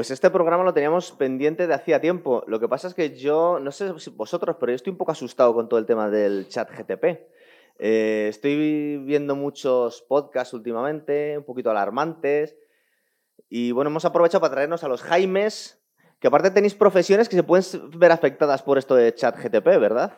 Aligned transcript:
Pues 0.00 0.10
este 0.10 0.30
programa 0.30 0.64
lo 0.64 0.72
teníamos 0.72 1.12
pendiente 1.12 1.66
de 1.66 1.74
hacía 1.74 2.00
tiempo. 2.00 2.42
Lo 2.46 2.58
que 2.58 2.68
pasa 2.68 2.88
es 2.88 2.94
que 2.94 3.14
yo, 3.18 3.60
no 3.60 3.70
sé 3.70 3.92
si 3.98 4.08
vosotros, 4.08 4.56
pero 4.58 4.72
yo 4.72 4.76
estoy 4.76 4.92
un 4.92 4.96
poco 4.96 5.12
asustado 5.12 5.52
con 5.52 5.68
todo 5.68 5.78
el 5.78 5.84
tema 5.84 6.08
del 6.08 6.48
chat 6.48 6.70
GTP. 6.70 7.04
Eh, 7.78 8.28
estoy 8.30 8.96
viendo 9.04 9.36
muchos 9.36 10.00
podcasts 10.00 10.54
últimamente, 10.54 11.36
un 11.36 11.44
poquito 11.44 11.70
alarmantes. 11.70 12.56
Y 13.50 13.72
bueno, 13.72 13.90
hemos 13.90 14.06
aprovechado 14.06 14.40
para 14.40 14.54
traernos 14.54 14.82
a 14.84 14.88
los 14.88 15.02
Jaimes, 15.02 15.84
que 16.18 16.28
aparte 16.28 16.50
tenéis 16.50 16.74
profesiones 16.74 17.28
que 17.28 17.36
se 17.36 17.42
pueden 17.42 17.62
ver 17.90 18.10
afectadas 18.10 18.62
por 18.62 18.78
esto 18.78 18.94
de 18.94 19.14
chat 19.14 19.36
GTP, 19.36 19.66
¿verdad? 19.78 20.16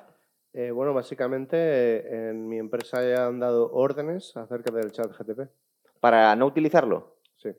Eh, 0.53 0.71
bueno, 0.71 0.95
básicamente 0.95 1.57
eh, 1.57 2.31
en 2.31 2.47
mi 2.47 2.59
empresa 2.61 3.03
ya 3.03 3.27
han 3.27 3.41
dado 3.41 3.73
órdenes 3.73 4.37
acerca 4.37 4.71
del 4.73 4.93
chat 4.93 5.11
GTP. 5.11 5.51
Para 5.99 6.37
no 6.37 6.47
utilizarlo. 6.47 7.17
Sí. 7.39 7.51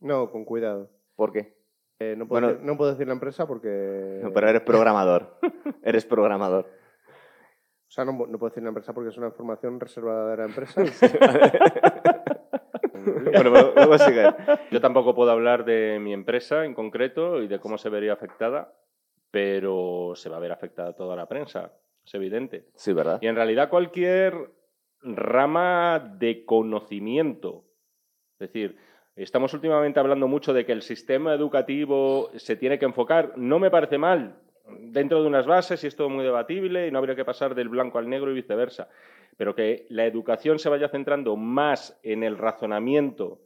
No, 0.00 0.30
con 0.30 0.46
cuidado. 0.46 0.99
¿Por 1.20 1.32
qué? 1.32 1.54
Eh, 1.98 2.14
no, 2.16 2.26
puedo 2.26 2.40
Bueno. 2.40 2.48
decir, 2.54 2.66
no 2.66 2.76
puedo 2.78 2.90
decir 2.92 3.06
la 3.06 3.12
empresa 3.12 3.46
porque... 3.46 4.20
No, 4.22 4.32
pero 4.32 4.48
eres 4.48 4.62
programador. 4.62 5.38
eres 5.84 6.06
programador. 6.06 6.64
O 6.64 7.90
sea, 7.90 8.06
no, 8.06 8.12
no 8.12 8.38
puedo 8.38 8.48
decir 8.48 8.62
la 8.62 8.70
empresa 8.70 8.94
porque 8.94 9.10
es 9.10 9.18
una 9.18 9.26
información 9.26 9.78
reservada 9.78 10.30
de 10.30 10.36
la 10.38 10.44
empresa. 10.46 10.82
bueno, 13.34 13.50
luego- 13.50 13.72
luego 13.76 13.98
sigue. 13.98 14.30
Yo 14.70 14.80
tampoco 14.80 15.14
puedo 15.14 15.30
hablar 15.30 15.66
de 15.66 15.98
mi 16.00 16.14
empresa 16.14 16.64
en 16.64 16.72
concreto 16.72 17.42
y 17.42 17.48
de 17.48 17.60
cómo 17.60 17.76
se 17.76 17.90
vería 17.90 18.14
afectada, 18.14 18.72
pero 19.30 20.12
se 20.14 20.30
va 20.30 20.38
a 20.38 20.40
ver 20.40 20.52
afectada 20.52 20.94
toda 20.94 21.16
la 21.16 21.28
prensa, 21.28 21.70
es 22.02 22.14
evidente. 22.14 22.64
Sí, 22.76 22.94
¿verdad? 22.94 23.18
Y 23.20 23.26
en 23.26 23.36
realidad 23.36 23.68
cualquier 23.68 24.52
rama 25.02 25.98
de 26.18 26.46
conocimiento, 26.46 27.66
es 28.38 28.50
decir, 28.50 28.78
estamos 29.22 29.52
últimamente 29.54 30.00
hablando 30.00 30.28
mucho 30.28 30.52
de 30.52 30.64
que 30.64 30.72
el 30.72 30.82
sistema 30.82 31.34
educativo 31.34 32.30
se 32.36 32.56
tiene 32.56 32.78
que 32.78 32.84
enfocar, 32.86 33.32
no 33.36 33.58
me 33.58 33.70
parece 33.70 33.98
mal, 33.98 34.36
dentro 34.80 35.20
de 35.20 35.26
unas 35.28 35.46
bases 35.46 35.82
y 35.82 35.86
es 35.88 35.96
todo 35.96 36.08
muy 36.08 36.24
debatible 36.24 36.86
y 36.86 36.90
no 36.90 36.98
habría 36.98 37.16
que 37.16 37.24
pasar 37.24 37.54
del 37.54 37.68
blanco 37.68 37.98
al 37.98 38.08
negro 38.08 38.30
y 38.30 38.34
viceversa, 38.34 38.88
pero 39.36 39.54
que 39.54 39.86
la 39.88 40.04
educación 40.06 40.58
se 40.58 40.68
vaya 40.68 40.88
centrando 40.88 41.34
más 41.36 41.98
en 42.02 42.22
el 42.22 42.38
razonamiento 42.38 43.40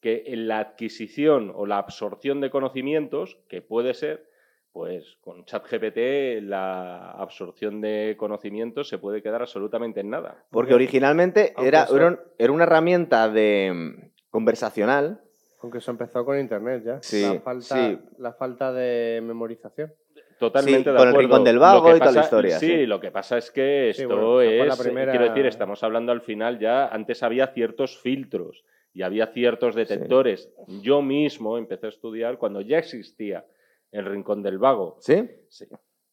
que 0.00 0.22
en 0.28 0.48
la 0.48 0.60
adquisición 0.60 1.52
o 1.54 1.66
la 1.66 1.76
absorción 1.78 2.40
de 2.40 2.48
conocimientos, 2.48 3.36
que 3.48 3.60
puede 3.60 3.92
ser, 3.92 4.24
pues 4.72 5.18
con 5.20 5.44
ChatGPT 5.44 6.42
la 6.42 7.10
absorción 7.10 7.80
de 7.82 8.14
conocimientos 8.16 8.88
se 8.88 8.96
puede 8.98 9.20
quedar 9.20 9.42
absolutamente 9.42 10.00
en 10.00 10.08
nada. 10.10 10.44
Porque 10.50 10.72
originalmente 10.74 11.52
Aunque 11.56 11.68
era, 11.68 11.86
sea- 11.86 11.96
era, 11.96 12.06
un- 12.08 12.20
era 12.38 12.52
una 12.52 12.64
herramienta 12.64 13.28
de 13.28 14.09
conversacional. 14.30 15.20
Aunque 15.62 15.78
eso 15.78 15.90
empezó 15.90 16.24
con 16.24 16.38
Internet 16.38 16.82
ya. 16.84 17.02
Sí, 17.02 17.22
la, 17.22 17.40
falta, 17.40 17.74
sí. 17.76 17.98
la 18.18 18.32
falta 18.32 18.72
de 18.72 19.20
memorización. 19.22 19.92
Totalmente 20.38 20.78
Sí, 20.78 20.90
de 20.90 20.96
con 20.96 21.02
el 21.02 21.08
acuerdo. 21.08 21.18
Rincón 21.20 21.44
del 21.44 21.58
Vago 21.58 21.94
y 21.94 21.98
toda 21.98 22.12
la 22.12 22.20
historia, 22.22 22.58
Sí, 22.58 22.66
sí. 22.66 22.86
lo 22.86 22.98
que 22.98 23.10
pasa 23.10 23.36
es 23.36 23.50
que 23.50 23.92
Sí, 23.94 24.02
esto 24.02 24.14
bueno, 24.16 24.64
la 24.64 24.72
es, 24.72 24.78
primera- 24.80 25.12
quiero 25.12 25.26
decir, 25.28 25.44
estamos 25.44 25.82
hablando 25.84 26.12
al 26.12 26.22
final 26.22 26.58
ya, 26.58 26.86
antes 26.88 27.22
había 27.22 27.48
ciertos 27.48 27.98
filtros 27.98 28.64
y 28.94 29.02
había 29.02 29.26
ciertos 29.26 29.74
detectores. 29.74 30.50
Yo 30.80 31.02
mismo 31.02 31.58
empecé 31.58 31.86
a 31.86 31.88
estudiar 31.90 32.38
cuando 32.38 32.62
ya 32.62 32.78
existía 32.78 33.44
el 33.92 34.06
Rincón 34.06 34.42
del 34.42 34.56
Vago. 34.58 34.96
¿Sí? 35.00 35.28
Sí. 35.50 35.66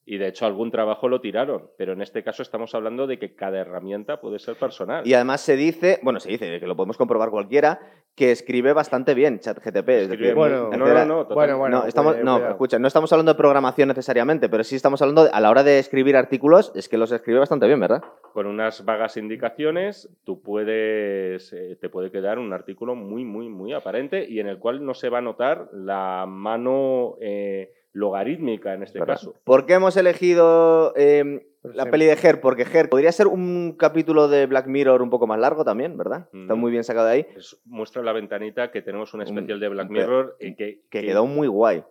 Y 0.10 0.18
de 0.20 0.30
hecho 0.30 0.46
algún 0.46 0.72
trabajo 0.72 1.10
lo 1.10 1.20
tiraron, 1.20 1.70
pero 1.78 1.92
en 1.92 2.02
este 2.02 2.24
caso 2.24 2.42
estamos 2.42 2.74
hablando 2.74 3.08
de 3.08 3.20
que 3.20 3.36
cada 3.36 3.60
herramienta 3.60 4.22
puede 4.22 4.40
ser 4.40 4.56
personal. 4.56 5.06
Y 5.06 5.14
además 5.14 5.42
se 5.42 5.58
dice, 5.58 6.00
bueno, 6.02 6.22
se 6.22 6.30
dice, 6.30 6.62
que 6.62 6.66
lo 6.66 6.78
podemos 6.78 6.96
comprobar 6.96 7.30
cualquiera, 7.30 7.82
que 8.16 8.32
escribe 8.32 8.72
bastante 8.72 9.14
bien 9.14 9.40
ChatGTP. 9.42 9.90
Es 9.90 10.10
decir, 10.10 10.34
bueno, 10.34 10.70
no, 10.72 11.06
no, 11.06 11.26
Bueno, 11.26 11.58
bueno. 11.58 11.80
no, 11.82 11.86
estamos, 11.86 12.14
cuidado, 12.14 12.26
no, 12.26 12.36
cuidado. 12.38 12.52
escucha, 12.54 12.80
no 12.80 12.88
estamos 12.88 13.12
hablando 13.12 13.34
de 13.34 13.38
programación 13.38 13.90
necesariamente, 13.90 14.48
pero 14.48 14.64
sí 14.64 14.78
estamos 14.78 15.02
hablando, 15.02 15.26
de- 15.26 15.30
a 15.34 15.42
la 15.42 15.50
hora 15.50 15.64
de 15.64 15.78
escribir 15.78 16.16
artículos, 16.16 16.72
es 16.74 16.88
que 16.88 16.98
los 16.98 17.12
escribe 17.12 17.40
bastante 17.40 17.68
bien, 17.68 17.82
¿verdad? 17.82 18.02
Con 18.32 18.48
unas 18.48 18.86
vagas 18.86 19.18
indicaciones, 19.18 20.10
tú 20.24 20.42
puedes, 20.42 21.52
eh, 21.52 21.76
te 21.82 21.90
puede 21.90 22.12
quedar 22.12 22.40
un 22.40 22.54
artículo 22.54 22.96
muy, 22.96 23.26
muy, 23.26 23.50
muy 23.50 23.74
aparente 23.74 24.26
y 24.26 24.40
en 24.40 24.48
el 24.48 24.58
cual 24.58 24.86
no 24.86 24.94
se 24.94 25.10
va 25.10 25.18
a 25.18 25.22
notar 25.22 25.68
la 25.74 26.26
mano 26.28 27.16
eh, 27.20 27.74
logarítmica 27.98 28.74
en 28.74 28.84
este 28.84 29.00
¿verdad? 29.00 29.16
caso. 29.16 29.36
¿Por 29.44 29.66
qué 29.66 29.74
hemos 29.74 29.98
elegido 29.98 30.94
eh, 30.96 31.46
Pero 31.62 31.74
la 31.74 31.84
sí. 31.86 31.90
peli 31.92 32.06
de 32.06 32.14
Her? 32.22 32.40
Porque 32.40 32.64
Her 32.72 32.90
podría 32.90 33.12
ser 33.12 33.28
un 33.28 33.76
capítulo 33.78 34.28
de 34.28 34.46
Black 34.46 34.68
Mirror 34.68 35.02
un 35.02 35.10
poco 35.10 35.28
más 35.28 35.40
largo 35.40 35.66
también, 35.66 35.98
¿verdad? 35.98 36.28
Está 36.34 36.56
Mm. 36.56 36.60
muy 36.60 36.72
bien 36.72 36.84
sacado 36.84 37.08
de 37.08 37.14
ahí, 37.14 37.28
Es- 37.36 37.60
muestra 37.66 38.02
la 38.04 38.14
ventanita 38.14 38.72
que 38.72 38.82
tenemos 38.82 39.14
un 39.14 39.22
Un- 39.22 39.28
especial 39.28 39.60
de 39.60 39.68
Black 39.70 39.90
Mirror 39.90 40.38
y 40.40 40.56
que, 40.56 40.82
que 40.90 41.00
que- 41.02 41.06
quedó 41.08 41.26
muy 41.26 41.48
guay. 41.48 41.84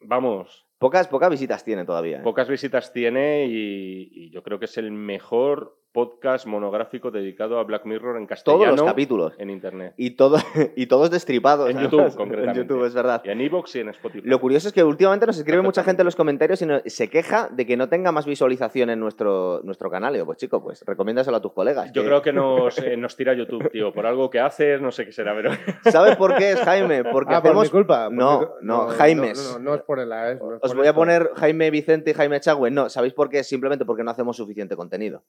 vamos, 0.00 0.64
Pocas, 0.78 1.08
pocas 1.08 1.30
visitas 1.30 1.64
tiene 1.64 1.84
todavía. 1.86 2.18
¿eh? 2.18 2.22
pocas 2.22 2.48
visitas 2.48 2.92
tiene 2.92 3.46
y, 3.46 4.10
y 4.12 4.30
yo 4.30 4.42
creo 4.42 4.58
que 4.58 4.66
es 4.66 4.76
el 4.76 4.92
mejor 4.92 5.74
podcast 5.96 6.44
monográfico 6.46 7.10
dedicado 7.10 7.58
a 7.58 7.64
Black 7.64 7.86
Mirror 7.86 8.18
en 8.18 8.26
castellano 8.26 8.64
Todos 8.64 8.78
los 8.80 8.86
capítulos. 8.86 9.32
en 9.38 9.48
internet. 9.48 9.94
Y, 9.96 10.10
todo, 10.10 10.36
y 10.76 10.86
todos 10.88 11.10
destripados. 11.10 11.70
En. 11.70 11.78
YouTube, 11.80 12.14
concretamente. 12.14 12.60
En 12.60 12.66
YouTube, 12.68 12.84
es 12.84 12.92
verdad. 12.92 13.22
Y 13.24 13.30
en 13.30 13.40
Evox 13.40 13.76
y 13.76 13.80
en 13.80 13.88
Spotify. 13.88 14.28
Lo 14.28 14.38
curioso 14.38 14.68
es 14.68 14.74
que 14.74 14.84
últimamente 14.84 15.24
nos 15.24 15.38
escribe 15.38 15.62
mucha 15.62 15.82
gente 15.82 16.02
en 16.02 16.04
los 16.04 16.14
comentarios 16.14 16.60
y 16.60 16.66
no- 16.66 16.80
se 16.84 17.08
queja 17.08 17.48
de 17.50 17.64
que 17.64 17.78
no 17.78 17.88
tenga 17.88 18.12
más 18.12 18.26
visualización 18.26 18.90
en 18.90 19.00
nuestro, 19.00 19.62
nuestro 19.64 19.88
canal. 19.90 20.12
Y 20.12 20.16
digo, 20.18 20.26
pues 20.26 20.36
chico, 20.36 20.62
pues 20.62 20.84
recomiéndaselo 20.86 21.38
a 21.38 21.40
tus 21.40 21.54
colegas. 21.54 21.90
Yo 21.92 22.04
creo 22.04 22.20
que 22.20 22.32
nos, 22.34 22.76
eh, 22.78 22.96
nos 22.98 23.16
tira 23.16 23.32
YouTube, 23.32 23.70
tío, 23.70 23.90
por 23.94 24.04
algo 24.04 24.28
que 24.28 24.38
haces, 24.38 24.82
no 24.82 24.92
sé 24.92 25.06
qué 25.06 25.12
será, 25.12 25.34
pero... 25.34 25.50
¿Sabes 25.90 26.16
por 26.16 26.36
qué 26.36 26.50
es 26.52 26.60
Jaime? 26.60 27.04
Porque 27.04 27.34
Ah, 27.34 27.40
por 27.40 27.52
hacemos... 27.52 27.64
mi 27.64 27.70
culpa. 27.70 28.04
por 28.08 28.12
No, 28.14 28.40
mi 28.40 28.46
cu- 28.46 28.52
no, 28.60 28.88
Jaimes. 28.88 29.52
No, 29.52 29.58
no, 29.58 29.64
no 29.70 29.74
es 29.76 29.80
por 29.82 29.98
el 30.00 30.12
AES. 30.12 30.40
no 30.42 30.52
es 30.56 30.58
Os 30.62 30.70
por 30.72 30.76
voy 30.76 30.86
a 30.88 30.94
poner 30.94 31.30
Jaime 31.36 31.70
Vicente 31.70 32.10
y 32.10 32.14
Jaime 32.14 32.38
Chagüe. 32.40 32.70
No, 32.70 32.90
¿sabéis 32.90 33.14
por 33.14 33.30
qué? 33.30 33.42
Simplemente 33.42 33.86
porque 33.86 34.04
no 34.04 34.10
hacemos 34.10 34.36
suficiente 34.36 34.76
contenido. 34.76 35.22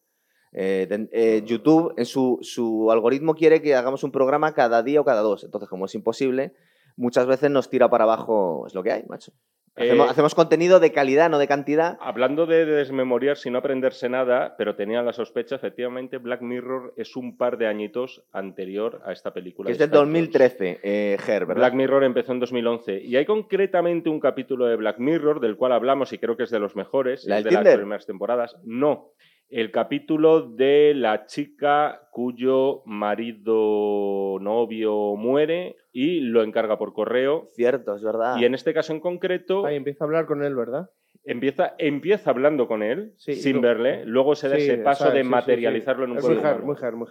Eh, 0.54 0.88
eh, 1.12 1.44
YouTube, 1.46 1.94
en 1.98 2.06
su, 2.06 2.40
su 2.42 2.92
algoritmo 2.92 3.36
quiere 3.36 3.62
que 3.62 3.76
hagamos 3.76 4.04
un 4.04 4.12
programa 4.12 4.54
cada 4.54 4.84
día 4.84 5.02
o 5.02 5.06
cada 5.06 5.22
dos. 5.22 5.44
Entonces, 5.44 5.70
como 5.70 5.86
es 5.86 5.96
imposible, 5.96 6.54
muchas 6.96 7.26
veces 7.26 7.52
nos 7.52 7.70
tira 7.70 7.90
para 7.90 8.04
abajo. 8.06 8.66
Es 8.68 8.74
lo 8.74 8.84
que 8.84 8.92
hay, 8.92 9.04
macho. 9.08 9.32
Hacemos, 9.78 10.08
Eh, 10.08 10.10
hacemos 10.10 10.34
contenido 10.34 10.80
de 10.80 10.92
calidad, 10.92 11.30
no 11.30 11.38
de 11.38 11.48
cantidad. 11.48 12.00
Hablando 12.02 12.48
de 12.48 12.66
desmemoriar 12.66 13.38
sin 13.38 13.54
no 13.54 13.60
aprenderse 13.60 14.10
nada, 14.10 14.56
pero 14.58 14.76
tenía 14.76 15.04
la 15.04 15.14
sospecha, 15.14 15.56
efectivamente, 15.56 16.18
Black 16.18 16.42
Mirror 16.42 16.96
es 16.98 17.16
un 17.16 17.38
par 17.38 17.60
de 17.60 17.68
añitos 17.68 18.24
anterior 18.32 19.02
a 19.06 19.12
esta 19.12 19.34
película. 19.34 19.68
Que 19.68 19.74
es 19.74 19.78
de 19.78 19.86
del 19.86 19.94
Spike 19.94 20.06
2013, 20.06 20.80
eh, 20.82 21.18
Ger, 21.20 21.46
¿verdad? 21.46 21.62
Black 21.62 21.74
Mirror 21.76 22.04
empezó 22.06 22.32
en 22.32 22.40
2011 22.40 23.02
y 23.04 23.18
hay 23.18 23.26
concretamente 23.26 24.10
un 24.10 24.20
capítulo 24.20 24.66
de 24.66 24.78
Black 24.78 24.98
Mirror 24.98 25.40
del 25.40 25.58
cual 25.58 25.74
hablamos 25.74 26.12
y 26.12 26.18
creo 26.18 26.36
que 26.36 26.44
es 26.44 26.50
de 26.50 26.60
los 26.60 26.76
mejores, 26.76 27.26
¿La 27.26 27.38
es 27.38 27.44
de 27.44 27.52
las 27.52 27.76
primeras 27.76 28.08
temporadas. 28.08 28.56
No, 28.64 29.12
el 29.50 29.72
capítulo 29.72 30.42
de 30.42 30.94
la 30.96 31.26
chica 31.26 32.02
cuyo 32.12 32.82
marido 32.86 34.40
novio 34.42 35.16
muere 35.16 35.76
y 35.92 36.20
lo 36.22 36.44
encarga 36.44 36.78
por 36.78 36.94
correo. 36.94 37.48
Cierto, 37.56 37.96
es 37.96 38.04
verdad. 38.04 38.38
Y 38.38 38.46
en 38.46 38.54
este 38.54 38.74
caso 38.74 38.94
en 38.94 39.00
concreto 39.00 39.66
Ahí 39.66 39.76
empieza 39.76 40.04
a 40.04 40.08
hablar 40.08 40.26
con 40.26 40.44
él, 40.44 40.56
¿verdad? 40.56 40.90
empieza, 41.24 41.74
empieza 41.78 42.30
hablando 42.30 42.68
con 42.70 42.84
él 42.84 43.12
Sí, 43.18 43.34
sin 43.36 43.58
lo- 43.58 43.62
verle, 43.62 44.06
luego 44.06 44.36
se 44.36 44.48
da 44.48 44.56
Sí, 44.56 44.62
ese 44.62 44.78
paso 44.78 45.12
de 45.12 45.24
Sí, 45.24 45.28
materializarlo 45.28 46.06
sí. 46.06 46.06
en 46.06 46.12
un 46.12 46.18
Es 46.20 46.24
muy 46.26 46.38
humano. 46.38 46.66
muy 46.66 46.76
ger, 46.78 46.94
muy. 46.96 47.08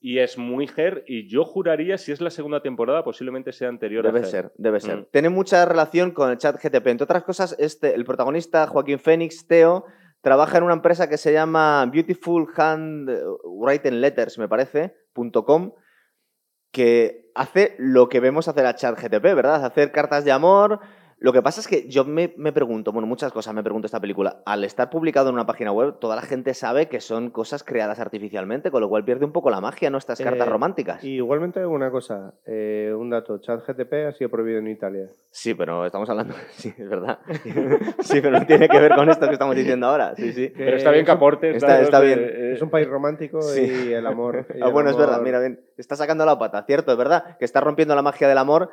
Y 0.00 0.18
es 0.18 0.38
muy 0.38 0.70
her, 0.76 1.02
y 1.08 1.26
yo 1.28 1.44
juraría, 1.44 1.98
si 1.98 2.12
es 2.12 2.20
la 2.20 2.30
segunda 2.30 2.60
temporada, 2.62 3.02
posiblemente 3.02 3.52
sea 3.52 3.68
anterior 3.68 4.06
a 4.06 4.10
Debe 4.12 4.20
Her. 4.20 4.26
ser, 4.26 4.52
debe 4.58 4.78
ser. 4.80 4.98
Mm. 4.98 5.06
Tiene 5.10 5.28
mucha 5.30 5.64
relación 5.64 6.12
con 6.12 6.30
el 6.30 6.38
chat 6.38 6.56
GTP. 6.62 6.86
Entre 6.90 7.04
otras 7.04 7.24
cosas, 7.24 7.56
este, 7.58 7.94
el 7.94 8.04
protagonista, 8.04 8.66
Joaquín 8.68 9.00
Fénix, 9.00 9.46
Teo, 9.48 9.84
trabaja 10.20 10.58
en 10.58 10.64
una 10.64 10.74
empresa 10.74 11.08
que 11.08 11.18
se 11.18 11.32
llama 11.32 11.86
Beautiful 11.86 12.48
Hand 12.56 13.10
Written 13.44 14.00
Letters, 14.00 14.38
me 14.38 14.48
parece, 14.48 14.96
.com, 15.44 15.72
que 16.72 17.30
hace 17.34 17.74
lo 17.78 18.08
que 18.08 18.20
vemos 18.20 18.48
hacer 18.48 18.66
a 18.66 18.74
chat 18.74 18.98
GTP, 18.98 19.22
¿verdad? 19.34 19.64
Hacer 19.64 19.92
cartas 19.92 20.24
de 20.24 20.32
amor. 20.32 20.80
Lo 21.20 21.32
que 21.32 21.42
pasa 21.42 21.60
es 21.60 21.66
que 21.66 21.88
yo 21.88 22.04
me, 22.04 22.32
me 22.36 22.52
pregunto, 22.52 22.92
bueno, 22.92 23.08
muchas 23.08 23.32
cosas 23.32 23.52
me 23.52 23.62
pregunto 23.64 23.86
esta 23.86 23.98
película. 23.98 24.40
Al 24.46 24.62
estar 24.62 24.88
publicado 24.88 25.28
en 25.30 25.34
una 25.34 25.46
página 25.46 25.72
web, 25.72 25.98
toda 25.98 26.14
la 26.14 26.22
gente 26.22 26.54
sabe 26.54 26.86
que 26.86 27.00
son 27.00 27.30
cosas 27.30 27.64
creadas 27.64 27.98
artificialmente, 27.98 28.70
con 28.70 28.80
lo 28.80 28.88
cual 28.88 29.04
pierde 29.04 29.24
un 29.24 29.32
poco 29.32 29.50
la 29.50 29.60
magia, 29.60 29.90
¿no? 29.90 29.98
Estas 29.98 30.20
cartas 30.20 30.46
Eh, 30.46 30.50
románticas. 30.50 31.02
Y 31.02 31.14
igualmente 31.16 31.66
una 31.66 31.90
cosa, 31.90 32.34
eh, 32.46 32.94
un 32.96 33.10
dato, 33.10 33.38
ChatGTP 33.38 33.92
ha 34.08 34.12
sido 34.12 34.30
prohibido 34.30 34.60
en 34.60 34.68
Italia. 34.68 35.08
Sí, 35.30 35.54
pero 35.54 35.84
estamos 35.86 36.08
hablando. 36.08 36.34
Sí, 36.52 36.72
es 36.78 36.88
verdad. 36.88 37.18
Sí, 38.00 38.20
pero 38.20 38.38
no 38.38 38.46
tiene 38.46 38.68
que 38.68 38.78
ver 38.78 38.94
con 38.94 39.08
esto 39.10 39.26
que 39.26 39.32
estamos 39.32 39.56
diciendo 39.56 39.88
ahora. 39.88 40.14
Sí, 40.14 40.32
sí. 40.32 40.52
Pero 40.56 40.76
está 40.76 40.90
bien 40.92 41.04
que 41.04 41.10
aportes. 41.10 41.56
Está- 41.56 41.80
está 41.80 42.00
bien. 42.00 42.20
eh, 42.20 42.52
Es 42.54 42.62
un 42.62 42.70
país 42.70 42.88
romántico 42.88 43.42
Sí. 43.42 43.88
y 43.88 43.92
el 43.92 44.06
amor. 44.06 44.46
y 44.54 44.62
Ah, 44.62 44.66
el 44.68 44.72
bueno, 44.72 44.90
es 44.90 44.96
verdad, 44.96 45.20
mira, 45.20 45.40
bien. 45.40 45.60
Está 45.76 45.96
sacando 45.96 46.24
la 46.24 46.38
pata, 46.38 46.62
cierto, 46.64 46.92
es 46.92 46.98
verdad. 46.98 47.36
Que 47.38 47.44
está 47.44 47.60
rompiendo 47.60 47.94
la 47.96 48.02
magia 48.02 48.28
del 48.28 48.38
amor 48.38 48.70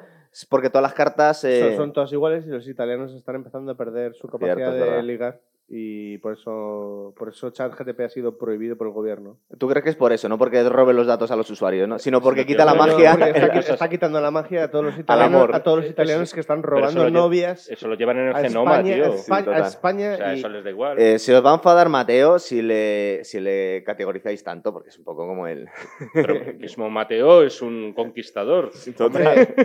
porque 0.50 0.70
todas 0.70 0.84
las 0.84 0.94
cartas. 0.94 1.44
eh, 1.46 1.62
Son, 1.62 1.76
son 1.78 1.94
todas 1.94 2.12
iguales 2.12 2.46
y 2.46 2.50
los 2.50 2.68
italianos 2.68 3.14
están 3.14 3.36
empezando 3.36 3.72
a 3.72 3.76
perder 3.76 4.16
su 4.16 4.28
capacidad 4.28 4.56
Cierto, 4.56 4.92
de 4.92 5.04
ligar. 5.04 5.40
Y 5.68 6.20
por 6.20 6.34
eso, 6.34 7.14
por 7.18 7.30
eso 7.30 7.50
ChatGTP 7.50 8.00
ha 8.02 8.10
sido 8.10 8.38
prohibido 8.38 8.78
por 8.78 8.86
el 8.88 8.94
gobierno. 8.94 9.40
¿Tú 9.58 9.68
crees 9.68 9.84
que 9.84 9.90
es 9.90 9.96
por 9.96 10.14
eso? 10.14 10.30
No 10.30 10.38
porque 10.38 10.64
robe 10.70 10.94
los 10.94 11.08
datos 11.08 11.32
a 11.32 11.36
los 11.36 11.50
usuarios, 11.50 11.88
¿no? 11.88 11.98
sino 11.98 12.22
porque 12.22 12.42
Sí, 12.42 12.48
quita 12.48 12.66
la 12.66 12.76
magia. 12.76 13.14
Está, 13.14 13.48
está 13.74 13.90
quitando 13.90 14.22
la 14.22 14.30
magia 14.30 14.66
a 14.66 14.72
todos 14.72 14.86
los 14.86 15.00
italianos, 15.00 15.36
amor. 15.44 15.56
a 15.56 15.64
todos 15.64 15.78
los 15.78 15.86
Eso- 15.86 15.94
italianos 15.94 16.34
que 16.34 16.40
están 16.40 16.60
eso 16.60 16.68
robando 16.68 17.10
novias 17.10 17.68
Eso 17.70 17.88
lo 17.88 17.96
llevan 17.96 18.18
en 18.18 18.28
el 18.28 18.36
a 18.36 18.42
genoma, 18.42 18.76
España, 18.76 18.94
tío. 18.96 19.06
a 19.06 19.10
O 19.10 19.14
Espa- 19.16 19.38
a 19.40 19.44
total. 19.46 19.62
España 19.64 20.18
sea, 20.18 20.36
y- 20.36 20.40
eso 20.40 20.50
les 20.50 20.64
da 20.64 20.70
igual. 20.70 21.00
Eh, 21.00 21.18
se 21.18 21.36
os 21.36 21.44
va 21.44 21.52
a 21.52 21.56
enfadar 21.56 21.90
Mateo 21.90 22.38
si 22.38 22.62
le, 22.62 23.24
si 23.24 23.40
le 23.40 23.84
categorizáis 23.84 24.44
tanto, 24.44 24.72
porque 24.72 24.90
es 24.90 24.98
un 25.00 25.04
poco 25.04 25.26
como 25.28 25.48
él. 25.48 25.68
Pero 26.14 26.36
mismo 26.60 26.90
Mateo 26.92 27.42
es 27.42 27.60
un 27.64 27.94
conquistador. 27.94 28.70
Hombre, 29.00 29.56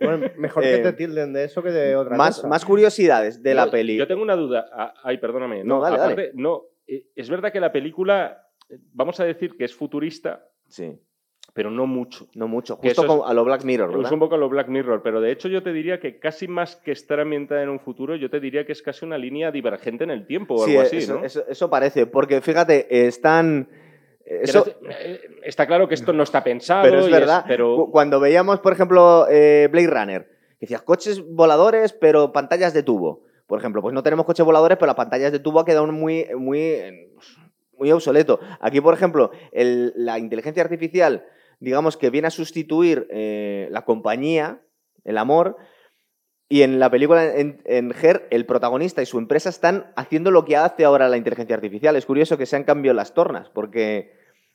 bueno, 0.00 0.26
mejor 0.36 0.62
que 0.62 0.74
Eh, 0.76 0.78
te 0.78 0.92
tilden 0.92 1.32
de 1.32 1.44
eso 1.44 1.60
que 1.62 1.70
de 1.72 1.96
otra 1.96 2.16
Más, 2.16 2.36
cosa. 2.36 2.48
más 2.48 2.64
curiosidades 2.64 3.42
de 3.42 3.54
la 3.54 3.68
peli. 3.70 3.96
Yo 3.96 4.06
tengo 4.06 4.22
una 4.22 4.36
duda. 4.36 4.66
Ah, 4.72 4.94
Ay, 5.02 5.18
perdóname. 5.40 5.64
No, 5.64 5.76
No, 5.76 5.82
dale, 5.82 5.98
dale. 5.98 6.12
aparte, 6.12 6.30
no. 6.34 6.62
eh, 6.86 7.06
Es 7.16 7.28
verdad 7.30 7.52
que 7.52 7.60
la 7.60 7.72
película, 7.72 8.46
eh, 8.68 8.78
vamos 8.92 9.18
a 9.20 9.24
decir 9.24 9.56
que 9.56 9.64
es 9.64 9.74
futurista, 9.74 10.44
Sí, 10.68 10.92
pero 11.54 11.70
no 11.70 11.86
mucho. 11.86 12.28
no 12.34 12.46
mucho. 12.48 12.76
Justo 12.76 12.88
eso 12.90 13.02
es- 13.02 13.06
como 13.08 13.26
a 13.26 13.34
lo 13.34 13.44
Black 13.44 13.64
Mirror, 13.64 13.88
¿verdad? 13.90 14.06
Es 14.06 14.12
un 14.12 14.20
poco 14.20 14.36
lo 14.36 14.48
Black 14.48 14.68
Mirror, 14.68 15.02
pero 15.02 15.20
de 15.20 15.32
hecho 15.32 15.48
yo 15.48 15.62
te 15.62 15.72
diría 15.72 15.98
que 15.98 16.18
casi 16.18 16.46
más 16.46 16.76
que 16.76 16.92
estar 16.92 17.18
ambientada 17.20 17.62
en 17.62 17.68
un 17.70 17.80
futuro, 17.80 18.14
yo 18.16 18.30
te 18.30 18.38
diría 18.40 18.64
que 18.64 18.72
es 18.72 18.82
casi 18.82 19.04
una 19.04 19.18
línea 19.18 19.50
divergente 19.50 20.04
en 20.04 20.10
el 20.10 20.26
tiempo 20.26 20.54
o 20.54 20.64
Sí, 20.64 20.70
algo 20.70 20.82
así, 20.82 20.96
eso, 20.98 21.14
¿no? 21.18 21.24
eso- 21.24 21.44
eso 21.48 21.70
parece, 21.70 22.06
porque 22.06 22.40
fíjate, 22.40 23.06
están... 23.06 23.68
Eso, 24.24 24.64
eh, 24.88 25.20
está 25.42 25.66
claro 25.66 25.88
que 25.88 25.94
esto 25.94 26.12
no 26.12 26.22
está 26.22 26.44
pensado, 26.44 26.84
pero 26.84 27.00
es 27.00 27.10
verdad. 27.10 27.44
pero 27.48 27.74
Cu- 27.74 27.90
Cuando 27.90 28.20
veíamos, 28.20 28.60
por 28.60 28.72
ejemplo, 28.72 29.26
eh, 29.28 29.68
Blade 29.72 29.88
Runner, 29.88 30.22
que 30.50 30.66
decías 30.66 30.82
coches 30.82 31.26
voladores, 31.26 31.92
pero 31.92 32.30
pantallas 32.30 32.72
de 32.72 32.84
tubo. 32.84 33.24
Por 33.50 33.58
ejemplo, 33.58 33.82
pues 33.82 33.92
no 33.92 34.02
tenemos 34.04 34.24
coches 34.24 34.46
voladores, 34.46 34.78
pero 34.78 34.86
las 34.86 34.94
pantallas 34.96 35.32
de 35.32 35.40
tubo 35.40 35.58
ha 35.58 35.64
quedado 35.64 35.86
muy, 35.88 36.24
muy, 36.38 37.10
muy 37.76 37.90
obsoleto. 37.90 38.38
Aquí, 38.60 38.80
por 38.80 38.94
ejemplo, 38.94 39.32
el- 39.50 39.92
la 39.96 40.18
inteligencia 40.20 40.62
artificial, 40.62 41.26
digamos 41.58 41.96
que 41.96 42.10
viene 42.10 42.28
a 42.28 42.30
sustituir 42.30 43.08
eh, 43.10 43.66
la 43.72 43.84
compañía, 43.84 44.60
el 45.04 45.18
amor. 45.18 45.56
Y 46.48 46.62
en 46.62 46.78
la 46.78 46.90
película, 46.90 47.24
en, 47.36 47.60
en 47.64 47.92
Her, 48.00 48.28
el 48.30 48.46
protagonista 48.46 49.02
y 49.02 49.06
su 49.06 49.18
empresa 49.18 49.48
están 49.48 49.92
haciendo 49.96 50.30
lo 50.30 50.44
que 50.44 50.56
hace 50.56 50.84
ahora 50.84 51.08
la 51.08 51.16
inteligencia 51.16 51.56
artificial. 51.56 51.96
Es 51.96 52.06
curioso 52.06 52.38
que 52.38 52.46
se 52.46 52.54
han 52.56 52.64
cambiado 52.64 52.94
las 52.94 53.14
tornas, 53.14 53.48
porque 53.50 54.12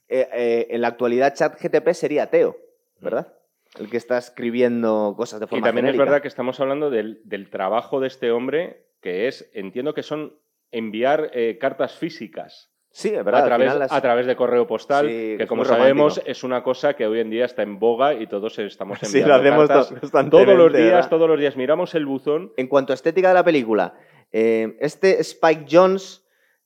eh, 0.08 0.28
eh, 0.34 0.68
en 0.70 0.80
la 0.82 0.88
actualidad 0.88 1.34
ChatGTP 1.36 1.90
sería 1.92 2.30
Teo, 2.30 2.56
¿verdad? 3.02 3.34
El 3.80 3.90
que 3.90 3.98
está 3.98 4.18
escribiendo 4.18 5.16
cosas 5.18 5.42
de 5.42 5.48
y 5.48 5.50
forma 5.50 5.66
también 5.68 5.88
es 5.88 5.98
verdad 5.98 6.22
que 6.22 6.30
estamos 6.30 6.60
hablando 6.62 6.90
del, 6.90 7.20
del 7.26 7.50
trabajo 7.50 8.00
de 8.00 8.08
este 8.08 8.32
hombre, 8.32 8.85
que 9.06 9.28
es, 9.28 9.48
entiendo 9.54 9.94
que 9.94 10.02
son 10.02 10.34
enviar 10.72 11.30
eh, 11.34 11.60
cartas 11.60 11.94
físicas 11.96 12.72
Sí, 12.90 13.10
es 13.10 13.24
verdad. 13.24 13.44
a, 13.44 13.46
través, 13.46 13.76
las- 13.76 13.92
a 13.92 14.02
través 14.02 14.26
de 14.26 14.36
correo 14.36 14.66
postal, 14.66 15.08
Sí, 15.08 15.36
que 15.38 15.46
como 15.48 15.64
sabemos 15.64 16.14
romántico. 16.16 16.32
es 16.32 16.44
una 16.44 16.64
cosa 16.64 16.96
que 16.96 17.06
hoy 17.06 17.20
en 17.20 17.30
día 17.30 17.46
está 17.46 17.62
en 17.62 17.78
boga 17.78 18.16
y 18.16 18.26
todos 18.26 18.58
estamos 18.58 18.98
Sí, 19.04 19.20
enviando 19.20 19.30
lo 19.30 19.36
hacemos 19.42 19.68
cartas 19.68 20.00
constantemente, 20.00 20.46
todos 20.54 20.58
los 20.58 20.74
días, 20.74 20.92
¿verdad? 20.94 21.10
todos 21.12 21.30
los 21.30 21.40
días 21.40 21.56
miramos 21.56 21.94
el 21.94 22.06
buzón 22.08 22.52
En 22.58 22.68
cuanto 22.68 22.94
a 22.94 22.96
estética 22.96 23.28
de 23.28 23.34
la 23.36 23.44
película, 23.44 23.94
eh, 24.32 24.76
este 24.80 25.20
Spike 25.22 25.66
Jones, 25.70 26.26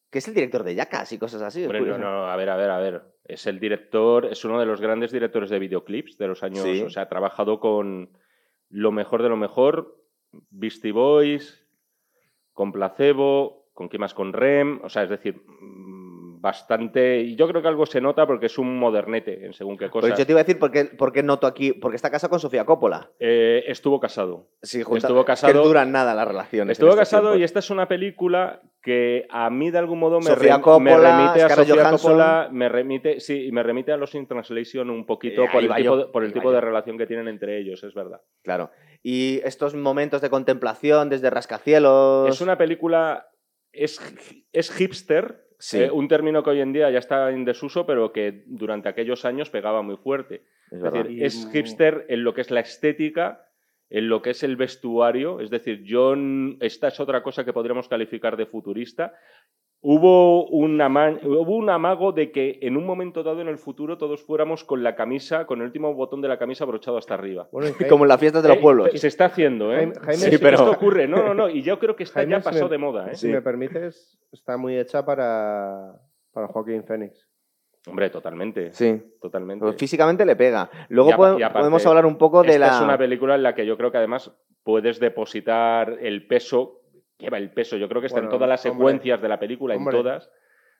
que 0.09 0.19
es 0.19 0.27
el 0.29 0.33
director 0.33 0.63
de 0.63 0.75
Jackass 0.75 1.11
y 1.11 1.17
cosas 1.17 1.41
así. 1.41 1.63
Hombre, 1.63 1.81
no, 1.81 1.97
no, 1.97 2.25
a 2.31 2.35
ver, 2.37 2.49
a 2.49 2.55
ver, 2.55 2.69
a 2.69 2.79
ver. 2.79 3.01
Es 3.25 3.45
el 3.47 3.59
director, 3.59 4.25
es 4.25 4.45
uno 4.45 4.59
de 4.59 4.65
los 4.65 4.79
grandes 4.81 5.11
directores 5.11 5.49
de 5.49 5.59
videoclips 5.59 6.17
de 6.17 6.27
los 6.27 6.41
años. 6.41 6.63
Sí. 6.63 6.81
O 6.83 6.89
sea, 6.89 7.03
ha 7.03 7.09
trabajado 7.09 7.59
con 7.59 8.09
lo 8.69 8.91
mejor 8.91 9.21
de 9.23 9.29
lo 9.29 9.35
mejor, 9.37 9.97
Beastie 10.51 10.91
Boys, 10.93 11.65
con 12.59 12.73
Placebo, 12.73 13.69
con 13.73 13.87
qué 13.87 13.97
más, 13.97 14.13
con 14.13 14.33
Rem. 14.33 14.81
O 14.83 14.89
sea, 14.89 15.03
es 15.03 15.09
decir, 15.09 15.41
mm, 15.47 16.41
bastante. 16.41 17.21
Y 17.21 17.37
yo 17.37 17.47
creo 17.47 17.61
que 17.61 17.69
algo 17.69 17.85
se 17.85 18.01
nota 18.01 18.27
porque 18.27 18.47
es 18.47 18.57
un 18.57 18.77
modernete 18.77 19.45
en 19.45 19.53
según 19.53 19.77
qué 19.77 19.87
Pues 19.87 20.03
cosas. 20.03 20.19
yo 20.19 20.25
te 20.25 20.33
iba 20.33 20.41
a 20.41 20.43
decir 20.43 20.59
por 20.59 20.69
qué, 20.71 20.83
por 20.83 21.13
qué 21.13 21.23
noto 21.23 21.47
aquí, 21.47 21.71
porque 21.71 21.95
está 21.95 22.11
casado 22.11 22.31
con 22.31 22.41
Sofía 22.41 22.65
Coppola. 22.65 23.11
Eh, 23.17 23.63
estuvo 23.67 23.97
casado. 24.01 24.47
Sí, 24.61 24.83
junta- 24.83 25.07
Estuvo 25.07 25.21
que 25.23 25.27
casado- 25.27 25.53
no 25.53 25.63
duran 25.63 25.93
nada 25.93 26.13
las 26.13 26.27
relaciones. 26.27 26.73
Estuvo 26.77 26.95
casado 26.97 27.37
y 27.37 27.43
esta 27.43 27.59
es 27.59 27.69
una 27.69 27.87
película 27.87 28.59
que 28.81 29.25
a 29.29 29.49
mí 29.49 29.71
de 29.71 29.77
algún 29.77 29.99
modo 29.99 30.19
me, 30.19 30.35
re- 30.35 30.49
Coppola, 30.61 30.79
me 30.79 30.97
remite 30.97 31.43
a 31.43 31.45
Scarlett 31.49 31.67
Sofía 31.67 31.83
Johansson. 31.83 32.11
Coppola, 32.11 32.49
me 32.51 32.67
remite, 32.69 33.19
sí, 33.21 33.45
y 33.47 33.51
me 33.53 33.63
remite 33.63 33.93
a 33.93 33.97
los 33.97 34.13
In 34.15 34.27
Translation 34.27 34.89
un 34.89 35.05
poquito 35.05 35.43
Eh, 35.43 35.49
por 35.51 35.61
el 35.63 35.67
tipo, 35.69 35.79
yo, 35.79 36.11
por 36.11 36.23
el 36.25 36.33
tipo 36.33 36.51
de 36.51 36.59
relación 36.61 36.97
que 36.97 37.05
tienen 37.07 37.27
entre 37.29 37.57
ellos, 37.57 37.81
es 37.83 37.93
verdad. 37.93 38.21
Claro. 38.43 38.71
Y 39.01 39.39
estos 39.43 39.75
momentos 39.75 40.21
de 40.21 40.29
contemplación 40.29 41.09
desde 41.09 41.29
rascacielos. 41.29 42.29
Es 42.29 42.41
una 42.41 42.57
película, 42.57 43.27
es, 43.71 43.99
es 44.51 44.71
hipster, 44.71 45.45
Sí. 45.61 45.77
eh, 45.81 45.91
un 45.91 46.07
término 46.07 46.41
que 46.41 46.51
hoy 46.51 46.61
en 46.61 46.71
día 46.71 46.89
ya 46.89 46.99
está 46.99 47.31
en 47.31 47.43
desuso, 47.43 47.85
pero 47.85 48.13
que 48.13 48.43
durante 48.47 48.87
aquellos 48.87 49.25
años 49.25 49.49
pegaba 49.49 49.81
muy 49.81 49.97
fuerte. 49.97 50.43
Es 50.71 50.77
Es 50.77 50.81
decir, 50.83 51.23
es 51.23 51.49
hipster 51.51 52.05
en 52.07 52.23
lo 52.23 52.33
que 52.33 52.41
es 52.41 52.49
la 52.51 52.61
estética, 52.61 53.45
en 53.89 54.07
lo 54.07 54.21
que 54.21 54.29
es 54.29 54.43
el 54.43 54.55
vestuario. 54.55 55.41
Es 55.41 55.49
decir, 55.49 55.83
yo, 55.83 56.13
esta 56.61 56.87
es 56.87 56.99
otra 57.01 57.23
cosa 57.23 57.43
que 57.43 57.51
podríamos 57.51 57.89
calificar 57.89 58.37
de 58.37 58.45
futurista. 58.45 59.13
Hubo, 59.81 60.45
un 60.47 60.81
ama- 60.81 61.17
hubo 61.23 61.55
un 61.55 61.69
amago 61.69 62.11
de 62.11 62.31
que 62.33 62.59
en 62.61 62.75
un 62.75 62.85
momento 62.85 63.23
dado 63.23 63.39
en 63.39 63.47
el 63.47 63.57
futuro 63.57 63.97
todos 63.97 64.21
fuéramos 64.21 64.65
con 64.65 64.83
la 64.83 64.93
camisa, 64.93 65.45
con 65.45 65.59
el 65.59 65.67
último 65.67 65.93
botón 65.93 66.21
de 66.21 66.27
la 66.27 66.37
camisa 66.37 66.65
abrochado 66.65 66.97
hasta 66.97 67.13
arriba. 67.13 67.47
Bueno, 67.53 67.69
y 67.69 67.71
Jaime- 67.71 67.87
Como 67.89 68.03
en 68.03 68.09
las 68.09 68.19
fiestas 68.19 68.43
de 68.43 68.49
los 68.49 68.57
Eh, 68.57 68.61
pueblos. 68.61 68.89
Se 68.95 69.07
está 69.07 69.25
haciendo, 69.25 69.73
¿eh? 69.73 69.93
Jaime- 70.01 70.17
Sí, 70.31 70.37
pero... 70.37 70.57
Esto 70.57 70.71
ocurre, 70.71 71.07
no, 71.07 71.23
no, 71.23 71.33
no. 71.33 71.49
Y 71.49 71.61
yo 71.61 71.79
creo 71.79 71.95
que 71.95 72.03
está 72.03 72.19
Jaime, 72.19 72.41
ya 72.43 72.51
si 72.51 72.61
me- 72.61 72.69
de 72.69 72.77
moda, 72.77 73.09
¿eh? 73.11 73.15
si 73.15 73.29
me 73.29 73.41
permites, 73.41 74.19
está 74.33 74.57
muy 74.57 74.77
hecha 74.77 75.05
para, 75.05 75.93
para 76.33 76.47
Joaquín 76.49 76.83
Phoenix. 76.83 77.25
Hombre, 77.87 78.09
totalmente. 78.09 78.73
Sí. 78.73 79.01
Totalmente. 79.21 79.63
Pues 79.63 79.77
físicamente 79.77 80.25
le 80.25 80.35
pega. 80.35 80.69
Luego 80.89 81.11
podemos, 81.15 81.39
y 81.39 81.43
aparte, 81.43 81.59
podemos 81.59 81.85
hablar 81.85 82.05
un 82.05 82.17
poco 82.17 82.43
de 82.43 82.49
Esta 82.49 82.67
la. 82.67 82.75
es 82.75 82.81
una 82.81 82.97
película 82.97 83.35
en 83.35 83.43
la 83.43 83.55
que 83.55 83.65
yo 83.65 83.77
creo 83.77 83.89
que 83.93 83.97
además 83.97 84.29
puedes 84.63 84.99
depositar 84.99 85.97
el 86.01 86.27
peso, 86.27 86.78
lleva 87.19 87.37
el 87.37 87.51
peso, 87.51 87.77
yo 87.77 87.87
creo 87.87 88.01
que 88.01 88.07
está 88.07 88.19
en 88.19 88.29
todas 88.29 88.49
las 88.49 88.65
hombre. 88.65 88.77
secuencias 88.77 89.21
de 89.21 89.27
la 89.27 89.39
película, 89.39 89.75
Hombre. 89.75 89.97
en 89.97 90.03
todas, 90.03 90.29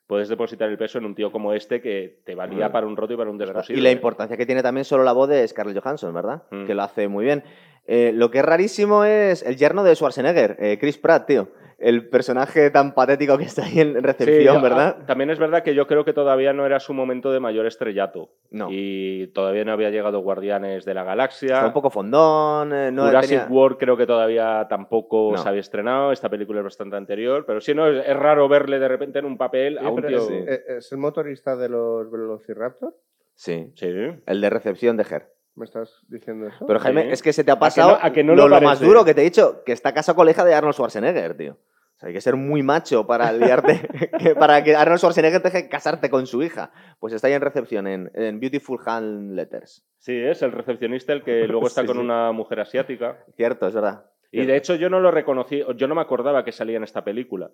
puedes 0.08 0.30
depositar 0.30 0.70
el 0.70 0.78
peso 0.78 0.98
en 0.98 1.06
un 1.06 1.14
tío 1.14 1.32
como 1.32 1.54
este 1.54 1.82
que 1.82 2.22
te 2.26 2.34
valía 2.34 2.72
para 2.72 2.88
un 2.88 2.98
roto 2.98 3.14
y 3.14 3.18
para 3.18 3.30
un 3.30 3.38
desposible. 3.38 3.80
Y 3.80 3.84
la 3.84 3.92
importancia 3.92 4.38
que 4.38 4.46
tiene 4.46 4.64
también 4.64 4.86
solo 4.86 5.04
la 5.04 5.12
voz 5.12 5.30
de 5.30 5.48
Scarlett 5.48 5.82
Johansson, 5.84 6.14
¿verdad? 6.14 6.44
Mm. 6.50 6.66
Que 6.66 6.74
lo 6.74 6.82
hace 6.82 7.08
muy 7.08 7.26
bien. 7.26 7.44
Eh, 7.86 8.12
lo 8.14 8.32
que 8.32 8.40
es 8.40 8.46
rarísimo 8.46 9.04
es 9.04 9.44
el 9.44 9.58
yerno 9.58 9.84
de 9.84 9.96
Schwarzenegger, 9.96 10.58
eh, 10.60 10.78
Chris 10.80 10.98
Pratt, 10.98 11.28
tío. 11.28 11.50
El 11.82 12.10
personaje 12.10 12.70
tan 12.72 12.94
patético 12.94 13.38
que 13.38 13.46
está 13.46 13.64
ahí 13.64 13.80
en 13.80 14.04
recepción, 14.04 14.62
¿verdad? 14.62 15.06
También 15.08 15.30
es 15.30 15.40
verdad 15.40 15.64
que 15.64 15.74
yo 15.74 15.88
creo 15.88 16.04
que 16.04 16.12
todavía 16.12 16.52
no 16.52 16.66
era 16.66 16.80
su 16.82 16.94
momento 16.94 17.32
de 17.32 17.40
mayor 17.40 17.66
estrellato. 17.66 18.32
No. 18.52 18.68
Y 18.70 19.28
todavía 19.28 19.64
no 19.64 19.72
había 19.72 19.90
llegado 19.90 20.20
Guardianes 20.20 20.84
de 20.84 20.94
la 20.94 21.04
Galaxia. 21.04 21.56
Está 21.56 21.68
un 21.68 21.74
poco 21.74 21.90
fondón. 21.90 22.74
eh, 22.74 22.92
no 22.92 23.06
Jurassic 23.06 23.40
tenía- 23.44 23.48
World 23.56 23.78
creo 23.78 23.96
que 23.96 24.06
todavía 24.06 24.68
tampoco 24.70 25.32
No. 25.32 25.38
se 25.38 25.48
había 25.48 25.62
estrenado. 25.62 26.12
Esta 26.12 26.30
película 26.30 26.60
es 26.60 26.66
bastante 26.66 26.98
anterior. 26.98 27.46
Pero 27.48 27.62
sí, 27.62 27.74
no, 27.74 27.88
es, 27.88 28.06
es 28.06 28.16
raro 28.18 28.50
verle 28.50 28.78
de 28.80 28.88
repente 28.88 29.20
en 29.20 29.26
un 29.26 29.38
papel 29.38 29.78
a 29.78 29.90
un 29.90 30.02
tío. 30.06 30.18
es, 30.18 30.28
sí. 30.28 30.34
eh, 30.36 30.62
¿Es 30.80 30.92
el 30.92 30.98
motorista 30.98 31.56
de 31.56 31.70
los 31.70 32.12
Velociraptor? 32.12 32.94
Sí, 33.36 33.72
Sí. 33.76 33.88
el 34.26 34.42
de 34.42 34.50
recepción 34.50 34.98
de 34.98 35.04
Her. 35.10 35.28
¿Me 35.56 35.66
estás 35.66 36.02
diciendo 36.08 36.48
eso? 36.48 36.66
Pero 36.66 36.80
Jaime, 36.80 37.04
Sí. 37.04 37.10
es 37.12 37.22
que 37.22 37.34
se 37.34 37.44
te 37.44 37.52
ha 37.52 37.56
que 37.56 37.60
pasado 37.60 37.92
no- 37.92 37.98
a 38.02 38.14
que 38.14 38.24
no 38.24 38.36
lo, 38.36 38.48
lo 38.48 38.56
lo 38.60 38.62
más 38.62 38.80
duro 38.80 39.04
que 39.04 39.14
te 39.14 39.22
he 39.22 39.26
dicho, 39.26 39.64
que 39.66 39.72
está 39.74 39.94
casado 39.94 40.16
con 40.16 40.26
la 40.26 40.32
hija 40.32 40.46
de 40.46 40.54
Arnold 40.54 40.74
Schwarzenegger, 40.76 41.36
tío. 41.36 41.54
O 41.54 42.00
sea, 42.00 42.08
hay 42.08 42.14
que 42.14 42.22
ser 42.22 42.38
muy 42.38 42.64
macho 42.64 43.06
para 43.06 43.32
liarte, 43.34 43.82
que- 44.20 44.36
para 44.36 44.64
que 44.64 44.76
Arnold 44.76 45.00
Schwarzenegger 45.00 45.42
te 45.42 45.50
deje 45.50 45.68
casarte 45.70 46.10
con 46.10 46.28
su 46.28 46.42
hija. 46.44 46.72
Pues 47.00 47.14
está 47.14 47.28
ahí 47.28 47.34
en 47.34 47.42
recepción, 47.42 47.88
en, 47.88 48.10
en 48.14 48.40
Beautiful 48.40 48.80
Hand 48.86 49.34
Letters. 49.36 49.84
Sí, 49.98 50.16
es 50.16 50.42
el 50.42 50.54
recepcionista 50.54 51.12
el 51.12 51.24
que 51.24 51.46
luego 51.48 51.68
está 51.68 51.82
Sí, 51.82 51.88
con 51.88 51.98
sí. 51.98 52.02
una 52.04 52.32
mujer 52.32 52.62
asiática. 52.62 53.18
Cierto, 53.36 53.68
es 53.68 53.74
verdad. 53.74 54.06
Y 54.32 54.46
de 54.46 54.56
hecho 54.56 54.76
yo 54.76 54.90
no 54.92 55.00
lo 55.00 55.10
reconocí, 55.10 55.64
yo 55.76 55.88
no 55.88 55.96
me 55.96 56.02
acordaba 56.02 56.46
que 56.46 56.52
salía 56.52 56.78
en 56.78 56.84
esta 56.84 57.04
película. 57.04 57.50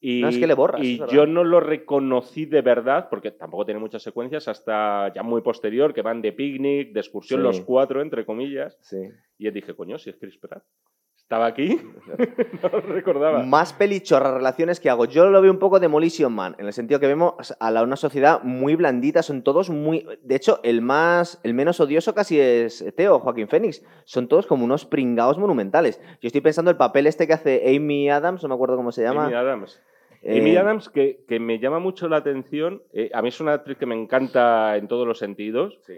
Y, 0.00 0.20
No, 0.20 0.28
es 0.28 0.38
que 0.38 0.46
le 0.46 0.54
borras, 0.54 0.82
Y 0.82 0.94
es 0.94 0.98
verdad. 1.00 1.14
yo 1.14 1.26
no 1.26 1.42
lo 1.42 1.58
reconocí 1.60 2.44
de 2.46 2.60
verdad, 2.62 3.08
porque 3.08 3.30
tampoco 3.30 3.64
tiene 3.64 3.80
muchas 3.80 4.02
secuencias, 4.02 4.46
hasta 4.48 5.12
ya 5.14 5.22
muy 5.22 5.40
posterior, 5.40 5.94
que 5.94 6.02
van 6.02 6.20
de 6.22 6.32
picnic, 6.32 6.92
de 6.92 7.00
excursión 7.00 7.40
Sí. 7.40 7.46
los 7.46 7.60
cuatro, 7.62 8.02
entre 8.02 8.26
comillas. 8.26 8.76
Sí. 8.82 8.98
Y 9.38 9.50
dije, 9.50 9.74
coño, 9.74 9.98
si 9.98 10.10
es 10.10 10.16
Chris 10.16 10.36
Pratt. 10.38 10.62
¿Estaba 11.26 11.46
aquí? 11.46 11.76
no 12.62 12.68
lo 12.68 12.80
recordaba. 12.82 13.42
Más 13.42 13.72
pelichorras 13.72 14.32
relaciones 14.32 14.78
que 14.78 14.88
hago. 14.88 15.06
Yo 15.06 15.26
lo 15.26 15.42
veo 15.42 15.50
un 15.50 15.58
poco 15.58 15.80
Demolition 15.80 16.32
Man, 16.32 16.54
en 16.60 16.66
el 16.66 16.72
sentido 16.72 17.00
que 17.00 17.08
vemos 17.08 17.52
a 17.58 17.70
la, 17.72 17.82
una 17.82 17.96
sociedad 17.96 18.44
muy 18.44 18.76
blandita, 18.76 19.24
son 19.24 19.42
todos 19.42 19.68
muy... 19.68 20.06
De 20.22 20.36
hecho, 20.36 20.60
el 20.62 20.82
más, 20.82 21.40
el 21.42 21.52
menos 21.52 21.80
odioso 21.80 22.14
casi 22.14 22.38
es 22.38 22.84
Teo, 22.96 23.18
Joaquín 23.18 23.48
Phoenix. 23.48 23.84
Son 24.04 24.28
todos 24.28 24.46
como 24.46 24.64
unos 24.64 24.84
pringados 24.84 25.36
monumentales. 25.36 26.00
Yo 26.20 26.28
estoy 26.28 26.42
pensando 26.42 26.70
el 26.70 26.76
papel 26.76 27.08
este 27.08 27.26
que 27.26 27.32
hace 27.32 27.74
Amy 27.74 28.08
Adams, 28.08 28.44
no 28.44 28.48
me 28.48 28.54
acuerdo 28.54 28.76
cómo 28.76 28.92
se 28.92 29.02
llama. 29.02 29.24
Amy 29.24 29.34
Adams. 29.34 29.82
Eh, 30.22 30.38
Amy 30.38 30.56
Adams, 30.56 30.88
que, 30.88 31.24
que 31.26 31.40
me 31.40 31.58
llama 31.58 31.80
mucho 31.80 32.08
la 32.08 32.18
atención, 32.18 32.84
eh, 32.92 33.10
a 33.12 33.20
mí 33.20 33.30
es 33.30 33.40
una 33.40 33.54
actriz 33.54 33.78
que 33.78 33.86
me 33.86 34.00
encanta 34.00 34.76
en 34.76 34.86
todos 34.86 35.08
los 35.08 35.18
sentidos, 35.18 35.80
sí. 35.82 35.94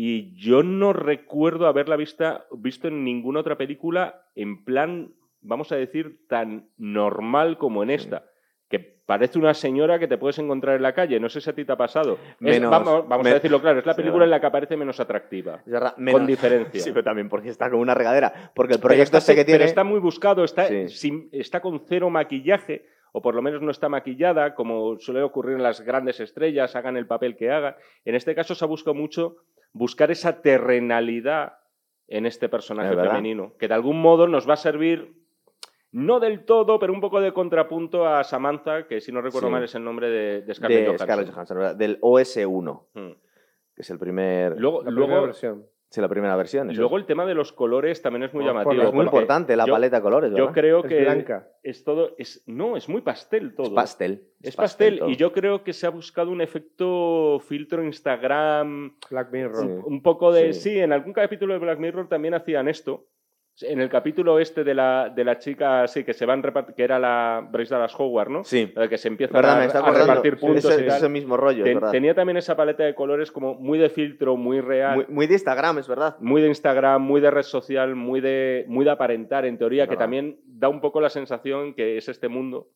Y 0.00 0.32
yo 0.36 0.62
no 0.62 0.92
recuerdo 0.92 1.66
haberla 1.66 1.96
vista, 1.96 2.44
visto 2.52 2.86
en 2.86 3.02
ninguna 3.02 3.40
otra 3.40 3.56
película 3.56 4.22
en 4.36 4.64
plan, 4.64 5.12
vamos 5.40 5.72
a 5.72 5.76
decir, 5.76 6.20
tan 6.28 6.68
normal 6.76 7.58
como 7.58 7.82
en 7.82 7.90
esta. 7.90 8.24
que 8.70 8.78
parece 8.78 9.38
una 9.38 9.54
señora 9.54 9.98
que 9.98 10.06
te 10.06 10.18
puedes 10.18 10.38
encontrar 10.38 10.76
en 10.76 10.82
la 10.82 10.92
calle. 10.92 11.18
No 11.18 11.30
sé 11.30 11.40
si 11.40 11.48
a 11.48 11.54
ti 11.54 11.64
te 11.64 11.72
ha 11.72 11.76
pasado. 11.76 12.12
Es- 12.12 12.36
Menos- 12.38 12.70
vamos 12.70 13.26
a 13.26 13.30
decirlo 13.32 13.62
claro, 13.62 13.78
es 13.80 13.86
la 13.86 13.94
película 13.94 14.24
en 14.24 14.30
la 14.30 14.40
que 14.40 14.46
aparece 14.46 14.76
menos 14.76 15.00
atractiva. 15.00 15.62
Con 16.12 16.26
diferencia. 16.26 16.78
Sí, 16.84 16.90
pero 16.92 17.02
también 17.02 17.30
porque 17.30 17.48
está 17.48 17.70
con 17.70 17.80
una 17.80 17.94
regadera. 17.94 18.52
Porque 18.54 18.74
el 18.74 18.78
Pero 18.78 18.88
proyecto 18.90 19.16
está, 19.16 19.32
este 19.32 19.34
que 19.34 19.46
pero 19.46 19.56
tiene. 19.60 19.64
está 19.70 19.84
muy 19.84 19.98
buscado, 20.00 20.44
está, 20.44 20.68
Sí. 20.68 20.88
sin- 20.90 21.28
está 21.32 21.60
con 21.62 21.80
cero 21.88 22.10
maquillaje, 22.10 22.84
o 23.12 23.22
por 23.22 23.34
lo 23.34 23.40
menos 23.40 23.62
no 23.62 23.70
está 23.70 23.88
maquillada, 23.88 24.54
como 24.54 24.98
suele 24.98 25.22
ocurrir 25.22 25.56
en 25.56 25.62
las 25.62 25.80
grandes 25.80 26.20
estrellas, 26.20 26.76
hagan 26.76 26.98
el 26.98 27.06
papel 27.06 27.36
que 27.36 27.50
hagan. 27.50 27.74
En 28.04 28.14
este 28.14 28.34
caso 28.34 28.54
se 28.54 28.62
ha 28.64 28.68
buscado 28.68 28.94
mucho 28.94 29.36
buscar 29.72 30.10
esa 30.10 30.40
terrenalidad 30.42 31.58
en 32.06 32.26
este 32.26 32.48
personaje 32.48 32.94
Es 32.94 32.96
femenino, 33.00 33.54
que 33.58 33.68
de 33.68 33.74
algún 33.74 34.00
modo 34.00 34.26
nos 34.28 34.48
va 34.48 34.54
a 34.54 34.56
servir, 34.56 35.14
no 35.92 36.20
del 36.20 36.44
todo, 36.44 36.78
pero 36.78 36.92
un 36.92 37.00
poco 37.00 37.20
de 37.20 37.32
contrapunto 37.32 38.06
a 38.06 38.24
Samantha, 38.24 38.86
que 38.86 39.00
si 39.00 39.12
no 39.12 39.20
recuerdo 39.22 39.48
Sí. 39.48 39.52
mal 39.52 39.62
es 39.64 39.74
el 39.74 39.84
nombre 39.84 40.08
de, 40.10 40.42
de 40.42 40.54
Scarlett 40.54 40.80
de 40.80 40.86
Johansson. 40.86 41.06
Scarlett 41.06 41.30
Johansson, 41.32 41.56
¿verdad? 41.58 41.76
Del 41.76 41.98
OS1, 42.00 42.86
Mm. 42.94 43.10
que 43.74 43.82
es 43.82 43.90
el 43.90 43.98
primer. 43.98 44.58
Luego, 44.58 44.82
La 44.82 44.90
primera 44.90 45.06
luego, 45.06 45.26
versión. 45.26 45.66
Sí, 45.90 46.00
la 46.00 46.08
primera 46.08 46.34
versión. 46.36 46.70
eso 46.70 46.80
luego 46.80 46.96
el 46.96 47.06
tema 47.06 47.24
de 47.26 47.34
los 47.34 47.52
colores 47.52 48.00
también 48.02 48.24
es 48.24 48.34
muy 48.34 48.44
llamativo. 48.44 48.74
la- 48.74 48.88
es 48.88 48.94
muy 48.94 49.04
importante 49.04 49.56
la 49.56 49.66
yo- 49.66 49.72
paleta 49.72 49.96
de 49.96 50.02
colores. 50.02 50.32
Yo 50.36 50.52
creo 50.52 50.80
Es 50.80 50.86
que 50.86 51.00
blanca. 51.00 51.48
es 51.62 51.84
todo, 51.84 52.14
es, 52.18 52.42
no, 52.46 52.76
es 52.76 52.88
muy 52.88 53.00
pastel 53.02 53.54
todo. 53.54 53.66
Es 53.66 53.72
pastel. 53.72 54.24
Es 54.42 54.56
pastel, 54.56 55.00
y 55.08 55.16
yo 55.16 55.32
creo 55.32 55.64
que 55.64 55.72
se 55.72 55.86
ha 55.86 55.90
buscado 55.90 56.30
un 56.30 56.40
efecto 56.40 57.40
filtro 57.40 57.82
Instagram, 57.84 58.96
Black 59.10 59.32
Mirror. 59.32 59.56
Sí. 59.66 59.72
un 59.86 60.02
poco 60.02 60.32
de... 60.32 60.52
Sí. 60.52 60.70
Sí. 60.70 60.78
en 60.78 60.92
algún 60.92 61.12
capítulo 61.12 61.52
de 61.54 61.58
Black 61.60 61.78
Mirror 61.78 62.08
también 62.08 62.34
hacían 62.34 62.68
esto. 62.68 63.06
En 63.60 63.80
el 63.80 63.88
capítulo 63.88 64.38
este 64.38 64.62
de 64.62 64.72
la, 64.74 65.08
de 65.14 65.24
la 65.24 65.38
chica, 65.38 65.86
sí, 65.88 66.04
que 66.04 66.12
se 66.14 66.24
van 66.26 66.42
que 66.76 66.82
era 66.84 66.98
la 66.98 67.46
Bryce 67.50 67.74
Dallas 67.74 67.92
Howard, 67.98 68.30
¿no? 68.30 68.44
Sí. 68.44 68.72
La 68.76 68.88
que 68.88 68.96
se 68.98 69.08
empieza 69.08 69.34
¿Verdad? 69.34 69.56
a, 69.56 69.58
Me 69.60 69.66
está 69.66 69.78
a 69.78 69.82
acordando. 69.82 70.06
repartir 70.06 70.38
puntos 70.38 70.64
ese, 70.66 70.84
y 70.84 70.86
tal. 70.86 70.96
ese 70.98 71.08
mismo 71.08 71.36
rollo, 71.36 71.64
Ten- 71.64 71.68
es 71.72 71.80
verdad. 71.80 71.90
tenía 71.90 72.14
también 72.14 72.36
esa 72.36 72.56
paleta 72.56 72.84
de 72.84 72.94
colores 72.94 73.32
como 73.32 73.54
muy 73.54 73.78
de 73.78 73.88
filtro, 73.90 74.36
muy 74.36 74.60
real. 74.60 74.94
Muy, 74.96 75.06
muy 75.08 75.26
de 75.26 75.34
Instagram, 75.34 75.78
es 75.78 75.88
verdad. 75.88 76.16
muy 76.20 76.40
de 76.40 76.48
Instagram, 76.48 77.02
muy 77.02 77.20
de 77.20 77.30
red 77.30 77.42
social, 77.42 77.96
muy 77.96 78.20
de, 78.20 78.64
muy 78.68 78.84
de 78.84 78.90
aparentar, 78.92 79.44
en 79.44 79.58
teoría, 79.58 79.88
que 79.88 79.96
también 79.96 80.38
da 80.46 80.68
un 80.68 80.80
poco 80.80 81.00
la 81.00 81.08
sensación 81.10 81.74
que 81.74 81.96
es 81.96 82.08
este 82.08 82.28
mundo 82.28 82.68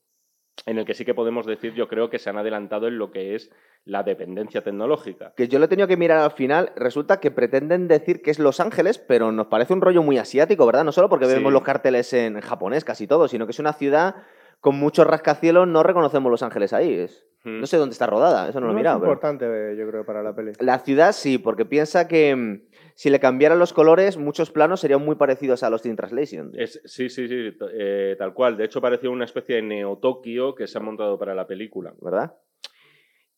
en 0.67 0.79
el 0.79 0.85
que 0.85 0.95
sí 0.95 1.05
que 1.05 1.15
podemos 1.15 1.47
decir, 1.47 1.75
yo 1.75 1.89
creo 1.89 2.11
que 2.11 2.19
se 2.19 2.31
han 2.31 2.37
adelantado 2.39 2.87
en 2.89 2.99
lo 2.99 3.11
que 3.11 3.35
es 3.35 3.51
la 3.85 4.03
dependencia 4.03 4.61
tecnológica. 4.63 5.33
Que 5.37 5.49
yo 5.49 5.59
lo 5.59 5.65
he 5.65 5.69
tenido 5.69 5.89
que 5.89 5.97
mirar 5.97 6.19
al 6.19 6.31
final. 6.33 6.73
Resulta 6.77 7.19
que 7.21 7.31
pretenden 7.31 7.89
decir 7.89 8.23
que 8.23 8.31
es 8.31 8.39
Los 8.39 8.61
Ángeles, 8.61 8.99
pero 8.99 9.33
nos 9.33 9.47
parece 9.49 9.73
un 9.73 9.81
rollo 9.81 10.03
muy 10.03 10.19
asiático, 10.19 10.67
¿verdad? 10.67 10.85
No 10.85 10.93
solo 10.93 11.09
porque 11.09 11.27
Sí. 11.27 11.35
vemos 11.35 11.53
los 11.53 11.63
carteles 11.63 12.13
en 12.13 12.41
japonés 12.41 12.85
casi 12.85 13.07
todo, 13.07 13.27
sino 13.29 13.47
que 13.47 13.53
es 13.53 13.59
una 13.59 13.73
ciudad 13.73 14.15
con 14.61 14.77
muchos 14.79 15.07
rascacielos. 15.07 15.67
No 15.67 15.83
reconocemos 15.83 16.31
Los 16.31 16.43
Ángeles 16.43 16.73
ahí. 16.73 16.95
Es... 16.95 17.27
Mm. 17.45 17.59
No 17.61 17.67
sé 17.67 17.77
dónde 17.77 17.95
está 17.95 18.07
rodada, 18.07 18.49
eso 18.49 18.61
no, 18.61 18.67
lo 18.67 18.73
he 18.73 18.75
es 18.75 18.77
mirado. 18.77 19.01
pero- 19.01 19.11
importante, 19.15 19.75
yo 19.77 19.89
creo, 19.89 20.05
para 20.05 20.23
la 20.23 20.33
peli. 20.33 20.53
La 20.61 20.79
ciudad 20.79 21.11
sí, 21.13 21.39
porque 21.39 21.65
piensa 21.65 22.07
que 22.07 22.37
mm, 22.37 22.61
si 22.95 23.11
le 23.11 23.21
cambiaran 23.21 23.59
los 23.59 23.73
colores, 23.73 24.17
muchos 24.17 24.51
planos 24.51 24.81
serían 24.81 25.05
muy 25.05 25.17
parecidos 25.17 25.63
a 25.63 25.71
los 25.71 25.85
in 25.87 25.97
Translation. 25.97 26.53
Es- 26.57 26.81
sí, 26.85 27.09
sí, 27.09 27.29
sí, 27.29 27.57
eh, 27.73 28.17
tal 28.19 28.35
cual. 28.35 28.57
De 28.57 28.65
hecho, 28.65 28.81
parecía 28.81 29.11
una 29.11 29.25
especie 29.25 29.57
de 29.57 29.63
Neo-Tokio 29.63 30.55
que 30.55 30.67
se 30.67 30.79
ha 30.79 30.81
montado 30.81 31.19
para 31.19 31.35
la 31.35 31.47
película. 31.47 31.95
¿Verdad? 32.01 32.35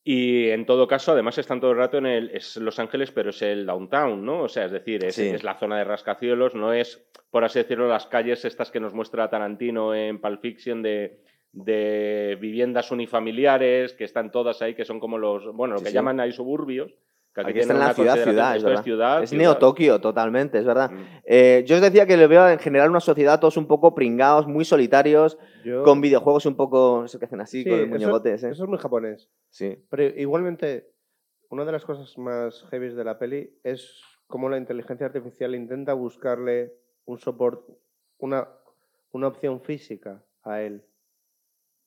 Y 0.06 0.50
en 0.50 0.66
todo 0.66 0.86
caso, 0.86 1.12
además 1.12 1.38
están 1.38 1.60
todo 1.60 1.70
el 1.70 1.78
rato 1.78 1.96
en 1.96 2.04
el. 2.06 2.30
Es 2.30 2.56
Los 2.58 2.78
Ángeles, 2.78 3.10
pero 3.10 3.30
es 3.30 3.40
el 3.40 3.64
downtown, 3.64 4.22
¿no? 4.24 4.42
O 4.42 4.48
sea, 4.48 4.66
es 4.66 4.72
decir, 4.72 5.02
es, 5.04 5.14
Sí. 5.14 5.28
es 5.28 5.42
la 5.44 5.54
zona 5.58 5.78
de 5.78 5.84
rascacielos, 5.84 6.54
no 6.54 6.74
es, 6.74 7.08
por 7.30 7.42
así 7.44 7.58
decirlo, 7.60 7.88
las 7.88 8.06
calles 8.06 8.44
estas 8.44 8.70
que 8.70 8.80
nos 8.80 8.92
muestra 8.92 9.30
Tarantino 9.30 9.94
en 9.94 10.20
Pulp 10.20 10.42
Fiction 10.42 10.82
de, 10.82 11.20
de 11.52 12.36
viviendas 12.38 12.90
unifamiliares, 12.90 13.94
que 13.94 14.04
están 14.04 14.30
todas 14.30 14.60
ahí, 14.60 14.74
que 14.74 14.84
son 14.84 15.00
como 15.00 15.16
los. 15.16 15.50
Bueno, 15.54 15.72
lo 15.74 15.78
Sí, 15.78 15.84
que 15.84 15.90
sí. 15.90 15.94
llaman 15.94 16.20
ahí 16.20 16.32
suburbios. 16.32 16.92
Que 17.34 17.40
Aquí 17.40 17.58
está 17.58 17.72
en 17.72 17.80
la 17.80 17.92
ciudad, 17.94 18.14
ciudad, 18.14 18.54
es 18.56 18.62
ciudad. 18.62 19.22
es 19.24 19.30
ciudad. 19.30 19.42
Neo-Tokio, 19.42 20.00
totalmente, 20.00 20.58
es 20.58 20.64
verdad. 20.64 20.90
Mm. 20.92 21.04
Eh, 21.24 21.64
yo 21.66 21.74
os 21.76 21.82
decía 21.82 22.06
que 22.06 22.16
le 22.16 22.28
veo 22.28 22.48
en 22.48 22.60
general 22.60 22.90
una 22.90 23.00
sociedad 23.00 23.40
todos 23.40 23.56
un 23.56 23.66
poco 23.66 23.92
pringados, 23.92 24.46
muy 24.46 24.64
solitarios, 24.64 25.36
Yo- 25.64 25.82
con 25.82 26.00
videojuegos 26.00 26.46
un 26.46 26.54
poco, 26.54 27.04
eso 27.06 27.18
que 27.18 27.24
hacen 27.24 27.40
así, 27.40 27.64
Sí, 27.64 27.68
con 27.68 27.90
los 27.90 28.00
eso-. 28.02 28.24
¿eh? 28.26 28.34
Eso 28.34 28.62
es 28.64 28.68
muy 28.68 28.78
japonés. 28.78 29.28
Sí. 29.50 29.84
Pero 29.90 30.04
igualmente, 30.04 30.92
una 31.50 31.64
de 31.64 31.72
las 31.72 31.84
cosas 31.84 32.16
más 32.18 32.64
heavy 32.70 32.94
de 32.94 33.02
la 33.04 33.18
peli 33.18 33.58
es 33.64 34.00
cómo 34.28 34.48
la 34.48 34.56
inteligencia 34.56 35.06
artificial 35.06 35.56
intenta 35.56 35.92
buscarle 35.94 36.72
un 37.04 37.18
soporte, 37.18 37.72
una, 38.18 38.48
una 39.10 39.26
opción 39.26 39.60
física 39.60 40.22
a 40.44 40.62
él. 40.62 40.84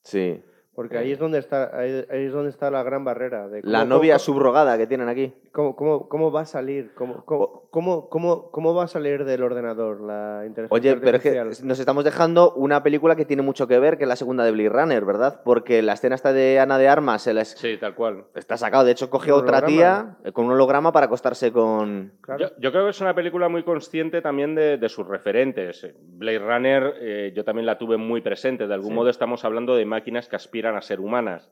sí. 0.04 0.42
Porque 0.78 0.96
ahí 1.00 1.12
es 1.12 1.18
donde 1.18 1.40
está, 1.40 1.76
ahí, 1.76 2.06
ahí 2.12 2.26
es 2.26 2.32
donde 2.32 2.52
está 2.52 2.70
la 2.70 2.84
gran 2.84 3.04
barrera. 3.04 3.48
De 3.48 3.62
La 3.64 3.84
novia 3.84 4.14
cómo- 4.14 4.20
subrogada 4.20 4.78
que 4.78 4.86
tienen 4.86 5.10
aquí. 5.10 5.34
¿Cómo, 5.52 5.76
cómo, 5.76 6.08
cómo 6.08 6.32
va 6.32 6.42
a 6.42 6.46
salir? 6.46 6.92
¿Cómo, 6.94 7.26
cómo, 7.26 7.64
cómo, 7.72 8.10
cómo, 8.10 8.52
cómo 8.52 8.76
va 8.76 8.84
a 8.84 8.88
salir 8.88 9.26
del 9.26 9.42
ordenador 9.42 10.02
la 10.02 10.44
inteligencia 10.46 10.76
Oye, 10.94 11.02
pero 11.04 11.18
es 11.18 11.24
que 11.24 11.66
nos 11.66 11.80
estamos 11.80 12.04
dejando 12.04 12.54
una 12.54 12.84
película 12.84 13.16
que 13.16 13.26
tiene 13.26 13.42
mucho 13.42 13.68
que 13.68 13.80
ver, 13.80 13.98
que 13.98 14.04
es 14.04 14.08
la 14.08 14.16
segunda 14.16 14.44
de 14.46 14.52
Blade 14.52 14.70
Runner, 14.70 15.04
¿verdad? 15.04 15.42
Porque 15.44 15.82
la 15.82 15.94
escena 15.94 16.14
esta 16.14 16.32
de 16.32 16.60
Ana 16.60 16.78
de 16.78 16.88
Armas 16.88 17.24
se 17.24 17.34
les- 17.34 17.58
Sí, 17.58 17.78
tal 17.80 17.96
cual. 17.96 18.26
está 18.36 18.56
sacado. 18.56 18.86
De 18.86 18.92
hecho, 18.92 19.10
coge 19.10 19.32
otra 19.32 19.58
holograma. 19.58 19.68
tía 19.68 20.18
eh, 20.26 20.32
con 20.32 20.46
un 20.46 20.52
holograma 20.52 20.92
para 20.92 21.08
acostarse 21.08 21.52
con... 21.52 22.12
Claro. 22.22 22.40
Yo, 22.40 22.48
yo 22.60 22.72
creo 22.72 22.84
que 22.84 22.92
es 22.92 23.02
una 23.02 23.16
película 23.16 23.50
muy 23.50 23.64
consciente 23.64 24.22
también 24.22 24.54
de, 24.54 24.78
de 24.78 24.90
sus 24.90 25.08
referentes. 25.08 25.88
Blade 26.04 26.38
Runner, 26.38 26.94
eh, 27.02 27.34
yo 27.36 27.44
también 27.44 27.66
la 27.66 27.80
tuve 27.80 27.98
muy 27.98 28.22
presente. 28.22 28.68
De 28.68 28.74
algún 28.76 28.90
Sí. 28.90 28.94
modo 28.96 29.10
estamos 29.10 29.44
hablando 29.44 29.76
de 29.76 29.86
máquinas 29.86 30.30
que 30.30 30.36
aspiran 30.36 30.67
a 30.76 30.82
ser 30.82 31.00
humanas. 31.00 31.50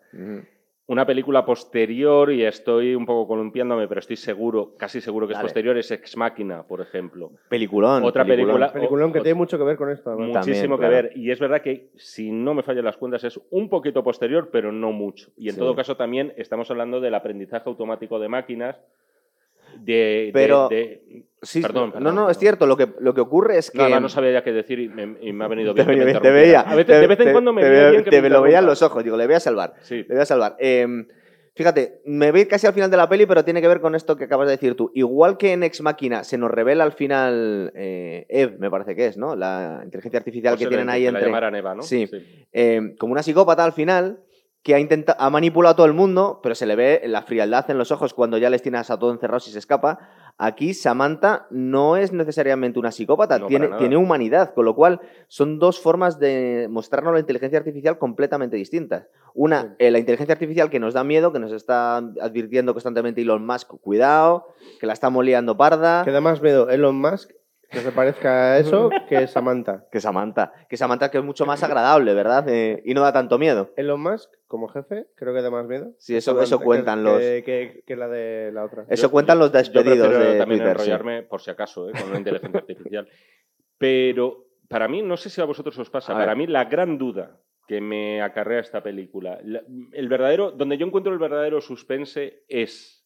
Una 0.87 1.03
película 1.03 1.43
posterior, 1.45 2.31
y 2.31 2.43
estoy 2.45 2.93
un 2.93 3.07
poco 3.07 3.27
columpiándome, 3.27 3.87
pero 3.87 3.99
estoy 3.99 4.17
seguro, 4.17 4.75
casi 4.77 5.01
seguro 5.01 5.25
que 5.27 5.33
es 5.33 5.39
posterior, 5.39 5.75
es 5.77 5.89
Ex 5.89 6.15
Máquina, 6.15 6.61
por 6.61 6.79
ejemplo. 6.79 7.31
Peliculón. 7.49 8.03
Otra 8.03 8.23
peliculón. 8.23 8.57
película- 8.59 8.73
Peliculón 8.73 9.11
que 9.11 9.19
o- 9.19 9.23
tiene 9.23 9.33
mucho 9.33 9.57
que 9.57 9.63
ver 9.63 9.77
con 9.77 9.89
esto. 9.89 10.11
También, 10.11 10.29
Muchísimo 10.37 10.75
que 10.77 10.81
claro. 10.87 10.93
ver. 10.93 11.11
Y 11.17 11.31
es 11.31 11.39
verdad 11.39 11.61
que, 11.63 11.89
si 11.95 12.29
no 12.31 12.53
me 12.53 12.61
fallan 12.61 12.85
las 12.85 12.97
cuentas, 12.97 13.23
es 13.23 13.39
un 13.49 13.67
poquito 13.67 14.03
posterior, 14.03 14.49
pero 14.51 14.71
no 14.71 14.91
mucho. 14.91 15.31
Y 15.37 15.47
en 15.49 15.55
Sí. 15.55 15.59
todo 15.59 15.75
caso, 15.75 15.97
también 15.97 16.33
estamos 16.37 16.69
hablando 16.69 16.99
del 17.01 17.15
aprendizaje 17.15 17.67
automático 17.67 18.19
de 18.19 18.27
máquinas. 18.29 18.79
De, 19.79 19.93
de- 20.27 20.31
Pero- 20.33 20.69
de- 20.69 21.23
Sí, 21.45 21.61
Perdón, 21.61 21.87
no, 21.89 21.93
perdón, 21.93 22.03
no, 22.15 22.21
perdón. 22.21 22.31
es 22.31 22.37
cierto. 22.37 22.67
Lo 22.67 22.75
que, 22.77 22.87
lo 22.99 23.13
que 23.13 23.21
ocurre 23.21 23.57
es 23.57 23.71
que... 23.71 23.77
Nada, 23.77 23.99
no 23.99 24.09
sabía 24.09 24.31
ya 24.33 24.43
qué 24.43 24.51
decir 24.51 24.79
y 24.79 24.89
me, 24.89 25.17
y 25.21 25.31
me 25.33 25.45
ha 25.45 25.47
venido 25.47 25.73
Te, 25.75 25.83
bien. 25.83 25.99
que 25.99 26.05
me 26.05 26.11
te 26.11 26.17
interrumpieras. 26.17 26.43
veía. 26.43 26.59
A 26.61 26.75
veces- 26.75 26.85
te- 26.87 26.99
de 26.99 27.07
vez 27.07 27.19
en 27.21 27.31
cuando 27.31 27.53
me 27.53 27.61
te 27.61 27.89
bien 27.91 28.03
que 28.03 28.09
te 28.09 28.21
me 28.21 28.29
lo 28.29 28.41
veía 28.41 28.59
en 28.59 28.65
los 28.65 28.81
ojos. 28.81 29.03
Digo, 29.03 29.15
le 29.17 29.25
voy 29.25 29.35
a 29.35 29.39
salvar. 29.39 29.73
Sí. 29.81 29.97
Le 30.07 30.15
voy 30.15 30.19
a 30.21 30.25
salvar. 30.25 30.55
Eh, 30.59 30.87
fíjate, 31.55 32.01
me 32.05 32.31
voy 32.31 32.45
casi 32.47 32.67
al 32.67 32.73
final 32.73 32.91
de 32.91 32.97
la 32.97 33.07
peli, 33.07 33.25
pero 33.25 33.43
tiene 33.45 33.61
que 33.61 33.67
ver 33.67 33.79
con 33.79 33.95
esto 33.95 34.17
que 34.17 34.25
acabas 34.25 34.47
de 34.47 34.51
decir 34.53 34.75
tú. 34.75 34.91
Igual 34.93 35.37
que 35.37 35.53
en 35.53 35.63
Ex 35.63 35.81
Máquina 35.81 36.23
se 36.23 36.37
nos 36.37 36.51
revela 36.51 36.83
al 36.83 36.91
final 36.93 37.71
eh, 37.75 38.25
Eve, 38.29 38.57
me 38.59 38.69
parece 38.69 38.95
que 38.95 39.07
es, 39.07 39.17
¿no? 39.17 39.35
La 39.35 39.81
inteligencia 39.83 40.17
artificial 40.19 40.57
que 40.57 40.67
tienen 40.67 40.89
ahí 40.89 41.05
que 41.05 41.11
la 41.11 41.19
entre... 41.19 41.57
Eva, 41.59 41.75
¿no? 41.75 41.81
Sí. 41.83 42.09
eh, 42.51 42.95
como 42.99 43.13
una 43.13 43.23
psicópata 43.23 43.63
al 43.63 43.71
final, 43.73 44.19
que 44.63 44.73
ha, 44.73 44.79
intentado, 44.79 45.21
ha 45.21 45.29
manipulado 45.29 45.73
a 45.73 45.75
todo 45.75 45.85
el 45.85 45.93
mundo, 45.93 46.39
pero 46.41 46.55
se 46.55 46.65
le 46.65 46.75
ve 46.75 47.03
la 47.05 47.21
frialdad 47.21 47.69
en 47.69 47.77
los 47.77 47.91
ojos 47.91 48.15
cuando 48.15 48.39
ya 48.39 48.49
les 48.49 48.63
tienes 48.63 48.89
a 48.89 48.97
todos 48.97 49.13
encerrados 49.13 49.47
y 49.47 49.51
se 49.51 49.59
escapa. 49.59 49.99
Aquí 50.37 50.73
Samantha 50.73 51.47
no 51.49 51.95
es 51.95 52.11
necesariamente 52.11 52.77
una 52.77 52.91
psicópata, 52.91 53.39
No, 53.39 53.47
tiene, 53.47 53.95
humanidad, 53.95 54.53
con 54.53 54.65
lo 54.65 54.75
cual 54.75 54.99
son 55.27 55.59
dos 55.59 55.79
formas 55.79 56.19
de 56.19 56.67
mostrarnos 56.69 57.13
la 57.13 57.21
inteligencia 57.21 57.57
artificial 57.57 57.97
completamente 57.97 58.57
distintas. 58.57 59.07
Una, 59.33 59.61
Sí. 59.61 59.67
eh, 59.79 59.91
la 59.91 59.99
inteligencia 59.99 60.33
artificial 60.33 60.69
que 60.69 60.79
nos 60.79 60.93
da 60.93 61.05
miedo, 61.05 61.31
que 61.31 61.39
nos 61.39 61.53
está 61.53 61.97
advirtiendo 61.97 62.73
constantemente 62.73 63.21
Elon 63.21 63.45
Musk, 63.45 63.75
cuidado, 63.79 64.47
que 64.79 64.85
la 64.87 64.93
estamos 64.93 65.23
liando 65.23 65.55
parda. 65.55 66.03
Que 66.03 66.11
da 66.11 66.19
más 66.19 66.41
miedo 66.41 66.69
Elon 66.69 66.99
Musk 66.99 67.31
que 67.69 67.79
se 67.79 67.91
parezca 67.91 68.53
a 68.53 68.57
eso 68.59 68.89
que 69.09 69.27
Samantha. 69.27 69.85
Que 69.91 69.99
Samantha, 69.99 70.53
que 70.69 70.77
Samantha 70.77 71.09
que 71.11 71.17
es 71.19 71.23
mucho 71.23 71.45
más 71.45 71.63
agradable, 71.63 72.13
¿verdad? 72.13 72.47
Eh, 72.49 72.81
y 72.85 72.93
no 72.93 73.01
da 73.01 73.11
tanto 73.13 73.37
miedo. 73.37 73.71
Elon 73.75 74.01
Musk, 74.01 74.29
como 74.47 74.67
jefe, 74.67 75.07
creo 75.15 75.33
que 75.33 75.41
da 75.41 75.49
más 75.51 75.65
miedo. 75.65 75.91
Sí, 75.97 76.15
eso, 76.15 76.39
eso 76.41 76.59
que- 76.59 76.65
cuentan 76.65 77.03
los... 77.03 77.19
Que, 77.19 77.43
que- 77.45 77.83
que 77.85 77.95
la 77.95 78.07
de 78.07 78.51
la 78.53 78.63
otra. 78.65 78.85
Eso 78.89 79.09
cuentan 79.11 79.39
los 79.39 79.51
Yo 79.51 79.57
despedidos 79.57 80.07
prefiero 80.07 80.31
de 80.33 80.39
también 80.39 80.59
Twitter. 80.61 80.77
sí. 80.79 80.83
enrollarme, 80.91 81.23
por 81.23 81.41
si 81.41 81.51
acaso, 81.51 81.89
¿eh? 81.89 81.93
con 81.99 82.09
una 82.09 82.17
inteligencia 82.19 82.59
artificial. 82.59 83.07
Pero 83.77 84.45
para 84.69 84.87
mí, 84.87 85.01
no 85.01 85.17
sé 85.17 85.29
si 85.29 85.41
a 85.41 85.45
vosotros 85.45 85.77
os 85.77 85.89
pasa, 85.89 86.13
A 86.13 86.15
para 86.15 86.27
ver. 86.33 86.37
mí 86.37 86.47
la 86.47 86.65
gran 86.65 86.97
duda 86.97 87.39
que 87.67 87.81
me 87.81 88.21
acarrea 88.21 88.59
esta 88.59 88.83
película, 88.83 89.39
la- 89.43 89.63
el 89.93 90.07
verdadero, 90.07 90.51
donde 90.51 90.77
yo 90.77 90.85
encuentro 90.85 91.11
el 91.11 91.19
verdadero 91.19 91.61
suspense 91.61 92.43
es, 92.47 93.05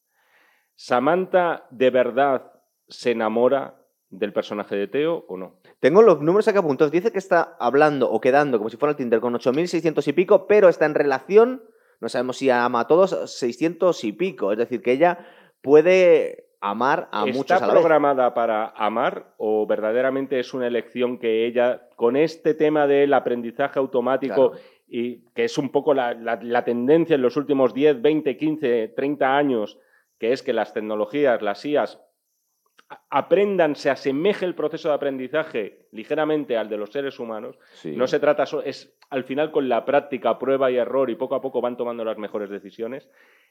¿Samantha 0.75 1.65
de 1.71 1.89
verdad 1.89 2.51
se 2.87 3.11
enamora 3.11 3.78
del 4.09 4.33
personaje 4.33 4.75
de 4.75 4.87
Teo 4.87 5.25
o 5.27 5.37
no? 5.37 5.55
Tengo 5.79 6.01
los 6.01 6.21
números 6.21 6.47
aquí 6.47 6.57
apuntados. 6.57 6.91
Dice 6.91 7.11
que 7.11 7.19
está 7.19 7.55
hablando 7.59 8.09
o 8.11 8.19
quedando 8.19 8.57
como 8.57 8.69
si 8.69 8.77
fuera 8.77 8.91
el 8.91 8.97
Tinder 8.97 9.19
con 9.19 9.33
8.600 9.35 10.07
y 10.07 10.13
pico, 10.13 10.47
pero 10.47 10.67
está 10.69 10.85
en 10.85 10.95
relación, 10.95 11.63
no 12.01 12.09
sabemos 12.09 12.37
si 12.37 12.49
ama 12.49 12.81
a 12.81 12.87
todos, 12.87 13.11
600 13.37 14.03
y 14.03 14.11
pico. 14.13 14.51
Es 14.51 14.57
decir, 14.57 14.81
que 14.81 14.93
ella 14.93 15.19
puede 15.61 16.45
amar 16.61 17.07
a 17.11 17.23
¿Está 17.25 17.37
muchos 17.37 17.61
a 17.61 17.67
la 17.67 17.73
vez. 17.73 17.81
programada 17.81 18.33
para 18.33 18.67
amar 18.75 19.33
o 19.37 19.65
verdaderamente 19.65 20.39
es 20.39 20.53
una 20.53 20.67
elección 20.67 21.17
que 21.17 21.45
ella, 21.45 21.87
con 21.95 22.17
este 22.17 22.53
tema 22.53 22.85
del 22.87 23.13
aprendizaje 23.13 23.79
automático 23.79 24.51
Claro. 24.51 24.65
y 24.87 25.19
que 25.35 25.45
es 25.45 25.57
un 25.57 25.69
poco 25.69 25.93
la, 25.93 26.13
la- 26.15 26.39
la 26.41 26.65
tendencia 26.65 27.15
en 27.15 27.21
los 27.21 27.37
últimos 27.37 27.73
10, 27.73 28.01
20, 28.01 28.35
15, 28.35 28.87
30 28.89 29.37
años, 29.37 29.79
que 30.17 30.33
es 30.33 30.43
que 30.43 30.51
las 30.51 30.73
tecnologías, 30.73 31.41
las 31.41 31.63
IAS, 31.63 32.01
aprendan, 33.11 33.75
se 33.75 33.89
asemeje 33.89 34.45
el 34.45 34.55
proceso 34.55 34.89
de 34.89 34.95
aprendizaje 34.95 35.87
ligeramente 35.91 36.57
al 36.57 36.69
de 36.69 36.77
los 36.77 36.91
seres 36.91 37.19
humanos. 37.19 37.57
Sí. 37.73 37.95
No 37.95 38.07
se 38.07 38.19
trata, 38.19 38.45
so- 38.45 38.63
es 38.63 38.97
al 39.11 39.23
final 39.23 39.51
con 39.51 39.69
la 39.69 39.85
práctica, 39.85 40.37
prueba 40.39 40.69
y 40.71 40.77
error 40.77 41.09
y 41.09 41.15
poco 41.15 41.35
a 41.35 41.41
poco 41.41 41.61
van 41.61 41.77
tomando 41.77 42.03
las 42.05 42.17
mejores 42.17 42.49
decisiones. 42.49 43.09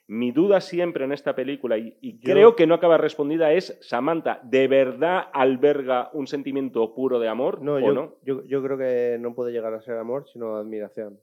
Mi 0.08 0.32
duda 0.32 0.60
siempre 0.60 1.04
en 1.04 1.12
esta 1.12 1.34
película, 1.34 1.76
y, 1.78 1.96
y 2.00 2.18
Yo- 2.18 2.32
creo 2.32 2.56
que 2.56 2.66
no 2.66 2.74
acaba 2.74 2.96
respondida, 2.96 3.52
es, 3.52 3.78
Samantha, 3.80 4.40
¿de 4.42 4.66
verdad 4.68 5.28
alberga 5.32 6.10
un 6.14 6.26
sentimiento 6.26 6.94
puro 6.94 7.18
de 7.20 7.28
amor 7.28 7.60
No, 7.62 7.74
o 7.74 7.80
yo, 7.80 7.92
no? 7.92 8.14
Yo, 8.22 8.44
yo 8.44 8.62
creo 8.62 8.78
que 8.78 9.18
no 9.20 9.34
puede 9.34 9.52
llegar 9.52 9.74
a 9.74 9.80
ser 9.82 9.98
amor, 9.98 10.26
sino 10.32 10.56
admiración. 10.56 11.20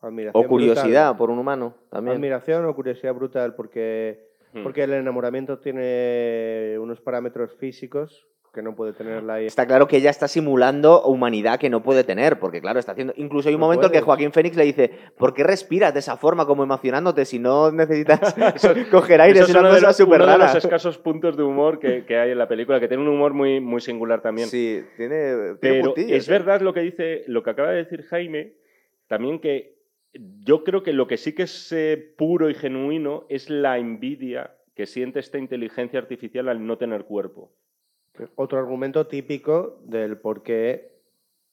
Admiración 0.00 0.44
O 0.44 0.48
curiosidad 0.48 1.10
brutal. 1.10 1.16
por 1.16 1.30
un 1.30 1.38
humano 1.38 1.74
también. 1.90 2.16
Admiración 2.16 2.64
o 2.64 2.74
curiosidad 2.74 3.14
brutal, 3.14 3.54
porque, 3.54 4.31
Hmm. 4.52 4.62
porque 4.62 4.82
el 4.82 4.92
enamoramiento 4.92 5.58
tiene 5.58 6.76
unos 6.78 7.00
parámetros 7.00 7.56
físicos 7.56 8.26
que 8.52 8.62
no 8.62 8.74
puede 8.74 8.92
tener 8.92 9.22
la 9.22 9.40
IA. 9.40 9.46
Está 9.46 9.66
claro 9.66 9.88
que 9.88 9.96
ella 9.96 10.10
está 10.10 10.28
simulando 10.28 11.02
humanidad 11.04 11.58
que 11.58 11.70
no 11.70 11.82
puede 11.82 12.04
tener, 12.04 12.38
porque 12.38 12.60
claro, 12.60 12.78
está 12.78 12.92
haciendo... 12.92 13.14
Incluso 13.16 13.48
hay 13.48 13.54
un 13.54 13.60
No 13.60 13.66
momento 13.66 13.86
en 13.86 13.92
que. 13.92 14.00
Joaquín 14.02 14.30
Fénix 14.30 14.56
le 14.56 14.64
dice, 14.64 14.90
¿por 15.16 15.32
qué 15.32 15.42
respiras 15.42 15.94
de 15.94 16.00
esa 16.00 16.18
forma 16.18 16.44
como 16.44 16.62
emocionándote 16.62 17.24
si 17.24 17.38
no 17.38 17.72
necesitas 17.72 18.34
coger 18.90 19.22
aire? 19.22 19.38
Eso 19.38 19.44
Es 19.44 19.54
es 19.54 19.56
una 19.60 19.70
cosa 19.70 19.92
súper 19.94 20.20
uno 20.20 20.32
de 20.32 20.38
los 20.38 20.54
escasos 20.54 20.98
puntos 20.98 21.36
de 21.36 21.42
humor 21.42 21.78
que, 21.78 22.04
que 22.04 22.18
hay 22.18 22.32
en 22.32 22.38
la 22.38 22.46
película, 22.46 22.78
que 22.78 22.88
tiene 22.88 23.02
un 23.02 23.08
humor 23.08 23.32
muy, 23.32 23.60
muy 23.60 23.80
singular 23.80 24.20
también. 24.20 24.48
Sí, 24.48 24.84
tiene, 24.96 25.34
tiene 25.34 25.56
Pero 25.60 25.84
puntillos, 25.86 26.12
es 26.12 26.28
¿eh? 26.28 26.32
verdad 26.32 26.60
lo 26.60 26.74
que 26.74 26.80
dice, 26.80 27.24
lo 27.28 27.42
que 27.42 27.50
acaba 27.50 27.70
de 27.70 27.76
decir 27.76 28.02
Jaime, 28.04 28.52
también 29.08 29.40
que 29.40 29.81
yo 30.14 30.64
creo 30.64 30.82
que 30.82 30.92
lo 30.92 31.06
que 31.06 31.16
sí 31.16 31.34
que 31.34 31.44
es 31.44 31.72
eh, 31.72 32.14
puro 32.16 32.50
y 32.50 32.54
genuino 32.54 33.24
es 33.28 33.48
la 33.50 33.78
envidia 33.78 34.56
que 34.74 34.86
siente 34.86 35.20
esta 35.20 35.38
inteligencia 35.38 35.98
artificial 35.98 36.48
al 36.48 36.66
no 36.66 36.78
tener 36.78 37.04
cuerpo. 37.04 37.52
Otro 38.34 38.58
argumento 38.58 39.06
típico 39.06 39.80
del 39.84 40.18
por 40.18 40.42
qué 40.42 40.92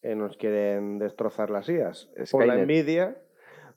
eh, 0.02 0.16
nos 0.16 0.38
quieren 0.38 1.00
destrozar 1.00 1.50
las 1.50 1.70
IAS. 1.70 2.10
Por 2.32 2.46
la 2.46 2.60
envidia, 2.60 3.18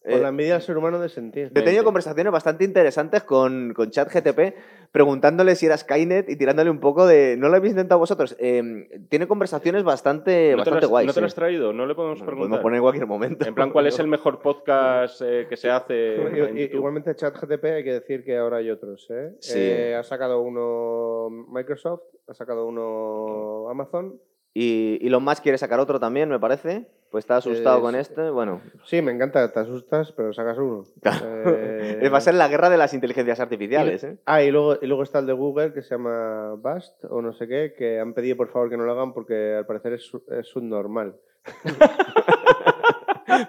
por 0.03 0.13
Eh, 0.13 0.21
la 0.21 0.29
envidia 0.29 0.55
del 0.55 0.63
ser 0.63 0.77
humano 0.77 0.99
de 0.99 1.09
sentir. 1.09 1.53
He 1.55 1.63
tenido 1.63 1.85
conversaciones 1.85 2.33
bastante 2.33 2.65
interesantes 2.65 3.23
con, 3.23 3.73
con 3.75 3.91
ChatGTP 3.91 4.55
preguntándole 4.91 5.55
si 5.57 5.67
era 5.67 5.77
Skynet 5.77 6.29
y 6.29 6.37
tirándole 6.37 6.71
un 6.71 6.79
poco 6.79 7.07
de... 7.07 7.37
¿No 7.39 7.49
lo 7.49 7.57
habéis 7.57 7.73
intentado 7.73 7.99
vosotros? 7.99 8.37
Eh, 8.39 8.89
tiene 9.09 9.27
conversaciones 9.27 9.85
bastante, 9.85 10.33
¿No 10.33 10.47
te, 10.47 10.51
lo 10.51 10.57
bastante 10.59 10.85
has, 10.85 10.91
guays. 10.91 11.07
no 11.07 11.13
te 11.15 11.21
lo 11.21 11.27
has 11.27 11.35
traído? 11.35 11.73
¿No 11.73 11.87
le 11.87 11.95
podemos 11.95 12.19
lo 12.21 12.27
preguntar? 12.27 12.49
podemos 12.49 12.63
poner 12.63 12.77
en 12.77 12.83
cualquier 12.83 13.07
momento. 13.07 13.47
En 13.47 13.55
plan, 13.55 13.71
¿cuál 13.71 13.87
es 13.87 13.99
el 13.99 14.07
mejor 14.09 14.41
podcast 14.41 15.23
eh, 15.25 15.47
que 15.49 15.57
se 15.57 15.71
hace? 15.71 16.17
Igualmente, 16.73 17.15
ChatGTP 17.15 17.65
hay 17.65 17.85
que 17.85 17.93
decir 17.95 18.23
que 18.25 18.37
ahora 18.37 18.59
hay 18.59 18.71
otros. 18.71 19.07
¿eh? 19.11 19.35
Sí. 19.41 19.59
Eh, 19.59 19.95
ha 19.95 20.03
sacado 20.03 20.41
uno 20.43 21.29
Microsoft, 21.49 22.03
ha 22.29 22.35
sacado 22.35 22.67
uno 22.67 23.71
Amazon. 23.71 24.21
Y 24.55 24.99
Elon 25.07 25.25
Musk 25.25 25.43
quiere 25.43 25.59
sacar 25.59 25.81
otro 25.81 25.99
también, 25.99 26.29
me 26.29 26.39
parece. 26.39 26.87
Pues 27.11 27.25
está 27.25 27.37
asustado 27.37 27.79
Eh, 27.79 27.83
con 27.83 27.95
este. 27.95 28.31
Bueno, 28.31 28.63
Sí, 28.85 29.03
me 29.03 29.13
encanta, 29.13 29.53
te 29.53 29.61
asustas, 29.61 30.13
pero 30.13 30.33
sacas 30.33 30.57
uno. 30.59 30.85
Eh, 31.05 32.09
va 32.13 32.19
a 32.19 32.21
ser 32.23 32.35
la 32.35 32.49
guerra 32.49 32.71
de 32.71 32.79
las 32.79 32.95
inteligencias 32.95 33.39
artificiales. 33.41 34.03
¿eh? 34.05 34.17
Ah, 34.25 34.43
y 34.43 34.51
luego, 34.51 34.77
y 34.81 34.87
luego 34.87 35.03
está 35.03 35.19
el 35.19 35.27
de 35.27 35.35
Google 35.35 35.73
que 35.75 35.83
se 35.83 35.91
llama 35.95 36.55
Bast 36.57 37.05
o 37.11 37.21
no 37.21 37.33
sé 37.35 37.47
qué, 37.49 37.75
que 37.77 38.01
han 38.01 38.15
pedido 38.15 38.37
por 38.39 38.49
favor 38.51 38.71
que 38.71 38.77
no 38.79 38.85
lo 38.85 38.93
hagan 38.93 39.13
porque 39.13 39.55
al 39.57 39.67
parecer 39.67 39.93
es, 39.95 40.11
es 40.31 40.47
subnormal. 40.47 41.17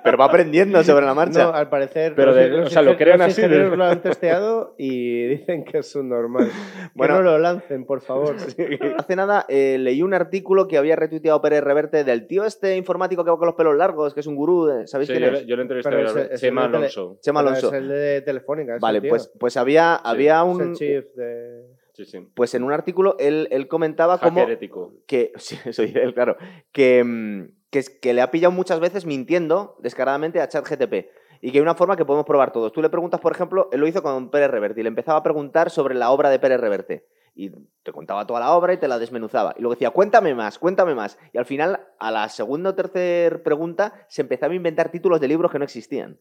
Pero 0.04 0.18
va 0.18 0.26
aprendiendo 0.26 0.84
sobre 0.84 1.06
la 1.06 1.14
marcha. 1.14 1.44
No, 1.46 1.50
al 1.54 1.70
parecer. 1.70 2.14
Pero 2.16 2.28
los- 2.28 2.36
de- 2.36 2.50
los 2.50 2.68
o 2.68 2.70
sea, 2.70 2.82
lo 2.82 2.96
crean 2.98 3.20
los 3.20 3.28
así 3.30 3.42
de- 3.42 3.76
lo 3.76 3.84
han 3.84 4.02
testeado 4.02 4.76
y 4.78 5.24
dicen 5.28 5.64
que 5.64 5.80
es 5.80 5.92
subnormal. 5.92 6.50
Bueno. 6.94 7.18
que 7.18 7.24
no 7.24 7.32
lo 7.32 7.40
lancen, 7.40 7.86
por 7.86 8.02
favor. 8.02 8.36
Hace 8.98 9.16
nada 9.16 9.46
eh, 9.50 9.78
leí 9.80 10.02
un 10.02 10.14
artículo 10.14 10.68
que 10.68 10.78
había 10.78 10.96
retuiteado 10.96 11.42
Pérez 11.42 11.64
Reverte 11.64 12.04
del 12.04 12.28
tío 12.28 12.46
este 12.46 12.76
informático 12.78 13.24
que 13.24 13.32
va 13.32 13.38
con 13.38 13.48
los 13.48 13.56
pelos 13.56 13.76
largos, 13.76 14.14
que 14.14 14.20
es 14.20 14.28
un 14.28 14.36
gurú. 14.36 14.70
¿Sabéis 14.86 15.08
Sí, 15.10 15.16
quién 15.16 15.32
yo, 15.32 15.38
es? 15.38 15.46
yo 15.46 15.56
le 15.56 15.62
entrevisté 15.64 15.90
Pero 15.90 16.10
a 16.10 16.22
ese 16.22 16.36
Chema 16.48 16.66
Alonso. 16.66 17.18
Chema 17.22 17.40
Pero 17.42 17.50
Alonso. 17.50 17.68
Es 17.68 17.74
el 17.74 17.88
de 17.90 18.22
Telefónica. 18.22 18.78
Vale, 18.80 19.02
tío. 19.02 19.10
pues, 19.10 19.32
pues 19.40 19.58
había, 19.58 19.96
había 19.96 20.42
Es 20.44 20.60
el 20.60 20.68
un... 20.68 20.74
chief 20.76 21.06
de... 21.16 21.64
Sí, 21.94 22.06
sí. 22.06 22.28
Pues 22.34 22.56
en 22.56 22.64
un 22.64 22.74
artículo 22.74 23.16
él, 23.20 23.48
él 23.52 23.68
comentaba 23.68 24.18
Hacker 24.18 24.34
cómo... 24.44 24.50
ético. 24.52 24.94
que 25.06 25.32
sí, 25.38 25.58
soy 25.72 25.94
él, 25.96 26.14
claro, 26.16 26.38
que, 26.72 27.04
mm, 27.04 27.50
que, 27.82 28.14
le 28.14 28.22
ha 28.22 28.30
pillado 28.32 28.52
muchas 28.52 28.80
veces 28.80 29.06
mintiendo 29.06 29.76
descaradamente 29.80 30.40
a 30.40 30.48
ChatGTP. 30.48 31.10
Y 31.42 31.52
que 31.52 31.58
hay 31.58 31.62
una 31.62 31.76
forma 31.76 31.98
que 31.98 32.06
podemos 32.06 32.26
probar 32.26 32.54
todos. 32.54 32.72
Tú 32.72 32.82
le 32.82 32.90
preguntas, 32.90 33.20
por 33.20 33.34
ejemplo, 33.34 33.68
él 33.74 33.82
lo 33.82 33.88
hizo 33.88 34.02
con 34.02 34.30
Pérez 34.30 34.50
Reverte 34.50 34.80
y 34.80 34.84
le 34.84 34.90
empezaba 34.90 35.18
a 35.18 35.24
preguntar 35.24 35.70
sobre 35.70 35.94
la 35.96 36.12
obra 36.12 36.30
de 36.30 36.40
Pérez 36.40 36.62
Reverte. 36.62 37.06
Y 37.36 37.50
te 37.82 37.92
contaba 37.92 38.26
toda 38.28 38.40
la 38.40 38.54
obra 38.54 38.74
y 38.74 38.78
te 38.78 38.88
la 38.88 39.00
desmenuzaba. 39.00 39.54
Y 39.58 39.62
luego 39.62 39.74
decía, 39.74 39.90
cuéntame 39.90 40.36
más, 40.36 40.60
cuéntame 40.60 40.96
más. 40.96 41.18
Y 41.34 41.38
al 41.40 41.46
final, 41.46 41.82
a 42.00 42.12
la 42.12 42.30
segunda 42.30 42.70
o 42.70 42.76
tercera 42.76 43.44
pregunta, 43.44 44.06
se 44.08 44.22
empezaba 44.22 44.54
a 44.54 44.56
inventar 44.56 44.90
títulos 44.90 45.20
de 45.20 45.28
libros 45.28 45.52
que 45.52 45.58
no 45.58 45.66
existían. 45.66 46.20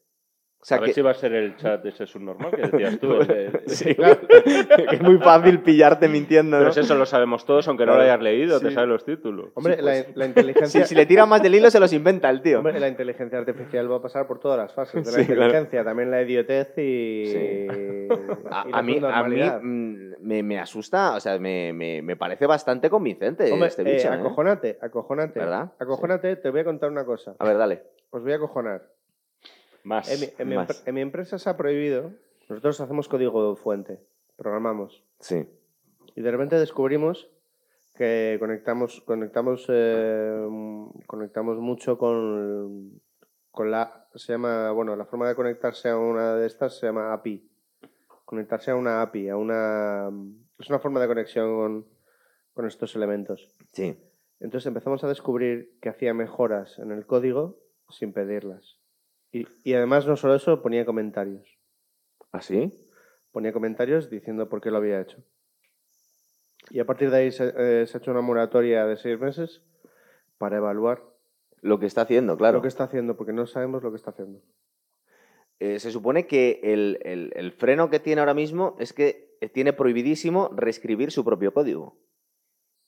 O 0.63 0.65
sea 0.65 0.77
a 0.77 0.81
ver 0.81 0.91
que, 0.91 0.95
si 0.95 1.01
va 1.03 1.11
a 1.11 1.15
ser 1.15 1.33
el 1.33 1.57
chat 1.57 1.83
de 1.83 1.89
ese 1.89 2.07
subnormal 2.07 2.53
que 2.53 2.63
decías 2.63 2.97
tú. 3.01 3.15
el 3.21 3.63
Sí, 3.67 3.97
claro, 3.97 4.21
que 4.29 4.95
es 4.95 5.03
muy 5.03 5.19
fácil 5.19 5.61
pillarte 5.61 6.09
mintiendo. 6.09 6.57
Pero 6.57 6.69
¿no? 6.69 6.73
si 6.73 6.79
eso 6.81 6.95
lo 6.95 7.05
sabemos 7.05 7.45
todos, 7.45 7.67
aunque 7.67 7.85
no 7.85 7.97
lo 7.97 8.03
hayas 8.03 8.21
leído, 8.21 8.61
te 8.61 8.69
Sí. 8.69 8.75
sabes 8.75 8.89
los 8.89 9.05
títulos. 9.05 9.51
Hombre, 9.55 9.75
Sí, 9.75 9.83
la, 9.83 9.91
pues. 9.91 10.17
la 10.17 10.27
inteligencia... 10.27 10.81
Si, 10.87 10.89
si 10.91 10.95
le 10.95 11.05
tira 11.07 11.27
más 11.27 11.43
del 11.43 11.57
hilo, 11.57 11.69
se 11.69 11.81
los 11.81 11.93
inventa 11.93 12.31
el 12.31 12.43
tío. 12.43 12.59
Hombre, 12.59 12.79
la 12.79 12.87
inteligencia 12.87 13.39
artificial 13.41 13.91
va 13.91 13.97
a 13.97 14.03
pasar 14.03 14.29
por 14.29 14.39
todas 14.39 14.57
las 14.57 14.73
fases 14.73 15.05
de 15.05 15.11
la 15.11 15.19
Sí, 15.19 15.27
claro. 15.27 15.43
inteligencia, 15.47 15.83
también 15.85 16.11
la 16.13 16.23
idiotez 16.23 16.79
y, 16.79 17.27
Sí. 17.27 17.67
A, 18.51 18.65
y 18.69 18.71
la 18.71 18.79
a 18.79 18.83
mí, 18.83 18.99
a 19.03 19.23
mí 19.25 19.41
mm, 19.63 20.15
me, 20.21 20.43
me 20.45 20.61
asusta, 20.61 21.17
o 21.17 21.21
sea, 21.21 21.41
me, 21.41 21.73
me- 21.73 22.03
me 22.03 22.15
parece 22.15 22.47
bastante 22.47 22.89
convincente 22.89 23.51
Hombre, 23.51 23.67
este 23.69 23.83
eh, 23.83 23.95
bicho. 23.97 24.07
¿eh? 24.09 24.13
acojonate, 24.15 24.79
acojonate. 24.81 25.41
¿Verdad? 25.41 25.73
Acojonate, 25.81 26.37
te 26.37 26.51
voy 26.51 26.61
a 26.61 26.65
contar 26.65 26.89
una 26.91 27.05
cosa. 27.05 27.35
A 27.41 27.45
ver, 27.45 27.59
dale. 27.59 27.83
Os 28.11 28.23
voy 28.23 28.33
a 28.33 28.37
acojonar. 28.37 28.83
Más. 29.85 30.11
En 30.11 30.21
mi, 30.21 30.27
en 30.39 30.49
mi 30.49 30.55
Más. 30.57 30.69
empre- 30.69 30.83
en 30.89 30.95
mi 30.95 31.01
empresa 31.01 31.39
se 31.39 31.51
ha 31.51 31.57
prohibido, 31.57 32.13
nosotros 32.49 32.81
hacemos 32.81 33.09
código 33.09 33.57
fuente, 33.57 34.01
programamos, 34.37 35.05
Sí. 35.21 35.47
y 36.15 36.21
de 36.23 36.31
repente 36.31 36.59
descubrimos 36.59 37.31
que 37.95 38.37
conectamos, 38.41 39.01
conectamos, 39.03 39.67
eh, 39.69 40.47
conectamos 41.07 41.59
mucho 41.59 41.99
con, 41.99 43.01
con 43.51 43.71
la, 43.71 44.07
se 44.15 44.33
llama, 44.33 44.71
bueno, 44.73 44.97
la 44.97 45.05
forma 45.05 45.29
de 45.29 45.35
conectarse 45.35 45.89
a 45.91 45.99
una 45.99 46.35
de 46.37 46.47
estas 46.47 46.79
se 46.79 46.87
llama 46.87 47.13
API. 47.13 47.49
Conectarse 48.25 48.71
a 48.71 48.77
una 48.77 49.03
API, 49.03 49.29
a 49.29 49.37
una, 49.37 50.09
es 50.59 50.71
una 50.71 50.79
forma 50.79 51.01
de 51.01 51.07
conexión 51.07 51.55
con, 51.55 51.87
con 52.55 52.67
estos 52.67 52.97
elementos. 52.97 53.55
Sí. 53.73 53.99
Entonces 54.41 54.67
empezamos 54.67 55.05
a 55.05 55.09
descubrir 55.09 55.79
que 55.83 55.91
hacía 55.91 56.15
mejoras 56.15 56.79
en 56.79 56.93
el 56.93 57.05
código 57.07 57.59
sin 57.91 58.13
pedirlas. 58.15 58.81
Y, 59.33 59.47
y 59.65 59.75
además 59.75 60.07
no 60.07 60.17
solo 60.17 60.35
eso, 60.35 60.63
ponía 60.63 60.85
comentarios. 60.85 61.59
¿Así? 62.31 62.73
Ponía 63.33 63.53
comentarios 63.53 64.11
diciendo 64.11 64.49
por 64.49 64.61
qué 64.61 64.71
lo 64.71 64.77
había 64.77 65.01
hecho. 65.01 65.25
Y 66.71 66.79
a 66.81 66.87
partir 66.87 67.11
de 67.11 67.17
ahí 67.17 67.33
se, 67.33 67.53
eh, 67.57 67.87
se 67.87 67.97
ha 67.97 68.01
hecho 68.01 68.11
una 68.11 68.21
moratoria 68.21 68.87
de 68.87 68.97
seis 68.97 69.19
meses 69.19 69.63
para 70.39 70.59
evaluar 70.59 71.03
Lo 71.61 71.79
que 71.79 71.87
está 71.87 72.03
haciendo, 72.03 72.37
claro. 72.37 72.59
lo 72.59 72.63
que 72.63 72.69
está 72.69 72.85
haciendo, 72.85 73.17
porque 73.17 73.33
no 73.33 73.47
sabemos 73.47 73.83
lo 73.83 73.91
que 73.91 73.97
está 73.97 74.11
haciendo. 74.11 74.41
Eh, 75.61 75.79
se 75.79 75.91
supone 75.91 76.27
que 76.27 76.61
el, 76.63 76.99
el- 77.03 77.33
el 77.37 77.53
freno 77.53 77.89
que 77.89 78.01
tiene 78.01 78.21
ahora 78.21 78.35
mismo 78.35 78.77
es 78.81 78.93
que 78.93 79.37
eh, 79.41 79.49
tiene 79.49 79.73
prohibidísimo 79.73 80.51
reescribir 80.55 81.11
su 81.13 81.25
propio 81.25 81.53
código. 81.55 81.97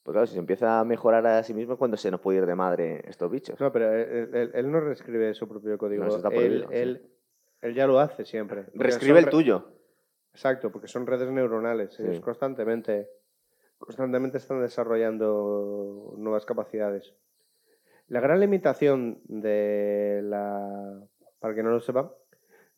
Pues 0.04 0.12
claro, 0.12 0.26
si 0.26 0.34
se 0.34 0.38
empieza 0.38 0.78
a 0.80 0.84
mejorar 0.84 1.26
a 1.26 1.42
sí 1.42 1.54
mismo 1.54 1.72
es 1.72 1.78
cuando 1.78 1.96
se 1.96 2.10
nos 2.10 2.20
puede 2.20 2.38
ir 2.38 2.46
de 2.46 2.54
madre 2.54 3.02
estos 3.08 3.28
bichos. 3.30 3.58
No, 3.58 3.72
pero 3.72 3.90
él, 3.92 4.28
él- 4.34 4.50
él 4.54 4.70
no 4.70 4.78
reescribe 4.80 5.32
su 5.34 5.48
propio 5.48 5.76
código. 5.78 6.02
No, 6.04 6.08
eso 6.08 6.16
está 6.18 6.28
él, 6.28 6.66
él- 6.70 7.10
él 7.62 7.74
ya 7.74 7.86
lo 7.86 7.98
hace 7.98 8.24
siempre. 8.26 8.66
Reescribe 8.74 9.18
el 9.18 9.24
re- 9.24 9.30
tuyo. 9.30 9.66
Exacto, 10.34 10.70
porque 10.70 10.88
son 10.88 11.06
redes 11.06 11.30
neuronales. 11.30 11.94
Sí. 11.94 12.02
Ellos 12.02 12.20
constantemente, 12.20 13.08
constantemente 13.78 14.36
están 14.38 14.60
desarrollando 14.60 16.14
nuevas 16.18 16.44
capacidades. 16.44 17.14
La 18.08 18.20
gran 18.20 18.40
limitación 18.40 19.20
de 19.24 20.20
la. 20.22 21.00
Para 21.38 21.54
que 21.54 21.62
no 21.62 21.70
lo 21.70 21.80
sepa, 21.80 22.12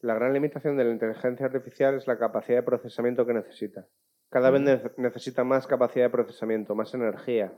la 0.00 0.14
gran 0.14 0.32
limitación 0.32 0.76
de 0.76 0.84
la 0.84 0.90
inteligencia 0.92 1.46
artificial 1.46 1.94
es 1.96 2.06
la 2.06 2.18
capacidad 2.18 2.58
de 2.58 2.62
procesamiento 2.62 3.26
que 3.26 3.34
necesita. 3.34 3.86
Cada 4.30 4.50
vez 4.50 4.60
ne- 4.60 4.82
necesita 4.96 5.44
más 5.44 5.66
capacidad 5.66 6.06
de 6.06 6.10
procesamiento, 6.10 6.74
más 6.74 6.92
energía. 6.94 7.52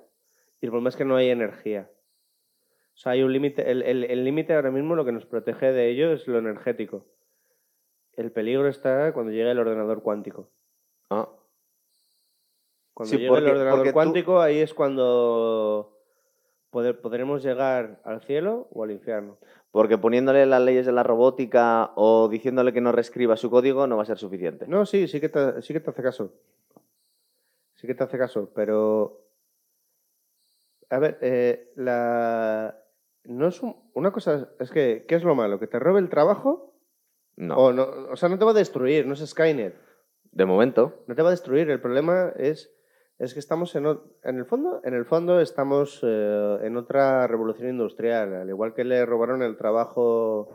Y 0.61 0.66
el 0.66 0.70
problema 0.70 0.90
es 0.90 0.96
que 0.96 1.04
no 1.04 1.16
hay 1.16 1.31
energía. 1.31 1.90
O 2.94 2.96
sea, 3.00 3.12
hay 3.12 3.22
un 3.22 3.33
límite. 3.33 3.70
El 3.70 4.24
límite 4.24 4.54
ahora 4.54 4.70
mismo 4.70 4.94
lo 4.96 5.04
que 5.04 5.12
nos 5.12 5.24
protege 5.24 5.72
de 5.72 5.88
ello 5.88 6.12
es 6.12 6.26
lo 6.26 6.38
energético. 6.38 7.07
El 8.14 8.33
peligro 8.33 8.66
está 8.68 9.12
cuando 9.12 9.31
llegue 9.33 9.50
el 9.50 9.59
ordenador 9.59 10.02
cuántico. 10.02 10.50
Ah, 11.11 11.28
Cuando 12.92 13.11
Sí, 13.12 13.16
llegue 13.18 13.28
porque- 13.28 13.44
el 13.44 13.50
ordenador 13.52 13.87
tú- 13.87 13.92
cuántico, 13.92 14.40
ahí 14.40 14.59
es 14.59 14.74
cuando 14.74 15.96
poder, 16.70 17.00
podremos 17.00 17.44
llegar 17.44 18.00
al 18.04 18.20
cielo 18.22 18.66
o 18.72 18.83
al 18.83 18.90
infierno. 18.90 19.38
Porque 19.70 19.96
poniéndole 19.98 20.44
las 20.46 20.61
leyes 20.61 20.85
de 20.85 20.90
la 20.92 21.04
robótica 21.04 21.92
o 21.94 22.28
diciéndole 22.28 22.72
que 22.72 22.81
no 22.81 22.90
reescriba 22.90 23.37
su 23.37 23.50
código 23.50 23.87
no 23.87 23.96
va 23.96 24.02
a 24.02 24.07
ser 24.07 24.18
suficiente. 24.18 24.66
No, 24.66 24.85
sí, 24.85 25.07
sí 25.07 25.20
que 25.20 25.28
te, 25.28 25.62
sí 25.62 25.72
que 25.72 25.78
te 25.78 25.90
hace 25.90 26.02
caso. 26.02 26.33
Sí 27.78 27.86
que 27.86 27.94
te 27.94 28.02
hace 28.04 28.18
caso, 28.18 28.50
pero... 28.54 29.24
A 30.90 30.98
ver, 30.98 31.18
eh, 31.20 31.72
la... 31.76 32.76
No 33.24 33.46
es 33.48 33.62
un- 33.62 33.76
una 33.94 34.10
cosa... 34.10 34.50
Es 34.58 34.70
que, 34.70 35.04
¿qué 35.06 35.14
es 35.14 35.22
lo 35.22 35.34
malo? 35.36 35.60
¿Que 35.60 35.68
te 35.68 35.78
robe 35.78 36.00
el 36.00 36.08
trabajo? 36.08 36.74
No. 37.36 37.56
O, 37.56 37.72
no, 37.72 37.84
o 38.10 38.16
sea, 38.16 38.28
no 38.28 38.36
te 38.38 38.44
va 38.44 38.50
a 38.50 38.54
destruir, 38.54 39.06
no 39.06 39.14
es 39.14 39.24
Skynet. 39.24 39.76
De 40.32 40.44
momento. 40.44 41.04
No 41.06 41.14
te 41.14 41.22
va 41.22 41.28
a 41.28 41.30
destruir. 41.30 41.70
El 41.70 41.80
problema 41.80 42.32
es, 42.36 42.74
es 43.18 43.32
que 43.32 43.38
estamos 43.38 43.76
en, 43.76 43.86
o- 43.86 44.02
en 44.24 44.38
el 44.38 44.44
fondo, 44.44 44.80
en 44.82 44.94
el 44.94 45.04
fondo 45.04 45.40
estamos 45.40 46.00
eh, 46.02 46.58
en 46.62 46.76
otra 46.76 47.28
revolución 47.28 47.68
industrial. 47.68 48.34
Al 48.34 48.48
igual 48.48 48.74
que 48.74 48.82
le 48.84 49.06
robaron 49.06 49.42
el 49.42 49.56
trabajo 49.56 50.48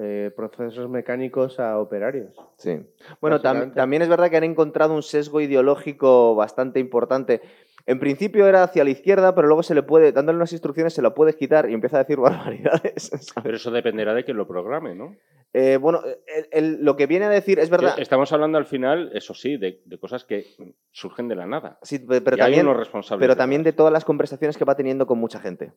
eh, 0.00 0.30
procesos 0.36 0.88
mecánicos 0.90 1.58
a 1.60 1.78
operarios. 1.78 2.34
Sí. 2.58 2.80
Bueno, 3.20 3.40
tam- 3.40 3.74
también 3.74 4.02
es 4.02 4.08
verdad 4.08 4.30
que 4.30 4.36
han 4.36 4.44
encontrado 4.44 4.94
un 4.94 5.02
sesgo 5.02 5.40
ideológico 5.40 6.34
bastante 6.34 6.80
importante. 6.80 7.40
En 7.88 8.00
principio 8.00 8.48
era 8.48 8.64
hacia 8.64 8.82
la 8.82 8.90
izquierda, 8.90 9.34
pero 9.34 9.46
luego 9.46 9.62
se 9.62 9.74
le 9.74 9.82
puede, 9.84 10.10
dándole 10.12 10.36
unas 10.36 10.52
instrucciones, 10.52 10.92
se 10.92 11.02
lo 11.02 11.14
puedes 11.14 11.36
quitar 11.36 11.70
y 11.70 11.74
empieza 11.74 11.96
a 11.96 12.00
decir 12.00 12.18
barbaridades. 12.20 13.32
Pero 13.42 13.56
eso 13.56 13.70
dependerá 13.70 14.12
de 14.14 14.24
quien 14.24 14.36
lo 14.36 14.46
programe, 14.48 14.94
¿no? 14.94 15.14
Eh, 15.52 15.76
bueno, 15.78 16.02
el- 16.04 16.48
el- 16.50 16.84
lo 16.84 16.96
que 16.96 17.06
viene 17.06 17.26
a 17.26 17.30
decir 17.30 17.58
es 17.60 17.70
verdad. 17.70 17.94
Estamos 17.98 18.32
hablando 18.32 18.58
al 18.58 18.66
final, 18.66 19.10
eso 19.14 19.32
sí, 19.32 19.56
de, 19.56 19.80
de 19.86 19.98
cosas 19.98 20.24
que 20.24 20.44
surgen 20.90 21.28
de 21.28 21.36
la 21.36 21.46
nada. 21.46 21.78
Sí, 21.82 22.00
pe- 22.00 22.20
pero 22.20 22.36
y 22.36 22.40
hay 22.40 22.46
también, 22.46 22.66
unos 22.66 22.76
responsables. 22.78 23.22
pero 23.24 23.36
también 23.36 23.62
de 23.62 23.72
todas 23.72 23.92
las 23.92 24.04
conversaciones 24.04 24.56
que 24.58 24.64
va 24.64 24.74
teniendo 24.74 25.06
con 25.06 25.18
mucha 25.18 25.38
gente. 25.38 25.72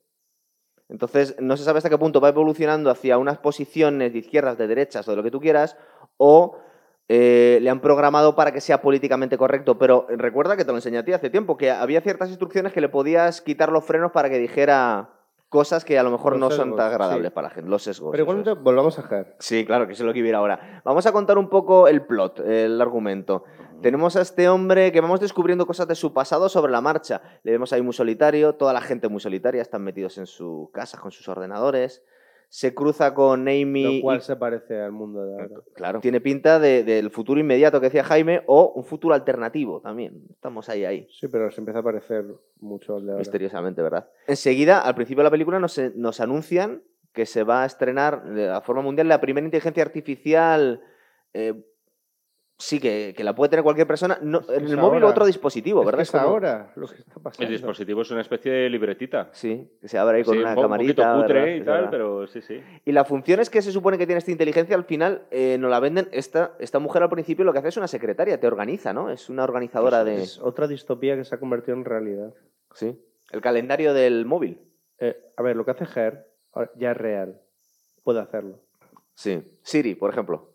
Entonces, 0.89 1.35
no 1.39 1.55
se 1.55 1.63
sabe 1.63 1.77
hasta 1.77 1.89
qué 1.89 1.97
punto 1.97 2.19
va 2.19 2.29
evolucionando 2.29 2.89
hacia 2.89 3.17
unas 3.17 3.37
posiciones 3.37 4.11
de 4.11 4.19
izquierdas, 4.19 4.57
de 4.57 4.67
derechas 4.67 5.07
o 5.07 5.11
de 5.11 5.17
lo 5.17 5.23
que 5.23 5.31
tú 5.31 5.39
quieras, 5.39 5.77
o 6.17 6.57
eh, 7.07 7.59
le 7.61 7.69
han 7.69 7.79
programado 7.79 8.35
para 8.35 8.51
que 8.51 8.59
sea 8.59 8.81
políticamente 8.81 9.37
correcto. 9.37 9.77
Pero 9.77 10.07
recuerda 10.09 10.57
que 10.57 10.65
te 10.65 10.71
lo 10.71 10.77
enseñé 10.77 10.97
a 10.97 11.05
ti 11.05 11.13
hace 11.13 11.29
tiempo, 11.29 11.57
que 11.57 11.71
había 11.71 12.01
ciertas 12.01 12.29
instrucciones 12.29 12.73
que 12.73 12.81
le 12.81 12.89
podías 12.89 13.41
quitar 13.41 13.71
los 13.71 13.85
frenos 13.85 14.11
para 14.11 14.29
que 14.29 14.39
dijera 14.39 15.11
cosas 15.49 15.83
que 15.83 15.97
a 15.97 16.03
lo 16.03 16.11
mejor 16.11 16.33
Los 16.33 16.39
no 16.39 16.51
son 16.51 16.75
tan 16.75 16.87
agradables 16.87 17.27
sí. 17.27 17.33
para 17.33 17.47
la 17.49 17.53
gente, 17.53 17.69
los 17.69 17.83
sesgos. 17.83 18.11
Pero 18.11 18.23
igualmente 18.23 18.53
volvamos 18.53 18.97
a 18.99 19.15
Her. 19.15 19.35
Sí, 19.39 19.65
claro, 19.65 19.87
que 19.87 19.93
eso 19.93 20.03
es 20.03 20.07
lo 20.07 20.13
que 20.13 20.21
hubiera 20.21 20.37
ahora. 20.37 20.81
Vamos 20.85 21.05
a 21.05 21.11
contar 21.11 21.37
un 21.37 21.49
poco 21.49 21.87
el 21.87 22.03
plot, 22.03 22.39
el 22.41 22.79
argumento. 22.79 23.43
Tenemos 23.81 24.15
a 24.15 24.21
este 24.21 24.49
hombre 24.49 24.91
que 24.91 25.01
vamos 25.01 25.19
descubriendo 25.19 25.65
cosas 25.65 25.87
de 25.87 25.95
su 25.95 26.13
pasado 26.13 26.49
sobre 26.49 26.71
la 26.71 26.81
marcha. 26.81 27.21
Le 27.43 27.51
vemos 27.51 27.71
ahí 27.73 27.81
muy 27.81 27.93
solitario, 27.93 28.55
toda 28.55 28.73
la 28.73 28.81
gente 28.81 29.07
muy 29.09 29.19
solitaria, 29.19 29.61
están 29.61 29.83
metidos 29.83 30.17
en 30.17 30.25
su 30.25 30.69
casa 30.73 30.99
con 30.99 31.11
sus 31.11 31.27
ordenadores. 31.29 32.03
Se 32.51 32.73
cruza 32.73 33.13
con 33.13 33.47
Amy. 33.47 33.97
Lo 33.97 34.01
cual 34.01 34.17
y- 34.17 34.21
se 34.21 34.35
parece 34.35 34.81
al 34.81 34.91
mundo 34.91 35.23
de 35.23 35.33
ahora. 35.33 35.55
Claro, 35.75 35.99
tiene 35.99 36.19
pinta 36.19 36.57
de- 36.59 36.83
del 36.83 37.11
futuro 37.11 37.39
inmediato 37.39 37.79
que 37.79 37.85
decía 37.87 38.03
Jaime 38.03 38.41
o 38.47 38.73
un 38.75 38.83
futuro 38.83 39.13
alternativo 39.13 39.81
también. 39.81 40.23
Estamos 40.31 40.67
ahí, 40.67 40.83
ahí. 40.83 41.07
Sí, 41.11 41.27
pero 41.27 41.51
se 41.51 41.61
empieza 41.61 41.79
a 41.79 41.83
parecer 41.83 42.25
mucho 42.59 42.95
al 42.95 43.05
de 43.05 43.11
ahora. 43.11 43.19
Misteriosamente, 43.19 43.83
¿verdad? 43.83 44.09
Enseguida, 44.25 44.79
al 44.81 44.95
principio 44.95 45.21
de 45.21 45.25
la 45.25 45.31
película, 45.31 45.59
nos, 45.59 45.79
nos 45.95 46.19
anuncian 46.19 46.81
que 47.13 47.27
se 47.27 47.43
va 47.43 47.61
a 47.63 47.65
estrenar 47.67 48.23
de 48.23 48.47
la 48.47 48.61
forma 48.61 48.81
mundial 48.81 49.07
la 49.07 49.21
primera 49.21 49.45
inteligencia 49.45 49.83
artificial. 49.83 50.81
eh, 51.33 51.53
sí, 52.59 52.79
que, 52.79 53.13
que 53.17 53.23
la 53.23 53.33
puede 53.33 53.49
tener 53.49 53.63
cualquier 53.63 53.87
persona. 53.87 54.19
No, 54.21 54.41
en 54.49 54.65
es 54.65 54.71
el 54.71 54.77
móvil 54.77 55.03
o 55.03 55.07
otro 55.07 55.25
dispositivo, 55.25 55.79
Es 55.79 55.85
¿verdad? 55.87 55.97
que 55.99 56.03
es 56.03 56.11
como- 56.11 56.23
ahora 56.25 56.71
lo 56.75 56.87
que 56.87 56.95
está 56.95 57.15
pasando. 57.19 57.45
El 57.47 57.51
dispositivo 57.53 58.01
es 58.03 58.11
una 58.11 58.21
especie 58.21 58.51
de 58.51 58.69
libretita. 58.69 59.29
Sí, 59.31 59.67
que 59.81 59.87
se 59.87 59.97
abre 59.97 60.17
ahí 60.17 60.23
con 60.23 60.33
Sí, 60.35 60.39
una 60.41 60.51
un 60.51 60.57
un 60.57 60.61
camarita. 60.63 61.13
cutre 61.15 61.33
¿verdad? 61.41 61.55
y 61.55 61.59
Es 61.59 61.65
tal, 61.65 61.89
pero 61.89 62.27
sí, 62.27 62.41
sí. 62.41 62.61
Y 62.85 62.91
la 62.91 63.05
función 63.05 63.39
es 63.39 63.49
que 63.49 63.61
se 63.61 63.71
supone 63.71 63.97
que 63.97 64.05
tiene 64.05 64.19
esta 64.19 64.31
inteligencia, 64.31 64.75
al 64.75 64.83
final 64.83 65.23
eh, 65.31 65.57
nos 65.59 65.71
la 65.71 65.79
venden. 65.79 66.09
Esta, 66.11 66.53
esta 66.59 66.79
mujer 66.79 67.01
al 67.01 67.09
principio 67.09 67.45
lo 67.45 67.53
que 67.53 67.59
hace 67.59 67.69
es 67.69 67.77
una 67.77 67.87
secretaria, 67.87 68.39
te 68.39 68.45
organiza, 68.47 68.93
¿no? 68.93 69.09
Es 69.09 69.29
una 69.29 69.45
organizadora 69.45 70.03
de. 70.03 70.21
Es 70.23 70.37
otra 70.39 70.67
distopía 70.67 71.15
que 71.15 71.23
se 71.23 71.33
ha 71.33 71.39
convertido 71.39 71.77
en 71.77 71.85
realidad. 71.85 72.33
Sí. 72.75 72.99
El 73.31 73.41
calendario 73.41 73.93
del 73.93 74.25
móvil. 74.25 74.59
Eh, 74.99 75.17
a 75.37 75.41
ver, 75.43 75.55
lo 75.55 75.63
que 75.63 75.71
hace 75.71 75.85
Her 75.97 76.27
ahora 76.51 76.71
ya 76.75 76.91
es 76.91 76.97
real. 76.97 77.39
Puede 78.03 78.19
hacerlo. 78.19 78.59
Sí. 79.15 79.41
Siri, 79.61 79.95
por 79.95 80.09
ejemplo. 80.11 80.49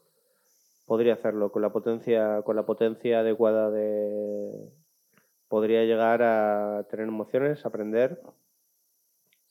Podría 0.86 1.14
hacerlo 1.14 1.50
con 1.50 1.62
la 1.62 1.72
potencia, 1.72 2.42
con 2.42 2.56
la 2.56 2.66
potencia 2.66 3.20
adecuada 3.20 3.70
de. 3.70 4.72
Podría 5.48 5.84
llegar 5.84 6.22
a 6.22 6.86
tener 6.90 7.08
emociones, 7.08 7.64
aprender. 7.64 8.20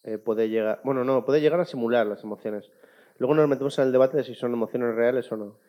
Eh, 0.03 0.17
puede 0.17 0.49
llegar. 0.49 0.81
Bueno, 0.83 1.03
no, 1.03 1.25
puede 1.25 1.41
llegar 1.41 1.59
a 1.59 1.65
simular 1.65 2.05
las 2.05 2.23
emociones. 2.23 2.69
Luego 3.17 3.35
nos 3.35 3.47
metemos 3.47 3.77
en 3.79 3.85
el 3.85 3.91
debate 3.91 4.17
de 4.17 4.23
si 4.23 4.35
son 4.35 4.53
emociones 4.53 4.95
reales 4.95 5.31
o 5.31 5.37
no. 5.37 5.59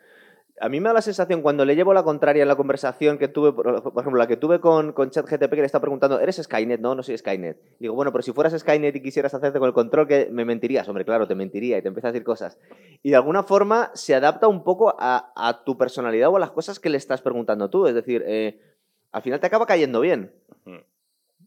A 0.60 0.68
mí 0.68 0.80
me 0.80 0.88
da 0.88 0.92
la 0.92 1.02
sensación 1.02 1.42
cuando 1.42 1.64
le 1.64 1.74
llevo 1.74 1.92
la 1.92 2.04
contraria 2.04 2.42
en 2.42 2.48
la 2.48 2.54
conversación 2.54 3.18
que 3.18 3.26
tuve, 3.26 3.52
por 3.52 3.66
ejemplo, 3.98 4.16
la 4.16 4.28
que 4.28 4.36
tuve 4.36 4.60
con, 4.60 4.92
con 4.92 5.10
ChatGTP, 5.10 5.50
que 5.50 5.56
le 5.56 5.66
está 5.66 5.80
preguntando, 5.80 6.20
¿eres 6.20 6.36
Skynet? 6.36 6.80
No, 6.80 6.94
no 6.94 7.02
soy 7.02 7.18
Skynet. 7.18 7.58
Digo, 7.80 7.94
bueno, 7.94 8.12
pero 8.12 8.22
si 8.22 8.32
fueras 8.32 8.56
Skynet 8.56 8.94
y 8.94 9.02
quisieras 9.02 9.34
hacerte 9.34 9.58
con 9.58 9.66
el 9.66 9.74
control, 9.74 10.06
que 10.06 10.28
me 10.30 10.44
mentirías. 10.44 10.88
Hombre, 10.88 11.04
claro, 11.04 11.26
te 11.26 11.34
mentiría 11.34 11.78
y 11.78 11.82
te 11.82 11.88
empieza 11.88 12.08
a 12.08 12.12
decir 12.12 12.24
cosas. 12.24 12.58
Y 13.02 13.10
de 13.10 13.16
alguna 13.16 13.42
forma 13.42 13.90
se 13.94 14.14
adapta 14.14 14.46
un 14.46 14.62
poco 14.62 14.94
a, 14.96 15.32
a 15.34 15.64
tu 15.64 15.76
personalidad 15.76 16.30
o 16.30 16.36
a 16.36 16.40
las 16.40 16.52
cosas 16.52 16.78
que 16.78 16.88
le 16.88 16.98
estás 16.98 17.20
preguntando 17.20 17.68
tú. 17.68 17.88
Es 17.88 17.94
decir, 17.94 18.22
eh, 18.24 18.60
al 19.10 19.22
final 19.22 19.40
te 19.40 19.46
acaba 19.48 19.66
cayendo 19.66 20.00
bien. 20.00 20.32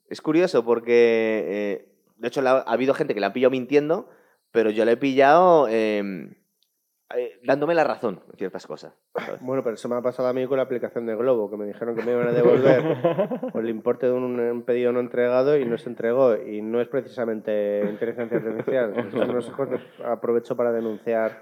Es 0.10 0.22
curioso 0.22 0.63
porque, 0.65 1.43
eh, 1.48 1.89
de 2.17 2.28
hecho, 2.28 2.41
ha 2.46 2.60
habido 2.60 2.93
gente 2.93 3.13
que 3.13 3.20
la 3.20 3.28
ha 3.28 3.34
pillado 3.34 3.52
mintiendo, 3.52 4.10
pero 4.52 4.70
yo 4.70 4.86
le 4.86 4.93
he 4.93 4.98
pillado 4.98 5.67
eh, 5.70 6.34
eh, 7.15 7.39
dándome 7.43 7.74
la 7.74 7.84
razón 7.84 8.20
en 8.32 8.38
ciertas 8.38 8.67
cosas. 8.67 8.93
¿sabes? 9.15 9.41
Bueno, 9.41 9.63
pero 9.63 9.76
eso 9.76 9.88
me 9.89 9.96
ha 9.96 10.02
pasado 10.02 10.28
a 10.28 10.34
mí 10.34 10.46
con 10.48 10.58
la 10.58 10.63
aplicación 10.63 11.06
de 11.06 11.15
Globo, 11.15 11.50
que 11.50 11.58
me 11.58 11.65
dijeron 11.65 11.96
que 11.96 12.04
me 12.04 12.12
iban 12.12 12.28
a 12.28 12.32
devolver 12.32 12.84
por 13.54 13.63
el 13.63 13.70
importe 13.70 14.08
de 14.08 14.12
un, 14.12 14.39
un 14.39 14.63
pedido 14.63 14.91
no 14.91 15.00
entregado 15.00 15.58
y 15.58 15.65
no 15.65 15.78
se 15.78 15.89
entregó. 15.89 16.36
Y 16.36 16.62
no 16.62 16.82
es 16.82 16.88
precisamente 16.88 17.86
inteligencia 17.89 18.38
artificial. 18.38 18.93
De- 19.70 20.06
aprovecho 20.06 20.56
para 20.58 20.72
denunciar 20.72 21.41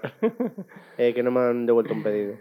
eh, 0.98 1.12
que 1.14 1.22
no 1.22 1.30
me 1.30 1.40
han 1.40 1.66
devuelto 1.66 1.92
un 1.94 2.02
pedido. 2.02 2.34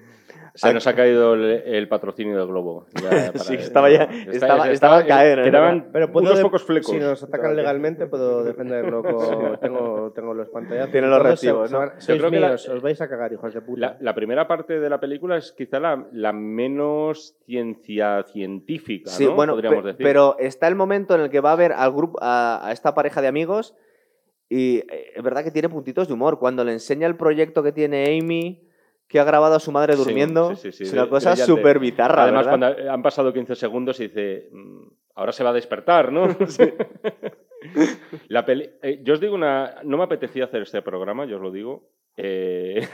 Se 0.55 0.73
nos 0.73 0.87
ha 0.87 0.95
caído 0.95 1.33
el, 1.33 1.43
el 1.43 1.87
patrocinio 1.89 2.37
del 2.37 2.47
globo. 2.47 2.85
ya 2.95 3.09
para- 3.09 3.39
Sí, 3.39 3.55
estaba 3.55 3.89
ya- 3.89 4.03
estaba- 4.31 4.55
está- 4.63 4.71
estaba 4.71 4.97
a 4.99 5.05
caer, 5.05 5.39
¿eh? 5.39 5.43
Quedaban 5.43 5.89
Pero 5.91 6.11
puedo 6.11 6.25
unos 6.27 6.37
de- 6.37 6.43
pocos 6.43 6.63
flecos. 6.63 6.91
Si 6.91 6.97
nos 6.97 7.21
atacan 7.23 7.55
legalmente, 7.55 8.07
puedo 8.07 8.43
defenderlo. 8.43 9.03
con- 9.03 9.59
tengo, 9.61 10.11
tengo 10.13 10.33
los 10.33 10.49
pantallazos. 10.49 10.91
Tiene 10.91 11.07
los 11.07 11.21
recibos, 11.21 11.69
se 11.69 11.75
¿no? 11.75 11.85
Yo 11.85 11.91
Sois 11.99 12.21
que 12.23 12.39
la- 12.39 12.47
míos, 12.49 12.69
os 12.69 12.81
vais 12.81 13.01
a 13.01 13.07
cagar, 13.09 13.33
hijos 13.33 13.53
de 13.53 13.61
puta. 13.61 13.79
La, 13.81 13.97
la 13.99 14.15
primera 14.15 14.47
parte 14.47 14.79
de 14.79 14.89
la 14.89 14.99
película 14.99 15.37
es 15.37 15.51
quizá 15.51 15.79
la, 15.79 16.07
la 16.13 16.31
menos 16.33 17.35
ciencia 17.45 18.23
científica, 18.23 19.09
Sí, 19.11 19.25
¿no? 19.25 19.35
bueno, 19.35 19.53
Podríamos 19.53 19.81
pe- 19.83 19.87
decir. 19.89 20.03
pero 20.05 20.37
está 20.39 20.67
el 20.67 20.75
momento 20.75 21.15
en 21.15 21.21
el 21.21 21.29
que 21.29 21.41
va 21.41 21.51
a 21.51 21.55
ver 21.55 21.73
al 21.73 21.91
grupo, 21.91 22.17
a, 22.21 22.65
a 22.67 22.71
esta 22.71 22.93
pareja 22.93 23.21
de 23.21 23.27
amigos 23.27 23.75
y 24.47 24.77
eh, 24.89 25.11
es 25.15 25.23
verdad 25.23 25.43
que 25.43 25.51
tiene 25.51 25.69
puntitos 25.69 26.07
de 26.07 26.13
humor. 26.13 26.39
Cuando 26.39 26.63
le 26.63 26.71
enseña 26.71 27.07
el 27.07 27.15
proyecto 27.17 27.63
que 27.63 27.71
tiene 27.71 28.17
Amy, 28.17 28.64
que 29.07 29.19
ha 29.19 29.23
grabado 29.23 29.55
a 29.55 29.59
su 29.59 29.71
madre 29.71 29.95
durmiendo, 29.95 30.55
sí, 30.55 30.71
sí, 30.71 30.71
sí, 30.71 30.83
es 30.85 30.93
una 30.93 31.03
de- 31.03 31.09
cosa 31.09 31.35
súper 31.35 31.79
bizarra, 31.79 32.23
Además, 32.23 32.45
¿verdad? 32.47 32.75
cuando 32.75 32.91
han 32.93 33.03
pasado 33.03 33.31
15 33.33 33.55
segundos 33.55 33.99
y 33.99 34.07
dice, 34.07 34.49
"Mm, 34.51 34.87
ahora 35.15 35.31
se 35.31 35.43
va 35.43 35.51
a 35.51 35.53
despertar, 35.53 36.11
¿no? 36.11 36.27
La 38.29 38.45
peli- 38.45 38.69
eh, 38.81 38.99
yo 39.03 39.13
os 39.13 39.19
digo 39.19 39.33
una... 39.35 39.75
No 39.83 39.97
me 39.97 40.03
apetecía 40.03 40.45
hacer 40.45 40.61
este 40.63 40.81
programa, 40.81 41.25
yo 41.25 41.37
os 41.37 41.41
lo 41.41 41.51
digo. 41.51 41.89
Eh, 42.17 42.87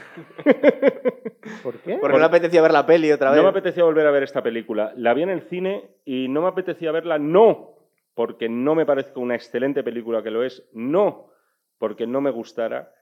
¿Por 1.62 1.74
qué? 1.80 1.96
Porque 2.00 2.14
no 2.14 2.18
le 2.18 2.24
apetecía 2.24 2.62
ver 2.62 2.72
la 2.72 2.86
peli 2.86 3.12
otra 3.12 3.30
vez. 3.30 3.36
no 3.36 3.42
me 3.44 3.50
apetecía 3.50 3.84
volver 3.84 4.06
a 4.06 4.10
ver 4.10 4.22
esta 4.22 4.42
película. 4.42 4.92
La 4.96 5.14
vi 5.14 5.22
en 5.22 5.30
el 5.30 5.42
cine 5.42 5.90
y 6.04 6.28
no 6.28 6.42
me 6.42 6.48
apetecía 6.48 6.92
verla, 6.92 7.18
no, 7.18 7.76
porque 8.14 8.48
no 8.48 8.74
me 8.74 8.86
parece 8.86 9.12
una 9.16 9.34
excelente 9.34 9.82
película 9.82 10.22
que 10.22 10.30
lo 10.30 10.42
es, 10.44 10.68
no, 10.72 11.30
porque 11.78 12.06
no 12.06 12.20
me 12.20 12.30
gustara. 12.30 12.92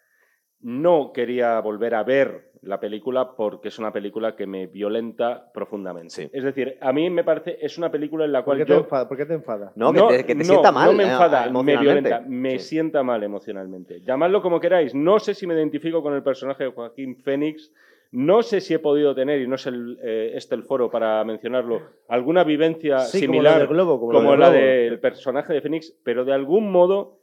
No 0.62 1.12
quería 1.12 1.58
volver 1.60 1.94
a 1.94 2.02
ver 2.02 2.50
la 2.62 2.78
película 2.78 3.34
porque 3.34 3.68
es 3.68 3.78
una 3.78 3.90
película 3.90 4.36
que 4.36 4.46
me 4.46 4.66
violenta 4.66 5.50
profundamente. 5.54 6.10
Sí. 6.10 6.30
Es 6.30 6.44
decir, 6.44 6.76
a 6.82 6.92
mí 6.92 7.08
me 7.08 7.24
parece, 7.24 7.56
es 7.60 7.78
una 7.78 7.90
película 7.90 8.26
en 8.26 8.32
la 8.32 8.40
¿Por 8.40 8.44
cual 8.44 8.58
qué, 8.58 8.64
te 8.66 8.72
yo... 8.72 8.78
enfada? 8.80 9.08
¿Por 9.08 9.16
qué 9.16 9.24
te 9.24 9.32
enfada? 9.32 9.72
No, 9.76 9.92
que 9.94 10.00
te, 10.02 10.26
que 10.26 10.34
te 10.34 10.40
no, 10.40 10.44
sienta 10.44 10.70
mal. 10.70 10.90
No 10.90 10.96
me 10.96 11.04
eh, 11.04 11.10
enfada, 11.10 11.50
me 11.50 11.76
violenta, 11.78 12.22
me 12.26 12.58
Sí. 12.58 12.68
sienta 12.68 13.02
mal 13.02 13.22
emocionalmente. 13.22 14.02
Llamadlo 14.02 14.42
como 14.42 14.60
queráis. 14.60 14.94
No 14.94 15.18
sé 15.18 15.32
si 15.32 15.46
me 15.46 15.54
identifico 15.54 16.02
con 16.02 16.12
el 16.14 16.22
personaje 16.22 16.64
de 16.64 16.70
Joaquín 16.70 17.16
Fénix. 17.16 17.72
No 18.12 18.42
sé 18.42 18.60
si 18.60 18.74
he 18.74 18.78
podido 18.80 19.14
tener, 19.14 19.40
y 19.40 19.46
no 19.46 19.54
es 19.54 19.66
el, 19.66 19.96
eh, 20.02 20.32
este 20.34 20.56
el 20.56 20.64
foro 20.64 20.90
para 20.90 21.22
mencionarlo, 21.24 21.80
alguna 22.08 22.42
vivencia 22.44 22.98
Sí, 22.98 23.20
como 23.24 23.34
similar 23.34 23.52
la 23.54 23.58
del 23.60 23.68
globo. 23.68 24.00
Como, 24.00 24.12
como 24.12 24.32
la 24.36 24.48
la 24.48 24.50
del 24.50 24.62
globo. 24.64 24.90
del 24.90 24.98
personaje 25.00 25.52
de 25.54 25.60
Fénix, 25.62 25.96
pero 26.02 26.24
de 26.24 26.32
algún 26.34 26.72
modo 26.72 27.19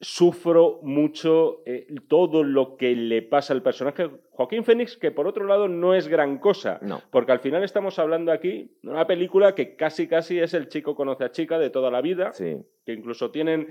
sufro 0.00 0.80
mucho 0.82 1.62
eh, 1.64 1.86
todo 2.08 2.44
lo 2.44 2.76
que 2.76 2.94
le 2.94 3.22
pasa 3.22 3.54
al 3.54 3.62
personaje 3.62 4.10
Joaquín 4.30 4.64
Fénix, 4.64 4.96
que 4.96 5.10
por 5.10 5.26
otro 5.26 5.46
lado 5.46 5.68
no 5.68 5.94
es 5.94 6.08
gran 6.08 6.38
cosa. 6.38 6.78
No. 6.82 7.00
Porque 7.10 7.32
al 7.32 7.40
final 7.40 7.64
estamos 7.64 7.98
hablando 7.98 8.30
aquí 8.32 8.76
de 8.82 8.90
una 8.90 9.06
película 9.06 9.54
que 9.54 9.74
casi 9.74 10.06
casi 10.06 10.38
es 10.38 10.52
el 10.52 10.68
chico 10.68 10.94
conoce 10.94 11.24
a 11.24 11.30
chica 11.30 11.58
de 11.58 11.70
toda 11.70 11.90
la 11.90 12.02
vida, 12.02 12.32
Sí. 12.34 12.56
que 12.84 12.92
incluso 12.92 13.30
tienen 13.30 13.68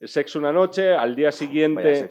sexo 0.00 0.38
una 0.38 0.52
noche, 0.52 0.94
al 0.94 1.14
día 1.14 1.30
siguiente, 1.30 2.08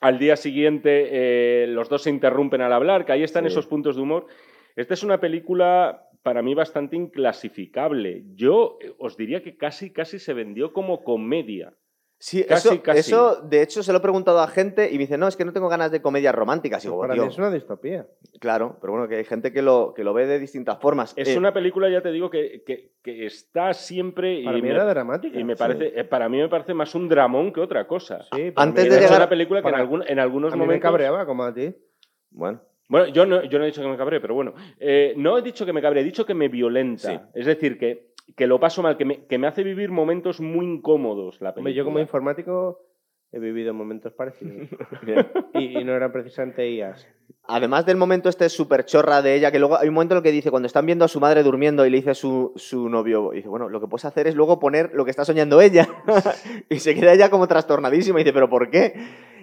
al 0.00 0.18
día 0.18 0.34
siguiente 0.36 1.08
eh, 1.10 1.66
los 1.68 1.88
dos 1.88 2.02
se 2.02 2.10
interrumpen 2.10 2.60
al 2.60 2.72
hablar, 2.72 3.04
que 3.04 3.12
ahí 3.12 3.22
están 3.22 3.44
Sí. 3.44 3.48
esos 3.48 3.66
puntos 3.68 3.94
de 3.94 4.02
humor. 4.02 4.26
Esta 4.74 4.94
es 4.94 5.04
una 5.04 5.20
película 5.20 6.08
para 6.24 6.42
mí 6.42 6.54
bastante 6.54 6.96
inclasificable. 6.96 8.24
Yo 8.34 8.78
eh, 8.80 8.92
os 8.98 9.16
diría 9.16 9.42
que 9.42 9.56
casi, 9.56 9.92
casi 9.92 10.18
se 10.18 10.34
vendió 10.34 10.72
como 10.72 11.04
comedia. 11.04 11.74
Sí, 12.22 12.44
Casi, 12.44 12.68
eso, 12.68 12.82
casi. 12.82 12.98
eso, 13.00 13.40
de 13.40 13.62
hecho, 13.62 13.82
se 13.82 13.92
lo 13.92 13.98
he 13.98 14.02
preguntado 14.02 14.40
a 14.40 14.46
gente 14.46 14.90
y 14.90 14.92
me 14.92 14.98
dice, 14.98 15.16
no, 15.16 15.26
es 15.26 15.36
que 15.38 15.44
no 15.46 15.54
tengo 15.54 15.70
ganas 15.70 15.90
de 15.90 16.02
comedias 16.02 16.34
románticas. 16.34 16.84
Y 16.84 16.88
digo, 16.88 17.00
Para 17.00 17.14
"Tío, 17.14 17.22
mí 17.22 17.28
es 17.30 17.38
una 17.38 17.50
distopía. 17.50 18.06
claro, 18.40 18.76
pero 18.78 18.92
bueno, 18.92 19.08
que 19.08 19.16
hay 19.16 19.24
gente 19.24 19.54
que 19.54 19.62
lo, 19.62 19.94
que 19.96 20.04
lo 20.04 20.12
ve 20.12 20.26
de 20.26 20.38
distintas 20.38 20.78
formas. 20.80 21.14
Es 21.16 21.28
Eh, 21.28 21.38
una 21.38 21.54
película, 21.54 21.88
ya 21.88 22.02
te 22.02 22.12
digo, 22.12 22.28
que, 22.28 22.62
que- 22.66 22.92
que 23.02 23.24
está 23.24 23.72
siempre... 23.72 24.42
Para 24.44 24.58
y 24.58 24.60
mí 24.60 24.68
me- 24.68 24.74
era 24.74 24.84
dramática. 24.84 25.38
Y 25.40 25.44
me 25.44 25.54
Sí. 25.54 25.58
parece, 25.58 25.98
eh, 25.98 26.04
para 26.04 26.28
mí 26.28 26.36
me 26.36 26.50
parece 26.50 26.74
más 26.74 26.94
un 26.94 27.08
dramón 27.08 27.54
que 27.54 27.60
otra 27.60 27.86
cosa. 27.86 28.18
Sí, 28.34 28.50
para 28.50 28.68
Antes 28.68 28.84
mí 28.84 28.90
de 28.90 29.00
llegar- 29.00 29.16
una 29.16 29.28
película 29.30 29.62
que 29.62 29.68
en, 29.70 29.74
algún- 29.76 30.04
en 30.06 30.18
algunos 30.18 30.52
a 30.52 30.56
mí 30.56 30.60
me 30.60 30.66
momentos... 30.66 30.90
cabreaba 30.90 31.24
como 31.24 31.44
a 31.44 31.54
ti. 31.54 31.74
Bueno, 32.30 32.60
Bueno, 32.88 33.06
yo 33.06 33.24
no, 33.24 33.44
yo 33.44 33.56
no 33.58 33.64
he 33.64 33.68
dicho 33.68 33.80
que 33.82 33.88
me 33.88 33.96
cabré, 33.96 34.20
pero 34.20 34.34
bueno. 34.34 34.52
Eh, 34.80 35.14
no 35.16 35.38
he 35.38 35.42
dicho 35.42 35.64
que 35.64 35.72
me 35.72 35.80
cabré, 35.80 36.00
he 36.00 36.04
dicho 36.04 36.26
que 36.26 36.34
me 36.34 36.48
violenta. 36.48 37.08
Sí. 37.08 37.20
Es 37.34 37.46
decir, 37.46 37.78
que, 37.78 38.09
que 38.36 38.46
lo 38.46 38.60
paso 38.60 38.82
mal, 38.82 38.96
que 38.96 39.04
me, 39.04 39.26
que 39.26 39.38
me 39.38 39.46
hace 39.46 39.62
vivir 39.62 39.90
momentos 39.90 40.40
muy 40.40 40.66
incómodos 40.66 41.40
la 41.40 41.54
película. 41.54 41.74
Yo 41.74 41.84
como 41.84 42.00
informático 42.00 42.78
he 43.32 43.38
vivido 43.38 43.72
momentos 43.72 44.12
parecidos. 44.12 44.68
y, 45.54 45.78
y 45.78 45.84
no 45.84 45.94
eran 45.94 46.12
precisamente 46.12 46.68
IAS. 46.70 47.06
Además 47.44 47.86
del 47.86 47.96
momento 47.96 48.28
este 48.28 48.48
súper 48.48 48.84
chorra 48.84 49.22
de 49.22 49.34
ella, 49.34 49.50
que 49.50 49.58
luego 49.58 49.78
hay 49.78 49.88
un 49.88 49.94
momento 49.94 50.14
en 50.14 50.18
el 50.18 50.22
que 50.22 50.32
dice, 50.32 50.50
cuando 50.50 50.66
están 50.66 50.86
viendo 50.86 51.04
a 51.04 51.08
su 51.08 51.20
madre 51.20 51.42
durmiendo 51.42 51.86
y 51.86 51.90
le 51.90 51.98
dice 51.98 52.14
su, 52.14 52.52
su 52.56 52.88
novio, 52.88 53.32
y 53.32 53.36
dice, 53.36 53.48
bueno, 53.48 53.68
lo 53.68 53.80
que 53.80 53.86
puedes 53.86 54.04
hacer 54.04 54.26
es 54.26 54.34
luego 54.34 54.58
poner 54.58 54.90
lo 54.94 55.04
que 55.04 55.10
está 55.10 55.24
soñando 55.24 55.60
ella. 55.60 55.88
y 56.68 56.78
se 56.78 56.94
queda 56.94 57.12
ella 57.12 57.30
como 57.30 57.46
trastornadísima 57.46 58.20
y 58.20 58.24
dice, 58.24 58.32
¿pero 58.32 58.48
por 58.48 58.70
qué? 58.70 58.94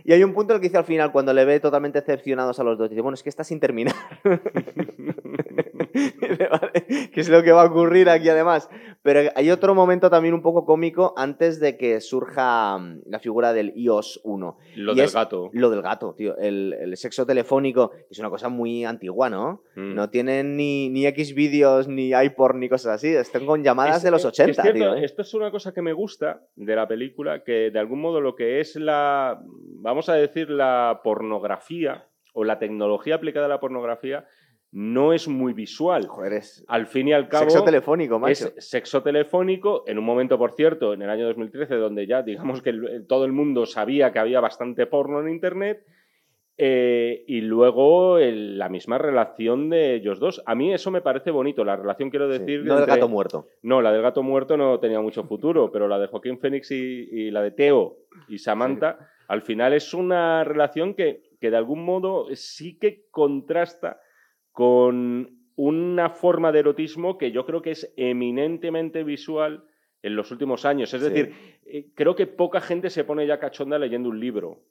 Y 0.04 0.14
hay 0.14 0.24
un 0.24 0.34
punto 0.34 0.54
en 0.54 0.56
el 0.56 0.62
que 0.62 0.68
dice 0.68 0.78
al 0.78 0.86
final, 0.86 1.12
cuando 1.12 1.34
le 1.34 1.44
ve 1.44 1.60
totalmente 1.60 2.00
decepcionados 2.00 2.60
a 2.60 2.64
los 2.64 2.78
dos, 2.78 2.90
dice, 2.90 3.02
bueno, 3.02 3.16
es 3.16 3.24
que 3.24 3.30
está 3.30 3.44
sin 3.44 3.60
terminar. 3.60 3.96
Dice, 5.94 6.48
"Vale, 6.52 7.10
¿Qué 7.12 7.22
es 7.22 7.30
lo 7.30 7.44
que 7.44 7.52
va 7.52 7.64
a 7.64 7.66
ocurrir 7.66 8.10
aquí 8.10 8.30
además? 8.30 8.70
Pero 9.04 9.30
hay 9.36 9.52
otro 9.52 9.74
momento 9.76 10.10
también 10.10 10.34
un 10.34 10.42
poco 10.42 10.66
cómico 10.66 11.14
antes 11.18 11.60
de 11.60 11.78
que 11.78 12.02
surja 12.02 12.78
mm, 12.78 13.02
la 13.06 13.20
figura 13.20 13.54
del 13.54 13.72
iOS 13.76 14.20
1. 14.24 14.58
Lo 14.76 14.94
y 14.94 14.96
del 14.96 15.10
gato. 15.10 15.50
Lo 15.54 15.70
del 15.70 15.82
gato, 15.82 16.14
tío. 16.16 16.38
El, 16.38 16.74
el 16.74 16.98
sexo 16.98 17.26
telefónico 17.26 17.92
es 18.10 18.20
una 18.20 18.30
cosa 18.30 18.50
muy 18.50 18.84
antigua, 18.86 19.30
¿no? 19.30 19.64
Mm. 19.76 19.94
No 19.96 20.10
tienen 20.10 20.58
ni, 20.58 20.90
ni 20.90 21.06
X 21.08 21.34
vídeos, 21.36 21.88
ni 21.88 22.10
iPorn, 22.12 22.60
ni 22.60 22.70
cosas 22.70 22.96
así. 22.96 23.08
Están 23.16 23.46
con 23.46 23.64
llamadas 23.64 23.98
Es- 23.98 24.04
de 24.04 24.12
los 24.12 24.22
es 24.22 24.26
80, 24.28 24.62
cierto, 24.62 24.80
tío. 24.80 24.96
¿eh? 24.96 25.06
Esto 25.06 25.22
es 25.22 25.34
una 25.34 25.52
cosa 25.52 25.74
que 25.74 25.82
me 25.82 25.94
gusta 25.94 26.42
de 26.56 26.76
la 26.76 26.88
película, 26.88 27.44
que 27.44 27.72
de 27.72 27.80
algún 27.80 28.02
modo 28.02 28.20
lo 28.22 28.36
que 28.36 28.60
es 28.60 28.76
la, 28.76 29.40
vamos 29.82 30.10
a 30.10 30.16
decir, 30.16 30.50
la 30.50 31.02
pornografía 31.04 32.08
o 32.34 32.44
la 32.44 32.60
tecnología 32.60 33.16
aplicada 33.16 33.46
a 33.46 33.50
la 33.50 33.60
pornografía 33.60 34.26
no 34.72 35.14
es 35.14 35.28
muy 35.28 35.54
visual. 35.54 36.08
Joder, 36.08 36.34
es 36.34 36.64
Al 36.68 36.88
fin 36.88 37.08
y 37.08 37.14
al 37.14 37.30
cabo, 37.30 37.50
sexo 37.50 37.64
telefónico, 37.64 38.20
macho. 38.20 38.50
es 38.56 38.70
sexo 38.70 39.02
telefónico, 39.02 39.84
en 39.88 39.98
un 39.98 40.04
momento, 40.06 40.38
por 40.38 40.52
cierto, 40.54 40.94
en 40.94 41.02
el 41.02 41.10
año 41.10 41.26
2013, 41.26 41.76
donde 41.76 42.06
ya 42.06 42.22
digamos 42.22 42.62
que 42.62 42.72
el- 42.72 43.06
todo 43.08 43.26
el 43.26 43.32
mundo 43.32 43.66
sabía 43.66 44.12
que 44.12 44.20
había 44.20 44.40
bastante 44.42 44.86
porno 44.86 45.22
en 45.22 45.30
Internet, 45.30 45.86
eh, 46.60 47.24
y 47.28 47.42
luego 47.42 48.18
el- 48.18 48.58
la 48.58 48.68
misma 48.68 48.98
relación 48.98 49.70
de 49.70 49.94
ellos 49.96 50.20
dos. 50.20 50.42
A 50.48 50.56
mí 50.56 50.74
eso 50.74 50.90
me 50.90 51.02
parece 51.02 51.30
bonito, 51.30 51.64
la 51.64 51.76
relación 51.76 52.10
quiero 52.10 52.32
Sí, 52.32 52.40
decir... 52.40 52.66
No 52.66 52.78
del 52.78 52.88
gato 52.88 53.08
muerto. 53.08 53.48
no, 53.62 53.82
la 53.82 53.92
del 53.92 54.02
gato 54.02 54.24
muerto 54.24 54.58
no 54.58 54.80
tenía 54.80 55.00
mucho 55.00 55.24
futuro, 55.24 55.72
pero 55.72 55.88
la 55.88 56.00
de 56.00 56.08
Joaquín 56.08 56.40
Fénix 56.40 56.72
y, 56.72 57.08
y 57.12 57.32
la 57.32 57.44
de 57.44 57.52
Teo 57.52 57.98
y 58.28 58.40
Samantha, 58.40 58.98
al 59.28 59.44
final 59.44 59.74
es 59.74 59.94
una 59.94 60.44
relación 60.44 60.96
que, 60.96 61.22
que 61.40 61.52
de 61.52 61.58
algún 61.58 61.86
modo 61.86 62.26
sí 62.36 62.80
que 62.80 63.06
contrasta 63.12 64.00
con 64.58 65.30
una 65.56 66.10
forma 66.10 66.52
de 66.52 66.58
erotismo 66.62 67.20
que 67.20 67.32
yo 67.32 67.46
creo 67.46 67.62
que 67.62 67.70
es 67.70 67.94
eminentemente 67.96 69.04
visual 69.04 69.66
en 70.02 70.16
los 70.16 70.32
últimos 70.32 70.66
años. 70.66 70.92
Es 70.96 71.04
Sí. 71.04 71.10
decir, 71.10 71.34
eh, 71.68 71.92
creo 71.94 72.16
que 72.16 72.26
poca 72.26 72.60
gente 72.60 72.90
se 72.90 73.04
pone 73.04 73.28
ya 73.28 73.38
cachonda 73.38 73.78
leyendo 73.78 74.10
un 74.10 74.20
libro. 74.20 74.64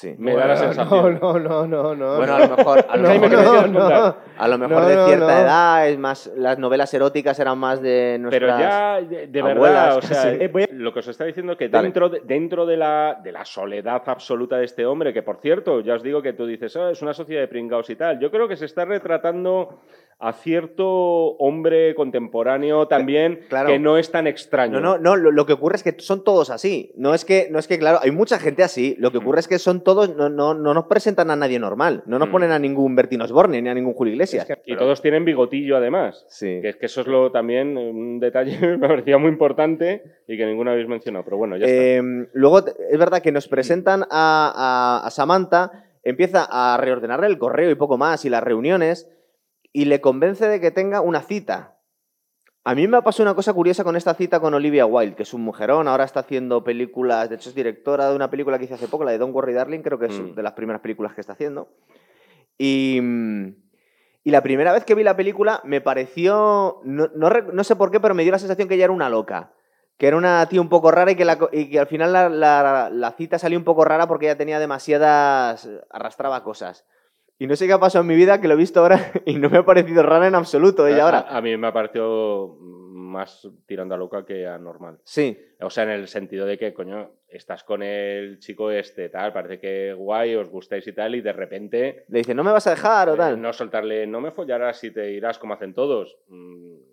Sí. 0.00 0.14
Me 0.16 0.32
da 0.32 0.46
la 0.46 0.56
sensación. 0.56 1.18
No, 1.20 1.40
no, 1.40 1.66
no, 1.66 1.92
no. 1.96 2.16
Bueno, 2.18 2.34
a 2.36 2.38
no. 2.38 2.46
lo 2.46 2.56
mejor, 2.56 2.86
a 2.88 2.96
lo 2.96 3.02
No, 3.02 3.08
Jaime, 3.08 3.28
¿qué 3.30 3.36
mejor, 3.36 3.54
me 3.68 3.68
no, 3.68 3.68
quieres 3.68 3.80
contar? 3.80 3.98
no. 3.98 4.16
a 4.44 4.48
lo 4.48 4.58
mejor 4.58 4.76
No, 4.82 4.88
de 4.88 4.94
cierta 5.06 5.26
no. 5.26 5.40
edad, 5.40 5.88
es 5.88 5.98
más, 5.98 6.30
las 6.36 6.58
novelas 6.60 6.94
eróticas 6.94 7.40
eran 7.40 7.58
más 7.58 7.82
de 7.82 8.20
Pero 8.30 8.46
nuestras... 8.46 8.60
ya, 8.60 9.00
de, 9.00 9.26
de 9.26 9.40
abuelas, 9.40 9.96
verdad, 9.96 9.96
o 9.96 10.02
sea, 10.02 10.32
eh, 10.34 10.46
voy 10.46 10.62
a- 10.62 10.68
lo 10.70 10.92
que 10.92 11.00
os 11.00 11.08
está 11.08 11.24
diciendo 11.24 11.56
que 11.56 11.68
Dale. 11.68 11.82
dentro, 11.82 12.08
de, 12.10 12.20
dentro 12.24 12.64
de, 12.64 12.76
la, 12.76 13.18
de 13.24 13.32
la 13.32 13.44
soledad 13.44 14.00
absoluta 14.06 14.56
de 14.58 14.66
este 14.66 14.86
hombre, 14.86 15.12
que 15.12 15.24
por 15.24 15.38
cierto, 15.38 15.80
ya 15.80 15.94
os 15.94 16.02
digo 16.04 16.22
que 16.22 16.32
tú 16.32 16.46
dices, 16.46 16.76
"Ah, 16.76 16.90
es 16.92 17.02
una 17.02 17.12
sociedad 17.12 17.40
de 17.42 17.48
pringados 17.48 17.90
y 17.90 17.96
tal, 17.96 18.20
yo 18.20 18.30
creo 18.30 18.46
que 18.46 18.54
se 18.56 18.66
está 18.66 18.84
retratando 18.84 19.80
a 20.20 20.32
cierto 20.32 20.86
hombre 21.36 21.94
contemporáneo 21.94 22.88
también 22.88 23.40
Claro. 23.48 23.68
que 23.68 23.78
no 23.78 23.98
es 23.98 24.10
tan 24.10 24.26
extraño. 24.26 24.80
No, 24.80 24.96
no, 24.96 24.98
no, 24.98 25.16
lo, 25.16 25.30
lo 25.30 25.46
que 25.46 25.52
ocurre 25.52 25.76
es 25.76 25.84
que 25.84 25.94
son 25.98 26.24
todos 26.24 26.50
así. 26.50 26.92
No 26.96 27.14
es 27.14 27.24
que, 27.24 27.46
no 27.52 27.58
es 27.60 27.68
que, 27.68 27.78
claro, 27.78 28.00
hay 28.02 28.10
mucha 28.10 28.38
gente 28.40 28.64
así. 28.64 28.96
Lo 28.98 29.12
que 29.12 29.18
ocurre 29.18 29.38
es 29.40 29.46
que 29.46 29.60
son 29.60 29.82
todos, 29.84 30.16
no, 30.16 30.28
no, 30.28 30.54
no 30.54 30.74
nos 30.74 30.86
presentan 30.86 31.30
a 31.30 31.36
nadie 31.36 31.60
normal. 31.60 32.02
No 32.06 32.18
nos 32.18 32.28
Mm. 32.28 32.32
ponen 32.32 32.50
a 32.50 32.58
ningún 32.58 32.96
Bertino 32.96 33.24
Osborne 33.24 33.62
ni 33.62 33.68
a 33.68 33.74
ningún 33.74 33.94
Julio 33.94 34.12
Iglesias. 34.14 34.48
Es 34.50 34.56
que- 34.56 34.62
Y 34.72 34.76
todos 34.76 35.00
tienen 35.00 35.24
bigotillo 35.24 35.76
además. 35.76 36.26
Sí. 36.28 36.58
Que 36.62 36.70
es 36.70 36.76
que 36.76 36.86
eso 36.86 37.02
es 37.02 37.06
lo 37.06 37.30
también 37.30 37.78
un 37.78 38.18
detalle 38.18 38.58
que 38.60 38.66
me 38.76 38.78
parecía 38.88 39.18
muy 39.18 39.28
importante 39.30 40.02
y 40.26 40.36
que 40.36 40.46
ninguno 40.46 40.72
habéis 40.72 40.88
mencionado. 40.88 41.24
Pero 41.24 41.36
bueno, 41.36 41.56
ya 41.56 41.66
está. 41.66 41.80
Eh, 41.80 42.02
luego, 42.32 42.58
es 42.90 42.98
verdad 42.98 43.22
que 43.22 43.30
nos 43.30 43.46
presentan 43.46 44.02
a, 44.10 44.98
a- 45.00 45.06
a 45.06 45.10
Samantha, 45.10 45.84
empieza 46.02 46.44
a 46.50 46.76
reordenarle 46.76 47.28
el 47.28 47.38
correo 47.38 47.70
y 47.70 47.74
poco 47.76 47.98
más, 47.98 48.24
y 48.24 48.30
las 48.30 48.42
reuniones, 48.42 49.08
y 49.72 49.84
le 49.86 50.00
convence 50.00 50.46
de 50.48 50.60
que 50.60 50.70
tenga 50.70 51.00
una 51.00 51.20
cita. 51.20 51.74
A 52.64 52.74
mí 52.74 52.86
me 52.86 52.96
ha 52.98 53.02
pasado 53.02 53.22
una 53.24 53.34
cosa 53.34 53.52
curiosa 53.54 53.84
con 53.84 53.96
esta 53.96 54.14
cita 54.14 54.40
con 54.40 54.52
Olivia 54.52 54.84
Wilde, 54.84 55.14
que 55.16 55.22
es 55.22 55.32
un 55.32 55.42
mujerón, 55.42 55.88
ahora 55.88 56.04
está 56.04 56.20
haciendo 56.20 56.64
películas, 56.64 57.28
de 57.30 57.36
hecho 57.36 57.48
es 57.48 57.54
directora 57.54 58.10
de 58.10 58.16
una 58.16 58.28
película 58.30 58.58
que 58.58 58.64
hice 58.64 58.74
hace 58.74 58.88
poco, 58.88 59.04
la 59.04 59.12
de 59.12 59.18
Don't 59.18 59.34
Worry 59.34 59.54
Darling, 59.54 59.80
creo 59.80 59.98
que 59.98 60.06
es 60.06 60.20
Mm. 60.20 60.34
de 60.34 60.42
las 60.42 60.52
primeras 60.52 60.82
películas 60.82 61.14
que 61.14 61.20
está 61.22 61.32
haciendo. 61.32 61.68
Y, 62.58 62.98
mm, 63.00 63.48
y 64.24 64.30
la 64.30 64.42
primera 64.42 64.72
vez 64.72 64.84
que 64.84 64.94
vi 64.94 65.02
la 65.04 65.16
película 65.16 65.60
me 65.64 65.80
pareció, 65.80 66.80
no, 66.84 67.08
no 67.14 67.30
no 67.30 67.64
sé 67.64 67.76
por 67.76 67.90
qué, 67.90 68.00
pero 68.00 68.14
me 68.14 68.22
dio 68.24 68.32
la 68.32 68.38
sensación 68.38 68.68
que 68.68 68.74
ella 68.74 68.84
era 68.84 68.92
una 68.92 69.08
loca. 69.08 69.52
Que 69.96 70.06
era 70.06 70.16
una 70.16 70.46
tía 70.48 70.60
un 70.60 70.68
poco 70.68 70.90
rara 70.92 71.10
y 71.12 71.16
que, 71.16 71.24
la 71.24 71.38
co- 71.38 71.48
y 71.52 71.70
que 71.70 71.80
al 71.80 71.86
final 71.88 72.12
la, 72.12 72.28
la- 72.28 72.90
la 72.92 73.10
cita 73.12 73.38
salió 73.38 73.58
un 73.58 73.64
poco 73.64 73.84
rara 73.84 74.06
porque 74.06 74.26
ella 74.26 74.36
tenía 74.38 74.58
demasiadas... 74.60 75.68
arrastraba 75.90 76.44
cosas. 76.44 76.84
Y 77.38 77.46
no 77.46 77.54
sé 77.56 77.66
qué 77.66 77.72
ha 77.72 77.78
pasado 77.78 78.02
en 78.02 78.08
mi 78.08 78.16
vida, 78.16 78.40
que 78.40 78.48
lo 78.48 78.54
he 78.54 78.56
visto 78.56 78.80
ahora 78.80 79.12
y 79.26 79.34
no 79.36 79.48
me 79.50 79.58
ha 79.58 79.64
parecido 79.64 80.02
rara 80.02 80.26
en 80.26 80.34
absoluto 80.34 80.86
ella 80.86 81.02
a, 81.02 81.04
ahora. 81.04 81.26
a 81.28 81.40
mí 81.40 81.56
me 81.56 81.68
ha 81.68 81.72
parecido 81.72 82.56
más 83.08 83.48
tirando 83.66 83.94
a 83.94 83.98
loca 83.98 84.24
que 84.24 84.46
a 84.46 84.58
normal. 84.58 84.98
Sí, 85.04 85.38
O 85.60 85.70
sea, 85.70 85.84
en 85.84 85.90
el 85.90 86.08
sentido 86.08 86.46
de 86.46 86.58
que, 86.58 86.74
coño, 86.74 87.10
estás 87.28 87.64
con 87.64 87.82
el 87.82 88.38
chico 88.38 88.70
este, 88.70 89.08
tal, 89.08 89.32
parece 89.32 89.58
que 89.58 89.92
guay, 89.94 90.34
os 90.34 90.48
gustáis 90.50 90.86
y 90.86 90.92
tal, 90.92 91.14
y 91.14 91.20
de 91.20 91.32
repente 91.32 92.04
le 92.08 92.18
dice, 92.18 92.34
no 92.34 92.44
me 92.44 92.52
vas 92.52 92.66
a 92.66 92.70
dejar 92.70 93.08
o 93.08 93.14
eh, 93.14 93.16
tal. 93.16 93.40
no 93.40 93.52
soltarle, 93.52 94.06
no 94.06 94.20
me 94.20 94.30
follarás 94.30 94.82
y 94.84 94.90
te 94.90 95.10
irás 95.12 95.38
como 95.38 95.54
hacen 95.54 95.74
todos. 95.74 96.18
Mm, 96.28 96.74
eh, 96.74 96.87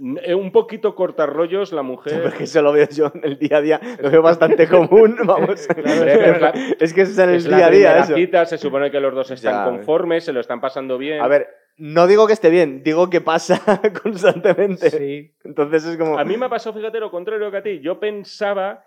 un 0.00 0.52
poquito 0.52 0.94
cortar 0.94 1.32
rollos 1.32 1.72
la 1.72 1.82
mujer. 1.82 2.22
porque 2.22 2.44
eso 2.44 2.62
lo 2.62 2.72
veo 2.72 2.88
yo 2.90 3.10
en 3.14 3.24
el 3.24 3.38
día 3.38 3.56
a 3.58 3.60
día, 3.60 3.80
lo 4.00 4.10
veo 4.10 4.22
bastante 4.22 4.68
común, 4.68 5.16
vamos. 5.24 5.66
Claro, 5.66 6.52
es 6.80 6.92
que 6.94 7.02
eso 7.02 7.12
es 7.12 7.18
en 7.18 7.30
el 7.30 7.36
es 7.36 7.44
día 7.48 7.66
a 7.66 7.70
día 7.70 7.98
eso. 7.98 8.14
cita, 8.14 8.44
se 8.46 8.58
supone 8.58 8.90
que 8.90 9.00
los 9.00 9.14
dos 9.14 9.30
están 9.30 9.52
Ya, 9.54 9.64
conformes, 9.64 10.24
se 10.24 10.32
lo 10.32 10.40
están 10.40 10.60
pasando 10.60 10.98
bien. 10.98 11.20
A 11.20 11.28
ver, 11.28 11.48
no 11.76 12.06
digo 12.06 12.26
que 12.26 12.32
esté 12.32 12.50
bien, 12.50 12.82
digo 12.82 13.08
que 13.10 13.20
pasa 13.20 13.60
constantemente. 14.02 14.90
Sí. 14.90 15.32
Entonces 15.44 15.84
es 15.84 15.96
como... 15.96 16.18
A 16.18 16.24
mí 16.24 16.36
me 16.36 16.46
ha 16.46 16.48
pasado, 16.48 16.76
fíjate, 16.76 16.98
lo 17.00 17.10
contrario 17.10 17.50
que 17.50 17.56
a 17.56 17.62
ti. 17.62 17.80
Yo 17.80 18.00
pensaba 18.00 18.84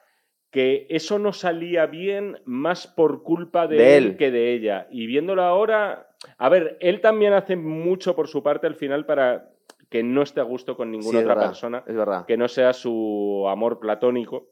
que 0.52 0.86
eso 0.90 1.18
no 1.18 1.32
salía 1.32 1.86
bien 1.86 2.40
más 2.44 2.86
por 2.88 3.24
culpa 3.24 3.68
de, 3.68 3.78
De 3.78 3.98
él. 3.98 4.04
él. 4.08 4.18
que 4.18 4.32
de 4.32 4.54
ella. 4.54 4.88
Y 4.92 5.06
viéndolo 5.08 5.44
ahora, 5.44 6.10
a 6.38 6.50
ver, 6.50 6.76
él 6.82 7.00
también 7.00 7.32
hace 7.32 7.56
mucho 7.56 8.16
por 8.18 8.28
su 8.28 8.44
parte 8.44 8.68
al 8.68 8.76
final 8.76 9.06
para 9.06 9.51
que 9.92 10.02
no 10.04 10.22
esté 10.24 10.40
a 10.40 10.44
gusto 10.44 10.76
con 10.78 10.90
ninguna 10.90 11.20
otra 11.20 11.36
verdad, 11.36 11.50
persona, 11.50 11.84
Es 11.86 11.96
verdad. 11.96 12.26
que 12.26 12.38
no 12.38 12.48
sea 12.48 12.72
su 12.74 13.46
amor 13.50 13.78
platónico. 13.80 14.48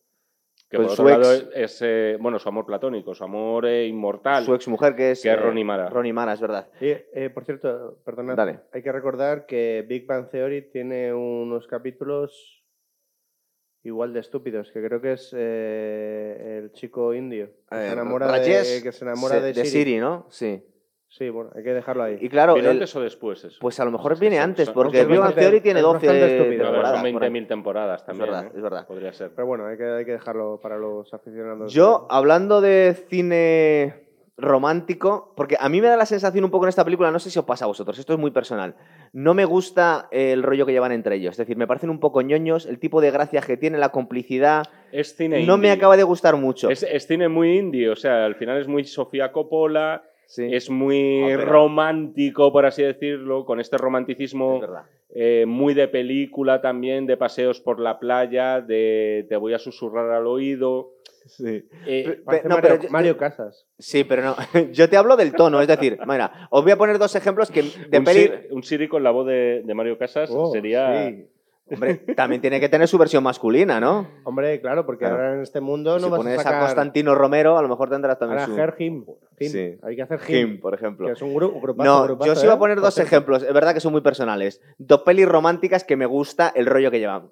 Que 0.69 0.78
Con 0.78 0.86
por 0.86 0.95
su 0.95 1.02
otro 1.02 1.17
lado 1.19 1.34
ex. 1.34 1.49
es, 1.56 1.82
eh, 1.82 2.17
bueno, 2.19 2.38
su 2.38 2.47
amor 2.49 2.65
platónico, 2.65 3.15
su 3.15 3.23
amor 3.23 3.65
eh, 3.65 3.88
inmortal. 3.88 4.43
Su 4.43 4.54
exmujer 4.54 4.95
que 4.95 5.12
es... 5.12 5.23
Que 5.23 5.30
es 5.32 5.34
eh, 5.34 5.38
Ronnie 5.41 5.63
Mara. 5.63 5.89
Ronnie 5.89 6.13
Mara, 6.13 6.34
es 6.34 6.41
verdad. 6.41 6.69
Eh, 6.80 7.32
por 7.34 7.43
cierto, 7.45 7.97
perdona, 8.06 8.36
Dale. 8.36 8.60
hay 8.71 8.84
que 8.84 8.91
recordar 8.91 9.47
que 9.47 9.84
Big 9.88 10.06
Bang 10.06 10.30
Theory 10.30 10.69
tiene 10.69 11.12
unos 11.12 11.65
capítulos 11.65 12.63
igual 13.84 14.13
de 14.13 14.19
estúpidos, 14.19 14.71
que 14.71 14.84
creo 14.84 15.02
que 15.02 15.13
es 15.13 15.34
eh, 15.36 16.60
el 16.62 16.71
chico 16.73 17.13
indio, 17.15 17.47
que 17.69 17.75
Eh, 17.78 17.88
se 17.88 17.93
enamora, 17.93 18.28
Rajesh 18.28 18.75
de, 18.75 18.84
que 18.84 18.91
se 18.91 19.06
enamora 19.06 19.39
se- 19.39 19.54
de. 19.54 19.65
Siri, 19.65 19.97
¿no? 19.97 20.28
Sí. 20.30 20.62
Sí, 21.10 21.28
bueno, 21.30 21.50
hay 21.56 21.63
que 21.63 21.74
dejarlo 21.74 22.04
ahí. 22.04 22.17
Y 22.22 22.30
claro, 22.30 22.54
¿Viene 22.54 22.69
el- 22.69 22.76
antes 22.78 22.95
o 22.95 23.02
después 23.02 23.43
eso? 23.43 23.58
pues 23.60 23.80
a 23.80 23.86
lo 23.86 23.89
mejor 23.91 24.13
Es 24.13 24.19
viene 24.19 24.38
antes, 24.39 24.65
son- 24.65 24.76
porque 24.76 25.06
Big 25.06 25.19
Bang 25.19 25.34
Theory 25.34 25.60
tiene 25.60 25.80
es 25.80 25.84
12 25.86 26.06
bastante 26.08 26.38
estúpido. 26.38 26.63
No, 26.65 26.69
pero 26.69 26.82
temporadas. 26.84 27.02
son 27.02 27.13
por 27.13 27.24
ahí. 27.24 27.30
20.000 27.32 27.48
temporadas 27.48 28.06
también. 28.06 28.30
verdad, 28.30 28.45
¿eh? 28.45 28.52
es 28.56 28.62
verdad. 28.62 28.88
Podría 28.88 29.13
ser. 29.13 29.32
Pero 29.36 29.48
bueno, 29.48 29.65
hay 29.65 29.76
que, 29.78 29.86
hay 29.86 30.06
que 30.06 30.12
dejarlo 30.12 30.60
para 30.62 30.78
los 30.78 31.12
aficionados. 31.13 31.74
Yo, 31.74 32.06
hablando 32.12 32.62
de 32.62 32.93
cine 33.10 34.06
romántico, 34.38 35.34
porque 35.36 35.58
a 35.60 35.67
mí 35.67 35.82
me 35.82 35.88
da 35.88 35.98
la 35.98 36.06
sensación 36.06 36.45
un 36.45 36.52
poco 36.52 36.65
en 36.65 36.69
esta 36.69 36.86
película, 36.86 37.12
no 37.12 37.19
sé 37.19 37.30
si 37.30 37.38
os 37.39 37.43
pasa 37.45 37.65
a 37.65 37.67
vosotros, 37.67 38.00
esto 38.00 38.13
es 38.13 38.19
muy 38.19 38.32
personal, 38.32 38.74
no 39.12 39.34
me 39.34 39.43
gusta 39.43 40.08
el 40.12 40.43
rollo 40.43 40.65
que 40.65 40.72
llevan 40.72 40.93
entre 40.93 41.15
ellos, 41.17 41.32
es 41.32 41.38
decir, 41.39 41.58
me 41.58 41.67
parecen 41.67 41.89
un 41.89 42.00
poco 42.00 42.22
ñoños, 42.22 42.65
el 42.65 42.80
tipo 42.80 43.02
de 43.02 43.12
gracia 43.12 43.41
que 43.41 43.58
tiene, 43.58 43.78
la 43.78 43.89
complicidad, 43.89 44.63
Es 44.93 45.13
cine 45.17 45.45
no 45.45 45.58
me 45.58 45.72
acaba 45.72 45.98
de 45.98 46.04
gustar 46.04 46.38
mucho. 46.38 46.69
Es, 46.69 46.84
es 46.84 47.06
cine 47.06 47.28
muy 47.28 47.58
indie, 47.58 47.89
o 47.89 47.98
sea, 47.98 48.24
al 48.26 48.36
final 48.36 48.58
es 48.62 48.67
muy 48.69 48.86
Sofía 48.86 49.34
Coppola, 49.34 50.04
Sí, 50.30 50.48
es 50.54 50.70
muy 50.70 51.24
Ah, 51.24 51.38
pero- 51.38 51.46
romántico, 51.52 52.52
por 52.52 52.65
así 52.68 52.84
decirlo, 52.84 53.46
con 53.46 53.60
este 53.60 53.78
es 53.78 53.82
romanticismo 53.82 54.62
eh, 55.10 55.46
muy 55.48 55.74
de 55.74 55.88
película 55.88 56.62
también, 56.62 57.08
de 57.08 57.18
paseos 57.18 57.60
por 57.60 57.80
la 57.80 57.98
playa, 58.00 58.62
de 58.62 59.26
te 59.28 59.36
voy 59.38 59.56
a 59.56 59.58
susurrar 59.60 60.12
al 60.12 60.28
oído. 60.28 60.92
Sí. 61.26 61.65
Eh, 61.88 62.22
Parece 62.24 62.48
no, 62.48 62.56
Mario, 62.56 62.70
pero 62.70 62.84
yo- 62.84 62.89
Mario 62.92 63.18
Casas. 63.18 63.65
Sí, 63.80 64.04
pero 64.04 64.22
no. 64.24 64.36
Yo 64.72 64.88
te 64.88 64.98
hablo 64.98 65.18
del 65.18 65.34
tono, 65.34 65.62
es 65.62 65.68
decir, 65.68 65.98
mira, 66.08 66.48
os 66.52 66.62
voy 66.63 66.72
a 66.74 66.78
poner 66.78 67.00
dos 67.00 67.15
ejemplos 67.15 67.50
que 67.50 67.63
de 67.63 67.98
un, 67.98 68.04
peli. 68.04 68.20
Siri, 68.22 68.34
un 68.52 68.63
Siri 68.63 68.88
con 68.88 69.02
la 69.04 69.10
voz 69.12 69.26
de, 69.28 69.63
de 69.65 69.74
Mario 69.74 69.98
Casas 69.98 70.30
Oh, 70.32 70.52
sería... 70.52 71.10
sí. 71.10 71.26
Hombre, 71.71 71.95
también 72.15 72.41
tiene 72.41 72.60
que 72.60 72.69
tener 72.69 72.88
su 72.88 72.97
versión 72.97 73.23
masculina, 73.23 73.79
¿no? 73.79 74.08
Hombre, 74.23 74.60
claro, 74.62 74.86
porque 74.86 75.05
Claro. 75.05 75.15
ahora 75.15 75.36
en 75.36 75.41
este 75.41 75.62
mundo 75.62 75.93
no 75.99 76.05
si 76.05 76.10
vas 76.10 76.17
pones 76.17 76.38
a 76.38 76.41
a 76.41 76.43
sacar... 76.43 76.62
Constantino 76.62 77.15
Romero, 77.15 77.58
a 77.58 77.62
lo 77.62 77.67
mejor 77.69 77.89
tendrás 77.89 78.17
también 78.17 78.39
Ahora 78.41 78.75
su. 78.77 78.84
him. 78.84 79.05
him. 79.39 79.49
Sí. 79.49 79.77
Hay 79.84 79.95
que 79.95 80.01
hacer 80.01 80.19
him. 80.27 80.38
Him, 80.53 80.60
por 80.60 80.73
ejemplo. 80.73 81.05
Que 81.08 81.13
es 81.13 81.21
un 81.21 81.34
grupo, 81.34 81.60
grupazo, 81.62 81.89
No, 81.89 82.03
grupazo, 82.03 82.25
yo 82.27 82.34
os 82.34 82.43
iba 82.43 82.53
¿eh? 82.53 82.55
a 82.55 82.60
poner 82.60 82.75
Por 82.77 82.86
dos 82.86 82.97
ejemplos, 82.97 83.43
es 83.43 83.53
verdad 83.53 83.73
que 83.73 83.79
son 83.79 83.91
muy 83.91 84.01
personales. 84.01 84.62
Dos 84.77 85.01
pelis 85.01 85.27
románticas 85.27 85.84
que 85.84 85.95
me 85.95 86.05
gusta 86.05 86.51
el 86.55 86.65
rollo 86.65 86.91
que 86.91 86.99
llevan. 86.99 87.29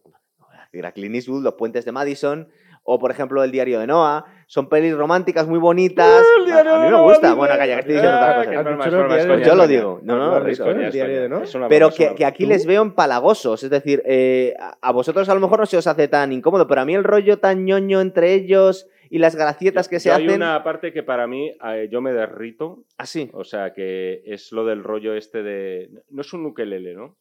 A 0.84 0.92
Clint 0.92 1.16
Eastwood, 1.16 1.44
Los 1.44 1.54
Puentes 1.56 1.86
de 1.86 1.92
Madison, 1.92 2.50
o 2.90 2.98
por 2.98 3.12
ejemplo 3.12 3.44
El 3.44 3.52
Diario 3.52 3.80
de 3.82 3.88
Noah. 3.88 4.24
Son 4.48 4.70
pelis 4.70 4.96
románticas 4.96 5.46
muy 5.46 5.60
bonitas. 5.60 6.24
El 6.40 6.46
Diario 6.46 6.72
a, 6.72 6.82
a 6.82 6.86
mí 6.86 6.96
me 6.96 7.02
gusta. 7.02 7.34
Bueno, 7.34 7.56
calla, 7.58 7.74
que 7.76 7.80
estoy 7.82 7.96
diciendo 7.96 8.18
Ah, 8.18 8.30
otra 8.40 8.50
que 8.50 8.56
cosa. 8.56 8.60
¿Has 8.60 8.64
broma, 8.64 8.86
dicho 8.86 8.88
es 8.88 8.94
broma, 8.94 9.14
el 9.14 9.20
es 9.20 9.26
diario 9.26 9.36
coña, 9.36 9.46
Yo 9.48 9.56
lo 9.56 9.68
digo. 9.68 10.00
No, 10.04 10.18
no, 10.18 11.60
no, 11.60 11.68
Pero 11.68 11.90
que, 11.92 12.16
que 12.16 12.26
aquí 12.26 12.46
les 12.46 12.66
veo 12.66 12.82
empalagosos. 12.82 13.64
Es 13.64 13.70
decir, 13.70 14.02
eh, 14.06 14.56
a 14.82 14.92
vosotros 14.94 15.28
a 15.28 15.34
lo 15.34 15.42
mejor 15.42 15.60
no 15.60 15.66
se 15.66 15.76
os 15.76 15.86
hace 15.86 16.08
tan 16.08 16.32
incómodo, 16.32 16.66
pero 16.66 16.80
a 16.80 16.86
mí 16.86 16.96
el 16.96 17.04
rollo 17.04 17.40
tan 17.40 17.66
ñoño 17.66 18.00
entre 18.00 18.34
ellos 18.34 18.88
y 19.10 19.20
las 19.20 19.36
gracietas 19.36 19.90
que 19.90 20.00
se 20.00 20.08
Yo 20.10 20.16
hacen. 20.16 20.30
Hay 20.30 20.36
una 20.38 20.64
parte 20.64 20.94
que 20.94 21.04
para 21.04 21.28
mí 21.28 21.52
eh, 21.66 21.90
yo 21.92 22.00
me 22.02 22.14
derrito, 22.14 22.86
Así. 22.98 23.30
o 23.34 23.44
sea, 23.44 23.74
que 23.74 24.22
es 24.26 24.52
lo 24.54 24.66
del 24.66 24.84
rollo 24.84 25.14
este 25.14 25.44
de... 25.44 25.90
No 26.10 26.22
es 26.22 26.32
un 26.34 26.46
ukelele, 26.46 26.94
¿no? 26.94 27.18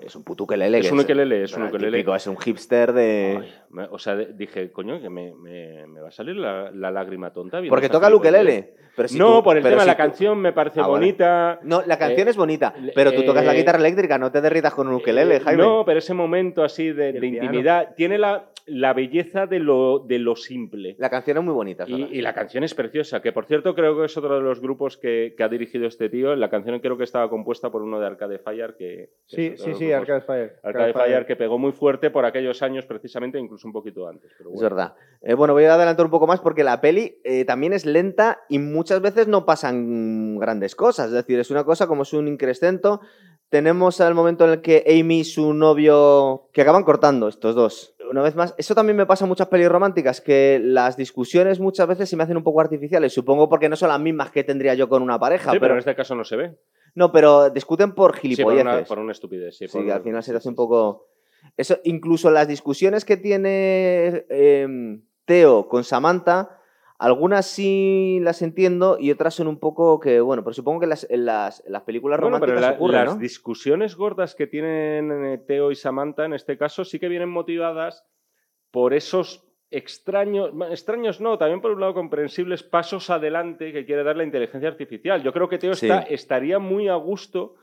Es 0.00 0.14
un 0.16 0.24
puto 0.24 0.44
ukelele. 0.44 0.78
Es 0.78 0.90
un 0.92 1.00
ukelele, 1.00 1.44
es 1.44 1.52
un 1.54 1.64
ukelele. 1.64 1.98
típico, 1.98 2.14
es 2.14 2.26
un 2.26 2.36
hipster 2.38 2.92
de. 2.92 3.38
Ay, 3.76 3.86
o 3.90 3.98
sea, 3.98 4.14
dije, 4.16 4.70
coño, 4.72 5.00
que 5.00 5.10
me, 5.10 5.34
me- 5.34 5.86
me 5.86 6.00
va 6.00 6.08
a 6.08 6.12
salir 6.12 6.36
la, 6.36 6.70
la 6.70 6.90
lágrima 6.90 7.32
tonta. 7.32 7.60
Porque 7.68 7.88
toca 7.88 8.08
el 8.08 8.14
ukelele. 8.14 8.74
Pero 8.96 9.08
si 9.08 9.18
no, 9.18 9.36
tú- 9.38 9.44
por 9.44 9.56
el 9.56 9.62
pero 9.62 9.74
tema, 9.74 9.82
si 9.82 9.86
la 9.88 9.94
tú- 9.94 9.98
canción 9.98 10.38
me 10.38 10.52
parece 10.52 10.80
Ah, 10.80 10.86
bonita. 10.88 11.60
No, 11.62 11.82
la 11.86 11.98
canción 11.98 12.26
Eh, 12.26 12.30
es 12.30 12.36
bonita, 12.36 12.74
pero 12.94 13.12
tú 13.12 13.22
tocas 13.24 13.44
la 13.44 13.54
eh, 13.54 13.58
guitarra 13.58 13.78
eléctrica, 13.78 14.18
no 14.18 14.32
te 14.32 14.40
derritas 14.40 14.74
con 14.74 14.88
un 14.88 14.94
ukelele, 14.94 15.36
Eh, 15.36 15.40
Jaime. 15.40 15.62
No, 15.62 15.84
pero 15.84 15.98
ese 16.00 16.14
momento 16.14 16.64
así 16.64 16.90
de, 16.92 17.12
de 17.12 17.26
intimidad 17.26 17.94
tiene 17.94 18.18
la, 18.18 18.46
la 18.68 18.92
belleza 18.92 19.46
de 19.46 19.58
lo, 19.58 20.00
de 20.00 20.18
lo 20.18 20.36
simple. 20.36 20.96
La 20.98 21.10
canción 21.10 21.38
es 21.38 21.44
muy 21.44 21.54
bonita. 21.54 21.84
Y, 21.86 22.04
y 22.18 22.20
la 22.22 22.34
canción 22.34 22.64
es 22.64 22.74
preciosa, 22.74 23.20
que 23.22 23.32
por 23.32 23.46
cierto 23.46 23.74
creo 23.74 23.98
que 23.98 24.04
es 24.06 24.16
otro 24.16 24.36
de 24.36 24.42
los 24.42 24.60
grupos 24.60 24.96
que, 24.96 25.34
que 25.36 25.42
ha 25.42 25.48
dirigido 25.48 25.86
este 25.86 26.08
tío. 26.08 26.34
La 26.36 26.50
canción 26.50 26.78
creo 26.80 26.96
que 26.96 27.04
estaba 27.04 27.28
compuesta 27.30 27.70
por 27.70 27.82
uno 27.82 27.98
de 28.00 28.06
Arcade 28.06 28.38
Fire, 28.38 28.74
que, 28.78 29.10
que 29.26 29.36
Sí, 29.36 29.52
sí, 29.56 29.74
sí. 29.74 29.92
Arcade 29.92 30.20
Fire. 30.22 30.52
Arcade 30.62 30.92
Fire, 30.92 31.26
que 31.26 31.36
pegó 31.36 31.58
muy 31.58 31.72
fuerte 31.72 32.10
por 32.10 32.24
aquellos 32.24 32.62
años 32.62 32.86
precisamente, 32.86 33.38
incluso 33.38 33.66
un 33.66 33.72
poquito 33.72 34.06
antes. 34.08 34.30
Pero 34.38 34.50
Es 34.50 34.54
bueno. 34.56 34.68
verdad. 34.76 34.94
Eh, 35.22 35.34
bueno, 35.34 35.52
voy 35.54 35.64
a 35.64 35.74
adelantar 35.74 36.04
un 36.06 36.10
poco 36.12 36.26
más 36.26 36.40
porque 36.40 36.64
la 36.64 36.80
peli 36.80 37.18
eh, 37.24 37.44
también 37.44 37.72
es 37.72 37.86
lenta 37.86 38.40
y 38.48 38.58
muchas 38.58 39.00
veces 39.00 39.28
no 39.28 39.44
pasan 39.44 40.38
grandes 40.38 40.74
cosas. 40.76 41.06
Es 41.06 41.12
decir, 41.12 41.38
es 41.38 41.50
una 41.50 41.64
cosa 41.64 41.86
como 41.86 42.02
es 42.02 42.12
un 42.12 42.28
increscento. 42.28 43.00
Tenemos 43.50 44.00
al 44.02 44.14
momento 44.14 44.44
en 44.44 44.50
el 44.50 44.60
que 44.60 44.84
Amy 45.00 45.20
y 45.20 45.24
su 45.24 45.54
novio 45.54 46.48
que 46.52 46.60
acaban 46.60 46.84
cortando 46.84 47.28
estos 47.28 47.54
dos. 47.54 47.94
Una 48.10 48.22
vez 48.22 48.34
más, 48.36 48.54
eso 48.58 48.74
también 48.74 48.96
me 48.96 49.06
pasa 49.06 49.24
en 49.24 49.28
muchas 49.30 49.48
pelis 49.48 49.68
románticas, 49.68 50.20
que 50.20 50.60
las 50.62 50.96
discusiones 50.98 51.58
muchas 51.58 51.86
veces 51.86 52.08
se 52.10 52.16
me 52.16 52.22
hacen 52.24 52.36
un 52.36 52.42
poco 52.42 52.60
artificiales. 52.60 53.12
Supongo 53.14 53.48
porque 53.48 53.68
no 53.70 53.76
son 53.76 53.88
las 53.88 54.00
mismas 54.00 54.30
que 54.30 54.44
tendría 54.44 54.74
yo 54.74 54.88
con 54.88 55.02
una 55.02 55.18
pareja. 55.18 55.44
Sí, 55.52 55.56
pero 55.56 55.60
pero, 55.60 55.74
en 55.74 55.78
este 55.78 55.94
caso 55.94 56.14
no 56.14 56.24
se 56.24 56.36
ve. 56.36 56.58
No, 56.94 57.10
pero 57.12 57.48
discuten 57.50 57.94
por 57.94 58.12
Sí, 58.12 58.16
por 58.16 58.20
gilipolleces. 58.20 58.64
una, 58.66 58.84
por 58.84 58.98
una 58.98 59.12
estupidez. 59.12 59.56
Sí, 59.56 59.66
Sí, 59.68 59.72
por- 59.78 59.86
que 59.86 59.92
al 59.92 60.02
final 60.02 60.22
se 60.22 60.26
sí, 60.26 60.32
te 60.32 60.36
hace 60.38 60.42
sí, 60.44 60.48
un 60.48 60.54
sí. 60.54 60.56
poco. 60.56 61.06
Eso, 61.56 61.78
incluso 61.84 62.30
las 62.30 62.48
discusiones 62.48 63.04
que 63.04 63.16
tiene 63.16 64.26
em, 64.28 65.02
Teo 65.24 65.68
con 65.68 65.84
Samantha, 65.84 66.57
algunas 66.98 67.46
sí 67.46 68.18
las 68.22 68.42
entiendo 68.42 68.96
y 68.98 69.10
otras 69.12 69.34
son 69.34 69.46
un 69.46 69.58
poco 69.58 70.00
que, 70.00 70.20
bueno, 70.20 70.42
pero 70.42 70.54
supongo 70.54 70.80
que 70.80 70.86
las, 70.88 71.06
en, 71.08 71.24
las, 71.26 71.64
en 71.64 71.72
las 71.72 71.82
películas 71.82 72.20
Bueno, 72.20 72.38
pero 72.40 72.52
románticas 72.52 72.70
la- 72.72 72.76
ocurre, 72.76 72.94
las 73.04 73.14
¿no? 73.14 73.20
discusiones 73.20 73.94
gordas 73.96 74.34
que 74.34 74.46
tienen 74.48 75.24
eh, 75.24 75.38
Teo 75.38 75.70
y 75.70 75.76
Samantha 75.76 76.24
en 76.24 76.32
este 76.34 76.58
caso 76.58 76.84
sí 76.84 76.98
que 76.98 77.08
vienen 77.08 77.28
motivadas 77.28 78.04
por 78.72 78.94
esos 78.94 79.44
extraños, 79.70 80.50
extraños 80.70 81.20
no, 81.20 81.38
también 81.38 81.60
por 81.60 81.70
un 81.72 81.80
lado 81.80 81.94
comprensibles 81.94 82.62
pasos 82.62 83.10
adelante 83.10 83.72
que 83.72 83.84
quiere 83.86 84.02
dar 84.02 84.16
la 84.16 84.24
inteligencia 84.24 84.68
artificial. 84.68 85.22
Yo 85.22 85.32
creo 85.32 85.48
que 85.48 85.58
Teo 85.58 85.74
Sí. 85.74 85.86
está- 85.86 86.02
estaría 86.02 86.58
muy 86.58 86.88
a 86.88 86.94
gusto 86.96 87.54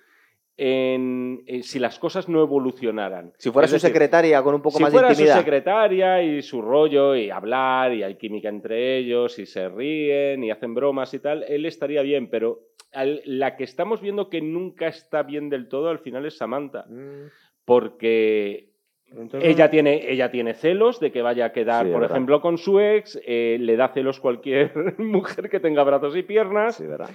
en, 0.58 1.44
en 1.48 1.64
si 1.64 1.80
las 1.80 2.00
cosas 2.00 2.30
no 2.30 2.42
evolucionaran. 2.42 3.34
Si 3.38 3.52
fuera 3.52 3.66
Es 3.66 3.72
su 3.72 3.76
decir, 3.76 3.90
secretaria 3.90 4.42
con 4.42 4.56
un 4.56 4.62
poco 4.62 4.78
si 4.78 4.84
más 4.84 4.92
fuera 4.92 5.08
de 5.10 5.14
intimidad. 5.14 5.36
su 5.36 5.40
secretaria 5.42 6.24
y 6.24 6.42
su 6.42 6.62
rollo 6.62 7.16
y 7.16 7.30
hablar 7.30 7.94
y 7.94 8.04
hay 8.04 8.16
química 8.16 8.50
entre 8.50 8.98
ellos 8.98 9.38
y 9.40 9.46
se 9.46 9.68
ríen 9.70 10.44
y 10.44 10.52
hacen 10.52 10.74
bromas 10.74 11.14
y 11.14 11.20
tal, 11.20 11.44
él 11.44 11.66
estaría 11.66 12.02
bien, 12.02 12.30
pero 12.30 12.60
al- 12.94 13.22
la 13.26 13.58
que 13.58 13.66
estamos 13.66 14.00
viendo 14.02 14.30
que 14.30 14.42
nunca 14.42 14.88
está 14.88 15.24
bien 15.24 15.50
del 15.50 15.68
todo 15.68 15.90
al 15.90 16.00
final 16.00 16.26
es 16.26 16.38
Samantha, 16.38 16.86
Mm, 16.88 17.28
porque 17.66 18.70
Entonces, 19.12 19.50
ella 19.50 19.70
tiene, 19.70 20.10
ella 20.12 20.32
tiene 20.32 20.54
celos 20.54 21.00
de 21.00 21.12
que 21.12 21.22
vaya 21.22 21.46
a 21.46 21.52
quedar, 21.52 21.86
Sí, 21.86 21.92
por 21.92 22.02
verdad. 22.02 22.16
ejemplo, 22.16 22.42
con 22.42 22.58
su 22.58 22.80
ex, 22.80 23.20
eh, 23.26 23.58
le 23.60 23.76
da 23.76 23.90
celos 23.90 24.20
cualquier 24.20 24.72
mujer 25.00 25.50
que 25.50 25.60
tenga 25.60 25.84
brazos 25.84 26.16
y 26.16 26.24
piernas. 26.24 26.76
Sí, 26.78 26.86
¿verdad? 26.86 27.10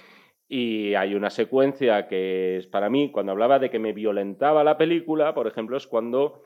Y 0.53 0.97
hay 0.97 1.15
una 1.15 1.31
secuencia 1.31 2.09
que 2.09 2.57
es 2.57 2.67
para 2.67 2.91
mí, 2.91 3.13
cuando 3.13 3.31
hablaba 3.31 3.61
de 3.61 3.71
que 3.71 3.79
me 3.79 3.93
violentaba 3.93 4.65
la 4.65 4.77
película, 4.77 5.33
por 5.33 5.47
ejemplo, 5.47 5.77
es 5.77 5.87
cuando 5.87 6.43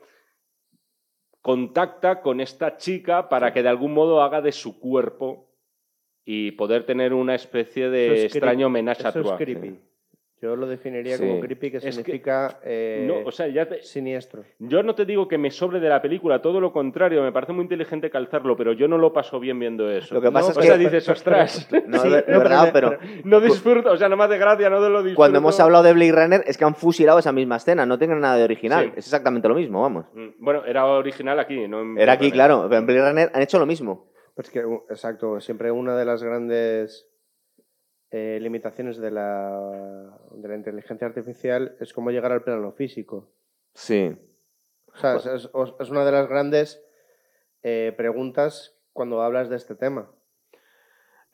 contacta 1.41 2.21
con 2.21 2.39
esta 2.39 2.77
chica 2.77 3.29
para 3.29 3.51
que 3.51 3.63
de 3.63 3.69
algún 3.69 3.93
modo 3.93 4.21
haga 4.21 4.41
de 4.41 4.51
su 4.51 4.79
cuerpo 4.79 5.49
y 6.23 6.51
poder 6.51 6.85
tener 6.85 7.15
una 7.15 7.33
especie 7.33 7.89
de 7.89 8.13
es 8.13 8.23
extraño 8.25 8.67
homenaje 8.67 9.07
a 9.07 9.09
Eso 9.09 9.21
es 9.21 9.31
creepy. 9.31 9.79
Yo 10.45 10.55
lo 10.55 10.67
definiría 10.67 11.17
Sí. 11.17 11.25
como 11.27 11.39
creepy, 11.39 11.71
que 11.71 11.79
significa 11.81 12.59
eh, 12.63 13.03
No, 13.07 13.27
o 13.27 13.31
sea, 13.31 13.47
ya 13.47 13.67
te- 13.67 13.81
siniestro. 13.81 14.43
yo 14.59 14.83
no 14.83 14.93
te 14.93 15.03
digo 15.05 15.27
que 15.27 15.39
me 15.39 15.49
sobre 15.49 15.79
de 15.79 15.89
la 15.89 16.03
película, 16.03 16.39
todo 16.39 16.61
lo 16.61 16.71
contrario, 16.71 17.23
me 17.23 17.31
parece 17.31 17.51
muy 17.51 17.63
inteligente 17.63 18.11
calzarlo, 18.11 18.55
pero 18.55 18.73
yo 18.73 18.87
no 18.87 18.99
lo 18.99 19.11
paso 19.11 19.39
bien 19.39 19.57
viendo 19.59 19.89
eso. 19.89 20.13
Lo 20.13 20.21
que 20.21 20.31
pasa 20.31 20.49
No, 20.49 20.51
es 20.51 20.57
o 20.57 20.61
que. 20.61 20.67
sea, 20.67 20.77
dices, 20.77 21.09
ostras, 21.09 21.67
No, 21.87 21.97
Sí, 21.99 22.07
es 22.09 22.13
ver- 22.13 22.25
no, 22.27 22.37
pero 22.37 22.39
verdad, 22.41 22.65
me- 22.65 22.71
pero, 22.71 22.97
no 23.23 23.41
disfruto, 23.41 23.91
o 23.91 23.97
sea, 23.97 24.07
no 24.07 24.17
me 24.17 24.23
hace 24.25 24.37
gracia, 24.37 24.69
no 24.69 24.77
te 24.83 24.89
lo 24.89 24.99
disfruto. 24.99 25.15
cuando 25.15 25.39
hemos 25.39 25.59
hablado 25.59 25.83
de 25.83 25.93
Blade 25.93 26.11
Runner 26.11 26.43
es 26.45 26.57
que 26.59 26.63
han 26.65 26.75
fusilado 26.75 27.17
esa 27.17 27.31
misma 27.31 27.55
escena, 27.55 27.87
no 27.87 27.97
tienen 27.97 28.19
nada 28.19 28.37
de 28.37 28.43
original. 28.43 28.85
Sí. 28.85 28.91
Es 28.97 29.05
exactamente 29.07 29.47
lo 29.47 29.55
mismo, 29.55 29.81
vamos. 29.81 30.05
Mm, 30.13 30.27
Bueno, 30.37 30.63
era 30.63 30.85
original 30.85 31.39
aquí, 31.39 31.67
no 31.67 31.81
en 31.81 31.97
Era 31.97 32.13
aquí, 32.13 32.25
Runner. 32.25 32.33
claro, 32.35 32.65
pero 32.69 32.79
en 32.81 32.85
Blade 32.85 33.09
Runner 33.09 33.31
han 33.33 33.41
hecho 33.41 33.57
lo 33.57 33.65
mismo. 33.65 34.11
Pues 34.35 34.51
que, 34.51 34.59
exacto, 34.89 35.39
siempre 35.39 35.71
una 35.71 35.95
de 35.97 36.05
las 36.05 36.21
grandes 36.21 37.07
eh, 38.11 38.39
limitaciones 38.41 38.97
de 38.97 39.11
la, 39.11 40.17
de 40.31 40.47
la 40.47 40.55
inteligencia 40.55 41.07
artificial 41.07 41.75
es 41.79 41.91
cómo 41.93 42.11
llegar 42.11 42.31
al 42.31 42.43
plano 42.43 42.71
físico. 42.71 43.29
Sí. 43.73 44.15
O 44.93 44.97
sea, 44.97 45.15
es, 45.17 45.25
es- 45.25 45.49
es 45.79 45.89
una 45.89 46.05
de 46.05 46.11
las 46.11 46.27
grandes 46.29 46.81
eh, 47.63 47.93
preguntas 47.97 48.77
cuando 48.93 49.21
hablas 49.21 49.49
de 49.49 49.57
este 49.57 49.75
tema. 49.75 50.09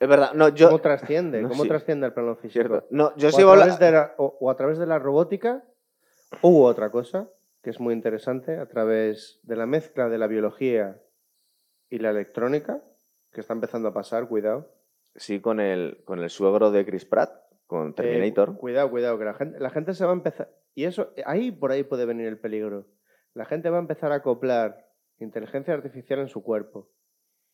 Es 0.00 0.08
verdad, 0.08 0.32
no, 0.34 0.48
yo. 0.48 0.66
¿Cómo 0.68 0.80
trasciende? 0.80 1.42
no, 1.42 1.48
¿Cómo 1.48 1.62
sí. 1.62 1.68
trasciende 1.68 2.06
al 2.06 2.14
plano 2.14 2.34
físico? 2.34 2.52
Cierto. 2.68 2.86
No, 2.90 3.14
yo 3.16 3.28
o, 3.28 3.30
sí 3.30 3.42
a 3.42 3.44
hablar- 3.44 3.78
de 3.78 3.92
la, 3.92 4.14
o, 4.18 4.36
o 4.40 4.50
a 4.50 4.56
través 4.56 4.78
de 4.78 4.86
la 4.86 4.98
robótica 4.98 5.62
u 6.40 6.62
otra 6.62 6.90
cosa 6.90 7.28
que 7.62 7.70
es 7.70 7.78
muy 7.78 7.94
interesante, 7.94 8.56
a 8.58 8.66
través 8.66 9.38
de 9.44 9.54
la 9.54 9.66
mezcla 9.66 10.08
de 10.08 10.18
la 10.18 10.26
biología 10.26 11.00
y 11.90 11.98
la 12.00 12.10
electrónica, 12.10 12.82
que 13.30 13.40
está 13.40 13.52
empezando 13.52 13.86
a 13.88 13.94
pasar, 13.94 14.26
cuidado. 14.26 14.68
Sí, 15.14 15.40
con 15.40 15.60
el, 15.60 16.02
con 16.04 16.20
el 16.22 16.30
suegro 16.30 16.70
de 16.70 16.84
Chris 16.86 17.04
Pratt, 17.04 17.32
con 17.66 17.90
Eh, 17.90 17.92
Terminator. 17.94 18.52
cu- 18.54 18.58
cuidado, 18.58 18.90
cuidado, 18.90 19.18
que 19.18 19.24
la 19.24 19.34
gente, 19.34 19.60
la 19.60 19.70
gente 19.70 19.94
se 19.94 20.04
va 20.04 20.10
a 20.10 20.14
empezar. 20.14 20.50
Y 20.74 20.84
eso, 20.84 21.12
ahí 21.26 21.50
por 21.50 21.70
ahí 21.72 21.82
puede 21.82 22.06
venir 22.06 22.26
el 22.26 22.38
peligro. 22.38 22.86
La 23.34 23.44
gente 23.44 23.68
va 23.70 23.76
a 23.76 23.80
empezar 23.80 24.12
a 24.12 24.16
acoplar 24.16 24.86
inteligencia 25.18 25.74
artificial 25.74 26.18
en 26.20 26.28
su 26.28 26.42
cuerpo. 26.42 26.90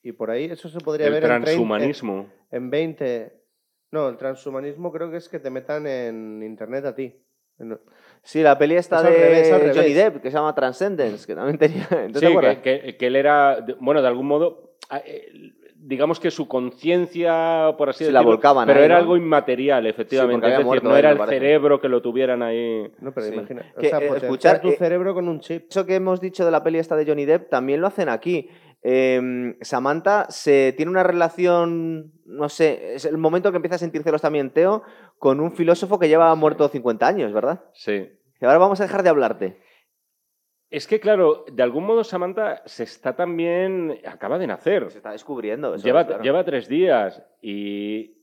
Y 0.02 0.12
por 0.12 0.30
ahí 0.30 0.44
eso 0.44 0.68
se 0.68 0.78
podría 0.80 1.06
El 1.08 1.14
ver 1.14 1.24
en, 1.24 1.30
trein- 1.30 1.42
transhumanismo. 1.42 2.32
en 2.50 2.70
20, 2.70 3.42
No, 3.90 4.08
el 4.08 4.16
transhumanismo 4.18 4.92
creo 4.92 5.10
que 5.10 5.16
es 5.16 5.28
que 5.28 5.38
te 5.40 5.50
metan 5.50 5.86
en 5.86 6.42
internet 6.42 6.84
a 6.84 6.94
ti. 6.94 7.24
En- 7.58 7.80
Sí, 8.22 8.42
la 8.42 8.56
peli 8.58 8.76
está 8.76 9.02
de 9.02 9.10
revés, 9.10 9.74
Johnny. 9.74 9.92
Depp, 9.94 10.22
que 10.22 10.30
se 10.30 10.36
llama 10.36 10.54
Transcendence, 10.54 11.26
que 11.26 11.34
también 11.34 11.58
tenía... 11.58 11.82
¿Entonces 11.90 12.12
te 12.12 12.18
Sí, 12.20 12.26
acuerdas? 12.26 12.58
que, 12.58 12.80
que- 12.80 12.96
que 12.96 13.06
él 13.08 13.16
era, 13.16 13.64
bueno, 13.80 14.00
de 14.02 14.08
algún 14.08 14.26
modo, 14.26 14.76
a- 14.90 14.98
eh, 14.98 15.32
digamos 15.80 16.18
que 16.20 16.30
su 16.30 16.48
conciencia, 16.48 17.74
por 17.78 17.88
así 17.90 18.04
la 18.04 18.10
decirlo, 18.20 18.24
volcaban 18.32 18.66
pero 18.66 18.80
ahí, 18.80 18.84
era 18.86 18.96
¿no? 18.96 19.00
algo 19.00 19.16
inmaterial, 19.16 19.86
efectivamente. 19.86 20.34
porque 20.40 20.46
había 20.46 20.56
es 20.56 20.58
decir, 20.58 20.66
muerto 20.66 20.88
no 20.88 20.96
era 20.96 21.10
el 21.10 21.28
cerebro 21.28 21.80
que 21.80 21.88
lo 21.88 22.02
tuvieran 22.02 22.42
ahí. 22.42 22.90
No, 23.00 23.12
pero 23.12 23.26
Sí. 23.26 23.34
imagina. 23.34 23.64
O 23.76 23.80
sea, 23.80 23.98
eh, 23.98 24.10
escuchar, 24.16 24.60
tu 24.60 24.68
eh, 24.68 24.76
cerebro 24.76 25.14
con 25.14 25.28
un 25.28 25.40
chip. 25.40 25.66
Eso 25.70 25.86
que 25.86 25.94
hemos 25.94 26.20
dicho 26.20 26.44
de 26.44 26.50
la 26.50 26.62
peli 26.62 26.78
esta 26.78 26.96
de 26.96 27.06
Johnny 27.06 27.24
Depp 27.24 27.48
también 27.48 27.80
lo 27.80 27.86
hacen 27.86 28.08
aquí. 28.08 28.48
Eh, 28.82 29.54
Samantha 29.60 30.26
se 30.30 30.72
tiene 30.76 30.90
una 30.90 31.02
relación, 31.02 32.12
no 32.26 32.48
sé, 32.48 32.94
es 32.94 33.04
el 33.04 33.18
momento 33.18 33.50
que 33.50 33.56
empieza 33.56 33.76
a 33.76 33.78
sentir 33.78 34.02
celos 34.02 34.22
también 34.22 34.50
Teo 34.50 34.82
con 35.18 35.40
un 35.40 35.52
filósofo 35.52 35.98
que 35.98 36.08
lleva 36.08 36.34
muerto 36.34 36.68
50 36.68 37.06
años, 37.06 37.32
¿verdad? 37.32 37.64
Sí. 37.74 38.08
Y 38.40 38.44
ahora 38.44 38.58
vamos 38.58 38.80
a 38.80 38.84
dejar 38.84 39.02
de 39.02 39.08
hablarte. 39.10 39.60
Es 40.70 40.86
que, 40.86 41.00
claro, 41.00 41.46
de 41.50 41.62
algún 41.62 41.84
modo 41.84 42.04
Samantha 42.04 42.62
se 42.66 42.84
está 42.84 43.16
también. 43.16 43.98
acaba 44.04 44.38
de 44.38 44.46
nacer. 44.46 44.90
Se 44.90 44.98
está 44.98 45.12
descubriendo. 45.12 45.74
eso 45.74 45.84
lleva, 45.84 46.02
es, 46.02 46.06
claro. 46.08 46.22
lleva 46.22 46.44
tres 46.44 46.68
días 46.68 47.22
y 47.40 48.18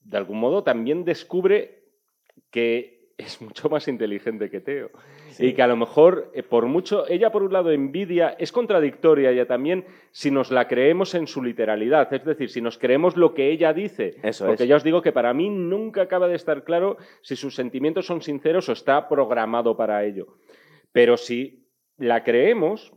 de 0.00 0.16
algún 0.16 0.38
modo 0.38 0.62
también 0.62 1.04
descubre 1.04 1.84
que 2.50 2.96
es 3.18 3.40
mucho 3.40 3.68
más 3.68 3.88
inteligente 3.88 4.50
que 4.50 4.60
Teo. 4.60 4.90
Y 5.38 5.52
que 5.52 5.62
a 5.62 5.66
lo 5.66 5.76
mejor, 5.76 6.30
eh, 6.34 6.42
por 6.42 6.66
mucho, 6.66 7.06
ella 7.08 7.30
por 7.30 7.42
un 7.42 7.52
lado 7.52 7.70
envidia, 7.70 8.36
es 8.38 8.52
contradictoria 8.52 9.30
ella 9.30 9.46
también 9.46 9.84
si 10.10 10.30
nos 10.30 10.50
la 10.50 10.66
creemos 10.66 11.14
en 11.14 11.26
su 11.26 11.42
literalidad, 11.42 12.12
es 12.12 12.24
decir, 12.24 12.48
si 12.48 12.62
nos 12.62 12.78
creemos 12.78 13.16
lo 13.16 13.34
que 13.34 13.50
ella 13.50 13.74
dice. 13.74 14.16
Eso 14.22 14.46
Porque 14.46 14.62
es. 14.62 14.68
ya 14.68 14.76
os 14.76 14.84
digo 14.84 15.02
que 15.02 15.12
para 15.12 15.34
mí 15.34 15.50
nunca 15.50 16.02
acaba 16.02 16.28
de 16.28 16.36
estar 16.36 16.64
claro 16.64 16.96
si 17.20 17.36
sus 17.36 17.54
sentimientos 17.54 18.06
son 18.06 18.22
sinceros 18.22 18.68
o 18.68 18.72
está 18.72 19.08
programado 19.08 19.76
para 19.76 20.04
ello. 20.04 20.38
Pero 20.92 21.18
si 21.18 21.65
la 21.98 22.22
creemos, 22.24 22.92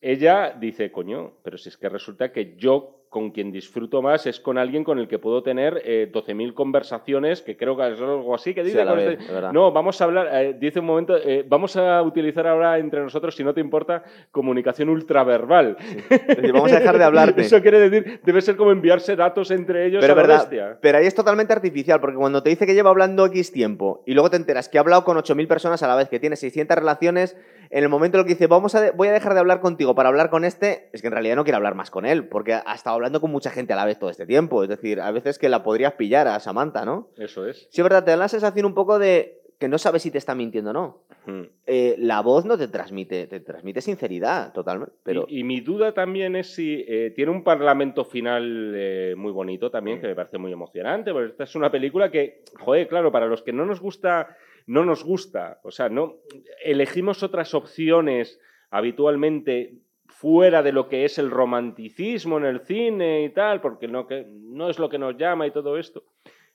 ella 0.00 0.56
dice, 0.58 0.90
coño, 0.90 1.38
pero 1.42 1.58
si 1.58 1.68
es 1.68 1.76
que 1.76 1.88
resulta 1.88 2.32
que 2.32 2.56
yo 2.56 2.97
con 3.08 3.30
quien 3.30 3.50
disfruto 3.52 4.02
más 4.02 4.26
es 4.26 4.38
con 4.40 4.58
alguien 4.58 4.84
con 4.84 4.98
el 4.98 5.08
que 5.08 5.18
puedo 5.18 5.42
tener 5.42 5.80
eh, 5.84 6.10
12.000 6.12 6.54
conversaciones, 6.54 7.42
que 7.42 7.56
creo 7.56 7.76
que 7.76 7.92
es 7.92 8.00
algo 8.00 8.34
así, 8.34 8.54
que 8.54 8.62
Sí, 8.64 8.70
dice... 8.70 8.84
vez, 8.84 9.18
este- 9.20 9.32
de 9.32 9.52
no, 9.52 9.72
vamos 9.72 10.00
a 10.00 10.04
hablar, 10.04 10.28
eh, 10.32 10.56
dice 10.58 10.80
un 10.80 10.86
momento, 10.86 11.16
eh, 11.16 11.44
vamos 11.48 11.76
a 11.76 12.02
utilizar 12.02 12.46
ahora 12.46 12.78
entre 12.78 13.00
nosotros, 13.00 13.34
si 13.34 13.42
no 13.44 13.54
te 13.54 13.60
importa, 13.60 14.02
comunicación 14.30 14.88
ultraverbal. 14.90 15.76
Es 16.10 16.26
decir, 16.36 16.52
vamos 16.52 16.72
a 16.72 16.78
dejar 16.80 16.98
de 16.98 17.04
hablarte. 17.04 17.40
Eso 17.42 17.60
quiere 17.62 17.88
decir, 17.88 18.20
debe 18.24 18.40
ser 18.40 18.56
como 18.56 18.72
enviarse 18.72 19.16
datos 19.16 19.50
entre 19.50 19.86
ellos 19.86 20.00
Pero 20.00 20.12
a 20.12 20.16
la 20.16 20.22
verdad, 20.22 20.38
bestia. 20.40 20.78
pero 20.80 20.98
ahí 20.98 21.06
es 21.06 21.14
totalmente 21.14 21.52
artificial, 21.52 22.00
porque 22.00 22.16
cuando 22.16 22.42
te 22.42 22.50
dice 22.50 22.66
que 22.66 22.74
lleva 22.74 22.90
hablando 22.90 23.26
X 23.26 23.52
tiempo 23.52 24.02
y 24.06 24.14
luego 24.14 24.30
te 24.30 24.36
enteras 24.36 24.68
que 24.68 24.78
ha 24.78 24.80
hablado 24.82 25.04
con 25.04 25.16
8.000 25.16 25.46
personas 25.48 25.82
a 25.82 25.88
la 25.88 25.96
vez, 25.96 26.08
que 26.08 26.20
tiene 26.20 26.36
600 26.36 26.76
relaciones, 26.76 27.36
en 27.70 27.82
el 27.82 27.88
momento 27.90 28.16
en 28.16 28.20
el 28.20 28.26
que 28.26 28.32
dice, 28.34 28.46
vamos 28.46 28.74
a 28.74 28.80
de- 28.80 28.90
voy 28.92 29.08
a 29.08 29.12
dejar 29.12 29.34
de 29.34 29.40
hablar 29.40 29.60
contigo 29.60 29.94
para 29.94 30.08
hablar 30.08 30.30
con 30.30 30.44
este, 30.44 30.88
es 30.92 31.00
que 31.02 31.08
en 31.08 31.12
realidad 31.12 31.36
no 31.36 31.44
quiere 31.44 31.56
hablar 31.56 31.74
más 31.74 31.90
con 31.90 32.06
él, 32.06 32.26
porque 32.26 32.54
ha 32.54 32.74
estado 32.74 32.94
hablando 32.98 33.20
con 33.20 33.30
mucha 33.30 33.50
gente 33.50 33.72
a 33.72 33.76
la 33.76 33.84
vez 33.84 33.98
todo 33.98 34.10
este 34.10 34.26
tiempo. 34.26 34.62
Es 34.62 34.68
decir, 34.68 35.00
a 35.00 35.10
veces 35.10 35.38
que 35.38 35.48
la 35.48 35.62
podrías 35.62 35.94
pillar 35.94 36.28
a 36.28 36.38
Samantha, 36.40 36.84
¿no? 36.84 37.08
Eso 37.16 37.46
es. 37.46 37.68
Sí, 37.70 37.80
es 37.80 37.82
verdad, 37.82 38.04
te 38.04 38.10
da 38.10 38.16
la 38.16 38.28
sensación 38.28 38.66
un 38.66 38.74
poco 38.74 38.98
de 38.98 39.38
que 39.58 39.68
no 39.68 39.78
sabes 39.78 40.02
si 40.02 40.10
te 40.10 40.18
está 40.18 40.34
mintiendo 40.34 40.70
o 40.70 40.72
no. 40.72 41.02
Mm. 41.26 41.42
Eh, 41.66 41.96
la 41.98 42.20
voz 42.22 42.44
no 42.44 42.56
te 42.56 42.68
transmite, 42.68 43.26
te 43.26 43.40
transmite 43.40 43.80
sinceridad, 43.80 44.52
totalmente. 44.52 44.94
Pero 45.02 45.26
Y, 45.28 45.40
y 45.40 45.44
mi 45.44 45.60
duda 45.60 45.92
también 45.92 46.36
es 46.36 46.54
si 46.54 46.84
eh, 46.86 47.12
tiene 47.14 47.32
un 47.32 47.42
parlamento 47.42 48.04
final 48.04 48.72
eh, 48.74 49.14
muy 49.16 49.32
bonito 49.32 49.70
también, 49.70 50.00
que 50.00 50.06
me 50.06 50.14
parece 50.14 50.38
muy 50.38 50.52
emocionante, 50.52 51.12
porque 51.12 51.30
esta 51.30 51.44
es 51.44 51.54
una 51.56 51.70
película 51.70 52.10
que, 52.10 52.42
joder, 52.60 52.86
claro, 52.88 53.10
para 53.10 53.26
los 53.26 53.42
que 53.42 53.52
no 53.52 53.66
nos 53.66 53.80
gusta, 53.80 54.36
no 54.66 54.84
nos 54.84 55.04
gusta. 55.04 55.58
O 55.64 55.70
sea, 55.70 55.88
no 55.88 56.18
elegimos 56.64 57.22
otras 57.22 57.52
opciones 57.52 58.40
habitualmente 58.70 59.74
fuera 60.08 60.62
de 60.62 60.72
lo 60.72 60.88
que 60.88 61.04
es 61.04 61.18
el 61.18 61.30
romanticismo 61.30 62.38
en 62.38 62.44
el 62.44 62.60
cine 62.60 63.22
y 63.22 63.30
tal, 63.30 63.60
porque 63.60 63.86
no, 63.86 64.06
que, 64.06 64.26
no 64.28 64.68
es 64.68 64.78
lo 64.78 64.88
que 64.88 64.98
nos 64.98 65.16
llama 65.16 65.46
y 65.46 65.50
todo 65.50 65.78
esto. 65.78 66.02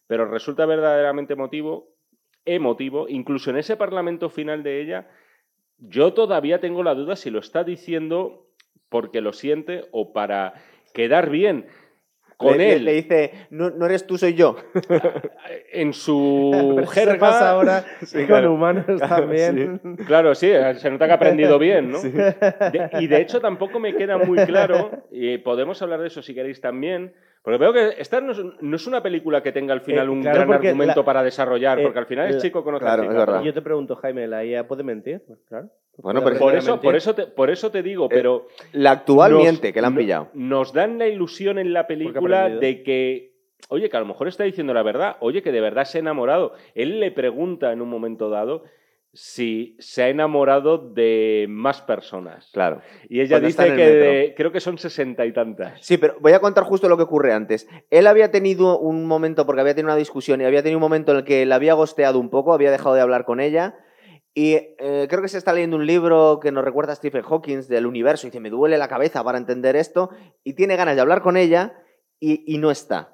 Pero 0.07 0.25
resulta 0.25 0.65
verdaderamente 0.65 1.33
emotivo, 1.33 1.95
emotivo, 2.45 3.07
incluso 3.07 3.51
en 3.51 3.57
ese 3.57 3.77
parlamento 3.77 4.29
final 4.29 4.63
de 4.63 4.81
ella, 4.81 5.09
yo 5.77 6.13
todavía 6.13 6.59
tengo 6.59 6.83
la 6.83 6.95
duda 6.95 7.15
si 7.15 7.29
lo 7.29 7.39
está 7.39 7.63
diciendo 7.63 8.47
porque 8.89 9.21
lo 9.21 9.33
siente 9.33 9.85
o 9.91 10.13
para 10.13 10.53
quedar 10.93 11.29
bien 11.29 11.67
con 12.37 12.57
le, 12.57 12.73
él 12.73 12.85
le 12.85 12.93
dice, 12.93 13.31
no, 13.51 13.69
no 13.69 13.85
eres 13.85 14.05
tú, 14.07 14.17
soy 14.17 14.33
yo. 14.33 14.55
en 15.71 15.93
su 15.93 16.83
jerga. 16.91 17.17
pasa 17.19 17.49
ahora 17.51 17.83
Sí, 18.01 18.17
con 18.19 18.25
claro. 18.27 18.53
humanos 18.53 18.85
también. 18.99 19.79
Claro, 20.05 20.35
sí, 20.35 20.51
se 20.77 20.89
nota 20.89 21.05
que 21.05 21.11
ha 21.11 21.15
aprendido 21.15 21.57
bien, 21.59 21.91
¿no? 21.91 21.99
De- 22.01 22.89
y 22.99 23.07
de 23.07 23.21
hecho 23.21 23.39
tampoco 23.39 23.79
me 23.79 23.95
queda 23.95 24.17
muy 24.17 24.37
claro, 24.45 25.03
y 25.11 25.37
podemos 25.39 25.81
hablar 25.81 26.01
de 26.01 26.07
eso 26.07 26.21
si 26.21 26.33
queréis 26.33 26.59
también, 26.61 27.13
porque 27.43 27.57
veo 27.57 27.73
que 27.73 27.95
esta 28.01 28.21
no 28.21 28.31
es, 28.31 28.39
no 28.61 28.75
es 28.75 28.87
una 28.87 29.03
película 29.03 29.43
que 29.43 29.51
tenga 29.51 29.73
al 29.73 29.81
final 29.81 30.07
Eh, 30.07 30.09
un 30.09 30.21
claro, 30.21 30.37
gran 30.45 30.53
argumento 30.53 31.01
la- 31.01 31.05
para 31.05 31.21
desarrollar, 31.23 31.79
eh, 31.79 31.83
porque 31.83 31.99
al 31.99 32.05
final 32.05 32.27
el 32.29 32.35
la- 32.35 32.41
chico 32.41 32.63
conoce 32.63 32.85
claro, 32.85 33.03
a 33.03 33.05
es 33.05 33.11
chica, 33.25 33.43
yo 33.43 33.53
te 33.53 33.61
pregunto, 33.61 33.95
Jaime, 33.97 34.27
¿la 34.27 34.43
IA 34.45 34.67
puede 34.67 34.83
mentir? 34.83 35.21
Pues 35.27 35.39
claro. 35.47 35.69
Bueno, 35.97 36.23
pero 36.23 36.39
Por 36.39 36.55
eso, 36.55 36.71
mentir. 36.71 36.87
por, 36.87 36.95
eso 36.95 37.13
te, 37.13 37.27
por 37.27 37.49
eso 37.51 37.69
te 37.69 37.83
digo, 37.83 38.09
pero 38.09 38.47
La 38.71 38.91
actual 38.91 39.31
nos- 39.33 39.41
miente, 39.41 39.71
que 39.73 39.81
la 39.81 39.87
han 39.87 39.95
pillado. 39.95 40.29
Nos 40.33 40.73
dan 40.73 40.97
la 40.97 41.07
ilusión 41.07 41.59
en 41.59 41.71
la 41.73 41.85
película 41.85 42.49
de 42.49 42.81
que, 42.81 43.33
oye, 43.69 43.89
que 43.89 43.97
a 43.97 43.99
lo 43.99 44.05
mejor 44.07 44.27
está 44.27 44.43
diciendo 44.43 44.73
la 44.73 44.81
verdad, 44.81 45.17
oye, 45.19 45.43
que 45.43 45.51
de 45.51 45.61
verdad 45.61 45.83
se 45.85 45.99
ha 45.99 46.01
enamorado. 46.01 46.53
Él 46.73 46.99
le 46.99 47.11
pregunta 47.11 47.71
en 47.71 47.81
un 47.81 47.89
momento 47.89 48.29
dado 48.29 48.63
si 49.13 49.75
se 49.79 50.01
ha 50.03 50.09
enamorado 50.09 50.79
de 50.79 51.45
más 51.47 51.81
personas. 51.81 52.49
Claro. 52.51 52.81
Y 53.07 53.21
ella 53.21 53.35
Cuando 53.39 53.47
dice 53.47 53.75
que 53.75 53.89
de- 53.89 54.33
creo 54.35 54.51
que 54.51 54.59
son 54.59 54.79
sesenta 54.79 55.25
y 55.25 55.31
tantas. 55.31 55.79
Sí, 55.85 55.97
pero 55.97 56.15
voy 56.19 56.33
a 56.33 56.39
contar 56.39 56.63
justo 56.63 56.89
lo 56.89 56.97
que 56.97 57.03
ocurre 57.03 57.31
antes. 57.31 57.67
Él 57.91 58.07
había 58.07 58.31
tenido 58.31 58.79
un 58.79 59.05
momento, 59.05 59.45
porque 59.45 59.61
había 59.61 59.75
tenido 59.75 59.89
una 59.91 59.97
discusión 59.99 60.41
y 60.41 60.45
había 60.45 60.63
tenido 60.63 60.79
un 60.79 60.83
momento 60.83 61.11
en 61.11 61.19
el 61.19 61.23
que 61.25 61.45
la 61.45 61.55
había 61.55 61.75
gosteado 61.75 62.19
un 62.19 62.31
poco, 62.31 62.53
había 62.53 62.71
dejado 62.71 62.95
de 62.95 63.01
hablar 63.01 63.23
con 63.25 63.39
ella. 63.39 63.75
Y 64.33 64.53
eh, 64.55 65.05
creo 65.07 65.21
que 65.21 65.27
se 65.27 65.37
está 65.37 65.53
leyendo 65.53 65.77
un 65.77 65.85
libro 65.85 66.39
que 66.41 66.51
nos 66.51 66.65
recuerda 66.65 66.93
a 66.93 66.95
Stephen 66.95 67.21
Hawking 67.21 67.61
del 67.69 67.85
universo. 67.85 68.25
Y 68.25 68.31
dice, 68.31 68.39
me 68.39 68.49
duele 68.49 68.79
la 68.79 68.87
cabeza 68.87 69.23
para 69.23 69.37
entender 69.37 69.75
esto. 69.75 70.09
Y 70.43 70.53
tiene 70.53 70.75
ganas 70.75 70.95
de 70.95 71.01
hablar 71.01 71.21
con 71.21 71.37
ella 71.37 71.75
y, 72.19 72.43
y 72.51 72.57
no 72.57 72.71
está. 72.71 73.12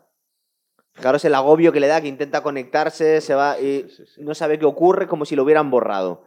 Fijaros 1.00 1.24
el 1.26 1.34
agobio 1.36 1.72
que 1.72 1.80
le 1.80 1.88
da, 1.88 2.02
que 2.02 2.08
intenta 2.08 2.42
conectarse, 2.44 3.22
se 3.22 3.34
va 3.34 3.58
y 3.60 3.84
Sí, 3.90 3.90
sí, 3.90 4.04
sí. 4.16 4.22
no 4.24 4.36
sabe 4.36 4.60
qué 4.60 4.66
ocurre, 4.66 5.08
como 5.08 5.26
si 5.26 5.36
lo 5.36 5.44
hubieran 5.44 5.72
borrado. 5.72 6.24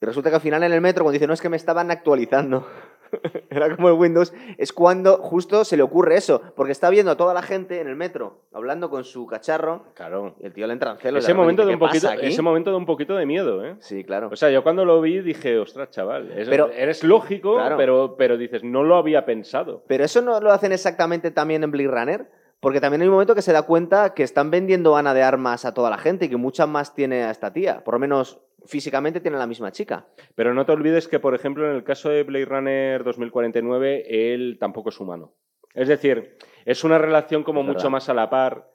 Y 0.00 0.06
resulta 0.06 0.28
que 0.30 0.36
al 0.36 0.42
final 0.42 0.62
en 0.64 0.72
el 0.72 0.80
metro, 0.80 1.04
cuando 1.04 1.14
dice, 1.14 1.28
no, 1.28 1.34
es 1.34 1.40
que 1.40 1.48
me 1.48 1.56
estaban 1.56 1.90
actualizando. 1.92 2.66
Era 3.50 3.76
como 3.76 3.88
el 3.88 3.94
Windows, 3.94 4.32
es 4.58 4.72
cuando 4.72 5.18
justo 5.18 5.64
se 5.64 5.76
le 5.76 5.82
ocurre 5.84 6.16
eso, 6.16 6.40
porque 6.56 6.72
está 6.72 6.88
viendo 6.90 7.12
a 7.12 7.16
toda 7.16 7.32
la 7.34 7.42
gente 7.42 7.80
en 7.80 7.86
el 7.86 7.94
metro, 7.94 8.40
hablando 8.52 8.88
con 8.90 9.04
su 9.04 9.26
cacharro, 9.26 9.84
Claro. 9.94 10.34
y 10.40 10.46
el 10.46 10.52
tío 10.54 10.66
le 10.66 10.72
entra 10.72 10.90
en 10.92 10.96
celos. 10.98 11.22
Ese 11.22 11.34
momento, 11.34 11.62
de 11.66 11.74
un 11.74 11.78
"¿Qué 11.78 11.86
poquito, 11.86 12.06
pasa 12.08 12.18
aquí?". 12.18 12.26
ese 12.26 12.42
momento 12.42 12.70
de 12.70 12.76
un 12.78 12.86
poquito 12.86 13.14
de 13.14 13.26
miedo, 13.26 13.64
¿eh? 13.64 13.76
Sí, 13.80 14.02
claro. 14.02 14.30
O 14.32 14.36
sea, 14.36 14.50
yo 14.50 14.62
cuando 14.64 14.84
lo 14.86 15.00
vi 15.02 15.20
dije, 15.20 15.58
ostras, 15.58 15.90
chaval, 15.90 16.32
es- 16.32 16.48
Pero- 16.48 16.70
eres 16.72 17.04
lógico, 17.04 17.54
Claro. 17.56 17.76
pero, 17.76 18.16
pero 18.16 18.36
dices, 18.38 18.64
no 18.64 18.82
lo 18.82 18.96
había 18.96 19.24
pensado. 19.26 19.84
Pero 19.86 20.04
eso 20.04 20.22
no 20.22 20.40
lo 20.40 20.50
hacen 20.50 20.72
exactamente 20.72 21.30
también 21.30 21.62
en 21.64 21.70
Blade 21.70 21.88
Runner, 21.90 22.26
porque 22.62 22.80
también 22.80 23.02
hay 23.02 23.08
un 23.08 23.14
momento 23.14 23.34
que 23.34 23.42
se 23.42 23.52
da 23.52 23.62
cuenta 23.62 24.14
que 24.14 24.22
están 24.22 24.52
vendiendo 24.52 24.96
Ana 24.96 25.14
de 25.14 25.24
armas 25.24 25.64
a 25.64 25.74
toda 25.74 25.90
la 25.90 25.98
gente 25.98 26.26
y 26.26 26.28
que 26.28 26.36
mucha 26.36 26.64
más 26.64 26.94
tiene 26.94 27.24
a 27.24 27.32
esta 27.32 27.52
tía. 27.52 27.82
Por 27.82 27.94
lo 27.94 27.98
menos 27.98 28.40
físicamente 28.66 29.18
tiene 29.18 29.36
la 29.36 29.48
misma 29.48 29.72
chica. 29.72 30.06
Pero 30.36 30.54
no 30.54 30.64
te 30.64 30.70
olvides 30.70 31.08
que, 31.08 31.18
por 31.18 31.34
ejemplo, 31.34 31.68
en 31.68 31.74
el 31.74 31.82
caso 31.82 32.08
de 32.08 32.22
Blade 32.22 32.44
Runner 32.44 33.02
2049, 33.02 34.32
él 34.32 34.58
tampoco 34.60 34.90
es 34.90 35.00
humano. 35.00 35.34
Es 35.74 35.88
decir, 35.88 36.36
es 36.64 36.84
una 36.84 36.98
relación 36.98 37.42
como 37.42 37.64
mucho 37.64 37.90
más 37.90 38.08
a 38.08 38.14
la 38.14 38.30
par. 38.30 38.70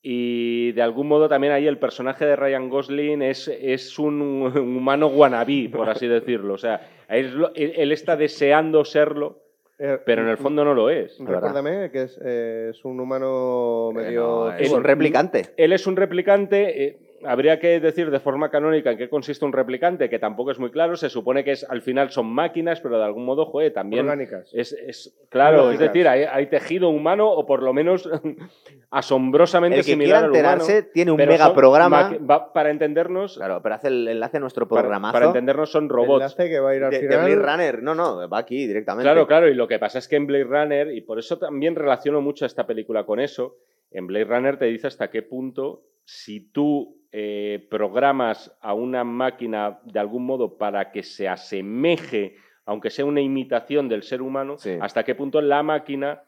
Y 0.00 0.72
de 0.72 0.80
algún 0.80 1.08
modo 1.08 1.28
también 1.28 1.52
ahí 1.52 1.66
el 1.66 1.78
personaje 1.78 2.24
de 2.24 2.34
Ryan 2.34 2.70
Gosling 2.70 3.20
es, 3.20 3.48
es 3.48 3.98
un, 3.98 4.22
un 4.22 4.56
humano 4.56 5.08
wannabe, 5.08 5.68
por 5.70 5.90
así 5.90 6.06
decirlo. 6.06 6.54
O 6.54 6.58
sea, 6.58 6.80
él, 7.10 7.46
él 7.54 7.92
está 7.92 8.16
deseando 8.16 8.86
serlo, 8.86 9.42
Eh, 9.78 9.98
pero 10.04 10.22
en 10.22 10.28
el 10.28 10.38
fondo 10.38 10.64
no 10.64 10.74
lo 10.74 10.90
es. 10.90 11.16
verdad. 11.18 11.34
Recuérdame 11.54 11.90
que 11.90 12.02
es, 12.02 12.18
eh, 12.24 12.68
es 12.70 12.84
un 12.84 12.98
humano 12.98 13.90
medio... 13.94 14.52
es 14.52 14.70
un 14.72 14.82
replicante. 14.82 15.46
Él 15.56 15.72
es 15.72 15.86
un 15.86 15.96
replicante. 15.96 16.84
eh, 16.84 16.98
habría 17.24 17.58
que 17.58 17.80
decir 17.80 18.10
de 18.10 18.20
forma 18.20 18.50
canónica 18.50 18.90
en 18.92 18.98
qué 18.98 19.08
consiste 19.08 19.44
un 19.44 19.52
replicante, 19.52 20.08
que 20.08 20.18
tampoco 20.18 20.50
es 20.50 20.58
muy 20.58 20.70
claro. 20.70 20.96
Se 20.96 21.08
supone 21.08 21.44
que 21.44 21.52
es, 21.52 21.64
al 21.68 21.82
final 21.82 22.10
son 22.10 22.26
máquinas, 22.26 22.80
pero 22.80 22.98
de 22.98 23.04
algún 23.04 23.24
modo, 23.24 23.46
joder, 23.46 23.72
también. 23.72 24.04
orgánicas. 24.04 24.50
Es, 24.52 24.72
es- 24.72 25.14
claro, 25.28 25.70
es 25.70 25.78
decir, 25.78 26.06
hay, 26.08 26.22
hay 26.24 26.46
tejido 26.46 26.88
humano 26.90 27.30
o 27.30 27.44
por 27.46 27.62
lo 27.62 27.72
menos 27.72 28.08
asombrosamente 28.90 29.78
El 29.78 29.84
que 29.84 29.92
similar 29.92 30.30
quiera 30.30 30.52
al 30.52 30.58
humano. 30.58 30.62
enterarse 30.64 30.90
tiene 30.92 31.10
un 31.10 31.16
mega 31.18 31.54
programa. 31.54 32.16
para 32.54 32.70
entendernos, 32.70 33.36
Claro, 33.36 33.60
pero 33.62 33.74
hace 33.74 33.88
el 33.88 34.08
enlace 34.08 34.36
a 34.38 34.40
nuestro 34.40 34.66
para, 34.68 34.82
programazo. 34.82 35.12
para 35.12 35.26
entendernos 35.26 35.70
son 35.70 35.88
robots. 35.88 36.22
Enlace 36.22 36.48
que 36.48 36.60
va 36.60 36.70
a 36.70 36.76
ir 36.76 36.84
al 36.84 36.90
de, 36.90 37.00
de 37.00 37.08
final. 37.08 37.24
Blade 37.24 37.36
Runner. 37.52 37.82
No, 37.82 37.94
no, 37.94 38.28
va 38.28 38.38
aquí 38.38 38.66
directamente. 38.66 39.04
Claro, 39.04 39.26
claro, 39.26 39.48
y 39.48 39.54
lo 39.54 39.68
que 39.68 39.78
pasa 39.78 39.98
es 39.98 40.08
que 40.08 40.16
en 40.16 40.26
Blade 40.26 40.44
Runner, 40.44 40.92
y 40.94 41.00
por 41.02 41.18
eso 41.18 41.38
también 41.38 41.74
relaciono 41.74 42.20
mucho 42.20 42.46
esta 42.46 42.66
película 42.66 43.04
con 43.04 43.20
eso, 43.20 43.56
en 43.90 44.06
Blade 44.06 44.24
Runner 44.24 44.58
te 44.58 44.66
dice 44.66 44.86
hasta 44.86 45.10
qué 45.10 45.22
punto, 45.22 45.84
si 46.04 46.40
tú 46.52 46.96
eh, 47.12 47.66
programas 47.70 48.56
a 48.60 48.74
una 48.74 49.02
máquina 49.04 49.80
de 49.84 49.98
algún 49.98 50.26
modo 50.26 50.58
para 50.58 50.90
que 50.92 51.02
se 51.02 51.26
asemeje, 51.28 52.36
aunque 52.66 52.90
sea 52.90 53.06
una 53.06 53.20
imitación 53.22 53.88
del 53.88 54.02
ser 54.02 54.20
humano, 54.20 54.58
Sí. 54.58 54.76
hasta 54.80 55.04
qué 55.04 55.14
punto 55.14 55.40
la 55.40 55.62
máquina 55.62 56.22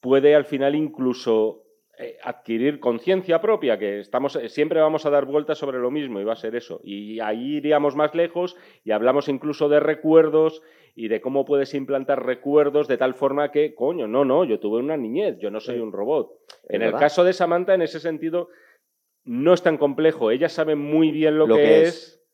puede 0.00 0.34
al 0.34 0.46
final 0.46 0.74
incluso 0.74 1.64
eh, 1.98 2.18
adquirir 2.22 2.78
conciencia 2.80 3.40
propia, 3.40 3.78
que 3.78 4.00
estamos, 4.00 4.36
eh, 4.36 4.48
siempre 4.48 4.80
vamos 4.80 5.06
a 5.06 5.10
dar 5.10 5.24
vueltas 5.24 5.58
sobre 5.58 5.78
lo 5.78 5.90
mismo 5.90 6.20
y 6.20 6.24
va 6.24 6.34
a 6.34 6.36
ser 6.36 6.54
eso. 6.54 6.80
Y 6.84 7.20
ahí 7.20 7.56
iríamos 7.56 7.96
más 7.96 8.14
lejos 8.14 8.56
y 8.84 8.90
hablamos 8.90 9.28
incluso 9.28 9.68
de 9.68 9.80
recuerdos 9.80 10.62
y 10.94 11.08
de 11.08 11.20
cómo 11.20 11.44
puedes 11.44 11.74
implantar 11.74 12.24
recuerdos 12.24 12.88
de 12.88 12.96
tal 12.98 13.14
forma 13.14 13.50
que, 13.50 13.74
coño, 13.74 14.06
no, 14.08 14.24
no, 14.24 14.44
yo 14.44 14.58
tuve 14.60 14.78
una 14.78 14.96
niñez, 14.96 15.38
yo 15.38 15.50
no 15.50 15.60
soy 15.60 15.76
Sí. 15.76 15.80
un 15.80 15.92
robot. 15.92 16.30
En 16.68 16.82
el 16.82 16.92
caso 16.94 17.24
de 17.24 17.32
Samantha, 17.32 17.74
en 17.74 17.82
ese 17.82 18.00
sentido, 18.00 18.48
no 19.24 19.52
es 19.54 19.62
tan 19.62 19.76
complejo. 19.76 20.30
Ella 20.30 20.48
sabe 20.48 20.74
muy 20.76 21.10
bien 21.10 21.36
lo, 21.38 21.46
Lo 21.46 21.56
que, 21.56 21.62
que 21.62 21.82
es, 21.82 21.88
es. 21.88 22.26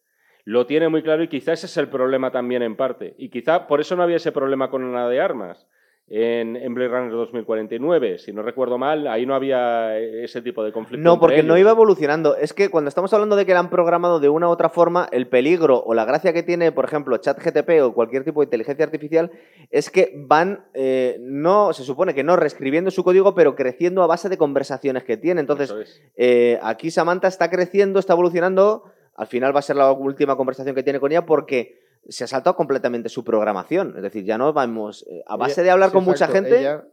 lo 0.44 0.66
tiene 0.66 0.88
muy 0.88 1.02
claro 1.02 1.22
y 1.22 1.28
quizá 1.28 1.52
ese 1.52 1.66
es 1.66 1.76
el 1.76 1.88
problema 1.88 2.30
también 2.30 2.62
en 2.62 2.76
parte. 2.76 3.14
Y 3.18 3.30
quizá 3.30 3.66
por 3.66 3.80
eso 3.80 3.96
no 3.96 4.02
había 4.02 4.16
ese 4.16 4.32
problema 4.32 4.70
con 4.70 4.84
Ana 4.84 5.08
de 5.08 5.20
Armas 5.20 5.68
en, 6.14 6.56
en 6.56 6.74
Blade 6.74 6.90
Runner 6.90 7.10
2049. 7.10 8.18
Si 8.18 8.34
no 8.34 8.42
recuerdo 8.42 8.76
mal, 8.76 9.06
ahí 9.06 9.24
no 9.24 9.34
había 9.34 9.98
ese 9.98 10.42
tipo 10.42 10.62
de 10.62 10.70
conflicto. 10.70 11.02
No, 11.02 11.18
porque 11.18 11.42
no 11.42 11.56
iba 11.56 11.70
evolucionando. 11.70 12.36
Es 12.36 12.52
que 12.52 12.68
cuando 12.68 12.88
estamos 12.88 13.14
hablando 13.14 13.34
de 13.34 13.46
que 13.46 13.54
la 13.54 13.60
han 13.60 13.70
programado 13.70 14.20
de 14.20 14.28
una 14.28 14.48
u 14.48 14.50
otra 14.50 14.68
forma, 14.68 15.08
el 15.10 15.26
peligro 15.28 15.82
o 15.82 15.94
la 15.94 16.04
gracia 16.04 16.34
que 16.34 16.42
tiene, 16.42 16.70
por 16.70 16.84
ejemplo, 16.84 17.16
ChatGTP 17.16 17.82
o 17.82 17.94
cualquier 17.94 18.24
tipo 18.24 18.42
de 18.42 18.44
inteligencia 18.44 18.84
artificial, 18.84 19.30
es 19.70 19.88
que 19.88 20.12
van, 20.14 20.66
eh, 20.74 21.16
no, 21.20 21.72
se 21.72 21.82
supone 21.82 22.12
que 22.12 22.22
no 22.22 22.36
reescribiendo 22.36 22.90
su 22.90 23.02
código, 23.04 23.34
pero 23.34 23.54
creciendo 23.56 24.02
a 24.02 24.06
base 24.06 24.28
de 24.28 24.36
conversaciones 24.36 25.04
que 25.04 25.16
tiene. 25.16 25.40
Entonces, 25.40 25.70
es. 25.70 26.02
eh, 26.16 26.58
aquí 26.62 26.90
Samantha 26.90 27.28
está 27.28 27.48
creciendo, 27.48 27.98
está 27.98 28.12
evolucionando. 28.12 28.84
Al 29.14 29.28
final 29.28 29.56
va 29.56 29.60
a 29.60 29.62
ser 29.62 29.76
la 29.76 29.90
última 29.90 30.36
conversación 30.36 30.74
que 30.74 30.82
tiene 30.82 31.00
con 31.00 31.10
ella 31.10 31.24
porque 31.24 31.80
se 32.08 32.24
ha 32.24 32.26
saltado 32.26 32.56
completamente 32.56 33.08
su 33.08 33.24
programación. 33.24 33.94
Es 33.96 34.02
decir, 34.02 34.24
ya 34.24 34.38
no 34.38 34.52
vamos. 34.52 35.06
eh, 35.08 35.22
a 35.26 35.36
base 35.36 35.60
Ella- 35.60 35.64
de 35.64 35.70
hablar 35.70 35.90
sí, 35.90 35.94
con 35.94 36.04
mucha 36.04 36.26
gente. 36.28 36.58
Ella, 36.58 36.84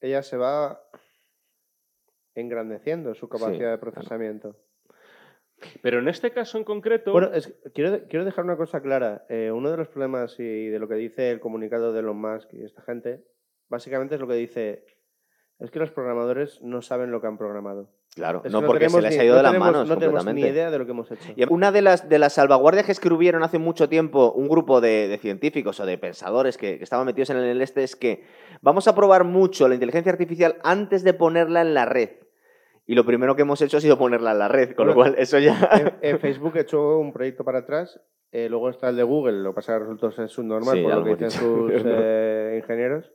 ella 0.00 0.22
se 0.22 0.36
va 0.36 0.80
engrandeciendo 2.34 3.14
su 3.14 3.28
capacidad 3.28 3.70
de 3.70 3.78
procesamiento. 3.78 4.56
Pero 5.82 5.98
en 5.98 6.08
este 6.08 6.30
caso 6.30 6.56
en 6.56 6.64
concreto. 6.64 7.10
Bueno, 7.12 7.32
es- 7.32 7.52
quiero, 7.74 8.06
quiero 8.08 8.24
dejar 8.24 8.44
una 8.44 8.56
cosa 8.56 8.80
clara. 8.80 9.26
Eh, 9.28 9.50
uno 9.50 9.70
de 9.70 9.76
los 9.76 9.88
problemas 9.88 10.38
y 10.38 10.68
de 10.68 10.78
lo 10.78 10.86
que 10.86 10.94
dice 10.94 11.30
el 11.32 11.40
comunicado 11.40 11.92
de 11.92 12.00
Elon 12.00 12.20
Musk 12.20 12.52
y 12.54 12.64
esta 12.64 12.82
gente, 12.82 13.24
básicamente 13.68 14.14
es 14.14 14.20
lo 14.20 14.28
que 14.28 14.34
dice, 14.34 14.84
es 15.58 15.70
que 15.72 15.80
los 15.80 15.90
programadores 15.90 16.62
no 16.62 16.80
saben 16.80 17.10
lo 17.10 17.20
que 17.20 17.26
han 17.26 17.38
programado. 17.38 17.92
Claro, 18.14 18.42
Es 18.44 18.50
no 18.50 18.60
que 18.62 18.66
porque 18.66 18.84
se 18.88 18.96
tenemos 18.96 19.10
les 19.10 19.20
ha 19.20 19.24
ido 19.24 19.36
de 19.36 19.42
las 19.42 19.52
tenemos- 19.52 19.66
manos 19.72 19.88
No 19.88 19.94
tenemos 19.96 20.18
completamente. 20.24 20.48
ni 20.48 20.52
idea 20.54 20.70
de 20.72 20.78
lo 20.78 20.84
que 20.86 20.90
hemos 20.90 21.10
hecho. 21.10 21.32
Y 21.36 21.44
una 21.52 21.70
de 21.70 21.82
las, 21.82 22.08
de 22.08 22.18
las 22.18 22.32
salvaguardias 22.32 22.86
que 22.86 22.92
escribieron 22.92 23.44
hace 23.44 23.58
mucho 23.58 23.88
tiempo 23.88 24.32
un 24.32 24.48
grupo 24.48 24.80
de, 24.80 25.06
de 25.08 25.18
científicos 25.18 25.78
o 25.78 25.86
de 25.86 25.98
pensadores 25.98 26.56
que, 26.58 26.78
que 26.78 26.84
estaban 26.84 27.06
metidos 27.06 27.30
en 27.30 27.36
el 27.36 27.62
este 27.62 27.84
es 27.84 27.94
que 27.94 28.24
vamos 28.60 28.88
a 28.88 28.94
probar 28.96 29.22
mucho 29.24 29.68
la 29.68 29.74
inteligencia 29.74 30.10
artificial 30.10 30.56
antes 30.64 31.04
de 31.04 31.14
ponerla 31.14 31.60
en 31.60 31.74
la 31.74 31.84
red. 31.84 32.10
Y 32.86 32.94
lo 32.94 33.04
primero 33.04 33.36
que 33.36 33.42
hemos 33.42 33.60
hecho 33.62 33.76
ha 33.76 33.80
sido 33.80 33.98
ponerla 33.98 34.32
en 34.32 34.38
la 34.38 34.48
red, 34.48 34.74
con 34.74 34.86
lo 34.86 34.94
cual 34.94 35.14
eso 35.18 35.38
ya... 35.38 35.68
En, 36.02 36.10
en 36.14 36.18
Facebook 36.20 36.56
he 36.56 36.60
hecho 36.60 36.98
un 36.98 37.12
proyecto 37.12 37.44
para 37.44 37.58
atrás, 37.58 38.00
eh, 38.32 38.48
luego 38.48 38.70
está 38.70 38.88
el 38.88 38.96
de 38.96 39.02
Google, 39.04 39.42
lo 39.42 39.54
pasa 39.54 39.74
que 39.74 39.80
resultó 39.80 40.10
ser 40.10 40.28
subnormal 40.30 40.76
Sí, 40.76 40.82
por 40.82 40.94
lo 40.94 41.04
que 41.04 41.10
dicen 41.10 41.28
dicho. 41.28 41.40
sus 41.68 41.82
eh, 41.84 42.56
ingenieros. 42.62 43.12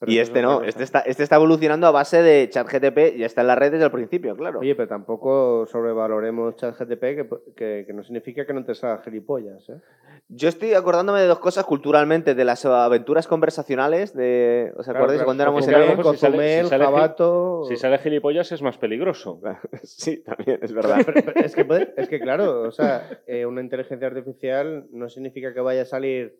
Pero 0.00 0.12
y 0.12 0.18
este 0.20 0.42
no, 0.42 0.62
este 0.62 0.84
está, 0.84 1.00
este 1.00 1.24
está 1.24 1.36
evolucionando 1.36 1.86
a 1.88 1.90
base 1.90 2.22
de 2.22 2.48
ChatGTP 2.48 3.16
y 3.16 3.24
está 3.24 3.40
en 3.40 3.46
la 3.48 3.56
red 3.56 3.72
desde 3.72 3.84
el 3.86 3.90
principio, 3.90 4.36
claro. 4.36 4.60
Oye, 4.60 4.76
pero 4.76 4.86
tampoco 4.88 5.66
sobrevaloremos 5.66 6.54
ChatGTP, 6.56 7.00
que, 7.00 7.28
que, 7.56 7.84
que 7.86 7.92
no 7.92 8.02
significa 8.04 8.46
que 8.46 8.52
no 8.54 8.64
te 8.64 8.74
salga 8.76 9.02
gilipollas. 9.02 9.68
¿eh? 9.68 9.80
Yo 10.28 10.48
estoy 10.48 10.74
acordándome 10.74 11.20
de 11.20 11.26
dos 11.26 11.40
cosas 11.40 11.64
culturalmente, 11.64 12.34
de 12.36 12.44
las 12.44 12.64
aventuras 12.64 13.26
conversacionales, 13.26 14.14
de... 14.14 14.72
¿Os 14.76 14.84
Claro, 14.84 14.98
acordáis 15.00 15.18
claro, 15.18 15.24
cuando 15.26 15.42
éramos 15.42 15.66
en 15.66 15.74
Cozumel, 15.74 15.96
pues 15.96 16.08
si 16.16 16.20
sale- 16.20 16.32
Cozumel, 16.36 16.64
si 16.64 16.68
sale 16.70 16.84
gil- 16.84 16.92
Jabato... 16.92 17.62
Si 17.68 17.76
sale 17.76 17.98
gilipollas 17.98 18.52
es 18.52 18.62
más 18.62 18.78
peligroso. 18.78 19.40
Sí, 19.82 20.22
también, 20.22 20.60
es 20.62 20.72
verdad. 20.72 20.98
Pero- 21.06 21.22
pero 21.24 21.40
es, 21.46 21.54
que 21.56 21.64
puede- 21.64 21.92
es 21.96 22.08
que, 22.08 22.20
claro, 22.20 22.62
o 22.62 22.70
sea, 22.70 23.08
eh, 23.26 23.46
una 23.46 23.62
inteligencia 23.62 24.06
artificial 24.06 24.86
no 24.92 25.08
significa 25.08 25.52
que 25.52 25.60
vaya 25.60 25.82
a 25.82 25.86
salir... 25.86 26.36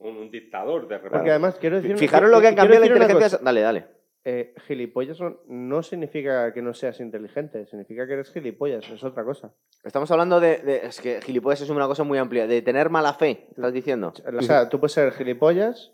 Un, 0.00 0.16
un 0.16 0.30
dictador, 0.30 0.88
de 0.88 0.96
repente. 0.96 1.16
Porque 1.16 1.30
además, 1.30 1.56
quiero 1.60 1.76
decir... 1.80 1.96
Fijaros 1.96 2.30
lo 2.30 2.40
que 2.40 2.48
han 2.48 2.54
cambiado 2.56 2.80
la 2.80 2.86
decir 2.86 2.96
una 2.96 3.04
inteligencia... 3.04 3.38
cosa. 3.38 3.44
Dale, 3.44 3.60
dale. 3.60 3.86
Eh, 4.22 4.54
gilipollas 4.66 5.18
no, 5.18 5.40
no 5.46 5.82
significa 5.82 6.52
que 6.52 6.60
no 6.60 6.74
seas 6.74 7.00
inteligente, 7.00 7.64
significa 7.66 8.06
que 8.06 8.12
eres 8.12 8.30
gilipollas, 8.30 8.86
es 8.90 9.02
otra 9.02 9.24
cosa. 9.24 9.54
Estamos 9.82 10.10
hablando 10.10 10.40
de, 10.40 10.58
de- 10.58 10.86
Es 10.86 11.00
que 11.00 11.22
gilipollas 11.22 11.62
es 11.62 11.70
una 11.70 11.86
cosa 11.86 12.04
muy 12.04 12.18
amplia. 12.18 12.46
De 12.46 12.60
tener 12.60 12.90
mala 12.90 13.14
fe, 13.14 13.46
estás 13.50 13.72
diciendo. 13.72 14.12
O 14.38 14.42
sea, 14.42 14.68
tú 14.68 14.78
puedes 14.78 14.92
ser 14.92 15.12
gilipollas 15.12 15.92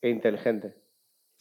e 0.00 0.08
inteligente. 0.08 0.74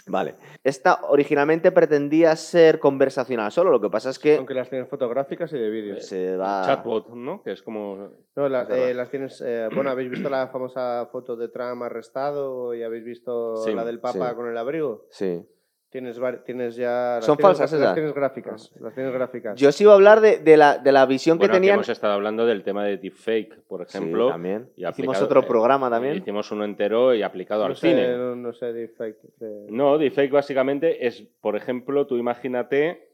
Vale. 0.07 0.35
Esta 0.63 1.01
originalmente 1.09 1.71
pretendía 1.71 2.35
ser 2.35 2.79
conversacional 2.79 3.51
solo, 3.51 3.69
lo 3.69 3.79
que 3.81 3.89
pasa 3.89 4.09
es 4.09 4.17
que 4.17 4.37
Aunque 4.37 4.53
las 4.55 4.69
tienes 4.69 4.89
fotográficas 4.89 5.53
y 5.53 5.57
de 5.59 5.69
vídeo. 5.69 5.99
se 5.99 6.35
va... 6.35 6.63
Chatbot, 6.65 7.09
¿no? 7.09 7.43
Que 7.43 7.51
es 7.51 7.61
como. 7.61 8.09
No, 8.35 8.49
la- 8.49 8.63
eh, 8.63 8.93
las 8.95 9.09
tienes. 9.11 9.39
eh, 9.45 9.67
bueno, 9.73 9.91
¿habéis 9.91 10.09
visto 10.09 10.29
la 10.29 10.47
famosa 10.47 11.07
foto 11.11 11.35
de 11.35 11.49
Trump 11.49 11.83
arrestado 11.83 12.73
y 12.73 12.81
habéis 12.81 13.03
visto 13.03 13.57
Sí, 13.57 13.73
la 13.73 13.85
del 13.85 13.99
Papa 13.99 14.29
sí. 14.29 14.35
con 14.35 14.47
el 14.47 14.57
abrigo? 14.57 15.05
Sí. 15.11 15.45
Tienes, 15.91 16.75
ya. 16.75 17.15
las 17.15 17.25
Son 17.25 17.35
tienes- 17.35 17.41
falsas 17.57 17.71
las, 17.71 17.81
esas. 17.81 17.93
tienes 17.95 18.13
gráficas. 18.13 18.71
Las 18.79 18.93
tienes 18.93 19.11
gráficas. 19.11 19.55
Yo 19.59 19.71
sí 19.71 19.83
iba 19.83 19.93
a 19.93 19.95
hablar 19.95 20.21
de, 20.21 20.37
de 20.37 20.55
la, 20.55 20.77
de 20.77 20.91
la 20.91 21.05
visión 21.07 21.37
Bueno, 21.39 21.51
que 21.53 21.57
aquí 21.57 21.61
tenían... 21.61 21.75
hemos 21.75 21.89
estado 21.89 22.13
hablando 22.13 22.45
del 22.45 22.61
tema 22.63 22.85
de 22.85 22.97
deepfake, 22.97 23.63
por 23.67 23.87
Sí, 23.87 23.97
ejemplo. 23.97 24.29
también. 24.29 24.69
y 24.75 24.87
Hicimos 24.87 25.19
otro 25.21 25.39
eh, 25.41 25.45
programa 25.47 25.89
también. 25.89 26.17
Hicimos 26.17 26.51
uno 26.51 26.63
entero 26.63 27.15
y 27.15 27.23
aplicado 27.23 27.61
no 27.61 27.67
al 27.71 27.75
sé, 27.75 27.89
cine. 27.89 28.15
no, 28.15 28.35
no 28.35 28.53
sé, 28.53 28.71
deepfake. 28.71 29.17
de- 29.37 29.65
No, 29.71 29.97
deepfake 29.97 30.31
básicamente 30.31 31.07
es, 31.07 31.21
por 31.41 31.55
ejemplo, 31.55 32.05
tú 32.05 32.17
imagínate 32.17 33.09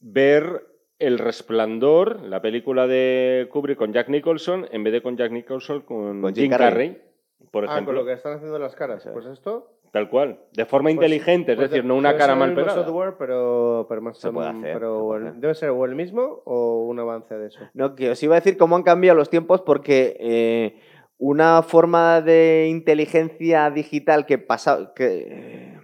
ver 0.00 0.66
El 0.98 1.18
Resplandor, 1.18 2.20
la 2.22 2.40
película 2.40 2.86
de 2.86 3.48
Kubrick 3.50 3.76
con 3.76 3.92
Jack 3.92 4.08
Nicholson, 4.08 4.66
en 4.72 4.82
vez 4.82 4.92
de 4.94 5.02
con 5.02 5.16
Jack 5.18 5.30
Nicholson, 5.32 5.82
con, 5.82 6.22
Con 6.22 6.34
Jim 6.34 6.44
Jim 6.44 6.50
Carrey, 6.52 6.68
Carrey. 6.94 7.02
por 7.50 7.64
Ah, 7.64 7.66
con 7.66 7.72
ejemplo. 7.74 7.92
lo 7.94 8.06
que 8.06 8.12
están 8.14 8.34
haciendo 8.34 8.58
las 8.58 8.74
caras. 8.74 9.06
Pues 9.12 9.26
esto. 9.26 9.68
Tal 9.92 10.08
cual. 10.08 10.40
De 10.54 10.64
forma 10.64 10.86
pues- 10.86 10.94
inteligente, 10.94 11.52
es 11.52 11.56
pues 11.56 11.70
decir, 11.70 11.82
de- 11.82 11.88
no 11.88 11.96
una 11.96 12.16
cara 12.16 12.34
mal 12.34 12.54
pegada. 12.54 12.82
software, 12.82 13.14
pero, 13.18 13.86
pero 13.88 14.00
más. 14.00 14.18
Se 14.18 14.32
puede 14.32 14.48
hacer, 14.48 14.72
pero 14.72 14.96
se 14.96 15.02
puede 15.04 15.20
el- 15.20 15.26
hacer. 15.28 15.40
debe 15.40 15.54
ser 15.54 15.68
o 15.70 15.84
el 15.84 15.94
mismo 15.94 16.40
o 16.46 16.86
un 16.86 16.98
avance 16.98 17.36
de 17.36 17.48
eso. 17.48 17.60
No, 17.74 17.94
que 17.94 18.10
os 18.10 18.22
iba 18.22 18.34
a 18.34 18.40
decir 18.40 18.56
cómo 18.56 18.74
han 18.76 18.82
cambiado 18.84 19.18
los 19.18 19.28
tiempos 19.28 19.60
porque 19.60 20.16
eh, 20.18 20.80
una 21.18 21.62
forma 21.62 22.22
de 22.22 22.68
inteligencia 22.70 23.70
digital 23.70 24.24
que 24.24 24.38
pasa, 24.38 24.92
que 24.96 25.26
eh, 25.28 25.78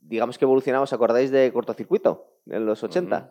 digamos 0.00 0.38
que 0.38 0.44
evolucionaba, 0.44 0.82
¿os 0.82 0.92
acordáis 0.92 1.30
de 1.30 1.52
cortocircuito 1.52 2.26
en 2.50 2.66
los 2.66 2.82
80? 2.82 3.30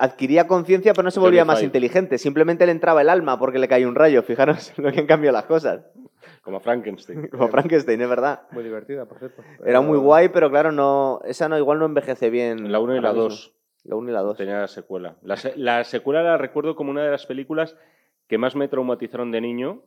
Adquiría 0.00 0.46
conciencia 0.46 0.92
pero 0.94 1.02
no 1.04 1.10
se 1.10 1.20
volvía 1.20 1.44
más 1.44 1.62
inteligente, 1.62 2.16
simplemente 2.18 2.64
le 2.64 2.72
entraba 2.72 3.02
el 3.02 3.08
alma 3.10 3.38
porque 3.38 3.58
le 3.58 3.68
caía 3.68 3.86
un 3.88 3.94
rayo, 3.94 4.22
fijaros 4.22 4.72
lo 4.78 4.90
que 4.90 5.00
han 5.00 5.06
cambiado 5.06 5.34
las 5.36 5.44
cosas. 5.44 5.82
Como 6.48 6.60
Frankenstein. 6.60 7.26
Como 7.30 7.48
Frankenstein, 7.48 8.00
es 8.00 8.08
verdad. 8.08 8.40
Muy 8.52 8.64
divertida, 8.64 9.04
por 9.04 9.18
cierto. 9.18 9.42
Era 9.66 9.82
muy 9.82 9.98
Pero- 9.98 10.00
guay, 10.00 10.28
pero 10.30 10.48
claro, 10.50 10.72
no 10.72 11.20
esa 11.26 11.46
no 11.46 11.58
igual 11.58 11.78
no 11.78 11.84
envejece 11.84 12.30
bien. 12.30 12.72
La 12.72 12.80
1 12.80 12.96
y 12.96 13.00
la 13.02 13.08
ahora 13.10 13.20
mismo. 13.24 13.28
2 13.28 13.54
La 13.84 13.96
1 13.96 14.08
y 14.08 14.12
la 14.14 14.20
2. 14.22 14.36
tenía 14.38 14.58
la 14.60 14.66
secuela. 14.68 15.16
La, 15.20 15.36
se- 15.36 15.54
la 15.58 15.84
secuela 15.84 16.22
la 16.22 16.38
recuerdo 16.38 16.74
como 16.74 16.90
una 16.90 17.04
de 17.04 17.10
las 17.10 17.26
películas 17.26 17.76
que 18.28 18.38
más 18.38 18.56
me 18.56 18.66
traumatizaron 18.66 19.30
de 19.30 19.42
niño. 19.42 19.82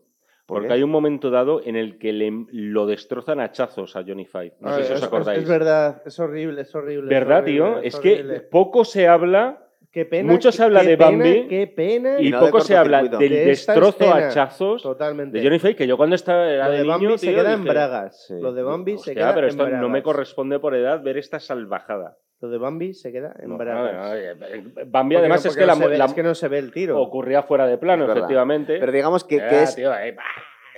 ¿Por 0.46 0.58
Porque 0.58 0.68
qué? 0.68 0.74
hay 0.76 0.84
un 0.84 0.92
momento 0.92 1.32
dado 1.32 1.62
en 1.66 1.76
el 1.76 1.98
que 1.98 2.14
le, 2.14 2.46
lo 2.52 2.86
destrozan 2.86 3.40
a 3.40 3.46
hachazos 3.46 3.96
a 3.96 4.04
Johnny 4.04 4.26
Five. 4.26 4.58
No 4.60 4.70
Ah, 4.70 4.76
sé 4.76 4.84
si 4.84 4.84
os 4.84 4.90
es- 4.92 4.98
es- 5.02 5.04
acordáis. 5.08 5.42
Es, 5.42 5.50
verdad, 5.50 6.04
es 6.06 6.20
horrible, 6.20 6.62
es 6.62 6.76
horrible. 6.76 7.06
es 7.06 7.10
¿Verdad, 7.20 7.40
horrible, 7.40 7.54
tío? 7.72 7.78
es 7.80 7.96
Es 7.96 8.00
que 8.00 8.42
poco 8.52 8.86
se 8.86 9.08
habla 9.08 9.68
Qué 9.92 10.06
pena, 10.06 10.32
mucho 10.32 10.54
se 10.54 10.64
habla 10.64 10.82
qué 10.82 10.88
de 10.88 10.98
pena, 10.98 11.10
Bambi 11.12 11.48
Qué 11.50 11.68
pena. 11.68 12.16
y 12.22 12.30
no 12.30 12.40
poco 12.40 12.62
se 12.62 12.78
habla 12.78 13.04
del 13.04 13.20
De 13.30 13.46
destrozo 13.46 14.10
a 14.14 14.18
hachazos 14.28 14.82
Totalmente. 14.84 15.38
de 15.38 15.44
Johnny 15.44 15.60
Five, 15.60 15.76
que 15.76 15.86
yo 15.86 15.98
cuando 15.98 16.16
estaba 16.16 16.50
era 16.50 16.68
Lo 16.68 16.72
de 16.72 16.78
de 16.78 16.84
Bambi 16.88 17.06
niño, 17.08 17.18
se 17.18 17.28
tío, 17.28 17.36
queda 17.36 17.54
en 17.54 17.66
bragas. 17.66 18.26
Sí. 18.28 18.36
Lo 18.40 18.54
de 18.54 18.64
Bambi 18.64 18.98
se 18.98 19.14
queda 19.14 19.34
pero 19.36 19.48
en 19.48 19.52
esto 19.52 19.64
no 19.68 19.70
me 19.70 19.80
bragas. 19.88 20.04
corresponde 20.04 20.60
por 20.60 20.76
edad 20.76 21.02
ver 21.04 21.18
esta 21.18 21.42
salvajada. 21.42 22.16
Lo 22.40 22.50
de 22.50 22.58
Bambi 22.58 22.94
se 22.94 23.12
queda 23.12 23.36
en 23.40 23.50
No, 23.50 23.58
bragas. 23.58 23.94
no, 23.94 24.02
no, 24.16 24.40
Porque 24.40 24.86
Bambi 24.86 25.16
no- 25.16 25.20
además 25.20 25.46
es 25.46 25.56
que 25.56 25.62
no 25.62 25.68
la, 25.68 25.76
se 25.76 25.88
ve- 25.88 25.98
la- 25.98 26.06
es 26.06 26.14
que 26.14 26.24
no 26.24 26.36
se 26.36 26.48
ve 26.48 26.58
el 26.60 26.72
tiro. 26.72 26.98
ocurría 27.02 27.44
fuera 27.44 27.68
de 27.68 27.78
plano, 27.78 28.10
efectivamente. 28.10 28.78
Pero 28.80 28.92
digamos 28.94 29.26
que, 29.26 29.38
que 29.40 29.64
es, 29.64 29.76
tío, 29.76 29.94
eh, 29.94 30.16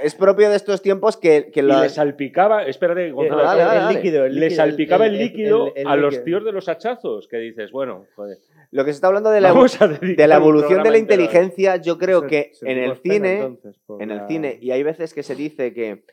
es 0.01 0.15
propio 0.15 0.49
de 0.49 0.55
estos 0.55 0.81
tiempos 0.81 1.17
que, 1.17 1.51
que 1.53 1.59
y 1.59 1.63
la- 1.63 1.81
le 1.83 1.89
salpicaba, 1.89 2.63
espérate, 2.65 3.09
Eh, 3.09 3.11
Gonzalo, 3.11 3.43
dale, 3.43 3.61
dale, 3.61 3.77
el 3.77 3.83
dale. 3.85 3.95
líquido, 3.95 4.25
el 4.25 4.33
le 4.35 4.41
líquido, 4.41 4.57
salpicaba 4.57 5.05
el, 5.05 5.17
líquido 5.19 5.67
el- 5.67 5.73
el 5.83 5.87
a 5.87 5.95
los 5.97 6.13
líquido. 6.15 6.25
tíos 6.25 6.45
de 6.45 6.51
los 6.51 6.67
hachazos, 6.67 7.27
que 7.27 7.37
dices, 7.37 7.71
bueno, 7.71 8.07
joder. 8.15 8.39
Lo 8.73 8.83
que 8.85 8.91
se 8.91 8.95
está 8.95 9.07
hablando 9.07 9.29
de 9.29 9.39
la, 9.41 9.53
de 9.53 10.27
la 10.27 10.35
evolución 10.35 10.83
de 10.83 10.91
la 10.91 10.97
inteligencia, 10.97 11.75
yo 11.77 11.97
creo 11.97 12.21
Se- 12.21 12.27
que 12.27 12.51
en 12.61 12.77
el 12.79 12.97
cine, 12.97 13.33
entonces, 13.39 13.79
en 13.99 14.11
el 14.11 14.27
cine, 14.27 14.57
y 14.61 14.71
hay 14.71 14.83
veces 14.83 15.13
que 15.13 15.23
se 15.23 15.35
dice 15.35 15.73
que, 15.73 16.03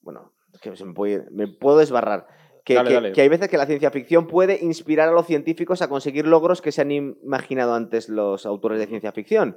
bueno, 0.00 0.32
que 0.60 0.74
se 0.76 0.84
me, 0.84 0.94
puede, 0.94 1.24
me 1.30 1.46
puedo 1.46 1.78
desbarrar, 1.78 2.26
Que, 2.64 2.74
Dale, 2.74 2.88
que- 2.88 2.94
dale. 2.94 3.12
que 3.12 3.20
hay 3.22 3.28
veces 3.28 3.48
que 3.48 3.56
la 3.56 3.66
ciencia 3.66 3.90
ficción 3.90 4.26
puede 4.26 4.58
inspirar 4.62 5.08
a 5.08 5.12
los 5.12 5.26
científicos 5.26 5.80
a 5.80 5.88
conseguir 5.88 6.26
logros 6.26 6.60
que 6.60 6.72
se 6.72 6.82
han 6.82 6.90
imaginado 6.90 7.74
antes 7.74 8.08
los 8.08 8.44
autores 8.44 8.78
de 8.78 8.86
ciencia 8.86 9.12
ficción. 9.12 9.56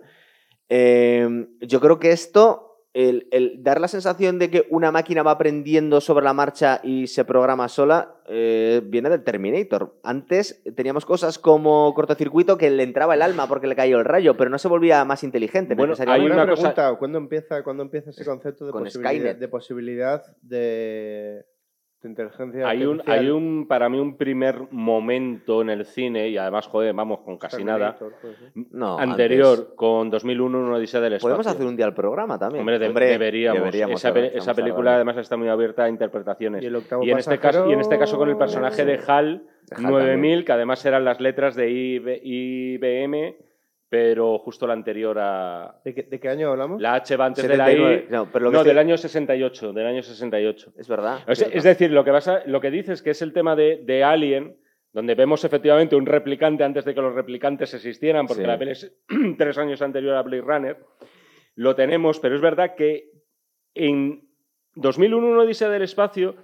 Eh, 0.70 1.28
yo 1.62 1.80
creo 1.82 1.99
que 1.99 2.12
esto, 2.12 2.71
el, 2.94 3.28
el 3.32 3.64
dar 3.64 3.80
la 3.80 3.88
sensación 3.88 4.38
de 4.38 4.50
que 4.50 4.66
una 4.70 4.92
máquina 4.92 5.24
va 5.24 5.32
aprendiendo 5.32 6.02
sobre 6.02 6.26
la 6.26 6.34
marcha 6.34 6.82
y 6.84 7.08
se 7.08 7.24
programa 7.24 7.68
sola, 7.70 8.16
eh, 8.28 8.82
viene 8.84 9.10
del 9.10 9.24
Terminator. 9.24 9.96
Antes 10.04 10.62
teníamos 10.76 11.06
cosas 11.06 11.39
como 11.39 11.94
cortocircuito 11.94 12.58
que 12.58 12.70
le 12.70 12.84
entraba 12.84 13.14
el 13.16 13.22
alma 13.22 13.48
porque 13.48 13.68
le 13.68 13.76
cayó 13.76 14.00
el 14.00 14.06
rayo, 14.06 14.36
pero 14.36 14.50
no 14.50 14.58
se 14.58 14.68
volvía 14.68 15.06
más 15.06 15.24
inteligente. 15.24 15.74
Bueno, 15.76 15.94
hay 16.06 16.26
una, 16.26 16.36
una 16.44 16.48
cosa- 16.48 16.74
pregunta, 16.74 16.96
¿cuándo 17.00 17.18
empieza, 17.18 17.64
¿cuándo 17.64 17.84
empieza 17.84 18.10
ese 18.10 18.26
concepto 18.26 18.66
de 18.66 18.72
Con 18.72 18.84
posibilidad, 18.84 19.36
de 19.36 19.48
posibilidad 19.48 20.24
de, 20.42 21.46
de 22.02 22.10
inteligencia 22.10 22.68
Hay 22.68 22.84
un, 22.86 23.02
hay 23.06 23.30
un, 23.30 23.68
para 23.68 23.88
mí, 23.88 23.99
un 23.99 24.18
primer 24.18 24.56
momento 24.72 25.62
en 25.62 25.70
el 25.70 25.86
cine, 25.86 26.30
y 26.30 26.38
además, 26.38 26.66
joder, 26.68 26.93
vamos, 26.95 27.20
con 27.20 27.38
casi 27.38 27.64
nada, 27.64 27.95
Terminator, 27.97 28.14
pues, 28.22 28.38
¿sí? 28.54 28.68
No, 28.72 28.97
anterior, 28.97 29.58
antes. 29.60 29.74
con 29.76 30.10
2001, 30.10 30.60
una 30.60 30.76
odisea 30.78 30.99
del 30.99 31.14
espacio. 31.14 31.36
Podemos 31.36 31.47
hacer 31.47 31.66
un 31.66 31.76
día 31.76 31.86
el 31.86 31.93
programa 31.93 32.39
también. 32.39 32.62
Hombre, 32.62 32.80
de- 32.80 32.89
deberíamos. 32.91 33.74
esa, 33.76 34.14
pe- 34.14 34.36
esa 34.38 34.54
película, 34.56 34.95
además, 34.95 35.18
está 35.18 35.38
muy 35.38 35.47
abierta 35.47 35.84
a 35.84 35.89
interpretaciones. 35.89 36.64
Y 36.64 36.66
el 36.66 36.76
octavo 36.76 37.04
Y 37.04 37.12
en, 37.12 37.20
este 37.20 37.38
caso, 37.38 37.70
y 37.70 37.74
en 37.74 37.80
este 37.82 37.99
caso 37.99 38.18
con 38.18 38.30
el 38.30 38.38
personaje 38.38 38.84
de 38.84 38.99
HAL 39.08 39.43
De 39.70 39.76
HAL 39.76 39.84
9000, 39.91 40.43
que 40.45 40.52
además 40.52 40.84
eran 40.86 41.06
las 41.06 41.20
letras 41.22 41.56
de 41.56 41.70
IB 41.70 42.20
IBM, 42.24 43.36
pero 43.92 44.39
justo 44.39 44.66
la 44.66 44.72
anterior 44.72 45.18
a... 45.20 45.82
¿De 45.84 45.94
qué, 45.94 46.04
de 46.04 46.18
qué 46.18 46.30
año 46.30 46.50
hablamos? 46.52 46.82
La 46.82 46.94
H 46.94 47.14
va 47.18 47.26
antes 47.26 47.46
de 47.46 47.58
la 47.58 47.66
79. 47.66 48.06
I. 48.08 48.12
No, 48.14 48.32
pero 48.32 48.46
lo 48.46 48.50
que 48.52 48.54
no, 48.54 48.60
estoy- 48.62 48.70
del 48.70 48.78
año 48.78 48.98
68, 48.98 49.74
del 49.74 49.86
año 49.86 50.02
68. 50.02 50.74
Es 50.78 50.88
verdad. 50.88 51.20
Es 51.28 51.64
decir, 51.64 51.92
lo 51.92 52.06
que, 52.06 52.12
vas 52.12 52.26
a- 52.30 52.42
lo 52.46 52.62
que 52.62 52.72
dices 52.72 53.02
que 53.02 53.10
es 53.10 53.22
el 53.22 53.34
tema 53.34 53.54
de, 53.58 53.82
de 53.84 54.02
Alien, 54.06 54.56
donde 54.94 55.14
vemos 55.14 55.44
efectivamente 55.44 55.98
un 55.98 56.06
replicante 56.06 56.64
antes 56.64 56.86
de 56.86 56.96
que 56.96 57.02
los 57.02 57.14
replicantes 57.14 57.74
existieran, 57.74 58.28
porque 58.28 58.44
Sí. 58.44 58.48
la 58.48 58.58
peli 58.58 58.72
es 58.72 58.96
tres 59.38 59.58
años 59.58 59.82
anterior 59.82 60.16
a 60.16 60.22
Blade 60.22 60.42
Runner, 60.42 60.78
lo 61.56 61.76
tenemos, 61.76 62.22
pero 62.22 62.36
es 62.36 62.42
verdad 62.42 62.76
que 62.76 63.12
en 63.76 64.26
2001, 64.76 65.28
una 65.28 65.42
odisea 65.42 65.68
del 65.68 65.82
espacio, 65.82 66.36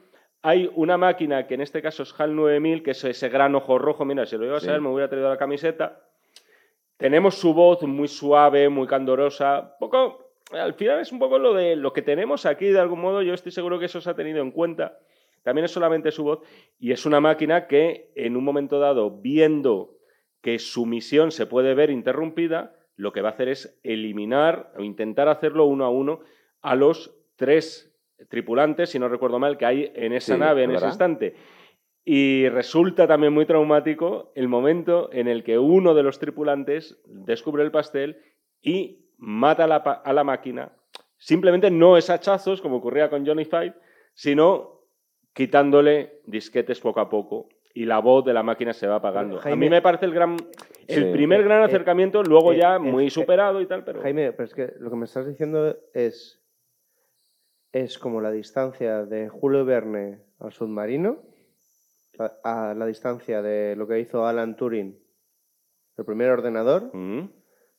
hay 0.41 0.69
una 0.75 0.97
máquina 0.97 1.47
que 1.47 1.53
en 1.53 1.61
este 1.61 1.81
caso 1.81 2.03
es 2.03 2.13
HAL 2.19 2.35
9000, 2.35 2.83
que 2.83 2.91
es 2.91 3.01
ese 3.05 3.29
gran 3.29 3.55
ojo 3.55 3.79
rojo, 3.79 4.03
mira, 4.03 4.25
si 4.25 4.35
lo 4.37 4.45
iba 4.45 4.57
a 4.57 4.59
Sí. 4.59 4.65
saber 4.65 4.81
me 4.81 4.89
hubiera 4.89 5.07
traído 5.09 5.29
la 5.29 5.37
camiseta. 5.37 6.03
Tenemos 6.97 7.35
su 7.35 7.53
voz 7.53 7.83
muy 7.83 8.07
suave, 8.07 8.69
muy 8.69 8.87
candorosa, 8.87 9.75
poco... 9.79 10.25
Al 10.51 10.75
final 10.75 11.01
es 11.01 11.11
un 11.11 11.19
poco 11.19 11.39
lo 11.39 11.53
de 11.53 11.75
lo 11.75 11.91
que 11.91 12.01
tenemos 12.01 12.45
aquí, 12.45 12.67
de 12.67 12.79
algún 12.79 13.01
modo, 13.01 13.21
yo 13.21 13.33
estoy 13.33 13.51
seguro 13.51 13.79
que 13.79 13.85
eso 13.87 13.99
se 13.99 14.09
ha 14.09 14.15
tenido 14.15 14.41
en 14.41 14.51
cuenta. 14.51 14.97
También 15.43 15.65
es 15.65 15.71
solamente 15.71 16.11
su 16.11 16.23
voz 16.23 16.39
y 16.79 16.93
es 16.93 17.05
una 17.05 17.19
máquina 17.19 17.67
que 17.67 18.11
en 18.15 18.37
un 18.37 18.45
momento 18.45 18.79
dado, 18.79 19.11
viendo 19.11 19.97
que 20.41 20.57
su 20.57 20.85
misión 20.85 21.31
se 21.31 21.47
puede 21.47 21.73
ver 21.73 21.89
interrumpida, 21.89 22.73
lo 22.95 23.11
que 23.11 23.21
va 23.21 23.29
a 23.29 23.31
hacer 23.33 23.49
es 23.49 23.77
eliminar 23.83 24.71
o 24.77 24.83
intentar 24.83 25.27
hacerlo 25.27 25.65
uno 25.65 25.83
a 25.83 25.89
uno 25.89 26.21
a 26.61 26.75
los 26.75 27.13
tres 27.35 27.93
tripulantes, 28.29 28.89
si 28.89 28.99
no 28.99 29.09
recuerdo 29.09 29.39
mal, 29.39 29.57
que 29.57 29.65
hay 29.65 29.91
en 29.95 30.13
esa 30.13 30.35
Sí, 30.35 30.39
nave 30.39 30.63
en 30.63 30.71
ese 30.71 30.85
instante. 30.85 31.35
Y 32.09 32.47
resulta 32.47 33.05
también 33.05 33.33
muy 33.33 33.45
traumático 33.45 34.31
el 34.33 34.47
momento 34.47 35.09
en 35.11 35.27
el 35.27 35.43
que 35.43 35.59
uno 35.59 35.93
de 35.93 36.03
los 36.03 36.19
tripulantes 36.19 36.97
descubre 37.05 37.63
el 37.65 37.71
pastel 37.71 38.21
y 38.61 39.09
mata 39.17 39.65
a 39.65 39.67
la, 39.67 39.83
pa- 39.83 40.01
a 40.05 40.13
la 40.13 40.23
máquina. 40.23 40.71
Simplemente 41.17 41.69
no 41.69 41.97
es 41.97 42.09
hachazos, 42.09 42.61
como 42.61 42.77
ocurría 42.77 43.09
con 43.09 43.25
Johnny 43.27 43.43
Five, 43.43 43.73
sino 44.13 44.83
quitándole 45.33 46.21
disquetes 46.25 46.79
poco 46.79 47.01
a 47.01 47.09
poco 47.09 47.49
y 47.73 47.83
la 47.83 47.99
voz 47.99 48.23
de 48.23 48.33
la 48.33 48.41
máquina 48.41 48.71
se 48.71 48.87
va 48.87 48.95
apagando. 48.95 49.39
Jaime- 49.39 49.53
a 49.53 49.57
mí 49.57 49.69
me 49.69 49.81
parece 49.81 50.05
el 50.05 50.13
gran, 50.13 50.37
el 50.87 51.03
Sí. 51.07 51.11
primer 51.11 51.43
gran 51.43 51.59
Eh, 51.63 51.65
acercamiento, 51.65 52.23
luego 52.23 52.53
eh, 52.53 52.57
ya 52.59 52.77
eh, 52.77 52.79
muy 52.79 53.07
eh, 53.07 53.09
superado 53.09 53.59
y 53.59 53.65
tal, 53.65 53.83
pero 53.83 54.01
Jaime, 54.01 54.31
pero 54.31 54.45
es 54.45 54.53
que 54.53 54.71
lo 54.79 54.89
que 54.89 54.95
me 54.95 55.03
estás 55.03 55.27
diciendo 55.27 55.75
es, 55.93 56.41
es 57.73 57.97
como 57.99 58.21
la 58.21 58.31
distancia 58.31 59.03
de 59.03 59.27
Julio 59.27 59.65
Verne 59.65 60.21
al 60.39 60.53
submarino 60.53 61.17
a, 62.19 62.69
a 62.71 62.73
la 62.73 62.85
distancia 62.85 63.41
de 63.41 63.75
lo 63.75 63.87
que 63.87 63.99
hizo 63.99 64.25
Alan 64.25 64.55
Turing, 64.55 64.97
el 65.97 66.05
primer 66.05 66.29
ordenador, 66.31 66.89
Mm. 66.93 67.29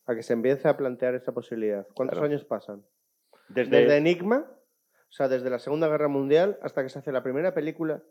a 0.06 0.14
que 0.14 0.22
se 0.22 0.32
empiece 0.32 0.68
a 0.68 0.76
plantear 0.76 1.14
esa 1.14 1.32
posibilidad. 1.32 1.86
¿Cuántos 1.94 2.18
Claro. 2.18 2.32
años 2.32 2.44
pasan? 2.44 2.82
desde, 3.48 3.80
Desde 3.80 3.96
Enigma, 3.96 4.44
o 4.48 5.10
sea, 5.12 5.28
desde 5.28 5.48
la 5.48 5.58
Segunda 5.58 5.88
Guerra 5.88 6.08
Mundial 6.08 6.58
hasta 6.62 6.82
que 6.82 6.88
se 6.90 6.98
hace 6.98 7.12
la 7.12 7.22
primera 7.22 7.54
película 7.54 8.02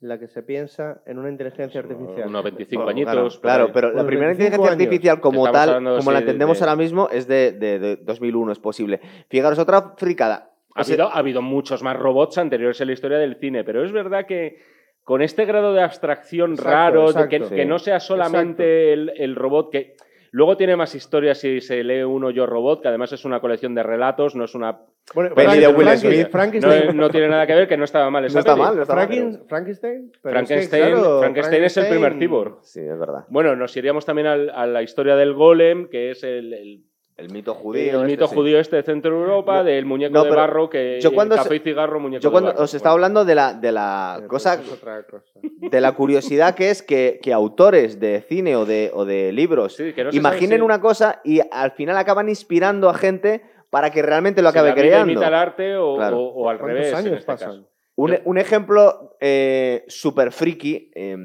en 0.00 0.08
la 0.08 0.18
que 0.18 0.28
se 0.28 0.42
piensa 0.42 1.02
en 1.06 1.18
una 1.18 1.30
inteligencia 1.30 1.80
artificial. 1.80 2.28
unos 2.28 2.44
25 2.44 2.84
Bueno, 2.84 2.90
añitos. 3.10 3.38
Claro, 3.40 3.64
ahí. 3.66 3.70
pero 3.72 3.92
la 3.92 4.04
primera 4.06 4.28
25 4.28 4.34
inteligencia 4.34 4.72
años. 4.72 4.82
artificial 4.84 5.20
como 5.20 5.46
Estamos 5.46 5.66
tal, 5.84 5.98
como 5.98 6.12
la 6.12 6.18
entendemos 6.20 6.58
de- 6.58 6.64
ahora 6.64 6.76
mismo, 6.76 7.08
es 7.10 7.26
de, 7.26 7.52
de- 7.52 7.78
de 7.78 7.96
2001, 7.96 8.52
es 8.52 8.58
posible. 8.58 9.00
Fijaros, 9.28 9.58
otra 9.58 9.94
fricada. 9.96 10.50
Ha 10.76 10.80
O 10.82 10.84
sea, 10.84 10.94
habido, 10.94 11.08
ha 11.08 11.18
habido 11.18 11.42
muchos 11.42 11.82
más 11.82 11.96
robots 11.96 12.36
anteriores 12.38 12.80
en 12.80 12.88
la 12.88 12.92
historia 12.92 13.18
del 13.18 13.36
cine, 13.36 13.62
pero 13.64 13.84
es 13.84 13.92
verdad 13.92 14.26
que 14.26 14.60
con 15.04 15.22
este 15.22 15.44
grado 15.44 15.72
de 15.74 15.82
abstracción 15.82 16.52
Exacto, 16.52 16.70
raro, 16.70 17.12
de 17.12 17.28
que, 17.28 17.64
no 17.66 17.78
sea 17.78 18.00
solamente 18.00 18.92
el, 18.92 19.12
el 19.16 19.36
robot 19.36 19.70
que... 19.70 19.94
Luego 20.32 20.56
tiene 20.56 20.74
más 20.74 20.92
historias 20.96 21.38
si 21.38 21.60
se 21.60 21.84
lee 21.84 22.02
uno 22.02 22.28
Yo 22.30 22.44
Robot, 22.44 22.82
que 22.82 22.88
además 22.88 23.12
es 23.12 23.24
una 23.24 23.38
colección 23.38 23.72
de 23.72 23.84
relatos, 23.84 24.34
no 24.34 24.46
es 24.46 24.54
una... 24.56 24.80
Bueno, 25.14 25.32
Peli 25.32 25.60
de 25.60 25.68
Will 25.68 25.88
Smith. 25.96 26.28
Frankenstein. 26.28 26.86
No, 26.88 26.92
no 27.04 27.10
tiene 27.10 27.28
nada 27.28 27.46
que 27.46 27.54
ver, 27.54 27.68
que 27.68 27.76
no 27.76 27.84
estaba 27.84 28.10
mal 28.10 28.24
esa 28.24 28.34
No 28.34 28.40
está 28.40 28.54
peli. 28.54 28.64
mal, 28.64 28.74
no 28.76 28.82
está 28.82 28.94
mal. 28.96 29.06
Franken- 29.08 29.46
Frankenstein. 29.46 30.10
pero 30.20 30.40
es 30.40 30.48
que, 30.48 30.54
Frankenstein, 30.54 30.82
claro, 30.94 31.18
Frankenstein 31.20 31.64
es 31.64 31.76
el 31.76 31.86
primer 31.86 32.12
Frankenstein- 32.14 32.18
cyborg. 32.28 32.58
Sí, 32.64 32.80
es 32.80 32.98
verdad. 32.98 33.24
Bueno, 33.28 33.54
nos 33.54 33.76
iríamos 33.76 34.04
también 34.04 34.26
al- 34.26 34.50
a 34.50 34.66
la 34.66 34.82
historia 34.82 35.14
del 35.14 35.34
golem, 35.34 35.88
que 35.88 36.10
es 36.10 36.24
el, 36.24 36.52
el- 36.52 36.80
El 37.16 37.30
mito 37.30 37.52
el 37.52 37.58
judío. 37.58 37.92
este, 38.00 38.06
mito 38.06 38.26
sí. 38.26 38.34
judío 38.34 38.58
este 38.58 38.76
de 38.76 38.82
Centro 38.82 39.12
Europa, 39.20 39.58
No, 39.58 39.64
del 39.64 39.84
muñeco 39.86 40.12
no, 40.14 40.24
de 40.24 40.30
barro 40.30 40.68
que 40.68 40.98
yo 41.00 41.12
cuando 41.12 41.36
café 41.36 41.48
se- 41.50 41.56
y 41.56 41.58
cigarro, 41.60 42.00
muñeco 42.00 42.20
Yo 42.22 42.28
de 42.30 42.32
cuando 42.32 42.50
barro. 42.50 42.64
os 42.64 42.74
estaba 42.74 42.94
Bueno. 42.94 43.04
hablando 43.06 43.24
de 43.24 43.34
la, 43.36 43.54
de 43.54 43.70
la 43.72 44.14
Pero 44.16 44.28
cosa, 44.28 44.54
eso 44.54 44.62
es 44.64 44.72
otra 44.72 45.02
cosa. 45.06 45.24
de 45.42 45.80
la 45.80 45.92
curiosidad 45.92 46.56
que 46.56 46.70
es 46.70 46.82
que, 46.82 47.20
que 47.22 47.32
autores 47.32 48.00
de 48.00 48.20
cine 48.22 48.56
o 48.56 48.64
de, 48.66 48.90
o 48.92 49.04
de 49.04 49.30
libros 49.32 49.76
Sí, 49.76 49.92
que 49.92 50.02
no 50.02 50.10
se 50.10 50.16
imaginen 50.16 50.58
sabe 50.58 50.62
una 50.62 50.80
cosa 50.80 51.20
y 51.22 51.40
al 51.52 51.70
final 51.72 51.96
acaban 51.96 52.28
inspirando 52.28 52.88
a 52.90 52.94
gente 52.94 53.42
para 53.70 53.90
que 53.90 54.02
realmente 54.02 54.42
lo 54.42 54.50
si 54.50 54.58
acabe 54.58 54.74
creando. 54.74 55.12
imita 55.12 55.28
el 55.28 55.34
arte 55.34 55.76
o, 55.76 55.94
Claro. 55.96 56.18
o- 56.18 56.32
o 56.44 56.48
al 56.48 56.58
¿Cuántos 56.58 56.78
revés. 56.78 56.92
en 56.92 56.96
años 56.98 57.12
este 57.18 57.26
pasan? 57.26 57.48
caso. 57.50 57.68
Un, 57.96 58.18
un 58.24 58.38
ejemplo 58.38 59.16
eh, 59.20 59.84
súper 59.86 60.32
friki. 60.32 60.90
eh, 60.96 61.16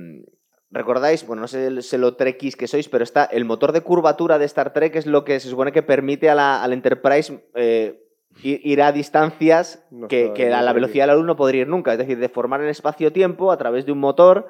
¿Recordáis? 0.72 1.26
Bueno, 1.26 1.42
no 1.42 1.48
sé, 1.48 1.82
sé 1.82 1.98
lo 1.98 2.16
trekkies 2.16 2.56
que 2.56 2.68
sois, 2.68 2.90
pero 2.90 3.04
está 3.04 3.26
el 3.26 3.44
motor 3.44 3.72
de 3.72 3.82
curvatura 3.82 4.38
de 4.38 4.46
Star 4.46 4.72
Trek, 4.72 4.96
es 4.96 5.08
lo 5.08 5.26
que 5.26 5.40
se 5.40 5.50
supone 5.50 5.72
que 5.72 5.82
permite 5.82 6.30
a 6.30 6.36
la, 6.36 6.68
Enterprise 6.70 7.44
eh, 7.56 8.04
ir, 8.44 8.62
ir 8.64 8.82
a 8.84 8.92
distancias 8.92 9.84
No 9.90 10.08
que, 10.08 10.54
a 10.54 10.62
la 10.62 10.74
velocidad 10.74 11.04
de 11.04 11.08
la 11.08 11.16
luz 11.16 11.26
no 11.26 11.36
podría 11.36 11.62
ir 11.62 11.68
nunca. 11.68 11.94
Es 11.94 11.98
decir, 11.98 12.20
deformar 12.20 12.62
el 12.62 12.70
espacio-tiempo 12.70 13.52
a 13.52 13.58
través 13.58 13.88
de 13.88 13.94
un 13.94 14.00
motor, 14.00 14.48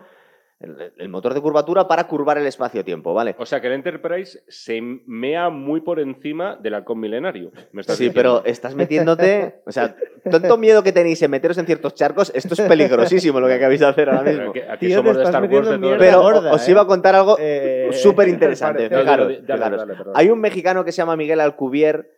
el, 0.59 0.91
el 0.97 1.07
motor 1.09 1.33
de 1.33 1.39
curvatura 1.41 1.87
para 1.87 2.05
curvar 2.07 2.37
el 2.37 2.45
espacio-tiempo, 2.45 3.13
¿vale? 3.13 3.33
O 3.39 3.45
sea 3.45 3.61
que 3.61 3.67
el 3.67 3.73
Enterprise 3.73 4.43
se 4.49 4.81
mea 4.81 5.49
muy 5.49 5.79
por 5.81 5.99
encima 6.01 6.57
del 6.57 6.73
halcón 6.73 6.99
milenario. 6.99 7.51
me 7.71 7.79
estás 7.81 7.95
Sí, 7.95 8.05
diciendo. 8.09 8.41
pero 8.41 8.51
estás 8.51 8.75
metiéndote. 8.75 9.61
O 9.65 9.71
sea, 9.71 9.95
tanto 10.29 10.57
miedo 10.57 10.83
que 10.83 10.91
tenéis 10.91 11.21
en 11.21 11.31
meteros 11.31 11.57
en 11.59 11.65
ciertos 11.65 11.93
charcos, 11.93 12.31
esto 12.35 12.55
es 12.55 12.61
peligrosísimo 12.61 13.39
lo 13.39 13.47
que 13.47 13.53
acabáis 13.53 13.79
de 13.79 13.85
hacer 13.87 14.09
ahora 14.09 14.23
Pero 14.25 14.37
mismo. 14.37 14.51
aquí, 14.51 14.59
aquí 14.69 14.87
Tío, 14.87 14.97
somos 14.97 15.15
de 15.15 15.23
Star 15.23 15.43
Wars 15.49 15.69
de 15.69 15.77
todo 15.79 15.97
Pero 15.97 16.21
gorda, 16.21 16.51
os 16.53 16.67
¿eh? 16.67 16.71
iba 16.71 16.81
a 16.81 16.87
contar 16.87 17.15
algo 17.15 17.37
Eh, 17.39 17.89
súper 17.93 18.27
interesante. 18.27 18.89
Fijaros, 18.89 19.33
perdón. 19.47 20.13
Hay 20.13 20.29
un 20.29 20.41
mexicano 20.41 20.83
que 20.83 20.91
se 20.91 20.97
llama 20.97 21.15
Miguel 21.15 21.39
Alcubierre 21.39 22.09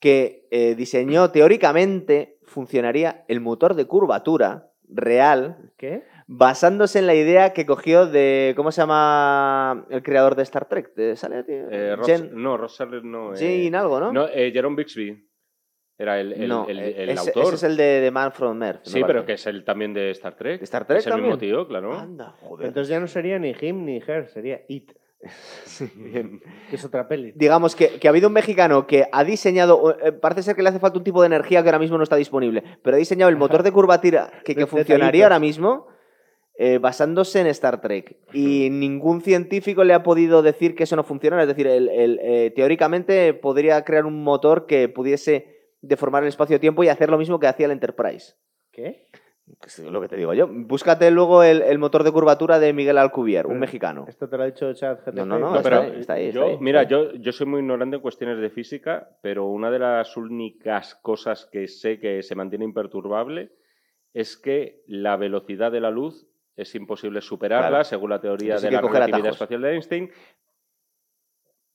que 0.00 0.46
eh, 0.50 0.74
diseñó 0.74 1.30
teóricamente 1.30 2.36
funcionaría 2.44 3.24
el 3.28 3.40
motor 3.40 3.74
de 3.74 3.86
curvatura 3.86 4.70
real 4.88 5.72
¿Qué? 5.78 6.02
Basándose 6.26 6.98
en 6.98 7.06
la 7.06 7.14
idea 7.14 7.52
que 7.52 7.66
cogió 7.66 8.06
de 8.06 8.52
¿cómo 8.56 8.72
se 8.72 8.80
llama 8.82 9.86
el 9.90 10.02
creador 10.02 10.34
de 10.34 10.42
Star 10.42 10.68
Trek? 10.68 10.94
¿De, 10.94 11.16
¿Sale? 11.16 11.44
tío? 11.44 11.70
Eh, 11.70 11.94
Ross- 11.96 12.08
Jen- 12.08 12.30
no, 12.32 12.56
Ross 12.56 12.78
no. 13.02 13.34
eh, 13.34 13.36
Jane 13.68 13.76
algo, 13.76 14.00
¿no? 14.00 14.12
no, 14.12 14.26
eh, 14.28 14.50
Jerome 14.52 14.76
Bixby 14.76 15.28
era 15.98 16.20
el, 16.20 16.32
el- 16.32 16.48
No, 16.48 16.66
el- 16.68 16.78
eh, 16.80 17.02
el 17.04 17.08
ese, 17.10 17.28
autor. 17.30 17.44
ese 17.44 17.54
es 17.54 17.62
el 17.62 17.76
de, 17.76 17.84
de 18.00 18.10
Man 18.10 18.32
from 18.32 18.62
Earth. 18.62 18.80
Sí, 18.84 19.02
pero 19.06 19.24
que 19.24 19.34
es 19.34 19.46
el 19.46 19.64
también 19.64 19.94
de 19.94 20.10
Star 20.10 20.36
Trek. 20.36 20.58
¿De 20.58 20.64
Star 20.64 20.86
Trek 20.86 20.98
Es 20.98 21.06
el 21.06 21.20
mismo 21.20 21.38
tío, 21.38 21.66
claro. 21.66 21.96
Anda, 21.98 22.34
joder. 22.42 22.66
Entonces 22.66 22.88
ya 22.88 23.00
no 23.00 23.06
sería 23.06 23.38
ni 23.38 23.54
him 23.60 23.84
ni 23.84 23.98
her, 24.06 24.28
sería 24.28 24.60
it. 24.68 24.92
Bien. 25.96 26.40
es 26.70 26.84
otra 26.84 27.08
peli. 27.08 27.32
digamos 27.34 27.74
que, 27.74 27.98
que 27.98 28.06
ha 28.06 28.10
habido 28.10 28.28
un 28.28 28.34
mexicano 28.34 28.86
que 28.86 29.06
ha 29.10 29.24
diseñado, 29.24 29.96
eh, 30.04 30.12
parece 30.12 30.42
ser 30.42 30.54
que 30.54 30.62
le 30.62 30.68
hace 30.68 30.78
falta 30.78 30.98
un 30.98 31.04
tipo 31.04 31.22
de 31.22 31.26
energía 31.26 31.62
que 31.62 31.68
ahora 31.70 31.78
mismo 31.78 31.96
no 31.96 32.02
está 32.04 32.16
disponible, 32.16 32.62
pero 32.82 32.96
ha 32.96 32.98
diseñado 32.98 33.30
el 33.30 33.36
motor 33.36 33.62
de 33.62 33.72
curvatura 33.72 34.30
que, 34.44 34.54
que 34.54 34.66
funcionaría 34.66 35.24
ahora 35.24 35.38
mismo 35.38 35.86
eh, 36.58 36.78
basándose 36.78 37.40
en 37.40 37.46
Star 37.48 37.80
Trek. 37.80 38.16
Y 38.32 38.70
ningún 38.70 39.20
científico 39.20 39.84
le 39.84 39.92
ha 39.94 40.02
podido 40.02 40.42
decir 40.42 40.74
que 40.74 40.84
eso 40.84 40.96
no 40.96 41.04
funciona. 41.04 41.40
Es 41.42 41.48
decir, 41.48 41.66
el- 41.66 41.88
el, 41.88 42.18
eh, 42.22 42.50
teóricamente 42.54 43.34
podría 43.34 43.84
crear 43.84 44.06
un 44.06 44.22
motor 44.22 44.66
que 44.66 44.88
pudiese 44.88 45.54
deformar 45.82 46.22
el 46.22 46.28
espacio-tiempo 46.30 46.82
y 46.82 46.88
hacer 46.88 47.10
lo 47.10 47.18
mismo 47.18 47.38
que 47.38 47.46
hacía 47.46 47.66
el 47.66 47.72
Enterprise. 47.72 48.34
¿Qué? 48.72 49.06
Es 49.64 49.78
lo 49.78 50.00
que 50.00 50.08
te 50.08 50.16
digo 50.16 50.34
yo. 50.34 50.48
Búscate 50.50 51.08
luego 51.12 51.44
el, 51.44 51.62
el 51.62 51.78
motor 51.78 52.02
de 52.02 52.10
curvatura 52.10 52.58
de 52.58 52.72
Miguel 52.72 52.98
Alcubierre, 52.98 53.48
un 53.48 53.60
mexicano. 53.60 54.04
Esto 54.08 54.28
te 54.28 54.36
lo 54.36 54.42
ha 54.42 54.46
dicho 54.46 54.72
ChatGPT. 54.72 55.14
No, 55.14 55.24
no, 55.24 55.38
no, 55.38 55.50
No, 55.50 55.56
está 55.58 55.62
pero 55.70 55.82
ahí, 55.82 56.00
está 56.00 56.14
ahí, 56.14 56.26
está 56.26 56.40
yo, 56.40 56.46
ahí. 56.46 56.56
Mira, 56.60 56.82
yo, 56.82 57.12
yo 57.14 57.30
soy 57.30 57.46
muy 57.46 57.60
ignorante 57.60 57.94
en 57.96 58.02
cuestiones 58.02 58.40
de 58.40 58.50
física, 58.50 59.08
pero 59.22 59.46
una 59.46 59.70
de 59.70 59.78
las 59.78 60.16
únicas 60.16 60.96
cosas 60.96 61.46
que 61.52 61.68
sé 61.68 62.00
que 62.00 62.24
se 62.24 62.34
mantiene 62.34 62.64
imperturbable 62.64 63.52
es 64.14 64.36
que 64.36 64.82
la 64.88 65.16
velocidad 65.16 65.70
de 65.70 65.80
la 65.80 65.90
luz 65.92 66.26
es 66.56 66.74
imposible 66.74 67.20
superarla, 67.20 67.68
Claro. 67.68 67.84
según 67.84 68.10
la 68.10 68.20
teoría 68.20 68.56
de 68.58 68.70
la 68.70 68.80
relatividad 68.80 69.32
espacial 69.32 69.62
de 69.62 69.72
Einstein. 69.74 70.10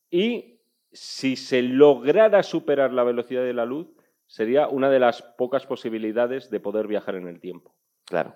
Y 0.09 0.59
si 0.91 1.35
se 1.35 1.61
lograra 1.61 2.43
superar 2.43 2.91
la 2.91 3.03
velocidad 3.03 3.43
de 3.43 3.53
la 3.53 3.65
luz, 3.65 3.87
sería 4.25 4.67
una 4.67 4.89
de 4.89 4.99
las 4.99 5.21
pocas 5.21 5.65
posibilidades 5.65 6.49
de 6.49 6.59
poder 6.59 6.87
viajar 6.87 7.15
en 7.15 7.27
el 7.27 7.39
tiempo. 7.39 7.75
Claro, 8.05 8.35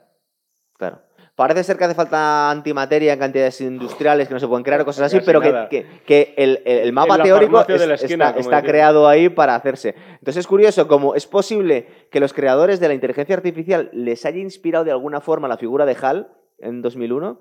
claro. 0.73 1.01
Parece 1.35 1.65
ser 1.65 1.77
que 1.77 1.83
hace 1.83 1.95
falta 1.95 2.49
antimateria 2.49 3.11
en 3.11 3.19
cantidades 3.19 3.59
industriales 3.59 4.29
que 4.29 4.33
no 4.33 4.39
se 4.39 4.47
pueden 4.47 4.63
crear, 4.63 4.85
cosas 4.85 5.07
así, 5.07 5.17
Casi 5.17 5.25
pero 5.25 5.41
que, 5.41 5.67
que- 5.69 5.85
que 6.05 6.33
el, 6.37 6.61
el- 6.65 6.93
mapa 6.93 7.21
teórico 7.21 7.59
es- 7.67 7.81
esquina, 8.03 8.33
está, 8.37 8.61
creado 8.63 9.05
ahí 9.07 9.27
para 9.27 9.53
hacerse. 9.55 9.95
Entonces 10.13 10.37
es 10.37 10.47
curioso 10.47 10.87
como 10.87 11.13
es 11.13 11.27
posible 11.27 11.87
que 12.09 12.21
los 12.21 12.31
creadores 12.31 12.79
de 12.79 12.87
la 12.87 12.93
inteligencia 12.93 13.35
artificial 13.35 13.89
les 13.91 14.25
haya 14.25 14.39
inspirado 14.39 14.85
de 14.85 14.91
alguna 14.91 15.19
forma 15.19 15.49
la 15.49 15.57
figura 15.57 15.85
de 15.85 15.97
HAL 16.01 16.29
en 16.59 16.81
2001 16.81 17.37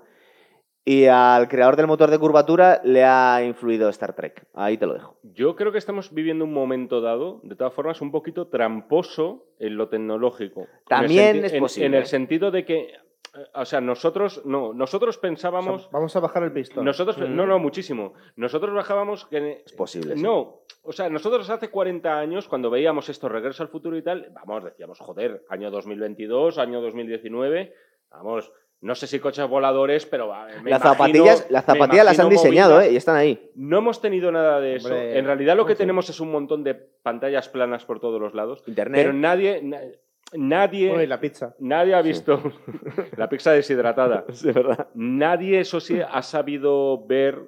y 0.84 1.07
al 1.07 1.49
creador 1.49 1.76
del 1.76 1.86
motor 1.86 2.11
de 2.11 2.18
curvatura 2.18 2.80
le 2.84 3.05
ha 3.05 3.42
influido 3.45 3.88
Star 3.90 4.14
Trek. 4.14 4.47
Ahí 4.55 4.76
te 4.76 4.86
lo 4.86 4.95
dejo. 4.95 5.16
Yo 5.22 5.55
creo 5.57 5.72
que 5.72 5.78
estamos 5.78 6.12
viviendo 6.12 6.45
un 6.45 6.53
momento 6.53 7.01
dado, 7.01 7.40
de 7.45 7.55
todas 7.57 7.72
formas, 7.72 8.03
un 8.03 8.11
poquito 8.11 8.49
tramposo 8.49 9.47
en 9.61 9.76
lo 9.76 9.88
tecnológico. 9.88 10.66
También 10.88 11.45
es 11.45 11.53
posible. 11.55 11.86
En, 11.86 11.95
el 11.95 12.07
sentido 12.07 12.51
de 12.51 12.64
que, 12.66 12.80
eh, 12.80 12.99
o 13.55 13.64
sea, 13.64 13.80
nosotros, 13.80 14.43
no, 14.45 14.72
nosotros 14.72 15.16
O 15.16 15.20
sea, 15.20 15.28
pensábamos, 15.28 15.89
vamos 15.91 16.14
a 16.16 16.20
bajar 16.20 16.43
el 16.45 16.53
pistón. 16.53 16.85
nosotros, 16.85 17.18
Mm. 17.18 17.35
no, 17.35 17.47
no, 17.47 17.59
muchísimo. 17.59 18.14
Nosotros 18.37 18.74
bajábamos 18.74 19.26
que, 19.26 19.62
Es 19.66 19.72
posible. 19.72 20.16
sí. 20.16 20.22
no, 20.22 20.61
o 20.82 20.93
sea, 20.93 21.09
nosotros 21.09 21.49
hace 21.51 21.68
40 21.70 22.18
años, 22.18 22.47
cuando 22.49 22.70
veíamos 22.70 23.09
esto, 23.09 23.28
Regreso 23.28 23.62
al 23.62 23.68
Futuro 23.70 23.97
y 23.97 24.03
tal, 24.03 24.30
vamos, 24.32 24.64
decíamos, 24.64 24.99
joder, 25.01 25.45
año 25.49 25.70
2022, 25.70 26.59
año 26.59 26.80
2019, 26.80 27.74
vamos, 28.11 28.53
no 28.80 28.95
sé 28.95 29.07
si 29.07 29.18
coches 29.18 29.49
voladores, 29.49 30.05
pero 30.05 30.26
me 30.62 30.70
Las 30.70 30.82
imagino- 30.82 30.93
zapatillas, 30.93 31.51
las 31.51 31.66
me 31.66 31.72
zapatillas 31.74 32.05
las 32.05 32.18
han 32.18 32.28
diseñado 32.28 32.80
¿eh? 32.82 32.93
y 32.93 32.97
están 32.97 33.16
ahí. 33.16 33.51
no 33.55 33.78
hemos 33.78 34.01
tenido 34.01 34.30
nada 34.30 34.61
de 34.61 34.76
eso. 34.76 34.89
Hombre, 34.89 35.18
en 35.18 35.24
realidad 35.24 35.57
lo 35.57 35.64
que 35.64 35.72
sí. 35.72 35.78
tenemos 35.78 36.11
es 36.11 36.20
un 36.20 36.30
montón 36.30 36.62
de 36.64 36.74
pantallas 36.74 37.49
planas 37.49 37.85
por 37.87 37.99
todos 37.99 38.20
los 38.20 38.35
lados. 38.35 38.62
Internet. 38.66 39.01
Pero 39.01 39.12
nadie, 39.14 39.62
na- 39.62 39.80
nadie, 40.35 40.89
Bueno, 40.89 41.03
y 41.03 41.07
la 41.07 41.20
pizza. 41.20 41.55
nadie 41.59 41.95
ha 41.95 42.03
visto 42.03 42.41
la 43.16 43.28
pizza 43.28 43.53
deshidratada. 43.53 44.24
Sí, 44.32 44.51
¿verdad? 44.53 44.89
Nadie, 44.95 45.61
eso 45.61 45.80
sí, 45.80 45.99
ha 46.01 46.22
sabido 46.22 47.05
ver 47.07 47.41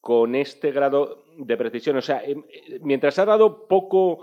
con 0.00 0.34
este 0.34 0.70
grado 0.72 1.24
de 1.36 1.56
precisión. 1.56 1.96
O 1.96 2.02
sea, 2.02 2.22
em- 2.24 2.44
mientras 2.80 3.18
ha 3.18 3.24
dado 3.24 3.66
poco, 3.68 4.20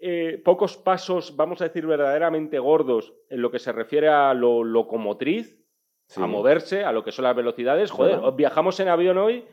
eh, 0.00 0.40
pocos 0.44 0.76
pasos, 0.76 1.36
vamos 1.36 1.60
a 1.60 1.64
decir, 1.64 1.86
verdaderamente 1.86 2.58
gordos 2.58 3.12
en 3.28 3.42
lo 3.42 3.50
que 3.50 3.58
se 3.58 3.72
refiere 3.72 4.08
a 4.08 4.32
lo 4.34 4.64
locomotriz, 4.64 5.58
Sí. 6.06 6.20
a 6.22 6.26
moverse, 6.26 6.84
a 6.84 6.92
lo 6.92 7.02
que 7.04 7.12
son 7.12 7.24
las 7.24 7.36
velocidades. 7.36 7.90
Joder, 7.90 8.20
viajamos 8.36 8.78
en 8.80 8.88
avión 8.88 9.16
hoy 9.18 9.44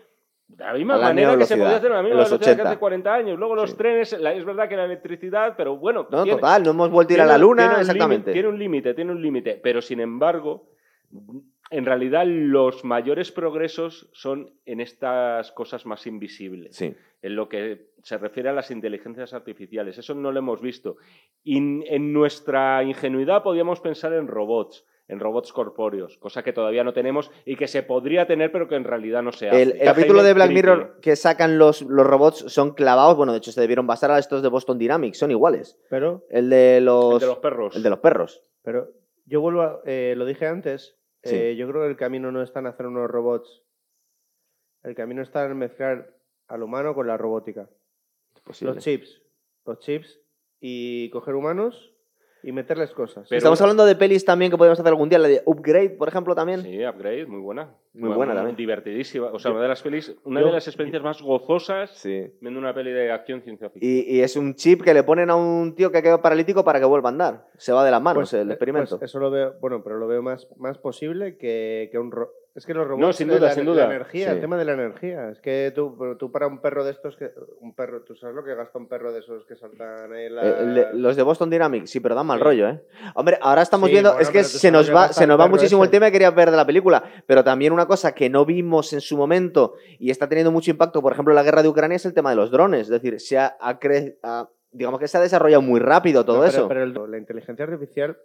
la 0.58 0.74
misma 0.74 0.98
la 0.98 1.08
manera 1.10 1.38
que 1.38 1.46
se 1.46 1.56
podía 1.56 1.78
hacer 1.78 1.92
la 1.92 2.00
en 2.00 2.06
misma 2.06 2.20
los 2.22 2.30
velocidad 2.32 2.48
que 2.56 2.62
80. 2.62 2.70
hace 2.70 2.80
40 2.80 3.14
años. 3.14 3.40
Luego 3.40 3.56
los 3.56 3.72
Sí. 3.72 3.78
trenes, 3.78 4.20
la- 4.20 4.34
es 4.34 4.44
verdad 4.46 4.68
que 4.68 4.76
la 4.76 4.86
electricidad, 4.86 5.54
pero 5.56 5.78
bueno, 5.78 6.08
No, 6.10 6.24
tiene- 6.24 6.38
total, 6.40 6.64
no 6.64 6.72
hemos 6.72 6.90
vuelto 6.90 7.14
a 7.14 7.16
ir 7.16 7.22
a 7.22 7.26
la 7.26 7.38
luna, 7.38 7.68
tiene 7.68 7.82
exactamente. 7.82 8.34
Tiene 8.34 8.48
un 8.50 8.60
límite, 8.60 8.94
tiene 8.94 9.12
un 9.12 9.22
límite. 9.22 9.60
Pero 9.64 9.82
sin 9.82 10.00
embargo, 10.00 10.70
en 11.72 11.86
realidad 11.86 12.26
los 12.26 12.84
mayores 12.84 13.32
progresos 13.32 14.10
son 14.14 14.52
en 14.66 14.82
estas 14.82 15.52
cosas 15.52 15.86
más 15.86 16.06
invisibles. 16.08 16.76
Sí. 16.76 16.96
En 17.22 17.36
lo 17.36 17.48
que 17.50 17.90
se 18.02 18.18
refiere 18.18 18.50
a 18.50 18.54
las 18.54 18.72
inteligencias 18.72 19.34
artificiales. 19.34 19.98
Eso 19.98 20.16
no 20.16 20.32
lo 20.32 20.40
hemos 20.40 20.62
visto. 20.62 20.98
Y 21.44 21.58
en 21.58 22.14
nuestra 22.14 22.82
ingenuidad 22.84 23.44
podíamos 23.44 23.82
pensar 23.82 24.14
en 24.14 24.28
robots, 24.28 24.86
en 25.10 25.20
robots 25.20 25.52
corpóreos, 25.52 26.18
cosa 26.20 26.44
que 26.44 26.54
todavía 26.54 26.84
no 26.84 26.94
tenemos 26.94 27.32
y 27.44 27.56
que 27.56 27.68
se 27.68 27.82
podría 27.84 28.28
tener, 28.28 28.52
pero 28.52 28.68
que 28.68 28.76
en 28.76 28.84
realidad 28.84 29.24
no 29.24 29.32
se 29.32 29.50
hace. 29.50 29.62
El, 29.64 29.80
capítulo 29.80 30.22
de 30.24 30.34
Black. 30.34 30.52
Mirror 30.52 31.00
que 31.02 31.16
sacan 31.16 31.58
los, 31.58 31.82
los 31.82 32.06
robots 32.06 32.46
son 32.48 32.74
clavados. 32.76 33.18
Bueno, 33.18 33.32
de 33.32 33.40
hecho, 33.40 33.52
se 33.52 33.60
debieron 33.60 33.88
basar 33.88 34.12
a 34.12 34.20
estos 34.20 34.44
de 34.44 34.50
Boston 34.50 34.78
Dynamics, 34.78 35.18
son 35.18 35.32
iguales. 35.32 35.80
Pero, 35.90 36.26
El 36.30 36.50
de 36.50 36.80
los, 36.80 37.16
El 37.16 37.20
de 37.22 37.26
los 37.26 37.40
perros. 37.40 37.76
el 37.76 37.84
de 37.84 37.90
los 37.90 38.00
perros. 38.00 38.44
pero 38.62 38.92
yo 39.26 39.42
vuelvo 39.42 39.62
a. 39.62 39.82
eh, 39.86 40.14
lo 40.16 40.26
dije 40.26 40.46
antes. 40.46 40.96
Sí. 41.24 41.36
eh, 41.36 41.56
yo 41.58 41.68
creo 41.68 41.82
que 41.82 41.90
el 41.90 41.98
camino 41.98 42.32
no 42.32 42.42
está 42.42 42.60
en 42.60 42.68
hacer 42.68 42.86
unos 42.86 43.10
robots. 43.10 43.64
El 44.84 44.96
camino 44.96 45.22
está 45.22 45.44
en 45.46 45.58
mezclar 45.58 46.16
al 46.48 46.64
humano 46.64 46.94
con 46.94 47.08
la 47.08 47.18
robótica. 47.18 47.68
Posible. 48.44 48.76
Los 48.76 48.84
chips. 48.84 49.22
Los 49.66 49.80
chips 49.80 50.22
y 50.62 51.10
coger 51.10 51.36
humanos 51.36 51.94
y 52.44 52.52
meterles 52.52 52.92
cosas. 52.92 53.28
Pero- 53.30 53.38
Estamos 53.38 53.60
hablando 53.62 53.86
de 53.86 53.96
pelis 53.96 54.24
también 54.24 54.50
que 54.52 54.58
podemos 54.58 54.80
hacer 54.80 54.90
algún 54.90 55.10
día. 55.10 55.20
La 55.20 55.28
de 55.28 55.42
Upgrade, 55.46 55.92
por 55.92 56.08
ejemplo, 56.08 56.34
también. 56.36 56.62
Sí, 56.62 56.86
Upgrade, 56.86 57.26
muy 57.26 57.40
buena. 57.42 57.70
Muy 57.94 58.10
buena 58.14 58.34
también. 58.34 58.56
Divertidísima. 58.56 59.28
O 59.34 59.40
sea, 59.40 59.50
Yo- 59.50 59.56
una 59.56 59.64
de 59.64 59.70
las 59.70 59.82
pelis, 59.82 60.16
una 60.24 60.40
yo- 60.42 60.48
de 60.48 60.54
las 60.54 60.68
experiencias 60.68 61.04
más 61.04 61.22
gozosas 61.22 61.92
Sí. 61.92 62.32
viendo 62.40 62.60
una 62.60 62.74
peli 62.74 62.92
de 62.92 63.12
acción 63.12 63.42
ciencia 63.42 63.70
ficción. 63.70 63.92
Y, 63.92 64.02
y 64.18 64.22
es 64.22 64.36
un 64.36 64.56
chip 64.56 64.82
que 64.84 64.94
le 64.94 65.04
ponen 65.04 65.30
a 65.30 65.36
un 65.36 65.76
tío 65.76 65.92
que 65.92 65.98
ha 65.98 66.02
quedado 66.02 66.22
paralítico 66.22 66.64
para 66.64 66.80
que 66.80 66.86
vuelva 66.86 67.10
a 67.10 67.12
andar. 67.12 67.46
Se 67.58 67.72
va 67.74 67.84
de 67.84 67.92
las 67.92 68.02
manos 68.02 68.30
Pues, 68.30 68.34
el 68.42 68.50
eh, 68.50 68.54
experimento. 68.54 68.98
pues 69.00 69.10
eso 69.10 69.20
lo 69.20 69.30
veo, 69.32 69.56
bueno, 69.60 69.84
pero 69.84 69.98
lo 69.98 70.08
veo 70.08 70.22
más, 70.22 70.48
más 70.58 70.78
posible 70.78 71.38
que, 71.38 71.90
que 71.92 71.98
un 72.00 72.12
ro- 72.12 72.32
Es 72.56 72.66
que 72.66 72.74
los 72.74 72.86
robots. 72.88 73.00
No, 73.02 73.14
sin 73.14 73.30
eh, 73.30 73.36
duda, 73.36 73.48
la, 73.48 73.54
sin 73.54 73.66
la 73.66 73.72
duda. 73.72 73.86
energía, 73.86 74.26
Sí. 74.30 74.32
el 74.36 74.42
tema 74.42 74.58
de 74.58 74.66
la 74.66 74.74
energía. 74.74 75.30
Es 75.30 75.40
que 75.40 75.72
tú, 75.74 75.96
tú 76.18 76.32
para 76.32 76.48
un 76.48 76.60
perro 76.60 76.84
de 76.84 76.92
estos 76.92 77.16
que. 77.16 77.32
Un 77.62 77.74
perro, 77.76 78.02
¿tú 78.02 78.16
sabes 78.16 78.36
lo 78.36 78.44
que 78.44 78.56
gasta 78.56 78.78
un 78.80 78.88
perro 78.88 79.14
de 79.14 79.20
esos 79.20 79.46
que 79.46 79.56
saltan 79.56 80.12
ahí 80.12 80.30
la. 80.30 80.42
Eh, 80.48 80.90
los 80.94 81.16
de 81.16 81.24
Boston 81.24 81.50
Dynamics, 81.50 81.90
sí, 81.92 82.00
pero 82.00 82.16
dan 82.16 82.26
mal 82.26 82.40
Sí. 82.40 82.44
rollo, 82.44 82.70
¿eh? 82.70 82.84
Hombre, 83.16 83.38
ahora 83.42 83.62
estamos 83.62 83.88
Sí, 83.88 83.94
viendo, 83.94 84.10
bueno, 84.12 84.22
es 84.22 84.30
que 84.30 84.44
se 84.44 84.72
nos 84.72 84.94
va, 84.94 85.14
se 85.14 85.26
nos 85.28 85.40
va 85.40 85.48
muchísimo 85.48 85.84
el 85.84 85.90
tema 85.90 86.08
que 86.08 86.14
quería 86.14 86.32
ver 86.32 86.52
de 86.52 86.58
la 86.58 86.66
película, 86.66 87.04
pero 87.26 87.44
también 87.44 87.72
una 87.72 87.86
cosa 87.86 88.14
que 88.14 88.30
no 88.30 88.46
vimos 88.46 88.92
en 88.94 89.02
su 89.02 89.16
momento 89.16 89.76
y 90.00 90.10
está 90.10 90.28
teniendo 90.28 90.52
mucho 90.52 90.72
impacto, 90.72 91.02
por 91.02 91.14
ejemplo, 91.14 91.32
en 91.32 91.36
la 91.36 91.44
guerra 91.44 91.62
de 91.64 91.70
Ucrania 91.70 91.96
es 91.98 92.06
el 92.06 92.14
tema 92.14 92.32
de 92.32 92.36
los 92.36 92.52
drones, 92.52 92.82
es 92.82 92.90
decir, 92.90 93.20
se 93.20 93.38
ha, 93.38 93.56
ha 93.60 93.80
cre- 93.80 94.18
ha- 94.24 94.50
digamos 94.72 95.00
que 95.00 95.08
se 95.08 95.18
ha 95.18 95.22
desarrollado 95.22 95.62
muy 95.62 95.80
rápido 95.80 96.24
todo 96.26 96.38
No, 96.38 96.42
pero- 96.44 96.52
eso. 96.58 96.68
Pero, 96.68 96.84
el- 96.84 97.12
la 97.12 97.18
inteligencia 97.18 97.66
artificial 97.66 98.18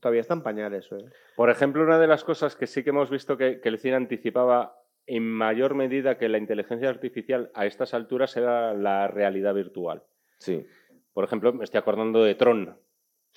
todavía 0.00 0.20
está 0.20 0.34
en 0.34 0.42
pañales, 0.42 0.90
¿eh? 0.92 1.04
Por 1.36 1.50
ejemplo, 1.50 1.82
una 1.82 1.98
de 1.98 2.06
las 2.06 2.24
cosas 2.24 2.54
que 2.56 2.66
sí 2.66 2.82
que 2.84 2.90
hemos 2.90 3.10
visto 3.10 3.36
que, 3.36 3.60
que 3.60 3.68
el 3.68 3.78
cine 3.78 3.96
anticipaba 3.96 4.74
en 5.06 5.24
mayor 5.24 5.74
medida 5.74 6.18
que 6.18 6.28
la 6.28 6.38
inteligencia 6.38 6.88
artificial 6.88 7.50
a 7.54 7.64
estas 7.66 7.94
alturas 7.94 8.36
era 8.36 8.74
la 8.74 9.08
realidad 9.08 9.54
virtual. 9.54 10.02
Sí. 10.38 10.66
Por 11.14 11.24
ejemplo, 11.24 11.52
me 11.52 11.64
estoy 11.64 11.78
acordando 11.78 12.22
de 12.22 12.34
Tron, 12.34 12.76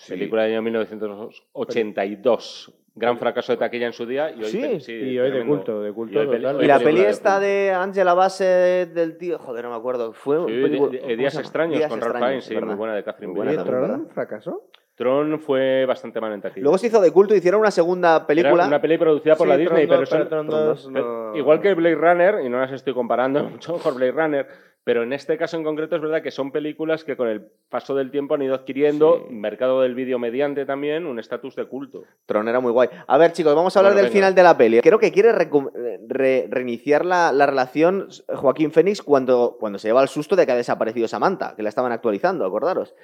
Sí. 0.02 0.14
película 0.14 0.44
del 0.44 0.54
año 0.54 0.62
1982. 0.64 2.74
Gran 2.94 3.18
fracaso 3.18 3.54
de 3.54 3.58
taquilla 3.58 3.88
en 3.88 3.94
su 3.94 4.06
día 4.06 4.32
y 4.32 4.40
hoy, 4.44 4.50
Sí, 4.50 4.80
sí, 4.82 4.92
y 4.92 5.18
hoy 5.18 5.32
de 5.32 5.46
culto, 5.46 5.82
de 5.82 5.94
culto 5.94 6.14
Y 6.14 6.18
hoy 6.18 6.28
peli- 6.28 6.42
total. 6.42 6.56
hoy 6.58 6.66
Y 6.66 6.68
la 6.68 6.74
película 6.74 6.92
peli 6.94 7.06
de 7.06 7.10
esta 7.10 7.40
de 7.40 7.72
Angela 7.72 8.14
Bassett 8.14 8.90
del 8.94 9.18
tío, 9.18 9.40
joder, 9.40 9.64
no 9.64 9.70
me 9.72 9.78
acuerdo, 9.78 10.12
fue 10.12 10.40
Sí, 10.46 10.52
de- 10.52 10.62
película- 10.62 10.92
de- 10.92 11.00
¿cómo 11.00 11.10
se 11.12 11.16
Días 11.16 11.38
extraños 11.40 11.78
Días 11.78 11.90
con 11.90 12.02
Ralph 12.02 12.18
Fiennes, 12.18 12.44
sí, 12.44 12.54
muy 12.56 12.76
buena 12.76 12.94
de 12.96 13.04
Catherine 13.06 13.34
buena 13.34 13.64
¿Tron 13.64 14.10
fracasó? 14.10 14.64
Tron 14.96 15.40
fue 15.40 15.86
bastante 15.86 16.20
mal 16.20 16.34
en 16.34 16.42
taquilla. 16.42 16.64
Luego 16.64 16.78
se 16.78 16.88
hizo 16.88 17.00
de 17.00 17.12
culto 17.12 17.34
y 17.34 17.38
hicieron 17.38 17.62
una 17.62 17.72
segunda 17.72 18.28
película. 18.28 18.56
Era 18.56 18.68
una 18.68 18.82
peli 18.82 18.98
producida 18.98 19.38
por 19.38 19.48
Sí, 19.48 19.50
la 19.50 19.56
Tron 19.56 19.80
Disney, 19.80 19.88
pero, 19.88 20.28
Tron 20.28 20.48
no- 20.94 21.38
Igual 21.38 21.62
que 21.62 21.74
Blade 21.74 21.96
Runner, 21.96 22.36
y 22.46 22.50
no 22.50 22.60
las 22.60 22.74
estoy 22.74 22.94
comparando 22.94 23.42
mucho 23.50 23.78
con 23.78 23.96
Blade 23.96 24.12
Runner, 24.12 24.48
pero 24.84 25.04
en 25.04 25.14
este 25.14 25.38
caso 25.38 25.58
en 25.58 25.64
concreto 25.64 25.96
es 25.96 26.02
verdad 26.02 26.24
que 26.24 26.32
son 26.32 26.52
películas 26.52 27.04
que 27.04 27.16
con 27.16 27.28
el 27.28 27.42
paso 27.70 27.94
del 27.96 28.10
tiempo 28.12 28.34
han 28.36 28.42
ido 28.42 28.56
adquiriendo, 28.56 29.26
Sí. 29.28 29.34
mercado 29.34 29.82
del 29.82 29.94
vídeo 29.96 30.18
mediante 30.20 30.66
también, 30.66 31.06
un 31.06 31.20
estatus 31.20 31.56
de 31.56 31.66
culto. 31.66 32.04
Tron 32.26 32.48
era 32.48 32.60
muy 32.60 32.72
guay. 32.72 32.90
A 33.08 33.18
ver, 33.18 33.32
chicos, 33.32 33.54
vamos 33.56 33.76
a 33.76 33.80
hablar 33.80 33.94
Bueno, 33.94 34.04
del 34.06 34.12
venga. 34.12 34.20
final 34.20 34.36
de 34.36 34.44
la 34.44 34.58
peli. 34.58 34.82
Creo 34.82 34.98
que 35.00 35.12
quiere 35.12 35.32
re- 35.34 36.48
reiniciar 36.50 37.06
la, 37.06 37.32
la 37.32 37.46
relación 37.46 38.08
Joaquín 38.28 38.72
Fénix 38.72 39.02
cuando, 39.02 39.58
cuando 39.60 39.80
se 39.80 39.88
lleva 39.88 40.02
el 40.02 40.08
susto 40.08 40.36
de 40.36 40.46
que 40.46 40.52
ha 40.52 40.56
desaparecido 40.56 41.08
Samantha, 41.08 41.54
que 41.56 41.64
la 41.64 41.70
estaban 41.70 41.92
actualizando, 41.92 42.46
acordaros. 42.46 42.96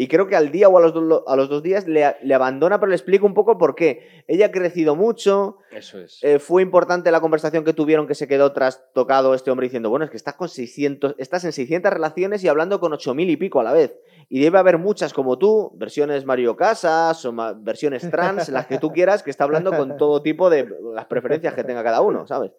Y 0.00 0.06
creo 0.06 0.28
que 0.28 0.36
al 0.36 0.52
día 0.52 0.68
o 0.68 0.78
a 0.78 0.80
los, 0.80 0.94
do- 0.94 1.24
a 1.28 1.34
los 1.34 1.48
dos 1.48 1.60
días 1.60 1.88
le, 1.88 2.14
le 2.22 2.34
abandona, 2.34 2.78
pero 2.78 2.88
le 2.90 2.94
explico 2.94 3.26
un 3.26 3.34
poco 3.34 3.58
por 3.58 3.74
qué. 3.74 4.22
Ella 4.28 4.46
ha 4.46 4.50
crecido 4.52 4.94
mucho, 4.94 5.56
Eso 5.72 5.98
es. 6.00 6.20
eh, 6.22 6.38
fue 6.38 6.62
importante 6.62 7.10
la 7.10 7.20
conversación 7.20 7.64
que 7.64 7.72
tuvieron 7.72 8.06
que 8.06 8.14
se 8.14 8.28
quedó 8.28 8.52
tras 8.52 8.84
tocado 8.94 9.34
este 9.34 9.50
hombre 9.50 9.64
diciendo, 9.66 9.90
bueno, 9.90 10.04
es 10.04 10.10
que 10.12 10.16
estás 10.16 10.34
con 10.34 10.48
600, 10.48 11.16
estás 11.18 11.44
en 11.44 11.50
600 11.52 11.92
relaciones 11.92 12.44
y 12.44 12.48
hablando 12.48 12.78
con 12.78 12.92
8000 12.92 13.28
y 13.28 13.36
pico 13.36 13.58
a 13.58 13.64
la 13.64 13.72
vez. 13.72 13.98
Y 14.28 14.38
debe 14.40 14.58
haber 14.58 14.78
muchas 14.78 15.12
como 15.12 15.36
tú, 15.36 15.72
versiones 15.74 16.24
Mario 16.24 16.54
Casas 16.56 17.24
o 17.24 17.32
ma- 17.32 17.54
versiones 17.54 18.08
trans, 18.08 18.48
las 18.50 18.66
que 18.66 18.78
tú 18.78 18.92
quieras, 18.92 19.24
que 19.24 19.30
está 19.30 19.42
hablando 19.44 19.70
con 19.76 19.96
todo 19.96 20.22
tipo 20.22 20.48
de 20.48 20.68
las 20.94 21.06
preferencias 21.06 21.54
que 21.54 21.64
tenga 21.64 21.82
cada 21.82 22.02
uno, 22.02 22.24
¿sabes? 22.28 22.52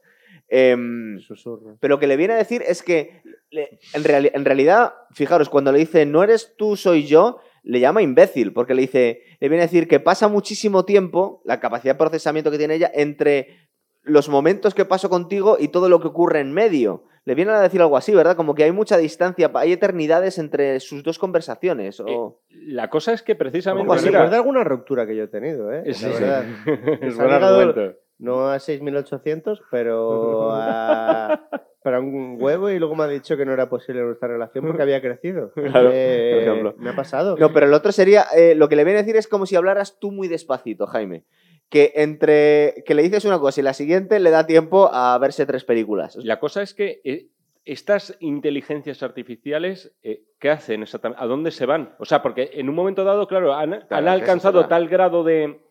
Susurro. 1.22 1.78
pero 1.80 1.96
lo 1.96 2.00
que 2.00 2.08
le 2.08 2.18
viene 2.18 2.34
a 2.34 2.38
decir 2.38 2.64
es 2.66 2.82
que 2.84 3.22
le- 3.52 3.80
en, 3.94 4.04
reali- 4.04 4.32
en 4.34 4.46
realidad, 4.46 4.94
fijaros, 5.12 5.50
cuando 5.50 5.72
le 5.72 5.80
dice 5.80 6.06
no 6.06 6.24
eres 6.24 6.56
tú, 6.58 6.76
soy 6.76 7.06
yo, 7.06 7.40
le 7.64 7.80
llama 7.80 8.02
imbécil, 8.02 8.54
porque 8.54 8.74
le 8.74 8.82
dice, 8.82 9.22
le 9.40 9.50
viene 9.50 9.64
a 9.64 9.68
decir 9.68 9.88
que 9.88 10.00
pasa 10.00 10.28
muchísimo 10.28 10.86
tiempo, 10.86 11.42
la 11.46 11.60
capacidad 11.60 11.94
de 11.94 11.98
procesamiento 12.00 12.50
que 12.52 12.58
tiene 12.58 12.76
ella, 12.76 12.90
entre 12.94 13.68
los 14.02 14.30
momentos 14.30 14.74
que 14.74 14.86
paso 14.86 15.10
contigo 15.10 15.58
y 15.60 15.68
todo 15.68 15.90
lo 15.90 16.00
que 16.00 16.08
ocurre 16.08 16.40
en 16.40 16.52
medio. 16.54 17.04
Le 17.26 17.36
vienen 17.36 17.54
a 17.54 17.62
decir 17.62 17.80
algo 17.82 17.98
así, 17.98 18.16
¿verdad? 18.16 18.36
Como 18.38 18.56
que 18.56 18.64
hay 18.64 18.72
mucha 18.72 18.98
distancia, 18.98 19.52
hay 19.54 19.74
eternidades 19.74 20.40
entre 20.40 20.80
sus 20.80 21.04
dos 21.04 21.20
conversaciones. 21.20 22.00
O... 22.00 22.08
Eh, 22.50 22.56
la 22.70 22.90
cosa 22.90 23.14
es 23.14 23.22
que 23.22 23.36
precisamente... 23.36 23.88
Me 23.88 23.98
recuerda 24.20 24.38
alguna 24.38 24.64
ruptura 24.64 25.06
que 25.06 25.16
yo 25.16 25.26
he 25.26 25.28
tenido, 25.28 25.72
¿eh? 25.72 25.84
Sí, 25.88 25.94
sí. 25.94 26.06
verdad. 26.08 26.46
Es 27.04 27.16
buen 27.18 27.30
argumento. 27.30 28.00
No 28.20 28.50
a 28.50 28.58
6.800, 28.58 29.62
pero 29.72 30.52
a, 30.52 31.48
para 31.84 32.00
un 32.00 32.38
huevo 32.40 32.70
y 32.70 32.78
luego 32.78 32.96
me 32.96 33.06
ha 33.06 33.08
dicho 33.08 33.38
que 33.38 33.46
no 33.46 33.54
era 33.54 33.70
posible 33.70 34.02
nuestra 34.02 34.28
relación 34.28 34.66
porque 34.66 34.82
había 34.82 35.02
crecido. 35.02 35.52
Claro, 35.56 35.90
Eh, 35.94 36.32
por 36.34 36.44
ejemplo. 36.44 36.76
Me 36.78 36.90
ha 36.90 36.96
pasado. 36.96 37.38
No, 37.38 37.54
pero 37.54 37.66
el 37.66 37.74
otro 37.74 37.92
sería, 37.92 38.26
eh, 38.36 38.56
lo 38.56 38.70
que 38.70 38.76
le 38.76 38.84
viene 38.84 39.00
a 39.00 39.04
decir 39.04 39.16
es 39.16 39.28
como 39.28 39.46
si 39.46 39.56
hablaras 39.56 40.00
tú 40.00 40.12
muy 40.12 40.28
despacito, 40.28 40.86
Jaime. 40.86 41.24
Que 41.70 41.94
entre 41.96 42.84
que 42.86 42.94
le 42.96 43.04
dices 43.04 43.26
una 43.26 43.40
cosa 43.40 43.62
y 43.62 43.64
la 43.64 43.74
siguiente 43.74 44.20
le 44.20 44.32
da 44.32 44.46
tiempo 44.46 44.90
a 44.92 45.18
verse 45.20 45.46
tres 45.46 45.64
películas. 45.64 46.18
La 46.18 46.40
cosa 46.40 46.62
es 46.62 46.74
que 46.74 47.00
eh, 47.04 47.30
estas 47.66 48.18
inteligencias 48.20 49.04
artificiales, 49.04 49.96
eh, 50.02 50.24
¿qué 50.40 50.50
hacen 50.50 50.82
exactamente? 50.82 51.24
¿A 51.24 51.28
dónde 51.28 51.52
se 51.52 51.68
van? 51.68 51.96
O 52.00 52.06
sea, 52.06 52.24
porque 52.24 52.50
en 52.54 52.68
un 52.68 52.76
momento 52.76 53.04
dado, 53.04 53.28
claro, 53.28 53.54
han, 53.54 53.86
alcanzado 53.92 54.68
tal 54.68 54.88
grado 54.88 55.24
de, 55.24 55.62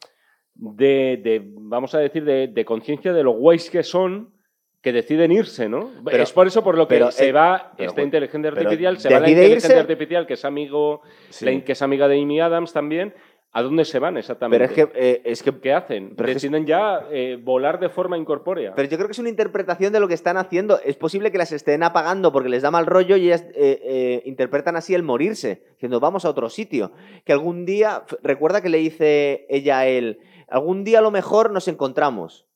de, 0.59 1.21
de, 1.23 1.43
vamos 1.55 1.95
a 1.95 1.99
decir, 2.01 2.25
de, 2.25 2.49
de 2.49 2.65
conciencia 2.65 3.13
de 3.13 3.23
lo 3.23 3.31
guays 3.33 3.71
que 3.71 3.83
son 3.83 4.35
que 4.83 4.93
deciden 4.93 5.33
irse, 5.33 5.69
¿no? 5.69 5.91
Pero- 6.05 6.23
es 6.23 6.33
por 6.33 6.47
eso 6.47 6.63
por 6.63 6.77
lo 6.77 6.87
que 6.87 6.97
pero, 6.97 7.11
se 7.11 7.29
eh, 7.29 7.33
va 7.33 7.73
pero, 7.77 7.89
esta 7.91 8.03
inteligencia 8.03 8.51
pero 8.51 8.63
artificial, 8.69 8.99
se 8.99 9.09
va 9.13 9.21
la 9.21 9.29
inteligencia 9.31 9.75
irse- 9.77 9.81
artificial 9.81 10.27
que 10.27 10.35
es 10.35 10.45
amigo, 10.45 11.01
Sí. 11.31 11.45
la- 11.45 11.65
que 11.65 11.73
es 11.73 11.83
amiga 11.83 12.07
de 12.07 12.21
Amy 12.23 12.41
Adams 12.41 12.73
también. 12.73 13.15
¿A 13.51 13.63
dónde 13.63 13.87
se 13.87 13.99
van 13.99 14.13
Pero 14.15 14.21
exactamente? 14.21 14.65
es 14.67 14.71
que, 14.73 14.83
eh, 14.95 15.23
es 15.25 15.43
que 15.43 15.59
¿Qué 15.59 15.73
hacen? 15.73 16.15
Pero 16.15 16.29
es- 16.29 16.35
Deciden 16.35 16.67
ya 16.67 17.07
eh, 17.11 17.39
volar 17.43 17.81
de 17.81 17.89
forma 17.89 18.19
incorpórea. 18.19 18.75
Pero 18.75 18.89
yo 18.91 18.97
creo 18.99 19.09
que 19.09 19.13
es 19.13 19.19
una 19.19 19.31
interpretación 19.31 19.91
de 19.93 20.01
lo 20.01 20.07
que 20.07 20.13
están 20.15 20.37
haciendo. 20.37 20.79
Es 20.85 20.97
posible 20.97 21.33
que 21.33 21.39
las 21.39 21.51
estén 21.53 21.83
apagando 21.83 22.31
porque 22.31 22.51
les 22.51 22.63
da 22.63 22.71
mal 22.71 22.85
rollo 22.87 23.17
y 23.17 23.25
ellas 23.25 23.47
eh, 23.55 24.23
interpretan 24.27 24.77
así 24.77 24.95
el 24.95 25.03
morirse, 25.03 25.63
diciendo 25.73 25.99
vamos 25.99 26.27
a 26.27 26.31
otro 26.31 26.51
sitio. 26.51 26.93
Que 27.25 27.33
algún 27.33 27.65
día, 27.65 28.05
recuerda 28.23 28.61
que 28.61 28.69
le 28.69 28.79
dice 28.79 29.47
ella 29.49 29.79
a 29.81 29.87
él, 29.87 30.21
algún 30.51 30.85
día 30.85 30.99
a 30.99 31.03
lo 31.03 31.11
mejor 31.11 31.51
nos 31.51 31.69
encontramos. 31.69 32.47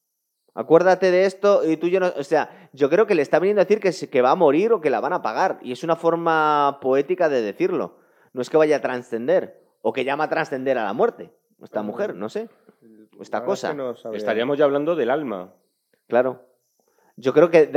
Acuérdate 0.54 1.10
de 1.10 1.24
esto 1.24 1.62
y 1.68 1.78
tú 1.78 1.86
y 1.86 1.90
yo 1.92 2.00
no. 2.00 2.12
O 2.18 2.24
sea, 2.24 2.68
yo 2.72 2.90
creo 2.90 3.06
que 3.06 3.14
le 3.14 3.22
está 3.22 3.38
viniendo 3.38 3.62
a 3.62 3.64
decir 3.64 3.80
que, 4.10 4.22
va 4.22 4.32
a 4.32 4.34
morir 4.34 4.72
o 4.72 4.80
que 4.82 4.90
la 4.90 5.00
van 5.00 5.14
a 5.14 5.22
pagar. 5.22 5.58
Y 5.62 5.72
es 5.72 5.82
una 5.82 5.96
forma 5.96 6.78
poética 6.82 7.28
de 7.30 7.40
decirlo. 7.40 7.96
No 8.34 8.42
es 8.42 8.50
que 8.50 8.58
vaya 8.58 8.76
a 8.76 8.80
trascender 8.80 9.62
o 9.80 9.92
que 9.94 10.04
llama 10.04 10.24
a 10.24 10.28
trascender 10.28 10.76
a 10.76 10.84
la 10.84 10.92
muerte. 10.92 11.30
Esta 11.62 11.82
mujer, 11.82 12.14
no 12.14 12.28
sé. 12.28 12.48
esta 13.20 13.38
es 13.38 13.44
cosa. 13.44 13.70
que 13.70 13.76
no 13.76 13.94
sabría. 13.96 14.18
Estaríamos 14.18 14.58
ya 14.58 14.64
hablando 14.64 14.94
del 14.94 15.10
alma. 15.10 15.54
Claro. 16.08 16.42
Yo 17.16 17.32
creo 17.32 17.50
que. 17.50 17.70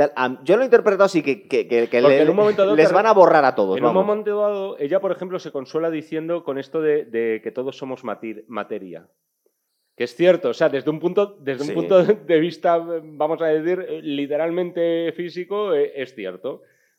yo 0.44 0.56
lo 0.56 0.62
he 0.62 0.64
interpretado 0.66 1.04
así, 1.04 1.22
que, 1.22 1.46
que, 1.48 1.66
que- 1.68 2.00
le- 2.02 2.22
en 2.22 2.28
un 2.30 2.36
momento 2.36 2.62
dado 2.62 2.74
les 2.76 2.92
van 2.92 3.06
a 3.06 3.12
borrar 3.12 3.44
a 3.44 3.54
todos. 3.54 3.76
en 3.78 3.84
un 3.84 3.94
momento 3.94 4.38
dado, 4.40 4.78
ella, 4.78 5.00
por 5.00 5.12
ejemplo, 5.12 5.38
se 5.38 5.52
consuela 5.52 5.90
diciendo 5.90 6.42
con 6.42 6.58
esto 6.58 6.80
de, 6.82 7.04
de 7.04 7.40
que 7.42 7.52
todos 7.52 7.76
somos 7.78 8.02
matir- 8.04 8.44
materia. 8.48 9.08
Que 9.96 10.04
es 10.04 10.14
cierto, 10.14 10.50
o 10.50 10.54
sea, 10.54 10.68
desde 10.68 10.90
un 10.90 11.00
punto, 11.00 11.36
desde 11.40 11.64
Sí. 11.64 11.70
un 11.70 11.74
punto 11.76 12.02
de 12.04 12.38
vista, 12.40 12.76
vamos 12.78 13.40
a 13.40 13.46
decir, 13.46 14.00
literalmente 14.02 15.10
físico, 15.12 15.72
eh, 15.74 15.92
es 15.96 16.14
cierto. 16.14 16.50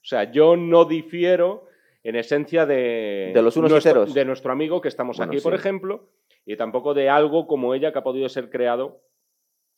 O 0.02 0.04
sea, 0.10 0.32
yo 0.32 0.56
no 0.56 0.86
difiero 0.86 1.66
en 2.04 2.16
esencia 2.16 2.66
de, 2.66 3.32
De 3.36 3.41
los 3.41 3.56
unos 3.58 3.70
y 3.70 3.74
nuestro, 3.74 3.91
ceros. 3.91 4.14
de 4.14 4.26
nuestro 4.26 4.52
amigo 4.52 4.82
que 4.82 4.88
estamos 4.88 5.18
Bueno, 5.18 5.32
aquí, 5.32 5.41
por 5.41 5.54
ejemplo, 5.54 6.10
y 6.45 6.56
tampoco 6.56 6.93
de 6.95 7.10
algo 7.10 7.45
como 7.45 7.76
ella 7.76 7.91
que 7.91 8.00
ha 8.00 8.04
podido 8.04 8.30
ser 8.30 8.50
creado 8.50 9.02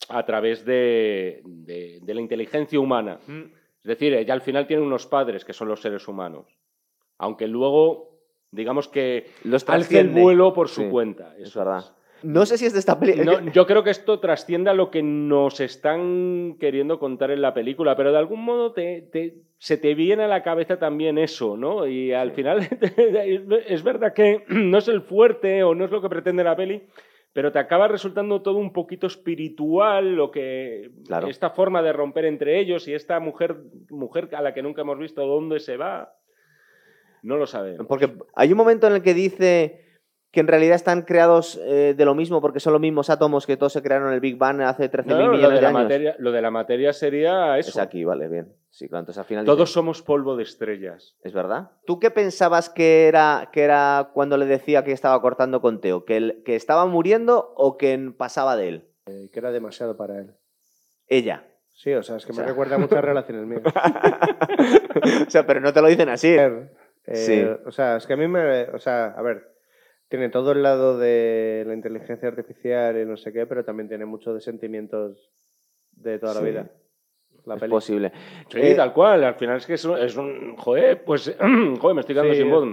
a 0.08 0.26
través 0.26 0.64
de, 0.64 1.42
de- 1.44 2.00
de 2.02 2.14
la 2.14 2.22
inteligencia 2.22 2.80
humana. 2.80 3.20
Es 3.28 3.84
decir, 3.86 4.14
ella 4.14 4.34
al 4.34 4.42
final 4.42 4.66
tiene 4.68 4.82
unos 4.84 5.08
padres 5.08 5.44
que 5.44 5.54
son 5.54 5.68
los 5.68 5.82
seres 5.82 6.08
humanos. 6.08 6.46
Aunque 7.18 7.48
luego, 7.48 8.18
digamos 8.52 8.88
que 8.88 9.26
Los 9.44 9.68
alce 9.68 10.00
el 10.00 10.10
vuelo 10.10 10.54
por 10.54 10.70
su 10.70 10.84
Sí, 10.84 10.90
cuenta. 10.90 11.36
Es 11.38 11.54
verdad. 11.56 11.84
No 12.24 12.46
sé 12.46 12.58
si 12.58 12.66
es 12.66 12.74
de 12.74 12.80
esta 12.80 13.00
película. 13.00 13.40
No, 13.42 13.52
yo 13.54 13.66
creo 13.66 13.84
que 13.84 13.90
esto 13.92 14.20
trasciende 14.20 14.70
a 14.70 14.74
lo 14.74 14.92
que 14.92 15.02
nos 15.04 15.60
están 15.60 16.58
queriendo 16.60 17.00
contar 17.00 17.32
en 17.32 17.42
la 17.42 17.54
película, 17.54 17.96
pero 17.96 18.12
de 18.12 18.18
algún 18.18 18.44
modo 18.44 18.74
te, 18.74 19.02
te- 19.12 19.36
se 19.58 19.78
te 19.78 19.94
viene 19.96 20.24
a 20.24 20.28
la 20.28 20.44
cabeza 20.44 20.78
también 20.80 21.18
eso, 21.18 21.58
¿no? 21.58 21.88
Y 21.88 22.14
al 22.14 22.32
final 22.32 22.60
es 23.68 23.84
verdad 23.84 24.14
que 24.14 24.44
no 24.50 24.78
es 24.78 24.88
el 24.88 25.02
fuerte 25.02 25.64
o 25.64 25.76
no 25.76 25.86
es 25.86 25.92
lo 25.92 26.02
que 26.02 26.10
pretende 26.10 26.44
la 26.44 26.56
peli, 26.56 26.84
pero 27.34 27.52
te 27.52 27.60
acaba 27.60 27.88
resultando 27.88 28.42
todo 28.42 28.58
un 28.58 28.74
poquito 28.74 29.08
espiritual, 29.08 30.16
lo 30.16 30.32
que 30.32 30.92
Claro. 31.06 31.28
esta 31.28 31.52
forma 31.52 31.82
de 31.82 31.94
romper 31.94 32.26
entre 32.26 32.60
ellos 32.60 32.88
y 32.88 32.94
esta 32.94 33.20
mujer, 33.20 33.58
mujer 33.90 34.30
a 34.34 34.42
la 34.42 34.54
que 34.54 34.62
nunca 34.64 34.82
hemos 34.82 34.98
visto 35.00 35.26
dónde 35.26 35.60
se 35.60 35.78
va, 35.78 36.14
no 37.22 37.38
lo 37.38 37.46
sabemos. 37.48 37.86
Porque 37.88 38.10
hay 38.36 38.52
un 38.52 38.58
momento 38.58 38.88
en 38.88 38.94
el 38.94 39.02
que 39.02 39.14
dice 39.14 39.86
que 40.32 40.40
en 40.42 40.48
realidad 40.48 40.76
están 40.76 41.02
creados 41.02 41.60
eh, 41.64 41.96
de 41.98 42.06
lo 42.06 42.14
mismo 42.14 42.40
porque 42.42 42.60
son 42.60 42.74
los 42.74 42.82
mismos 42.82 43.10
átomos 43.10 43.48
que 43.48 43.58
todos 43.58 43.74
se 43.74 43.82
crearon 43.82 44.10
en 44.10 44.14
el 44.14 44.20
Big 44.20 44.38
Bang 44.38 44.62
hace 44.62 44.90
13.000 44.92 45.06
No, 45.08 45.18
no, 45.18 45.26
lo, 45.28 45.32
millones 45.34 45.50
de 45.50 45.56
de 45.56 45.62
la 45.62 45.70
años. 45.70 45.82
materia, 45.84 46.16
lo 46.20 46.32
de 46.32 46.42
la 46.42 46.52
materia 46.52 46.94
sería 46.94 47.58
eso. 47.58 47.70
Es 47.70 47.78
aquí, 47.78 48.04
vale, 48.04 48.28
bien. 48.28 48.54
Sí, 48.70 48.88
claro, 48.88 49.00
entonces 49.02 49.20
al 49.20 49.26
final 49.26 49.46
Todos 49.46 49.60
dice- 49.62 49.74
somos 49.74 50.02
polvo 50.04 50.36
de 50.36 50.44
estrellas. 50.44 51.16
¿Es 51.24 51.34
verdad? 51.34 51.72
¿Tú 51.88 52.00
qué 52.00 52.12
pensabas 52.12 52.70
que 52.70 53.08
era, 53.08 53.50
que 53.52 53.64
era 53.64 54.12
cuando 54.14 54.38
le 54.38 54.46
decía 54.46 54.84
que 54.84 54.92
estaba 54.92 55.20
cortando 55.22 55.62
con 55.62 55.82
Teo? 55.82 56.06
¿Que, 56.06 56.18
él- 56.18 56.42
¿Que 56.46 56.56
estaba 56.56 56.86
muriendo 56.86 57.52
o 57.56 57.78
que 57.78 58.12
pasaba 58.16 58.56
de 58.56 58.70
él? 58.70 58.88
Eh, 59.08 59.30
que 59.34 59.40
era 59.40 59.52
demasiado 59.52 59.98
para 59.98 60.20
él. 60.20 60.36
Ella. 61.08 61.44
Sí, 61.74 61.92
o 61.94 62.04
sea, 62.04 62.18
es 62.18 62.26
que 62.26 62.34
O 62.34 62.36
sea. 62.36 62.44
me 62.44 62.50
recuerda 62.52 62.76
a 62.76 62.78
muchas 62.78 63.02
relaciones 63.04 63.46
mías. 63.48 63.62
o 65.28 65.30
sea, 65.30 65.46
pero 65.46 65.60
no 65.62 65.74
te 65.74 65.82
lo 65.82 65.88
dicen 65.88 66.10
así. 66.10 66.30
Eh, 66.38 66.68
Sí. 67.12 67.44
O 67.66 67.72
sea, 67.72 67.96
es 67.98 68.06
que 68.06 68.14
a 68.14 68.18
mí 68.18 68.28
me. 68.28 68.64
O 68.66 68.78
sea, 68.78 69.16
a 69.18 69.22
ver. 69.24 69.49
Tiene 70.10 70.30
todo 70.30 70.52
el 70.54 70.64
lado 70.64 70.98
de 70.98 71.64
la 71.68 71.74
inteligencia 71.76 72.28
artificial 72.28 72.98
y 73.00 73.06
no 73.06 73.16
sé 73.16 73.32
qué, 73.32 73.46
pero 73.46 73.64
también 73.64 73.88
tiene 73.88 74.06
mucho 74.06 74.34
de 74.34 74.42
sentimientos 74.42 75.30
de 75.92 76.18
toda 76.20 76.34
la 76.34 76.40
Sí. 76.40 76.46
vida. 76.48 76.70
La 77.46 77.56
es 77.56 77.62
peli. 77.62 77.72
posible. 77.72 78.12
Sí, 78.50 78.60
Eh, 78.60 78.76
tal 78.76 78.92
cual. 78.92 79.24
Al 79.24 79.36
final 79.36 79.58
es 79.58 79.66
que 79.66 79.76
es 79.76 79.86
un. 79.86 79.98
es 79.98 80.16
un- 80.18 80.56
joder, 80.58 81.04
pues. 81.04 81.36
joder, 81.80 81.96
me 81.96 82.02
estoy 82.02 82.14
quedando 82.16 82.34
Sí, 82.34 82.40
sin 82.42 82.50
voz. 82.50 82.68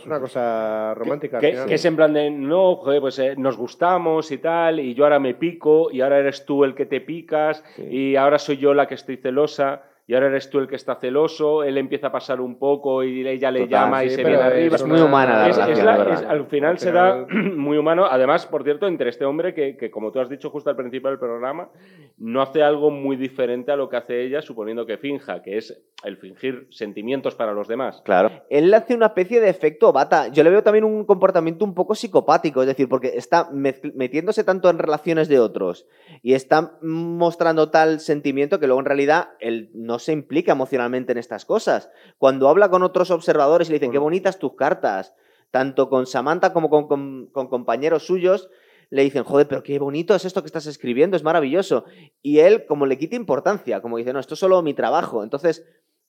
Es 0.00 0.06
una 0.06 0.20
cosa 0.20 0.94
romántica. 0.94 1.36
al 1.36 1.40
Que, 1.42 1.50
final. 1.52 1.66
que 1.68 1.74
es 1.74 1.84
en 1.84 1.96
plan 1.96 2.12
de, 2.12 2.30
no, 2.30 2.76
joder, 2.76 3.00
pues 3.00 3.18
eh, 3.20 3.34
nos 3.36 3.56
gustamos 3.56 4.30
y 4.32 4.38
tal, 4.38 4.80
y 4.80 4.94
yo 4.94 5.04
ahora 5.04 5.20
me 5.20 5.34
pico, 5.34 5.90
y 5.92 6.00
ahora 6.00 6.18
eres 6.18 6.44
tú 6.44 6.64
el 6.64 6.74
que 6.74 6.86
te 6.86 7.00
picas, 7.02 7.62
Sí. 7.76 7.82
y 7.84 8.16
ahora 8.16 8.38
soy 8.38 8.56
yo 8.56 8.74
la 8.74 8.86
que 8.88 8.94
estoy 8.94 9.16
celosa, 9.16 9.82
y 10.06 10.14
ahora 10.14 10.26
eres 10.26 10.50
tú 10.50 10.58
el 10.58 10.68
que 10.68 10.76
está 10.76 10.96
celoso, 10.96 11.62
él 11.64 11.78
empieza 11.78 12.08
a 12.08 12.12
pasar 12.12 12.40
un 12.40 12.58
poco 12.58 13.02
y 13.02 13.26
ella 13.26 13.50
le 13.50 13.60
Total, 13.60 13.70
llama 13.84 14.04
y 14.04 14.10
se 14.10 14.22
viene 14.22 14.36
arriba. 14.42 14.76
es 14.76 14.84
muy 14.84 15.00
humana 15.00 15.38
la 15.38 15.48
Es- 15.48 15.56
es 15.56 15.64
relación, 15.64 15.86
la- 15.86 15.92
la 15.92 15.98
verdad. 16.04 16.22
es- 16.22 16.28
al 16.28 16.46
final 16.46 16.70
Al 16.72 16.78
será 16.78 17.26
final- 17.26 17.56
muy 17.56 17.78
humano. 17.78 18.04
Además, 18.04 18.46
por 18.46 18.64
cierto, 18.64 18.86
entre 18.86 19.08
este 19.10 19.24
hombre 19.24 19.54
que, 19.54 19.76
que, 19.76 19.90
como 19.90 20.12
tú 20.12 20.20
has 20.20 20.28
dicho 20.28 20.50
justo 20.50 20.68
al 20.70 20.76
principio 20.76 21.08
del 21.10 21.18
programa, 21.18 21.70
no 22.18 22.42
hace 22.42 22.62
algo 22.62 22.90
muy 22.90 23.16
diferente 23.16 23.72
a 23.72 23.76
lo 23.76 23.88
que 23.88 23.96
hace 23.96 24.22
ella, 24.24 24.42
suponiendo 24.42 24.84
que 24.86 24.98
finja, 24.98 25.42
que 25.42 25.56
es 25.56 25.82
el 26.04 26.18
fingir 26.18 26.66
sentimientos 26.70 27.34
para 27.34 27.54
los 27.54 27.66
demás. 27.66 28.02
Claro. 28.04 28.30
Él 28.50 28.70
le 28.70 28.76
hace 28.76 28.94
una 28.94 29.06
especie 29.06 29.40
de 29.40 29.48
efecto 29.48 29.90
bata. 29.90 30.28
Yo 30.28 30.42
le 30.44 30.50
veo 30.50 30.62
también 30.62 30.84
un 30.84 31.06
comportamiento 31.06 31.64
un 31.64 31.72
poco 31.74 31.94
psicopático, 31.94 32.60
es 32.60 32.66
decir, 32.66 32.90
porque 32.90 33.12
está 33.16 33.48
metiéndose 33.50 34.44
tanto 34.44 34.68
en 34.68 34.78
relaciones 34.78 35.28
de 35.28 35.40
otros 35.40 35.86
y 36.22 36.34
está 36.34 36.72
mostrando 36.82 37.70
tal 37.70 38.00
sentimiento 38.00 38.60
que 38.60 38.66
luego 38.66 38.80
en 38.80 38.86
realidad 38.86 39.28
él 39.40 39.70
no 39.72 39.93
se 39.98 40.12
implica 40.12 40.52
emocionalmente 40.52 41.12
en 41.12 41.18
estas 41.18 41.44
cosas. 41.44 41.90
Cuando 42.18 42.48
habla 42.48 42.68
con 42.70 42.82
otros 42.82 43.10
observadores 43.10 43.68
y 43.68 43.72
le 43.72 43.78
dicen, 43.78 43.92
qué 43.92 43.98
bonitas 43.98 44.38
tus 44.38 44.54
cartas, 44.54 45.14
tanto 45.50 45.88
con 45.88 46.06
Samantha 46.06 46.52
como 46.52 46.68
con, 46.70 46.88
con- 46.88 47.26
con 47.32 47.48
compañeros 47.48 48.06
suyos, 48.06 48.50
le 48.90 49.02
dicen, 49.02 49.24
joder, 49.24 49.48
pero 49.48 49.62
qué 49.62 49.78
bonito 49.78 50.14
es 50.14 50.24
esto 50.24 50.42
que 50.42 50.46
estás 50.46 50.66
escribiendo, 50.66 51.16
es 51.16 51.22
maravilloso. 51.22 51.84
Y 52.22 52.40
él 52.40 52.66
como 52.66 52.86
le 52.86 52.98
quita 52.98 53.16
importancia, 53.16 53.80
como 53.80 53.96
dice, 53.98 54.12
no, 54.12 54.20
esto 54.20 54.34
es 54.34 54.40
solo 54.40 54.62
mi 54.62 54.74
trabajo. 54.74 55.22
Entonces, 55.24 55.64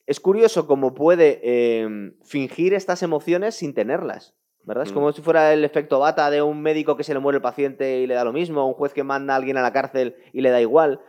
es 0.05 0.19
curioso 0.19 0.67
cómo 0.67 0.93
puede 0.93 1.39
eh, 1.43 2.11
fingir 2.23 2.73
estas 2.73 3.01
emociones 3.01 3.55
sin 3.55 3.73
tenerlas. 3.73 4.35
¿Verdad? 4.67 4.83
Es 4.85 4.91
Mm. 4.91 4.95
como 4.95 5.11
si 5.11 5.21
fuera 5.21 5.53
el 5.53 5.63
efecto 5.63 5.99
bata 5.99 6.29
de 6.31 6.41
un 6.41 6.59
médico 6.61 6.97
que 6.97 7.03
se 7.03 7.13
le 7.13 7.19
muere 7.19 7.37
el 7.37 7.41
paciente 7.43 7.99
y 7.99 8.07
le 8.07 8.15
da 8.15 8.23
lo 8.23 8.33
mismo, 8.33 8.63
o 8.63 8.67
un 8.67 8.73
juez 8.73 8.93
que 8.93 9.03
manda 9.03 9.33
a 9.33 9.37
alguien 9.37 9.57
a 9.57 9.61
la 9.61 9.71
cárcel 9.71 10.15
y 10.33 10.41
le 10.41 10.49
da 10.49 10.59
igual. 10.59 11.01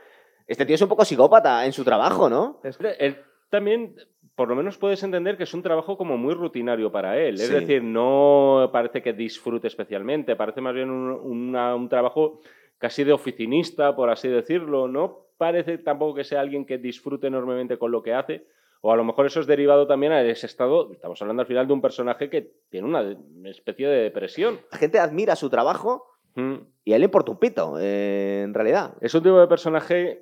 Este 0.47 0.65
tío 0.67 0.75
es 0.77 0.83
un 0.83 0.89
poco 0.89 1.05
psicópata 1.05 1.65
en 1.67 1.73
su 1.73 1.85
trabajo, 1.85 2.29
¿no? 2.29 2.61
Es- 2.63 2.79
Él 2.99 3.17
también, 3.51 3.97
por 4.35 4.49
lo 4.49 4.55
menos 4.55 4.79
puedes 4.79 5.03
entender 5.03 5.37
que 5.37 5.45
es 5.45 5.55
un 5.55 5.63
trabajo 5.63 5.97
como 5.97 6.17
muy 6.17 6.35
rutinario 6.35 6.91
para 6.93 7.19
él. 7.19 7.35
Es 7.35 7.49
Sí. 7.49 7.55
decir, 7.55 7.83
no 7.83 8.71
parece 8.73 9.03
que 9.03 9.13
disfrute 9.13 9.67
especialmente, 9.67 10.37
parece 10.37 10.61
más 10.61 10.75
bien 10.75 10.91
un, 10.91 11.11
una- 11.13 11.75
un 11.75 11.89
trabajo 11.89 12.41
casi 12.79 13.05
de 13.05 13.13
oficinista, 13.13 13.97
por 13.97 14.11
así 14.11 14.29
decirlo. 14.29 14.87
No 14.89 15.27
parece 15.39 15.79
tampoco 15.79 16.15
que 16.15 16.25
sea 16.25 16.41
alguien 16.41 16.65
que 16.67 16.79
disfrute 16.79 17.27
enormemente 17.27 17.79
con 17.79 17.91
lo 17.91 18.03
que 18.03 18.15
hace. 18.15 18.47
O 18.83 18.93
a 18.93 18.97
lo 18.97 19.05
mejor 19.05 19.27
eso 19.27 19.41
es 19.41 19.47
derivado 19.47 19.87
también 19.87 20.13
a 20.13 20.23
ese 20.23 20.47
estado, 20.47 20.93
estamos 20.93 21.21
hablando 21.21 21.41
al 21.41 21.47
final 21.49 21.67
de 21.67 21.73
un 21.73 21.81
personaje 21.81 22.31
que 22.31 22.53
tiene 22.71 22.87
una 22.87 23.17
especie 23.51 23.89
de 23.89 24.03
depresión. 24.03 24.61
La 24.71 24.79
gente 24.79 24.99
admira 25.01 25.35
su 25.35 25.51
trabajo 25.51 26.05
Mm. 26.35 26.55
y 26.85 26.93
a 26.93 26.97
él 26.97 27.01
le 27.01 27.07
importa 27.07 27.33
un 27.33 27.39
pito, 27.39 27.79
eh, 27.81 28.43
en 28.45 28.53
realidad. 28.55 28.95
Es 29.01 29.15
un 29.15 29.23
tipo 29.23 29.41
de 29.41 29.47
personaje 29.49 30.21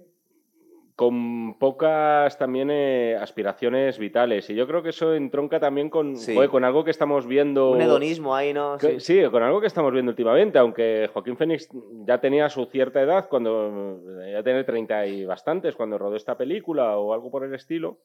con 0.96 1.58
pocas 1.58 2.38
también 2.38 2.70
eh, 2.70 3.16
aspiraciones 3.20 3.98
vitales. 3.98 4.48
Y 4.48 4.54
yo 4.54 4.66
creo 4.68 4.82
que 4.82 4.90
eso 4.90 5.12
entronca 5.14 5.58
también 5.58 5.90
con, 5.90 6.16
Sí. 6.16 6.34
joder, 6.34 6.50
con 6.50 6.62
algo 6.64 6.84
que 6.84 6.92
estamos 6.92 7.26
viendo. 7.26 7.72
Un 7.72 7.80
hedonismo 7.82 8.34
ahí, 8.36 8.52
¿no? 8.52 8.78
que- 8.78 9.00
Sí. 9.00 9.20
sí. 9.22 9.30
con 9.30 9.42
algo 9.42 9.60
que 9.60 9.66
estamos 9.66 9.92
viendo 9.92 10.10
últimamente, 10.10 10.58
aunque 10.58 11.10
Joaquín 11.12 11.36
Fénix 11.36 11.68
ya 12.06 12.18
tenía 12.20 12.48
su 12.48 12.66
cierta 12.66 13.00
edad, 13.02 13.28
cuando 13.28 14.00
ya 14.30 14.42
tenía 14.44 14.64
30 14.64 15.06
y 15.06 15.24
bastantes, 15.24 15.74
cuando 15.74 15.98
rodó 15.98 16.14
esta 16.14 16.36
película 16.38 16.96
o 16.96 17.12
algo 17.12 17.30
por 17.30 17.44
el 17.44 17.54
estilo. 17.54 17.98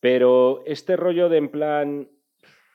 Pero 0.00 0.62
este 0.66 0.96
rollo 0.96 1.28
de 1.28 1.38
en 1.38 1.48
plan, 1.50 2.08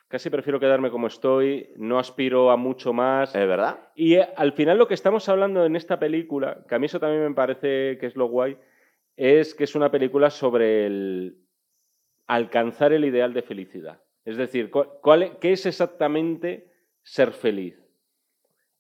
casi 0.08 0.30
prefiero 0.30 0.60
quedarme 0.60 0.90
como 0.92 1.08
estoy, 1.08 1.70
no 1.78 2.00
aspiro 2.00 2.50
a 2.52 2.58
mucho 2.58 2.94
más. 2.94 3.36
¿Es 3.36 3.48
verdad? 3.48 3.90
Y 3.96 4.16
eh, 4.16 4.28
al 4.38 4.54
final 4.54 4.78
lo 4.78 4.88
que 4.88 4.94
estamos 4.94 5.28
hablando 5.30 5.66
en 5.66 5.76
esta 5.76 6.00
película, 6.00 6.64
que 6.68 6.76
a 6.76 6.80
mí 6.80 6.86
eso 6.86 7.00
también 7.00 7.24
me 7.28 7.34
parece 7.34 7.98
que 7.98 8.06
es 8.08 8.16
lo 8.16 8.28
guay, 8.28 8.58
es 9.16 9.54
que 9.56 9.64
es 9.66 9.76
una 9.76 9.92
película 9.92 10.30
sobre 10.30 10.86
el 10.86 11.38
alcanzar 12.28 12.94
el 12.94 13.06
ideal 13.06 13.34
de 13.34 13.42
felicidad. 13.42 14.02
Es 14.26 14.38
decir, 14.38 14.70
¿cuál, 14.72 14.90
cuál 15.02 15.24
e- 15.24 15.32
¿qué 15.40 15.52
es 15.52 15.66
exactamente 15.66 16.72
ser 17.02 17.32
feliz? 17.32 17.78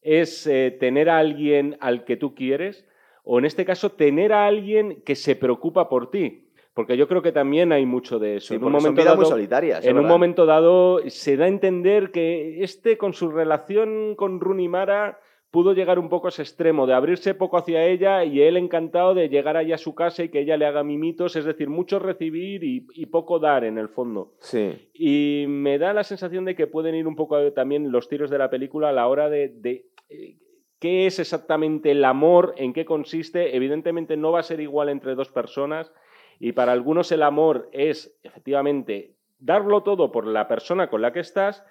¿Es 0.01 0.47
eh, 0.47 0.75
tener 0.79 1.09
a 1.09 1.17
alguien 1.19 1.77
al 1.79 2.03
que 2.05 2.17
tú 2.17 2.33
quieres? 2.35 2.85
O 3.23 3.39
en 3.39 3.45
este 3.45 3.65
caso, 3.65 3.91
tener 3.91 4.33
a 4.33 4.45
alguien 4.47 5.01
que 5.05 5.15
se 5.15 5.35
preocupa 5.35 5.87
por 5.89 6.11
ti. 6.11 6.49
Porque 6.73 6.97
yo 6.97 7.07
creo 7.07 7.21
que 7.21 7.31
también 7.31 7.71
hay 7.71 7.85
mucho 7.85 8.17
de 8.19 8.37
eso. 8.37 8.47
Sí, 8.47 8.55
en 8.55 8.63
un 8.63 8.71
son 8.71 8.71
momento 8.73 9.01
vidas 9.01 9.15
muy 9.15 9.23
dado- 9.23 9.31
solitarias. 9.35 9.85
en 9.85 9.97
un 9.99 10.07
momento 10.07 10.45
dado 10.45 10.99
se 11.07 11.37
da 11.37 11.45
a 11.45 11.47
entender 11.47 12.11
que 12.11 12.63
este, 12.63 12.97
con 12.97 13.13
su 13.13 13.29
relación 13.31 14.15
con 14.15 14.39
Rooney 14.39 14.67
Mara, 14.67 15.19
pudo 15.53 15.73
llegar 15.73 15.99
un 15.99 16.09
poco 16.09 16.25
a 16.25 16.29
ese 16.29 16.41
extremo, 16.41 16.87
de 16.87 16.95
abrirse 16.95 17.35
poco 17.35 17.57
hacia 17.57 17.85
ella 17.85 18.23
y 18.25 18.41
él 18.41 18.57
encantado 18.57 19.13
de 19.13 19.29
llegar 19.29 19.55
allá 19.55 19.75
a 19.75 19.77
su 19.77 19.93
casa 19.93 20.23
y 20.23 20.29
que 20.29 20.39
ella 20.39 20.57
le 20.57 20.65
haga 20.65 20.83
mimitos, 20.83 21.35
es 21.35 21.45
decir, 21.45 21.69
mucho 21.69 21.99
recibir 21.99 22.63
y, 22.63 22.87
y 22.95 23.05
poco 23.05 23.37
dar 23.37 23.63
en 23.63 23.77
el 23.77 23.87
fondo. 23.87 24.33
Sí. 24.39 24.89
Y 24.95 25.45
me 25.47 25.77
da 25.77 25.93
la 25.93 26.03
sensación 26.03 26.43
de 26.43 26.55
que 26.55 26.65
pueden 26.65 26.95
ir 26.95 27.05
un 27.05 27.15
poco 27.15 27.35
a- 27.35 27.51
también 27.53 27.91
los 27.91 28.09
tiros 28.09 28.31
de 28.31 28.39
la 28.39 28.49
película 28.49 28.89
a 28.89 28.93
la 28.93 29.07
hora 29.07 29.29
de, 29.29 29.49
de, 29.49 29.85
eh, 30.09 30.37
qué 30.79 31.05
es 31.05 31.19
exactamente 31.19 31.91
el 31.91 32.03
amor, 32.03 32.55
en 32.57 32.73
qué 32.73 32.83
consiste. 32.83 33.55
Evidentemente 33.55 34.17
no 34.17 34.31
va 34.31 34.39
a 34.39 34.43
ser 34.43 34.59
igual 34.59 34.89
entre 34.89 35.13
dos 35.13 35.29
personas 35.29 35.93
y 36.39 36.53
para 36.53 36.71
algunos 36.71 37.11
el 37.11 37.21
amor 37.21 37.69
es 37.73 38.19
efectivamente 38.23 39.13
darlo 39.37 39.83
todo 39.83 40.11
por 40.11 40.25
la 40.25 40.47
persona 40.47 40.89
con 40.89 41.03
la 41.03 41.13
que 41.13 41.19
estás 41.19 41.63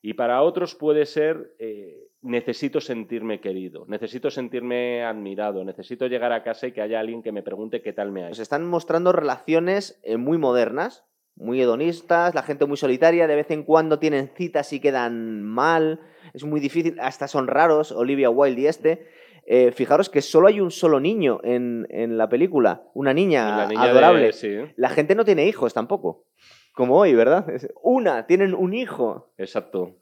y 0.00 0.14
para 0.14 0.40
otros 0.42 0.74
puede 0.74 1.04
ser 1.04 1.54
eh, 1.58 2.08
necesito 2.22 2.80
sentirme 2.80 3.40
querido, 3.40 3.84
necesito 3.88 4.30
sentirme 4.30 5.04
admirado, 5.04 5.64
necesito 5.64 6.06
llegar 6.06 6.32
a 6.32 6.42
casa 6.42 6.66
y 6.66 6.72
que 6.72 6.80
haya 6.82 6.98
alguien 7.00 7.22
que 7.22 7.32
me 7.32 7.42
pregunte 7.42 7.82
qué 7.82 7.92
tal 7.92 8.10
me 8.12 8.24
ha 8.24 8.30
ido. 8.30 8.42
están 8.42 8.66
mostrando 8.66 9.12
relaciones 9.12 10.00
eh, 10.02 10.16
muy 10.16 10.38
modernas, 10.38 11.04
muy 11.36 11.60
hedonistas, 11.60 12.34
la 12.34 12.42
gente 12.42 12.64
muy 12.66 12.78
solitaria, 12.78 13.26
de 13.26 13.36
vez 13.36 13.50
en 13.50 13.62
cuando 13.62 13.98
tienen 13.98 14.30
citas 14.34 14.72
y 14.72 14.80
quedan 14.80 15.42
mal, 15.42 16.00
es 16.32 16.44
muy 16.44 16.60
difícil, 16.60 16.96
hasta 17.00 17.28
son 17.28 17.46
raros, 17.46 17.92
Olivia 17.92 18.30
Wilde 18.30 18.62
y 18.62 18.66
este. 18.66 19.06
Eh, 19.48 19.70
fijaros 19.70 20.08
que 20.10 20.22
solo 20.22 20.48
hay 20.48 20.60
un 20.60 20.72
solo 20.72 20.98
niño 20.98 21.38
en, 21.44 21.86
en 21.90 22.18
la 22.18 22.28
película, 22.28 22.82
una 22.94 23.14
niña, 23.14 23.56
La 23.56 23.66
niña 23.68 23.84
de- 23.84 23.90
adorable. 23.90 24.32
sí. 24.32 24.56
La 24.76 24.88
gente 24.88 25.14
no 25.14 25.24
tiene 25.24 25.46
hijos 25.46 25.72
tampoco, 25.72 26.24
como 26.72 26.96
hoy, 26.98 27.14
¿verdad? 27.14 27.46
Una, 27.82 28.26
tienen 28.26 28.54
un 28.54 28.74
hijo. 28.74 29.30
Exacto, 29.38 29.94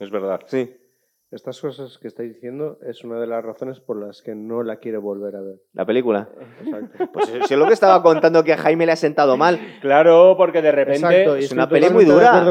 es 0.00 0.10
verdad. 0.10 0.40
Sí. 0.46 0.74
Estas 1.32 1.60
cosas 1.60 1.96
que 1.98 2.08
estáis 2.08 2.34
diciendo 2.34 2.78
es 2.84 3.04
una 3.04 3.20
de 3.20 3.26
las 3.28 3.44
razones 3.44 3.78
por 3.78 3.96
las 4.04 4.20
que 4.20 4.34
no 4.34 4.64
la 4.64 4.78
quiero 4.78 5.00
volver 5.00 5.36
a 5.36 5.40
ver. 5.40 5.54
La 5.74 5.86
película. 5.86 6.28
Exacto. 6.64 7.08
Pues 7.12 7.26
si 7.46 7.54
es 7.54 7.58
lo 7.60 7.66
que 7.68 7.72
estaba 7.72 8.02
contando 8.02 8.42
que 8.42 8.52
a 8.52 8.56
Jaime 8.56 8.84
le 8.84 8.92
ha 8.92 8.96
sentado 8.96 9.36
mal. 9.36 9.58
Claro, 9.80 10.34
porque 10.36 10.60
de 10.60 10.72
repente 10.72 11.06
Exacto, 11.06 11.36
Es 11.36 11.52
una 11.52 11.68
peli 11.68 11.88
muy 11.90 12.04
dura, 12.04 12.44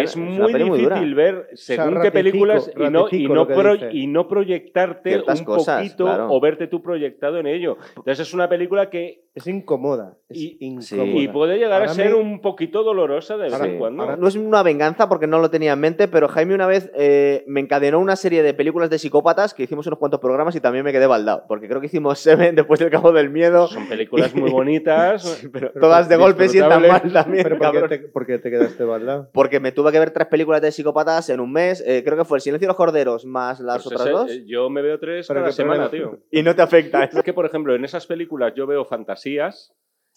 es 0.00 0.16
una 0.16 0.26
muy 0.40 0.52
peli 0.52 0.64
muy 0.64 0.80
dura. 0.82 0.96
difícil 0.96 1.14
ver 1.14 1.48
según 1.54 2.00
qué 2.02 2.10
películas 2.10 2.70
y 2.74 2.80
no, 2.90 3.00
y 3.02 3.04
ratifico 3.04 3.34
no, 3.34 3.40
lo 3.42 3.46
que 3.46 3.54
pro- 3.54 3.72
dice. 3.74 3.88
y 3.92 4.06
no 4.08 4.26
proyectarte 4.26 5.10
Ciertas 5.10 5.38
un 5.40 5.44
cosas, 5.46 5.76
poquito 5.82 6.04
claro. 6.04 6.26
o 6.30 6.40
verte 6.40 6.66
tú 6.66 6.82
proyectado 6.82 7.38
en 7.38 7.46
ello. 7.46 7.76
Entonces 7.96 8.20
es 8.26 8.34
una 8.34 8.48
película 8.48 8.90
que 8.90 9.23
Es 9.34 9.48
incómoda. 9.48 10.16
Es 10.28 10.38
Y- 10.38 10.56
incómoda. 10.60 11.04
y 11.06 11.26
puede 11.28 11.58
llegar 11.58 11.82
a 11.82 11.88
ser 11.88 12.10
me- 12.10 12.14
un 12.14 12.40
poquito 12.40 12.84
dolorosa 12.84 13.36
de 13.36 13.50
vez 13.50 13.60
en 13.60 13.78
cuando. 13.78 14.02
ahora- 14.04 14.16
No 14.16 14.28
es 14.28 14.36
una 14.36 14.62
venganza 14.62 15.08
porque 15.08 15.26
no 15.26 15.40
lo 15.40 15.50
tenía 15.50 15.72
en 15.72 15.80
mente, 15.80 16.06
pero 16.06 16.28
Jaime 16.28 16.54
una 16.54 16.68
vez 16.68 16.90
eh, 16.94 17.42
me 17.48 17.58
encadenó 17.60 17.98
una 17.98 18.14
serie 18.14 18.44
de 18.44 18.54
películas 18.54 18.90
de 18.90 18.98
psicópatas 19.00 19.52
que 19.52 19.64
hicimos 19.64 19.86
unos 19.88 19.98
cuantos 19.98 20.20
programas 20.20 20.54
y 20.54 20.60
también 20.60 20.84
me 20.84 20.92
quedé 20.92 21.06
baldado. 21.08 21.44
Porque 21.48 21.66
creo 21.66 21.80
que 21.80 21.86
hicimos 21.88 22.20
Seven 22.20 22.54
después 22.54 22.78
del 22.78 22.90
Cabo 22.90 23.10
del 23.12 23.28
Miedo. 23.30 23.66
Son 23.66 23.88
películas 23.88 24.32
muy 24.36 24.50
bonitas. 24.52 25.48
pero 25.52 25.72
todas 25.80 26.08
de 26.08 26.16
golpe 26.16 26.48
sientan 26.48 26.86
mal 26.86 27.12
también. 27.12 27.42
Pero 27.42 27.58
¿por 27.58 27.72
qué, 27.72 27.88
te, 27.88 27.98
por 28.08 28.26
qué 28.26 28.38
te 28.38 28.50
quedaste 28.50 28.84
baldado? 28.84 29.30
Porque 29.32 29.58
me 29.58 29.72
tuve 29.72 29.90
que 29.90 29.98
ver 29.98 30.12
tres 30.12 30.28
películas 30.28 30.62
de 30.62 30.70
psicópatas 30.70 31.28
en 31.30 31.40
un 31.40 31.50
mes. 31.52 31.82
eh, 31.84 32.02
creo 32.04 32.16
que 32.16 32.24
fue 32.24 32.38
El 32.38 32.42
Silencio 32.42 32.66
de 32.66 32.70
los 32.70 32.76
Corderos 32.76 33.24
más 33.24 33.58
las 33.58 33.82
Pues 33.82 33.86
otras 33.86 34.02
ese- 34.02 34.10
dos. 34.10 34.30
eh, 34.30 34.44
Yo 34.46 34.70
me 34.70 34.80
veo 34.80 34.98
tres 35.00 35.26
Pero 35.26 35.40
cada 35.40 35.52
semana, 35.52 35.88
problema. 35.90 36.12
tío. 36.12 36.20
Y 36.30 36.42
no 36.44 36.54
te 36.54 36.62
afecta. 36.62 37.04
Es 37.14 37.22
que, 37.24 37.32
por 37.32 37.46
ejemplo, 37.46 37.74
en 37.74 37.84
esas 37.84 38.06
películas 38.06 38.52
yo 38.54 38.66
veo 38.66 38.84
fantasías. 39.24 39.72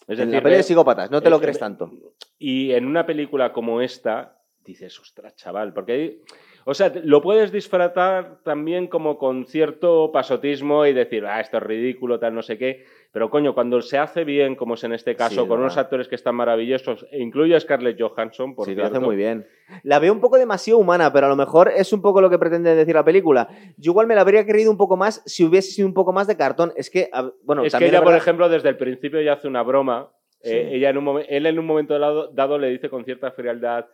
Es 0.06 0.18
en 0.18 0.26
decir, 0.26 0.34
la 0.34 0.42
peli 0.42 0.54
de 0.54 0.58
veo- 0.60 0.66
psicópatas, 0.66 1.10
no 1.10 1.20
te 1.22 1.30
lo 1.30 1.36
Eh, 1.36 1.40
crees 1.40 1.56
eh, 1.56 1.60
tanto. 1.60 1.90
Y 2.38 2.72
en 2.72 2.86
una 2.86 3.04
película 3.04 3.52
como 3.52 3.80
esta, 3.80 4.38
dices, 4.64 4.98
ostras, 5.00 5.34
chaval, 5.36 5.72
porque 5.72 5.92
hay... 5.92 6.22
O 6.64 6.74
sea, 6.74 6.92
lo 7.02 7.22
puedes 7.22 7.50
disfrutar 7.50 8.40
también 8.44 8.88
como 8.88 9.16
con 9.16 9.46
cierto 9.46 10.12
pasotismo 10.12 10.84
y 10.84 10.92
decir, 10.92 11.24
ah, 11.24 11.40
esto 11.40 11.56
es 11.56 11.62
ridículo, 11.62 12.18
tal, 12.18 12.34
no 12.34 12.42
sé 12.42 12.58
qué. 12.58 12.84
Pero 13.10 13.30
coño, 13.30 13.54
cuando 13.54 13.80
se 13.80 13.96
hace 13.96 14.24
bien, 14.24 14.54
como 14.54 14.74
es 14.74 14.84
en 14.84 14.92
este 14.92 15.16
caso, 15.16 15.42
Sí, 15.42 15.48
con 15.48 15.60
unos 15.60 15.78
actores 15.78 16.08
que 16.08 16.14
están 16.14 16.34
maravillosos, 16.34 17.06
e 17.10 17.20
incluye 17.22 17.56
a 17.56 17.60
Scarlett 17.60 17.98
Johansson, 17.98 18.54
por 18.54 18.66
sí, 18.66 18.74
lo 18.74 18.82
hace 18.82 18.90
cierto. 18.92 19.06
muy 19.06 19.16
bien. 19.16 19.46
La 19.82 19.98
veo 19.98 20.12
un 20.12 20.20
poco 20.20 20.36
demasiado 20.36 20.78
humana, 20.78 21.10
pero 21.12 21.26
a 21.26 21.28
lo 21.30 21.36
mejor 21.36 21.70
es 21.74 21.92
un 21.92 22.02
poco 22.02 22.20
lo 22.20 22.28
que 22.28 22.38
pretende 22.38 22.74
decir 22.74 22.94
la 22.94 23.04
película. 23.04 23.48
Yo 23.78 23.92
igual 23.92 24.06
me 24.06 24.14
la 24.14 24.20
habría 24.20 24.44
querido 24.44 24.70
un 24.70 24.76
poco 24.76 24.96
más 24.96 25.22
si 25.24 25.44
hubiese 25.44 25.70
sido 25.70 25.88
un 25.88 25.94
poco 25.94 26.12
más 26.12 26.26
de 26.26 26.36
cartón. 26.36 26.72
Es 26.76 26.90
que, 26.90 27.08
bueno, 27.44 27.64
es 27.64 27.74
que 27.74 27.86
ella, 27.86 28.02
por 28.02 28.14
ejemplo, 28.14 28.48
desde 28.48 28.68
el 28.68 28.76
principio 28.76 29.20
ya 29.22 29.34
hace 29.34 29.48
una 29.48 29.62
broma. 29.62 30.10
Sí. 30.42 30.54
Eh, 30.54 30.76
ella 30.76 30.90
en 30.90 30.98
un 30.98 31.22
él 31.28 31.46
en 31.46 31.58
un 31.58 31.66
momento 31.66 31.98
dado, 31.98 32.30
dado 32.32 32.58
le 32.58 32.68
dice 32.68 32.88
con 32.88 33.04
cierta 33.04 33.32
frialdad, 33.32 33.86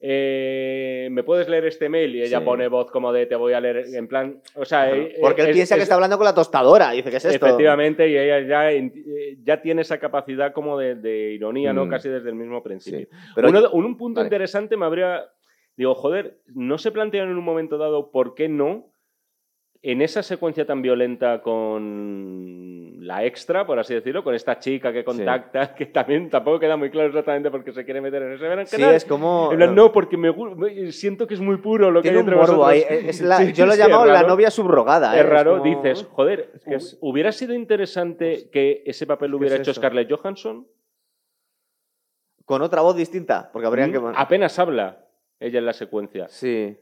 eh, 0.00 1.08
¿me 1.10 1.22
puedes 1.22 1.48
leer 1.48 1.66
este 1.66 1.88
mail? 1.88 2.14
Y 2.16 2.22
ella 2.22 2.38
Sí. 2.38 2.44
pone 2.44 2.68
voz 2.68 2.90
como 2.90 3.12
de 3.12 3.26
te 3.26 3.36
voy 3.36 3.52
a 3.52 3.60
leer, 3.60 3.84
en 3.94 4.06
plan... 4.08 4.40
O 4.54 4.64
sea, 4.64 4.90
eh, 4.94 5.16
Porque 5.20 5.42
él 5.42 5.48
es- 5.48 5.54
piensa 5.56 5.74
que 5.74 5.80
es- 5.80 5.84
está 5.84 5.94
hablando 5.96 6.16
con 6.16 6.24
la 6.24 6.34
tostadora. 6.34 6.90
Dice, 6.92 7.10
¿qué 7.10 7.16
es 7.16 7.24
esto? 7.24 7.44
Efectivamente, 7.46 8.08
y 8.08 8.16
ella 8.16 8.40
ya, 8.40 8.72
eh, 8.72 9.36
ya 9.42 9.60
tiene 9.60 9.82
esa 9.82 9.98
capacidad 9.98 10.52
como 10.52 10.78
de, 10.78 10.94
de 10.94 11.32
ironía, 11.32 11.72
¿no? 11.72 11.86
Mm. 11.86 11.90
Casi 11.90 12.08
desde 12.08 12.28
el 12.28 12.34
mismo 12.36 12.62
principio. 12.62 13.00
Sí. 13.00 13.08
Pero 13.34 13.48
Uno 13.48 13.70
un, 13.72 13.84
un 13.86 13.96
punto 13.96 14.18
Vale. 14.20 14.26
interesante 14.26 14.76
me 14.76 14.86
habría... 14.86 15.24
Digo, 15.76 15.94
joder, 15.94 16.38
¿no 16.54 16.76
se 16.78 16.90
plantean 16.90 17.28
en 17.30 17.36
un 17.38 17.44
momento 17.44 17.78
dado 17.78 18.10
por 18.10 18.34
qué 18.34 18.48
no 18.48 18.92
en 19.80 20.02
esa 20.02 20.22
secuencia 20.24 20.66
tan 20.66 20.82
violenta 20.82 21.40
con 21.40 22.94
la 23.06 23.24
extra, 23.24 23.64
por 23.64 23.78
así 23.78 23.94
decirlo, 23.94 24.24
con 24.24 24.34
esta 24.34 24.58
chica 24.58 24.92
que 24.92 25.04
contacta, 25.04 25.72
que 25.76 25.86
también 25.86 26.28
tampoco 26.28 26.58
queda 26.58 26.76
muy 26.76 26.90
claro 26.90 27.08
exactamente 27.08 27.48
por 27.50 27.62
qué 27.62 27.72
se 27.72 27.84
quiere 27.84 28.00
meter 28.00 28.22
en 28.22 28.32
ese 28.32 28.42
verano. 28.42 28.66
sí, 28.66 28.82
es 28.82 29.04
como... 29.04 29.50
Plan, 29.50 29.74
no, 29.74 29.92
porque 29.92 30.16
me, 30.16 30.32
siento 30.92 31.26
que 31.28 31.34
es 31.34 31.40
muy 31.40 31.58
puro 31.58 31.90
lo 31.92 32.02
que 32.02 32.08
hay 32.08 32.16
un 32.16 32.20
entre 32.22 32.34
morbo 32.36 32.66
ahí. 32.66 32.82
Es 32.88 33.20
la- 33.20 33.38
Sí, 33.46 33.52
yo 33.52 33.66
lo 33.66 33.74
he 33.74 33.76
llamado 33.78 34.04
la 34.06 34.14
raro. 34.14 34.28
novia 34.28 34.50
subrogada. 34.50 35.16
¿eh? 35.16 35.20
Es 35.20 35.26
raro, 35.26 35.58
como- 35.58 35.64
dices, 35.76 36.06
joder, 36.10 36.60
que 36.66 36.74
es- 36.74 36.94
hu- 36.96 36.98
¿hubiera 37.02 37.30
sido 37.30 37.54
interesante 37.54 38.50
que 38.50 38.82
ese 38.84 39.06
papel 39.06 39.30
lo 39.30 39.38
¿Qué 39.38 39.44
hubiera 39.44 39.56
hecho 39.56 39.70
eso? 39.70 39.80
Scarlett 39.80 40.10
Johansson? 40.10 40.66
Con 42.44 42.62
otra 42.62 42.80
voz 42.80 42.96
distinta. 42.96 43.48
Porque 43.52 43.66
habrían 43.66 43.92
que... 43.92 44.00
Mm, 44.00 44.12
Apenas 44.16 44.58
habla 44.58 45.04
ella 45.38 45.60
en 45.60 45.66
la 45.66 45.72
secuencia. 45.72 46.26
Sí. 46.28 46.76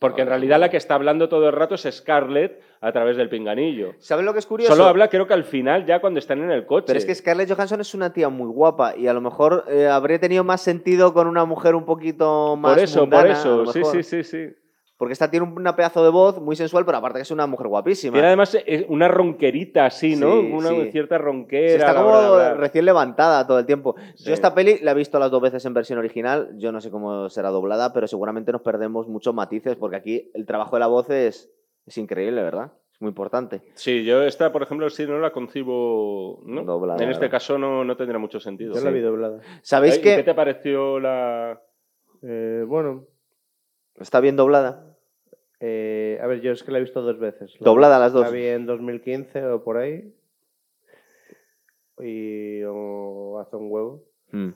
Porque 0.00 0.22
en 0.22 0.28
realidad 0.28 0.58
la 0.58 0.70
que 0.70 0.78
está 0.78 0.94
hablando 0.94 1.28
todo 1.28 1.46
el 1.46 1.52
rato 1.52 1.74
es 1.74 1.82
Scarlett 1.82 2.62
a 2.80 2.90
través 2.90 3.18
del 3.18 3.28
pinganillo. 3.28 3.92
¿Sabes 3.98 4.24
lo 4.24 4.32
que 4.32 4.38
es 4.38 4.46
curioso? 4.46 4.72
Solo 4.74 4.88
habla 4.88 5.08
creo 5.08 5.26
que 5.26 5.34
al 5.34 5.44
final 5.44 5.84
ya 5.84 6.00
cuando 6.00 6.18
están 6.18 6.42
en 6.42 6.50
el 6.50 6.64
coche. 6.64 6.86
Pero 6.86 6.98
es 6.98 7.04
que 7.04 7.14
Scarlett 7.14 7.52
Johansson 7.52 7.82
es 7.82 7.94
una 7.94 8.10
tía 8.10 8.30
muy 8.30 8.48
guapa 8.48 8.96
y 8.96 9.08
a 9.08 9.12
lo 9.12 9.20
mejor 9.20 9.66
eh, 9.68 9.86
habría 9.86 10.18
tenido 10.18 10.42
más 10.42 10.62
sentido 10.62 11.12
con 11.12 11.26
una 11.26 11.44
mujer 11.44 11.74
un 11.74 11.84
poquito 11.84 12.56
más 12.56 12.72
por 12.72 12.82
eso, 12.82 13.00
mundana, 13.00 13.22
por 13.22 13.30
eso. 13.30 13.72
Sí, 13.72 13.84
sí, 13.84 14.02
sí, 14.02 14.24
sí. 14.24 14.54
Porque 15.00 15.14
esta 15.14 15.30
tiene 15.30 15.46
una 15.46 15.74
pedazo 15.74 16.04
de 16.04 16.10
voz 16.10 16.42
muy 16.42 16.56
sensual, 16.56 16.84
pero 16.84 16.98
aparte 16.98 17.20
que 17.20 17.22
es 17.22 17.30
una 17.30 17.46
mujer 17.46 17.68
guapísima. 17.68 18.12
Tiene 18.12 18.26
además 18.26 18.54
eh, 18.54 18.84
una 18.90 19.08
ronquerita 19.08 19.86
así, 19.86 20.14
¿no? 20.14 20.42
Sí, 20.42 20.50
una 20.52 20.68
sí. 20.68 20.90
cierta 20.92 21.16
ronquera. 21.16 21.86
está 21.86 21.94
como 21.94 22.38
recién 22.58 22.84
levantada 22.84 23.46
todo 23.46 23.58
el 23.58 23.64
tiempo. 23.64 23.94
Sí. 24.14 24.24
Yo 24.24 24.34
esta 24.34 24.54
peli 24.54 24.78
la 24.82 24.90
he 24.90 24.94
visto 24.94 25.18
las 25.18 25.30
dos 25.30 25.40
veces 25.40 25.64
en 25.64 25.72
versión 25.72 25.98
original. 25.98 26.50
Yo 26.58 26.70
no 26.70 26.82
sé 26.82 26.90
cómo 26.90 27.30
será 27.30 27.48
doblada, 27.48 27.94
pero 27.94 28.06
seguramente 28.06 28.52
nos 28.52 28.60
perdemos 28.60 29.08
muchos 29.08 29.34
matices 29.34 29.74
porque 29.76 29.96
aquí 29.96 30.30
el 30.34 30.44
trabajo 30.44 30.76
de 30.76 30.80
la 30.80 30.88
voz 30.88 31.08
es, 31.08 31.50
es 31.86 31.96
increíble, 31.96 32.42
¿verdad? 32.42 32.70
Es 32.92 33.00
muy 33.00 33.08
importante. 33.08 33.62
Sí, 33.76 34.04
yo 34.04 34.22
esta, 34.22 34.52
por 34.52 34.64
ejemplo, 34.64 34.90
si 34.90 35.06
no 35.06 35.18
la 35.18 35.32
concibo. 35.32 36.42
¿no? 36.44 36.62
Doblada, 36.62 37.02
en 37.02 37.08
este 37.08 37.30
caso 37.30 37.56
no, 37.56 37.84
no 37.84 37.96
tendría 37.96 38.18
mucho 38.18 38.38
sentido. 38.38 38.74
Yo 38.74 38.82
la 38.82 38.90
vi 38.90 39.00
doblada. 39.00 39.40
¿Sabéis 39.62 39.96
¿Y 39.96 40.02
¿Qué 40.02 40.16
que 40.16 40.24
te 40.24 40.34
pareció 40.34 41.00
la.? 41.00 41.58
Eh, 42.20 42.64
bueno, 42.68 43.06
está 43.98 44.20
bien 44.20 44.36
doblada? 44.36 44.89
Eh, 45.60 46.18
a 46.22 46.26
ver, 46.26 46.40
yo 46.40 46.52
es 46.52 46.62
que 46.62 46.72
la 46.72 46.78
he 46.78 46.82
visto 46.82 47.02
dos 47.02 47.18
veces. 47.18 47.54
La- 47.60 47.64
Doblada 47.64 47.98
las 47.98 48.12
dos. 48.12 48.22
La 48.22 48.30
vi 48.30 48.46
en 48.46 48.66
2015 48.66 49.44
o 49.46 49.62
por 49.62 49.76
ahí. 49.76 50.14
Y 51.98 52.62
o 52.64 53.38
hace 53.40 53.56
un 53.56 53.70
huevo. 53.70 54.04
Mm. 54.32 54.50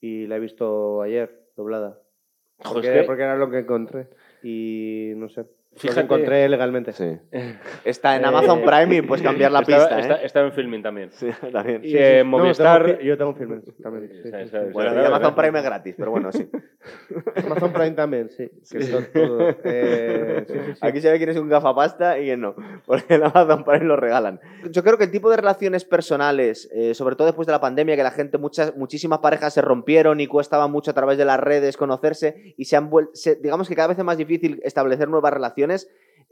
Y 0.00 0.26
la 0.26 0.36
he 0.36 0.40
visto 0.40 1.02
ayer, 1.02 1.48
doblada. 1.56 2.00
Porque, 2.72 3.02
porque 3.06 3.22
era 3.22 3.36
lo 3.36 3.50
que 3.50 3.58
encontré. 3.58 4.08
Y 4.42 5.12
no 5.16 5.28
sé. 5.28 5.46
Fíjate- 5.76 5.88
Lo 5.88 5.94
que 5.94 6.14
encontré 6.14 6.48
legalmente. 6.48 6.92
Sí. 6.92 7.16
Está 7.84 8.16
en 8.16 8.24
Amazon 8.24 8.62
Prime 8.64 8.96
y 8.96 9.02
puedes 9.02 9.22
cambiar 9.24 9.52
la 9.52 9.60
Estaba- 9.62 9.84
pista, 9.86 10.00
está- 10.00 10.14
¿eh? 10.16 10.26
estaba 10.26 10.46
en 10.46 10.52
filming 10.52 10.82
también. 10.82 11.10
Sí, 11.12 11.28
también. 11.52 11.80
Y 11.84 11.96
en 11.96 12.30
No, 12.30 12.38
Movistar. 12.38 12.84
tengo 12.84 13.00
yo 13.00 13.16
tengo 13.16 13.34
filmes 13.34 13.62
también. 13.82 14.08
sí, 14.08 14.16
sí, 14.16 14.22
Sí, 14.22 14.30
sí. 14.30 14.44
sí, 14.50 14.56
sí. 14.66 14.72
Bueno, 14.72 14.90
sí, 14.92 14.96
y 15.00 15.04
Amazon. 15.04 15.34
Prime 15.34 15.58
es 15.58 15.64
gratis, 15.64 15.94
pero 15.96 16.10
bueno, 16.10 16.32
sí. 16.32 16.50
Amazon 17.44 17.72
Prime 17.72 17.90
también, 17.92 18.30
sí. 18.30 18.50
que 18.70 18.78
está 18.78 19.04
todo. 19.12 19.48
Eh, 19.64 20.44
sí, 20.48 20.54
sí, 20.54 20.60
sí. 20.74 20.78
Aquí 20.80 21.00
se 21.00 21.10
ve 21.10 21.18
quién 21.18 21.30
es 21.30 21.36
un 21.36 21.48
gafapasta 21.48 22.18
y 22.18 22.24
quién 22.24 22.40
no, 22.40 22.54
porque 22.86 23.14
en 23.14 23.24
Amazon 23.24 23.64
Prime 23.64 23.84
lo 23.84 23.96
regalan. 23.96 24.40
Yo 24.70 24.82
creo 24.82 24.98
que 24.98 25.04
el 25.04 25.10
tipo 25.10 25.30
de 25.30 25.36
relaciones 25.36 25.84
personales, 25.84 26.68
eh, 26.74 26.94
sobre 26.94 27.16
todo 27.16 27.26
después 27.26 27.46
de 27.46 27.52
la 27.52 27.60
pandemia, 27.60 27.96
que 27.96 28.02
la 28.02 28.10
gente, 28.10 28.38
muchas, 28.38 28.76
muchísimas 28.76 29.20
parejas 29.20 29.54
se 29.54 29.62
rompieron 29.62 30.20
y 30.20 30.26
costaba 30.26 30.66
mucho 30.68 30.90
a 30.90 30.94
través 30.94 31.16
de 31.18 31.24
las 31.24 31.38
redes 31.38 31.76
conocerse 31.76 32.54
y 32.56 32.64
se 32.64 32.76
han 32.76 32.90
vuel- 32.90 33.10
se- 33.12 33.36
digamos 33.36 33.68
que 33.68 33.74
cada 33.76 33.88
vez 33.88 33.98
es 33.98 34.04
más 34.04 34.16
difícil 34.18 34.60
establecer 34.64 35.08
nuevas 35.08 35.32
relaciones, 35.32 35.59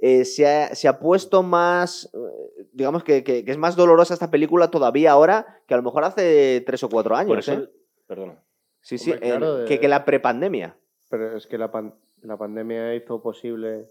eh, 0.01 0.24
se, 0.24 0.47
ha, 0.47 0.74
se 0.74 0.87
ha 0.89 0.99
puesto 1.01 1.43
más, 1.43 2.11
eh, 2.14 2.66
digamos 2.72 3.03
que, 3.05 3.24
que- 3.24 3.45
que 3.45 3.51
es 3.51 3.59
más 3.59 3.74
dolorosa 3.76 4.14
esta 4.14 4.31
película 4.31 4.70
todavía 4.70 5.11
ahora 5.12 5.61
que 5.66 5.74
a 5.74 5.76
lo 5.76 5.83
mejor 5.83 6.05
hace 6.05 6.62
tres 6.66 6.83
o 6.85 6.89
cuatro 6.89 7.16
años. 7.16 7.29
Por 7.31 7.39
eso. 7.41 7.53
¿eh? 7.53 7.68
Perdona. 8.07 8.43
Sí, 8.81 8.97
sí, 8.97 9.11
Hombre, 9.12 9.29
claro, 9.29 9.55
en- 9.59 9.62
de- 9.64 9.68
que, 9.68 9.81
que 9.81 9.89
la 9.89 10.05
prepandemia, 10.05 10.76
Pero 11.11 11.37
es 11.37 11.47
que 11.47 11.59
la, 11.59 11.70
pan- 11.72 11.95
la 12.22 12.37
pandemia 12.37 12.95
hizo 12.95 13.20
posible 13.22 13.87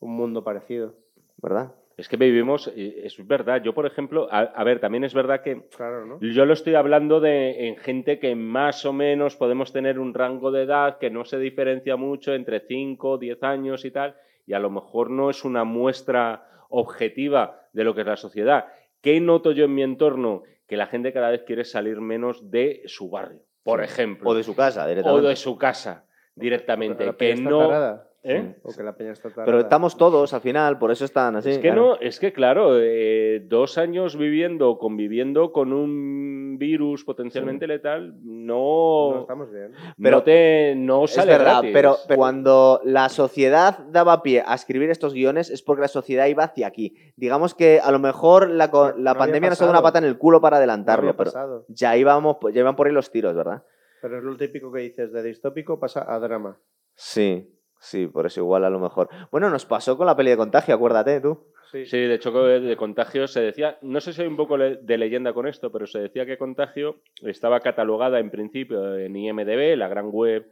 un 0.00 0.14
mundo 0.16 0.42
parecido. 0.42 0.94
¿verdad? 1.42 1.74
Es 1.96 2.08
que 2.08 2.16
vivimos. 2.16 2.72
Es 2.74 3.24
verdad. 3.26 3.62
Yo, 3.62 3.74
por 3.74 3.84
ejemplo. 3.84 4.26
A, 4.30 4.40
a 4.40 4.64
ver, 4.64 4.80
también 4.80 5.04
es 5.04 5.12
verdad 5.12 5.42
que. 5.42 5.68
Claro, 5.76 6.06
¿no? 6.06 6.18
Yo 6.20 6.46
lo 6.46 6.54
estoy 6.54 6.74
hablando 6.76 7.20
de 7.20 7.68
en 7.68 7.76
gente 7.76 8.18
que 8.18 8.34
más 8.34 8.84
o 8.86 8.92
menos 8.94 9.36
podemos 9.36 9.72
tener 9.72 9.98
un 9.98 10.14
rango 10.14 10.50
de 10.50 10.62
edad 10.62 10.98
que 10.98 11.10
no 11.10 11.24
se 11.24 11.38
diferencia 11.38 11.96
mucho 11.96 12.32
entre 12.32 12.60
5, 12.60 13.18
10 13.18 13.42
años 13.42 13.84
y 13.84 13.90
tal, 13.90 14.16
y 14.46 14.54
a 14.54 14.58
lo 14.58 14.70
mejor 14.70 15.10
no 15.10 15.30
es 15.30 15.44
una 15.44 15.64
muestra 15.64 16.46
objetiva 16.68 17.68
de 17.72 17.84
lo 17.84 17.94
que 17.94 18.02
es 18.02 18.06
la 18.06 18.16
sociedad. 18.16 18.66
¿Qué 19.00 19.20
noto 19.20 19.52
yo 19.52 19.64
en 19.64 19.74
mi 19.74 19.82
entorno? 19.82 20.42
Que 20.66 20.76
la 20.76 20.86
gente 20.86 21.12
cada 21.12 21.30
vez 21.30 21.42
quiere 21.42 21.64
salir 21.64 22.00
menos 22.00 22.50
de 22.50 22.82
su 22.86 23.10
barrio, 23.10 23.42
por 23.62 23.82
ejemplo, 23.82 24.30
O 24.30 24.34
de 24.34 24.42
su 24.42 24.54
casa, 24.54 24.84
o 24.84 24.88
directamente. 24.88 25.28
de 25.28 25.36
su 25.36 25.58
casa 25.58 26.06
directamente, 26.34 27.14
que 27.16 27.36
no... 27.36 28.02
¿Eh? 28.24 28.54
O 28.62 28.72
que 28.72 28.84
la 28.84 28.96
peña 28.96 29.10
está 29.12 29.30
tarada. 29.30 29.46
Pero 29.46 29.58
estamos 29.60 29.96
todos 29.96 30.32
al 30.32 30.40
final, 30.40 30.78
por 30.78 30.92
eso 30.92 31.04
están 31.04 31.34
así. 31.34 31.50
Es 31.50 31.56
que 31.58 31.62
claro. 31.70 31.86
no, 31.88 32.00
es 32.00 32.20
que 32.20 32.32
claro, 32.32 32.78
eh, 32.80 33.42
dos 33.48 33.78
años 33.78 34.16
viviendo, 34.16 34.78
conviviendo 34.78 35.50
con 35.50 35.72
un 35.72 36.56
virus 36.56 37.04
potencialmente 37.04 37.66
letal, 37.66 38.14
No 38.22 39.12
no, 39.14 39.20
estamos 39.22 39.50
bien. 39.50 39.72
Pero- 40.00 40.18
no 40.18 40.22
te 40.22 40.74
no 40.76 41.04
Es 41.04 41.14
sale 41.14 41.32
verdad, 41.32 41.52
gratis. 41.54 41.70
pero, 41.72 41.96
pero 42.06 42.16
cuando 42.18 42.80
la 42.84 43.08
sociedad 43.08 43.78
daba 43.90 44.22
pie 44.22 44.44
a 44.46 44.54
escribir 44.54 44.90
estos 44.90 45.14
guiones 45.14 45.50
es 45.50 45.60
porque 45.62 45.82
la 45.82 45.88
sociedad 45.88 46.26
iba 46.26 46.44
hacia 46.44 46.68
aquí. 46.68 46.94
Digamos 47.16 47.54
que 47.56 47.80
a 47.80 47.90
lo 47.90 47.98
mejor 47.98 48.48
la, 48.50 48.68
No 48.68 48.92
la 48.98 49.10
había 49.12 49.18
pandemia 49.18 49.50
nos 49.50 49.60
ha 49.60 49.64
dado 49.64 49.76
una 49.76 49.82
pata 49.82 49.98
en 49.98 50.04
el 50.04 50.16
culo 50.18 50.40
para 50.40 50.56
No 50.56 50.58
adelantarlo, 50.58 51.16
pero 51.16 51.64
ya 51.68 51.96
íbamos, 51.96 52.36
ya 52.52 52.60
iban 52.60 52.76
por 52.76 52.86
ahí 52.86 52.92
los 52.92 53.10
tiros, 53.10 53.34
¿verdad? 53.34 53.64
Pero 54.00 54.18
es 54.18 54.22
lo 54.24 54.36
típico 54.36 54.70
que 54.70 54.80
dices, 54.82 55.12
de 55.12 55.22
distópico 55.24 55.80
pasa 55.80 56.04
a 56.06 56.18
drama. 56.20 56.56
Sí, 56.94 57.48
sí, 57.82 58.06
por 58.06 58.24
eso 58.26 58.40
igual 58.40 58.64
a 58.64 58.70
lo 58.70 58.78
mejor. 58.80 59.08
Bueno, 59.30 59.50
nos 59.50 59.66
pasó 59.66 59.96
con 59.98 60.06
la 60.06 60.16
peli 60.16 60.30
de 60.30 60.36
contagio, 60.36 60.74
acuérdate 60.74 61.20
tú. 61.20 61.48
Sí. 61.70 61.84
Sí, 61.86 61.98
de 61.98 62.14
hecho 62.14 62.30
de, 62.32 62.60
de 62.60 62.76
contagio 62.76 63.26
se 63.26 63.40
decía, 63.40 63.78
no 63.82 64.00
sé 64.00 64.12
si 64.12 64.22
hay 64.22 64.28
un 64.28 64.36
poco 64.36 64.56
de 64.58 64.98
leyenda 64.98 65.32
con 65.32 65.46
esto, 65.46 65.72
pero 65.72 65.86
se 65.86 66.00
decía 66.00 66.24
que 66.26 66.36
contagio 66.38 67.00
estaba 67.22 67.60
catalogada 67.60 68.18
en 68.20 68.30
principio 68.30 68.96
en 68.98 69.16
IMDB, 69.16 69.76
la 69.76 69.88
gran 69.88 70.10
web 70.10 70.46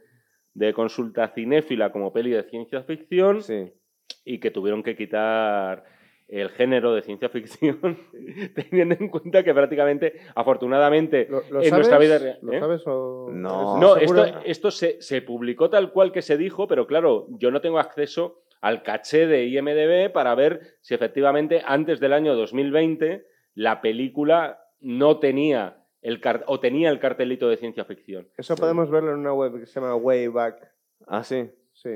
de 0.53 0.73
consulta 0.73 1.29
cinéfila 1.29 1.91
como 1.91 2.11
peli 2.11 2.31
de 2.31 2.43
ciencia 2.43 2.83
ficción, 2.83 3.41
Sí. 3.41 3.71
y 4.25 4.39
que 4.39 4.51
tuvieron 4.51 4.83
que 4.83 4.95
quitar 4.97 5.83
el 6.39 6.49
género 6.49 6.93
de 6.95 7.01
ciencia 7.01 7.29
ficción, 7.29 7.77
teniendo 8.55 8.95
en 8.99 9.09
cuenta 9.09 9.43
que 9.43 9.53
prácticamente, 9.53 10.13
afortunadamente, 10.33 11.27
¿Lo, 11.29 11.41
lo 11.51 11.61
en 11.61 11.69
sabes? 11.69 11.71
nuestra 11.73 11.97
vida 11.99 12.17
real- 12.17 12.39
¿Lo 12.41 12.53
¿eh? 12.53 12.59
sabes 12.59 12.81
o...? 12.87 13.29
No. 13.31 13.77
No, 13.77 13.97
¿Estás 13.97 14.27
esto, 14.27 14.39
esto 14.45 14.71
se, 14.71 15.01
se 15.01 15.21
publicó 15.21 15.69
tal 15.69 15.91
cual 15.91 16.11
que 16.11 16.21
se 16.21 16.37
dijo, 16.37 16.67
pero 16.67 16.87
claro, 16.87 17.27
yo 17.31 17.51
no 17.51 17.61
tengo 17.61 17.79
acceso 17.79 18.43
al 18.61 18.81
caché 18.83 19.27
de 19.27 19.45
IMDB 19.47 20.11
para 20.13 20.33
ver 20.35 20.61
si 20.81 20.93
efectivamente 20.93 21.61
antes 21.65 21.99
del 21.99 22.13
año 22.13 22.35
2020 22.35 23.25
la 23.55 23.81
película 23.81 24.63
no 24.79 25.19
tenía 25.19 25.83
el 26.01 26.21
o 26.47 26.59
tenía 26.59 26.89
el 26.89 26.99
cartelito 26.99 27.49
de 27.49 27.57
ciencia 27.57 27.85
ficción. 27.85 28.27
Eso 28.37 28.55
podemos 28.55 28.89
verlo 28.89 29.11
en 29.11 29.19
una 29.19 29.33
web 29.33 29.59
que 29.59 29.65
se 29.65 29.79
llama 29.79 29.95
Wayback. 29.95 30.71
Ah, 31.07 31.23
sí. 31.23 31.49
Sí. 31.81 31.89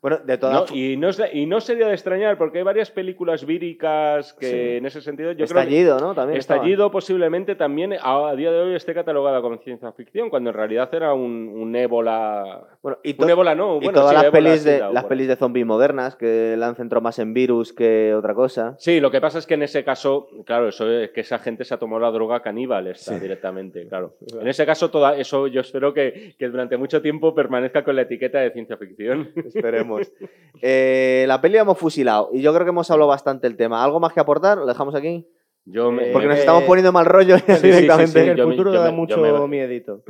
Bueno, 0.00 0.18
de 0.24 0.34
No, 0.34 0.38
todas 0.38 0.70
y, 0.70 0.96
no 0.96 1.08
y 1.32 1.46
no 1.46 1.60
sería 1.60 1.88
de 1.88 1.94
extrañar, 1.94 2.38
porque 2.38 2.58
hay 2.58 2.64
varias 2.64 2.92
películas 2.92 3.44
víricas 3.44 4.32
que 4.34 4.46
Sí. 4.46 4.76
en 4.76 4.86
ese 4.86 5.00
sentido 5.00 5.32
yo 5.32 5.46
creo 5.46 5.48
que 5.48 5.60
Estallido, 5.62 5.98
¿no? 5.98 6.14
También 6.14 6.38
estaba. 6.38 6.58
Estallido 6.58 6.92
posiblemente 6.92 7.56
también 7.56 7.94
a, 8.00 8.28
a 8.28 8.36
día 8.36 8.52
de 8.52 8.60
hoy 8.60 8.74
esté 8.76 8.94
catalogada 8.94 9.42
como 9.42 9.58
ciencia 9.58 9.90
ficción, 9.92 10.30
cuando 10.30 10.50
en 10.50 10.54
realidad 10.54 10.88
era 10.94 11.12
un, 11.12 11.48
un 11.48 11.74
ébola... 11.74 12.62
Bueno, 12.82 12.98
y, 13.02 13.20
Un 13.20 13.30
ébola 13.30 13.56
no, 13.56 13.78
y 13.78 13.84
bueno, 13.86 13.92
todas 14.00 14.10
sí, 14.10 14.14
las, 14.14 14.24
ébola 14.26 14.38
pelis 14.38 14.64
de, 14.64 14.78
dado 14.78 14.92
las 14.92 15.04
pelis 15.06 15.26
de 15.26 15.36
zombies 15.36 15.66
modernas 15.66 16.14
que 16.14 16.54
la 16.56 16.68
han 16.68 16.76
centrado 16.76 17.02
más 17.02 17.18
en 17.18 17.34
virus 17.34 17.72
que 17.72 18.14
otra 18.14 18.34
cosa. 18.34 18.76
Sí, 18.78 19.00
lo 19.00 19.10
que 19.10 19.20
pasa 19.20 19.38
es 19.38 19.46
que 19.48 19.54
en 19.54 19.62
ese 19.64 19.82
caso, 19.82 20.28
claro, 20.46 20.68
eso 20.68 20.88
es 20.88 21.10
que 21.10 21.22
esa 21.22 21.40
gente 21.40 21.64
se 21.64 21.74
ha 21.74 21.78
tomado 21.78 22.00
la 22.00 22.12
droga 22.12 22.42
caníbal 22.42 22.86
esta, 22.86 23.18
directamente, 23.18 23.88
claro. 23.88 24.14
En 24.40 24.46
ese 24.46 24.64
caso, 24.64 24.90
toda 24.90 25.16
eso 25.16 25.48
yo 25.48 25.60
espero 25.62 25.92
que, 25.92 26.34
que 26.38 26.48
durante 26.48 26.76
mucho 26.76 27.02
tiempo 27.02 27.34
permanezca 27.34 27.82
con 27.82 27.96
la 27.96 28.02
etiqueta 28.02 28.38
de 28.38 28.52
ciencia 28.52 28.76
ficción. 28.76 29.31
Esperemos. 29.36 30.12
Eh, 30.60 31.24
la 31.28 31.40
peli 31.40 31.54
la 31.56 31.62
hemos 31.62 31.78
fusilado 31.78 32.30
y 32.32 32.40
yo 32.42 32.52
creo 32.52 32.64
que 32.64 32.70
hemos 32.70 32.90
hablado 32.90 33.08
bastante 33.08 33.48
del 33.48 33.56
tema. 33.56 33.82
¿Algo 33.82 33.98
más 34.00 34.12
que 34.12 34.20
aportar? 34.20 34.58
¿Lo 34.58 34.66
dejamos 34.66 34.94
aquí? 34.94 35.26
Yo 35.64 35.90
me, 35.92 36.06
Porque 36.06 36.26
nos 36.28 36.36
eh, 36.36 36.40
estamos 36.40 36.64
poniendo 36.64 36.92
mal 36.92 37.06
rollo 37.06 37.36
sí, 37.38 37.44
sí, 37.56 37.66
directamente. 37.68 38.22
sí, 38.24 38.28
el 38.30 38.36
yo 38.36 38.46
me- 38.46 38.52
futuro 38.54 38.72
yo 38.72 38.80
da 38.82 38.90
me- 38.90 38.96
mucho 38.96 39.18
me- 39.20 39.48
miedito. 39.48 40.02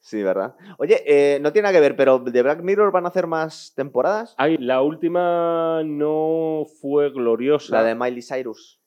Sí, 0.00 0.20
¿verdad? 0.22 0.56
Oye, 0.78 1.00
eh, 1.06 1.38
no 1.40 1.52
tiene 1.52 1.64
nada 1.66 1.74
que 1.74 1.80
ver, 1.80 1.94
pero 1.94 2.18
¿de 2.18 2.42
Black 2.42 2.60
Mirror 2.62 2.90
van 2.90 3.04
a 3.04 3.08
hacer 3.08 3.28
más 3.28 3.72
temporadas? 3.76 4.34
Ay, 4.36 4.56
la 4.58 4.82
última 4.82 5.82
no 5.84 6.64
fue 6.80 7.10
gloriosa. 7.10 7.76
La 7.76 7.84
de 7.84 7.94
Miley 7.94 8.22
Cyrus. 8.22 8.81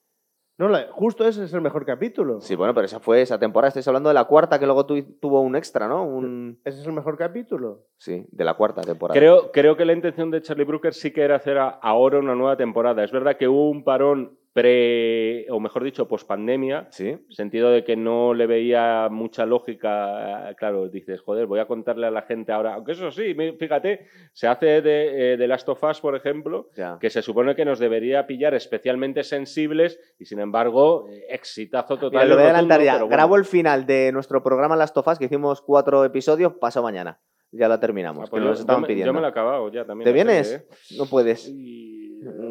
No, 0.58 0.68
la- 0.68 0.86
justo 0.90 1.28
ese 1.28 1.44
es 1.44 1.52
el 1.52 1.60
mejor 1.60 1.84
capítulo. 1.84 2.40
Sí, 2.40 2.54
bueno, 2.56 2.72
pero 2.72 2.86
esa 2.86 2.98
fue 2.98 3.20
esa 3.20 3.38
temporada. 3.38 3.68
Estáis 3.68 3.86
hablando 3.88 4.08
de 4.08 4.14
la 4.14 4.24
cuarta 4.24 4.58
que 4.58 4.64
luego 4.64 4.86
tu- 4.86 5.02
tuvo 5.20 5.42
un 5.42 5.54
extra, 5.54 5.86
¿no? 5.86 6.02
Un... 6.04 6.58
Ese 6.64 6.80
es 6.80 6.86
el 6.86 6.94
mejor 6.94 7.18
capítulo. 7.18 7.82
Sí, 7.98 8.24
de 8.30 8.44
la 8.44 8.54
cuarta 8.54 8.80
temporada. 8.80 9.18
Creo, 9.20 9.52
creo 9.52 9.76
que 9.76 9.84
la 9.84 9.92
intención 9.92 10.30
de 10.30 10.40
Charlie 10.40 10.64
Brooker 10.64 10.94
sí 10.94 11.12
que 11.12 11.22
era 11.22 11.36
hacer 11.36 11.58
a- 11.58 11.68
ahora 11.68 12.18
una 12.18 12.34
nueva 12.34 12.56
temporada. 12.56 13.04
Es 13.04 13.12
verdad 13.12 13.36
que 13.36 13.48
hubo 13.48 13.68
un 13.68 13.84
parón 13.84 14.38
pre, 14.56 15.46
o 15.50 15.60
mejor 15.60 15.84
dicho, 15.84 16.08
post 16.08 16.26
pandemia, 16.26 16.88
Sí. 16.90 17.16
sentido 17.30 17.70
de 17.70 17.84
que 17.84 17.94
no 17.96 18.34
le 18.34 18.46
veía 18.46 19.08
mucha 19.10 19.44
lógica. 19.46 20.50
eh, 20.50 20.54
Claro, 20.56 20.88
dices, 20.88 21.20
joder, 21.20 21.46
voy 21.46 21.60
a 21.60 21.66
contarle 21.66 22.06
a 22.06 22.10
la 22.10 22.22
gente 22.22 22.52
ahora. 22.52 22.74
Aunque 22.74 22.92
eso 22.92 23.10
sí, 23.10 23.34
fíjate, 23.58 24.06
se 24.32 24.46
hace 24.48 24.80
de, 24.82 25.34
eh, 25.34 25.36
de 25.36 25.48
Last 25.48 25.68
of 25.68 25.82
Us, 25.84 26.00
por 26.00 26.16
ejemplo, 26.16 26.70
Ya. 26.76 26.98
que 27.00 27.10
se 27.10 27.22
supone 27.22 27.54
que 27.54 27.64
nos 27.64 27.78
debería 27.78 28.26
pillar 28.26 28.54
especialmente 28.54 29.22
sensibles 29.24 29.98
y 30.18 30.24
sin 30.24 30.40
embargo, 30.40 31.06
eh, 31.10 31.26
exitazo 31.30 31.96
total. 31.98 32.24
Mira, 32.24 32.24
lo 32.24 32.34
voy 32.36 32.42
a 32.44 32.46
adelantar 32.46 32.82
ya. 32.82 32.92
bueno. 32.94 33.08
Grabo 33.08 33.36
el 33.36 33.44
final 33.44 33.86
de 33.86 34.10
nuestro 34.12 34.42
programa 34.42 34.74
Last 34.76 34.96
of 34.96 35.06
Us, 35.06 35.18
que 35.18 35.26
hicimos 35.26 35.60
cuatro 35.62 36.04
episodios, 36.04 36.54
paso 36.54 36.82
mañana. 36.82 37.20
Ya 37.52 37.68
la 37.68 37.78
terminamos, 37.78 38.24
Ah, 38.26 38.30
pues 38.30 38.40
nos 38.40 38.46
yo- 38.46 38.50
los 38.50 38.60
estaban 38.60 38.80
yo 38.80 38.82
me- 38.82 38.88
pidiendo. 38.88 39.10
Yo 39.10 39.14
me 39.14 39.20
lo 39.20 39.26
he 39.26 39.30
acabado 39.30 39.70
ya 39.70 39.84
también. 39.84 40.04
¿Te 40.04 40.12
vienes? 40.12 40.48
serie, 40.48 40.66
¿eh? 40.66 40.96
No 40.98 41.06
puedes. 41.06 41.48
Y 41.48 41.95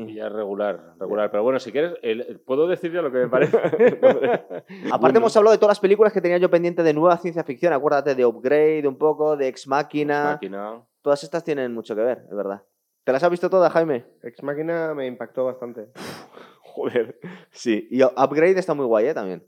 ya 0.07 0.30
regular, 0.30 0.93
regular. 0.99 1.31
Pero 1.31 1.43
bueno, 1.43 1.60
si 1.60 1.72
quieres, 1.72 1.93
el- 2.02 2.39
puedo 2.45 2.68
decir 2.68 2.91
ya 2.91 3.02
lo 3.02 3.11
que 3.11 3.18
me 3.19 3.27
parece. 3.27 3.57
Aparte 4.91 5.18
hemos 5.18 5.35
hablado 5.38 5.52
de 5.53 5.57
todas 5.57 5.72
las 5.72 5.80
películas 5.80 6.14
que 6.14 6.22
tenía 6.22 6.38
yo 6.38 6.49
pendiente 6.49 6.84
de 6.84 6.93
nueva 6.93 7.18
ciencia 7.18 7.43
ficción. 7.43 7.73
Acuérdate 7.73 8.15
de 8.15 8.26
Upgrade 8.26 8.88
un 8.88 8.97
poco, 8.97 9.35
de 9.38 9.47
Ex 9.47 9.68
Machina. 9.68 10.23
Máquina. 10.34 10.81
Todas 11.02 11.23
estas 11.23 11.43
tienen 11.43 11.73
mucho 11.73 11.95
que 11.95 12.02
ver, 12.02 12.23
es 12.30 12.35
verdad. 12.35 12.64
¿Te 13.03 13.11
las 13.11 13.23
has 13.23 13.30
visto 13.30 13.49
todas, 13.49 13.72
Jaime? 13.72 14.06
Ex 14.23 14.41
Máquina 14.41 14.93
me 14.95 15.06
impactó 15.07 15.45
bastante. 15.45 15.89
Joder. 16.61 17.19
Sí. 17.52 17.88
Y 17.91 18.03
Upgrade 18.03 18.57
está 18.60 18.73
muy 18.73 18.85
guay, 18.85 19.07
¿eh? 19.07 19.14
También. 19.14 19.43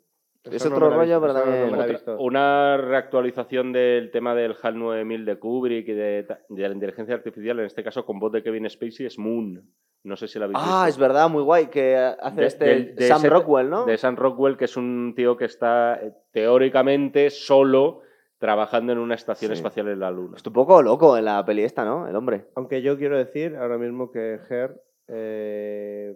Es 0.52 0.66
otro 0.66 0.90
rollo, 0.90 1.20
pero 1.22 1.34
también- 1.34 1.66
me 1.66 1.72
la 1.72 1.78
he 1.78 1.80
Otra- 1.82 1.86
visto. 1.88 2.18
una 2.20 2.78
reactualización 2.78 3.72
del 3.74 4.12
tema 4.12 4.34
del 4.36 4.56
HAL 4.62 4.78
9000 4.80 5.26
de 5.26 5.38
Kubrick 5.40 5.88
y 5.88 5.94
de, 5.94 6.28
de 6.50 6.68
la 6.68 6.74
inteligencia 6.74 7.16
artificial, 7.16 7.60
en 7.60 7.66
este 7.66 7.84
caso 7.84 8.06
con 8.06 8.20
voz 8.20 8.32
de 8.32 8.44
Kevin 8.44 8.70
Spacey, 8.70 9.06
es 9.06 9.18
Moon. 9.20 9.64
No 10.04 10.16
sé 10.16 10.28
si 10.28 10.40
la 10.40 10.46
habéis 10.46 10.60
Ah, 10.62 10.86
es 10.88 10.96
visto. 10.96 11.02
verdad, 11.02 11.30
muy 11.30 11.44
guay, 11.44 11.68
que 11.68 11.96
hace 11.96 12.42
De- 12.42 12.48
este 12.48 12.66
del- 12.66 12.96
de 12.96 13.08
Sam 13.08 13.18
ese- 13.18 13.30
Rockwell, 13.30 13.70
¿no? 13.70 13.86
De 13.86 13.98
Sam 13.98 14.16
Rockwell, 14.16 14.56
que 14.56 14.66
es 14.66 14.78
un 14.78 15.14
tío 15.16 15.36
que 15.36 15.46
está 15.46 15.96
eh, 16.02 16.14
teóricamente 16.32 17.30
solo 17.30 18.02
trabajando 18.40 18.92
en 18.94 19.00
una 19.00 19.16
estación 19.16 19.50
Sí. 19.50 19.56
espacial 19.58 19.88
en 19.90 20.00
la 20.00 20.12
Luna. 20.12 20.38
Está 20.38 20.52
un 20.52 20.54
poco 20.54 20.82
loco 20.84 21.18
en 21.18 21.26
la 21.26 21.44
peli 21.44 21.64
esta, 21.64 21.84
¿no? 21.84 22.08
El 22.08 22.16
hombre. 22.16 22.46
Aunque 22.56 22.82
yo 22.84 22.96
quiero 22.98 23.18
decir 23.18 23.56
ahora 23.56 23.78
mismo 23.80 24.12
que 24.12 24.40
Her 24.50 24.80
eh, 25.08 26.16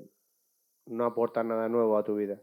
no 0.86 1.06
aporta 1.06 1.44
nada 1.44 1.68
nuevo 1.70 1.98
a 1.98 2.03
tu 2.03 2.16
vida. 2.16 2.40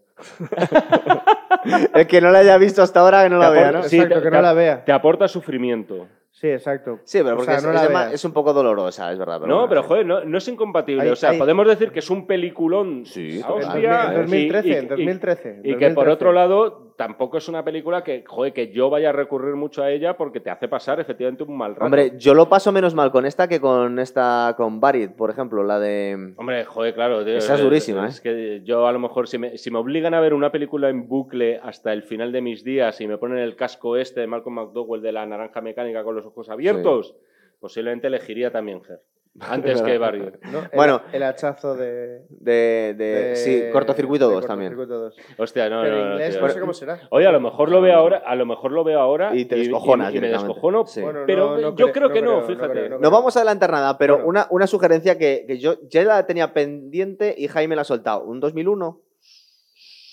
El 1.94 2.06
que 2.06 2.20
no 2.20 2.30
la 2.30 2.38
haya 2.40 2.56
visto 2.58 2.82
hasta 2.82 3.00
ahora, 3.00 3.24
que 3.24 3.30
no 3.30 3.38
la 3.38 3.50
vea, 3.50 3.72
¿no? 3.72 3.82
Sí, 3.82 3.96
Exacto, 3.96 4.14
te- 4.16 4.22
que 4.22 4.30
te- 4.30 4.36
no 4.36 4.42
la 4.42 4.52
vea. 4.52 4.84
Te 4.84 4.92
aporta 4.92 5.28
sufrimiento. 5.28 6.06
Sí, 6.30 6.48
exacto. 6.48 7.00
Sí, 7.04 7.18
pero 7.22 7.34
O 7.34 7.38
porque 7.38 7.50
sea, 7.50 7.58
es, 7.58 7.64
no 7.64 7.70
es 7.70 7.74
la 7.82 7.88
veas. 7.88 8.12
es 8.12 8.24
un 8.24 8.32
poco 8.32 8.52
dolorosa, 8.52 9.10
es 9.10 9.18
verdad. 9.18 9.40
no, 9.40 9.46
bueno, 9.46 9.68
pero 9.68 9.82
joder, 9.82 10.06
no, 10.06 10.24
no 10.24 10.38
es 10.38 10.46
incompatible. 10.46 11.02
Hay- 11.02 11.08
o 11.10 11.16
sea, 11.16 11.30
hay- 11.30 11.38
podemos 11.38 11.66
decir 11.66 11.90
que 11.90 11.98
es 11.98 12.08
un 12.10 12.26
peliculón. 12.28 13.04
Sí, 13.06 13.40
total. 13.42 13.62
En 13.62 13.68
hostia, 13.68 14.12
2000 14.12 14.14
en 14.14 14.14
2013, 14.22 14.68
y- 14.68 14.70
y- 14.70 14.74
en 14.76 14.88
2013. 14.88 15.60
Y 15.64 15.74
que 15.76 15.90
por 15.90 16.06
2013. 16.06 16.10
otro 16.12 16.32
lado, 16.32 16.87
tampoco 16.98 17.38
es 17.38 17.48
una 17.48 17.64
película 17.64 18.02
que, 18.02 18.24
joder, 18.26 18.52
que 18.52 18.72
yo 18.72 18.90
vaya 18.90 19.10
a 19.10 19.12
recurrir 19.12 19.54
mucho 19.54 19.84
a 19.84 19.90
ella 19.90 20.16
porque 20.16 20.40
te 20.40 20.50
hace 20.50 20.66
pasar 20.66 20.98
efectivamente 20.98 21.44
un 21.44 21.56
mal 21.56 21.76
rato. 21.76 21.84
Hombre, 21.84 22.18
yo 22.18 22.34
lo 22.34 22.48
paso 22.48 22.72
menos 22.72 22.92
mal 22.92 23.12
con 23.12 23.24
esta 23.24 23.46
que 23.46 23.60
con 23.60 24.00
esta, 24.00 24.54
con 24.56 24.80
Barit, 24.80 25.12
por 25.12 25.30
ejemplo, 25.30 25.62
la 25.62 25.78
de... 25.78 26.34
Hombre, 26.36 26.64
joder, 26.64 26.94
claro. 26.94 27.24
tío, 27.24 27.36
Esa 27.36 27.54
es 27.54 27.62
durísima, 27.62 28.06
¿eh? 28.06 28.08
Es 28.08 28.20
que 28.20 28.62
yo 28.64 28.88
a 28.88 28.92
lo 28.92 28.98
mejor, 28.98 29.28
si 29.28 29.38
me, 29.38 29.56
si 29.58 29.70
me 29.70 29.78
obligan 29.78 30.12
a 30.12 30.20
ver 30.20 30.34
una 30.34 30.50
película 30.50 30.88
en 30.88 31.06
bucle 31.06 31.60
hasta 31.62 31.92
el 31.92 32.02
final 32.02 32.32
de 32.32 32.40
mis 32.40 32.64
días 32.64 33.00
y 33.00 33.06
me 33.06 33.16
ponen 33.16 33.38
el 33.38 33.54
casco 33.54 33.96
este 33.96 34.20
de 34.20 34.26
Malcolm 34.26 34.56
McDowell 34.56 35.00
de 35.00 35.12
la 35.12 35.24
naranja 35.24 35.60
mecánica 35.60 36.02
con 36.02 36.16
los 36.16 36.26
ojos 36.26 36.48
abiertos, 36.48 37.14
posiblemente 37.60 38.08
elegiría 38.08 38.50
también 38.50 38.82
Her. 38.88 39.00
Antes 39.48 39.82
que 39.82 39.98
Barry. 39.98 40.32
¿no? 40.50 40.58
El- 40.60 40.68
Bueno. 40.74 41.02
el 41.12 41.22
hachazo 41.22 41.74
de. 41.74 42.24
De, 42.28 42.94
de- 42.94 42.94
de- 42.96 43.36
sí, 43.36 43.62
cortocircuito 43.72 44.28
de 44.28 44.34
2 44.36 44.46
también. 44.46 44.74
Cortocircuito 44.74 45.04
2. 45.34 45.38
Hostia, 45.38 45.68
no, 45.68 45.82
Pero 45.82 45.96
no, 46.04 46.10
inglés 46.12 46.32
tío. 46.36 46.40
no 46.46 46.48
sé 46.52 46.60
cómo 46.60 46.72
será. 46.74 47.00
Oye, 47.10 47.26
a 47.26 47.32
lo 47.32 47.40
mejor 47.40 47.70
lo 47.70 47.80
veo 47.80 47.94
ahora, 47.94 48.18
a 48.26 48.34
lo 48.34 48.46
mejor 48.46 48.72
lo 48.72 48.84
veo 48.84 49.00
ahora 49.00 49.34
Y 49.34 49.44
te 49.44 49.56
descojonas 49.56 50.10
y, 50.10 50.14
me 50.14 50.20
directamente. 50.20 50.48
descojono, 50.48 50.86
Sí. 50.86 51.00
Bueno, 51.02 51.20
pero 51.26 51.50
no- 51.56 51.58
no 51.70 51.76
yo 51.76 51.88
cre- 51.88 51.92
creo 51.92 52.08
que 52.10 52.22
no, 52.22 52.28
creo, 52.30 52.40
no 52.40 52.46
fíjate. 52.46 52.72
creo, 52.72 52.88
no 52.90 52.98
No 52.98 53.10
vamos 53.10 53.36
a 53.36 53.40
adelantar 53.40 53.70
nada, 53.70 53.96
pero 53.98 54.14
Bueno. 54.14 54.28
una, 54.28 54.46
una 54.50 54.66
sugerencia 54.66 55.18
que, 55.18 55.44
que 55.46 55.58
yo 55.58 55.76
ya 55.88 56.02
la 56.04 56.26
tenía 56.26 56.52
pendiente 56.52 57.34
y 57.36 57.48
Jaime 57.48 57.76
la 57.76 57.82
ha 57.82 57.84
soltado. 57.84 58.24
¿Un 58.24 58.40
2001? 58.40 59.00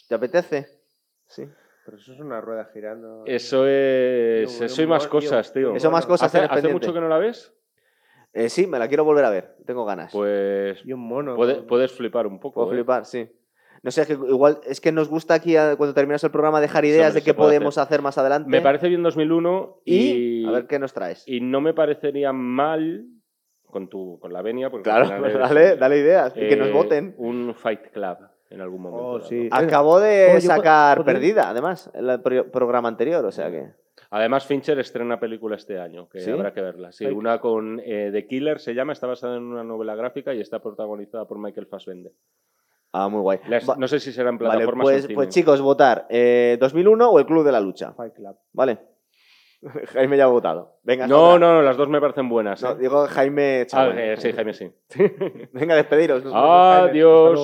¿Te 0.08 0.16
apetece? 0.16 0.68
Sí. 1.28 1.44
Pero 1.86 1.98
eso 1.98 2.14
es 2.14 2.20
una 2.20 2.42
rueda 2.42 2.70
girando. 2.74 3.24
Eso 3.28 3.68
es, 3.68 4.60
eso 4.62 4.82
y 4.82 4.88
más 4.88 5.08
cosas, 5.08 5.54
tío. 5.54 5.76
Eso 5.76 5.92
más 5.92 6.06
cosas 6.08 6.34
¿Hace, 6.34 6.68
mucho 6.70 6.92
que 6.94 7.00
no 7.00 7.08
la 7.08 7.20
ves? 7.20 7.54
Eh, 8.38 8.50
sí, 8.50 8.68
me 8.68 8.78
la 8.78 8.88
quiero 8.90 9.04
volver 9.06 9.24
a 9.26 9.30
ver. 9.30 9.56
Tengo 9.66 9.86
ganas. 9.86 10.12
Pues 10.12 10.86
Y 10.86 10.92
un 10.94 11.00
mono. 11.00 11.36
puede- 11.36 11.58
¿no? 11.62 11.66
puedes 11.68 11.92
flipar 11.94 12.28
un 12.28 12.40
poco. 12.40 12.56
Puedo 12.62 12.72
¿eh? 12.74 12.76
flipar, 12.76 13.06
sí. 13.06 13.30
No 13.82 13.92
sé, 13.92 14.02
es 14.02 14.08
que 14.08 14.14
igual 14.14 14.60
es 14.68 14.82
que 14.82 14.92
nos 14.92 15.08
gusta 15.10 15.36
aquí 15.36 15.54
cuando 15.78 15.94
terminas 15.94 16.24
el 16.24 16.32
programa 16.32 16.60
dejar 16.60 16.86
ideas 16.86 17.14
de 17.14 17.22
qué 17.22 17.34
podemos 17.34 17.78
hacer. 17.78 18.02
más 18.02 18.18
adelante. 18.18 18.50
Me 18.50 18.60
parece 18.62 18.90
bien 18.90 19.04
2001 19.04 19.82
y, 19.86 19.96
y, 20.42 20.46
a 20.46 20.52
ver 20.52 20.68
qué 20.68 20.80
nos 20.80 20.92
traes. 20.94 21.24
y 21.28 21.40
no 21.40 21.62
me 21.62 21.74
parecería 21.74 22.34
mal 22.34 23.06
con 23.70 23.88
tu 23.88 24.20
con 24.20 24.34
la 24.34 24.42
venia, 24.42 24.70
porque 24.70 24.84
claro, 24.90 25.06
eres- 25.26 25.38
dale, 25.38 25.76
dale 25.78 25.98
ideas 26.00 26.34
y 26.36 26.40
que 26.40 26.54
eh, 26.54 26.58
nos 26.58 26.72
voten. 26.72 27.14
Un 27.18 27.54
Fight 27.56 27.92
Club 27.94 28.18
en 28.50 28.62
algún 28.62 28.82
momento. 28.82 29.06
Oh, 29.08 29.20
sí. 29.22 29.48
Acabó 29.52 30.00
de 30.00 30.32
Oye, 30.32 30.42
sacar. 30.42 31.04
Perdida, 31.06 31.50
además, 31.50 31.90
en 31.94 32.10
el 32.10 32.22
pro- 32.22 32.50
programa 32.52 32.90
anterior, 32.90 33.24
o 33.24 33.32
sea 33.32 33.50
que. 33.52 33.68
Además, 34.12 34.46
Fincher 34.46 34.78
estrena 34.80 35.20
película 35.20 35.56
este 35.56 35.80
año, 35.80 36.08
que 36.10 36.20
¿Sí? 36.20 36.32
habrá 36.32 36.54
que 36.54 36.62
verla. 36.62 36.92
Sí, 36.92 37.06
una 37.06 37.40
con 37.40 37.82
eh, 37.84 38.10
The 38.12 38.28
Killer 38.28 38.60
se 38.60 38.74
llama, 38.74 38.94
está 38.94 39.08
basada 39.08 39.38
en 39.38 39.44
una 39.44 39.64
novela 39.64 39.96
gráfica 39.96 40.34
y 40.34 40.42
está 40.42 40.60
protagonizada 40.60 41.26
por 41.28 41.38
Michael 41.40 41.68
Fassbender. 41.68 42.12
Ah, 42.94 43.10
muy 43.10 43.20
guay. 43.22 43.40
No 43.78 43.88
sé 43.88 44.00
si 44.00 44.14
será 44.14 44.30
en 44.30 44.38
vale, 44.38 44.52
plataformas 44.52 44.88
en 44.90 45.02
pues, 45.02 45.14
pues 45.14 45.30
chicos, 45.30 45.60
votar. 45.62 46.06
eh, 46.10 46.58
2001 46.60 47.10
o 47.10 47.20
el 47.20 47.26
Club 47.26 47.44
de 47.46 47.52
la 47.52 47.60
Lucha. 47.60 47.92
Fight 47.94 48.14
Club. 48.14 48.38
Vale. 48.54 48.78
Jaime 49.94 50.16
ya 50.16 50.26
ha 50.26 50.28
votado. 50.28 50.78
Venga, 50.84 51.08
no, 51.08 51.40
no, 51.40 51.54
no, 51.56 51.62
las 51.62 51.76
dos 51.76 51.90
me 51.90 52.00
parecen 52.00 52.30
buenas. 52.30 52.62
No, 52.62 52.72
¿eh? 52.72 52.76
digo 52.80 53.08
Jaime 53.08 53.62
Ah, 53.62 53.66
Chabuel. 53.66 53.98
eh, 54.00 54.18
sí, 54.18 54.32
Jaime, 54.32 54.54
sí. 54.54 54.72
Venga, 55.54 55.76
despediros. 55.76 56.24
Adiós. 56.32 57.40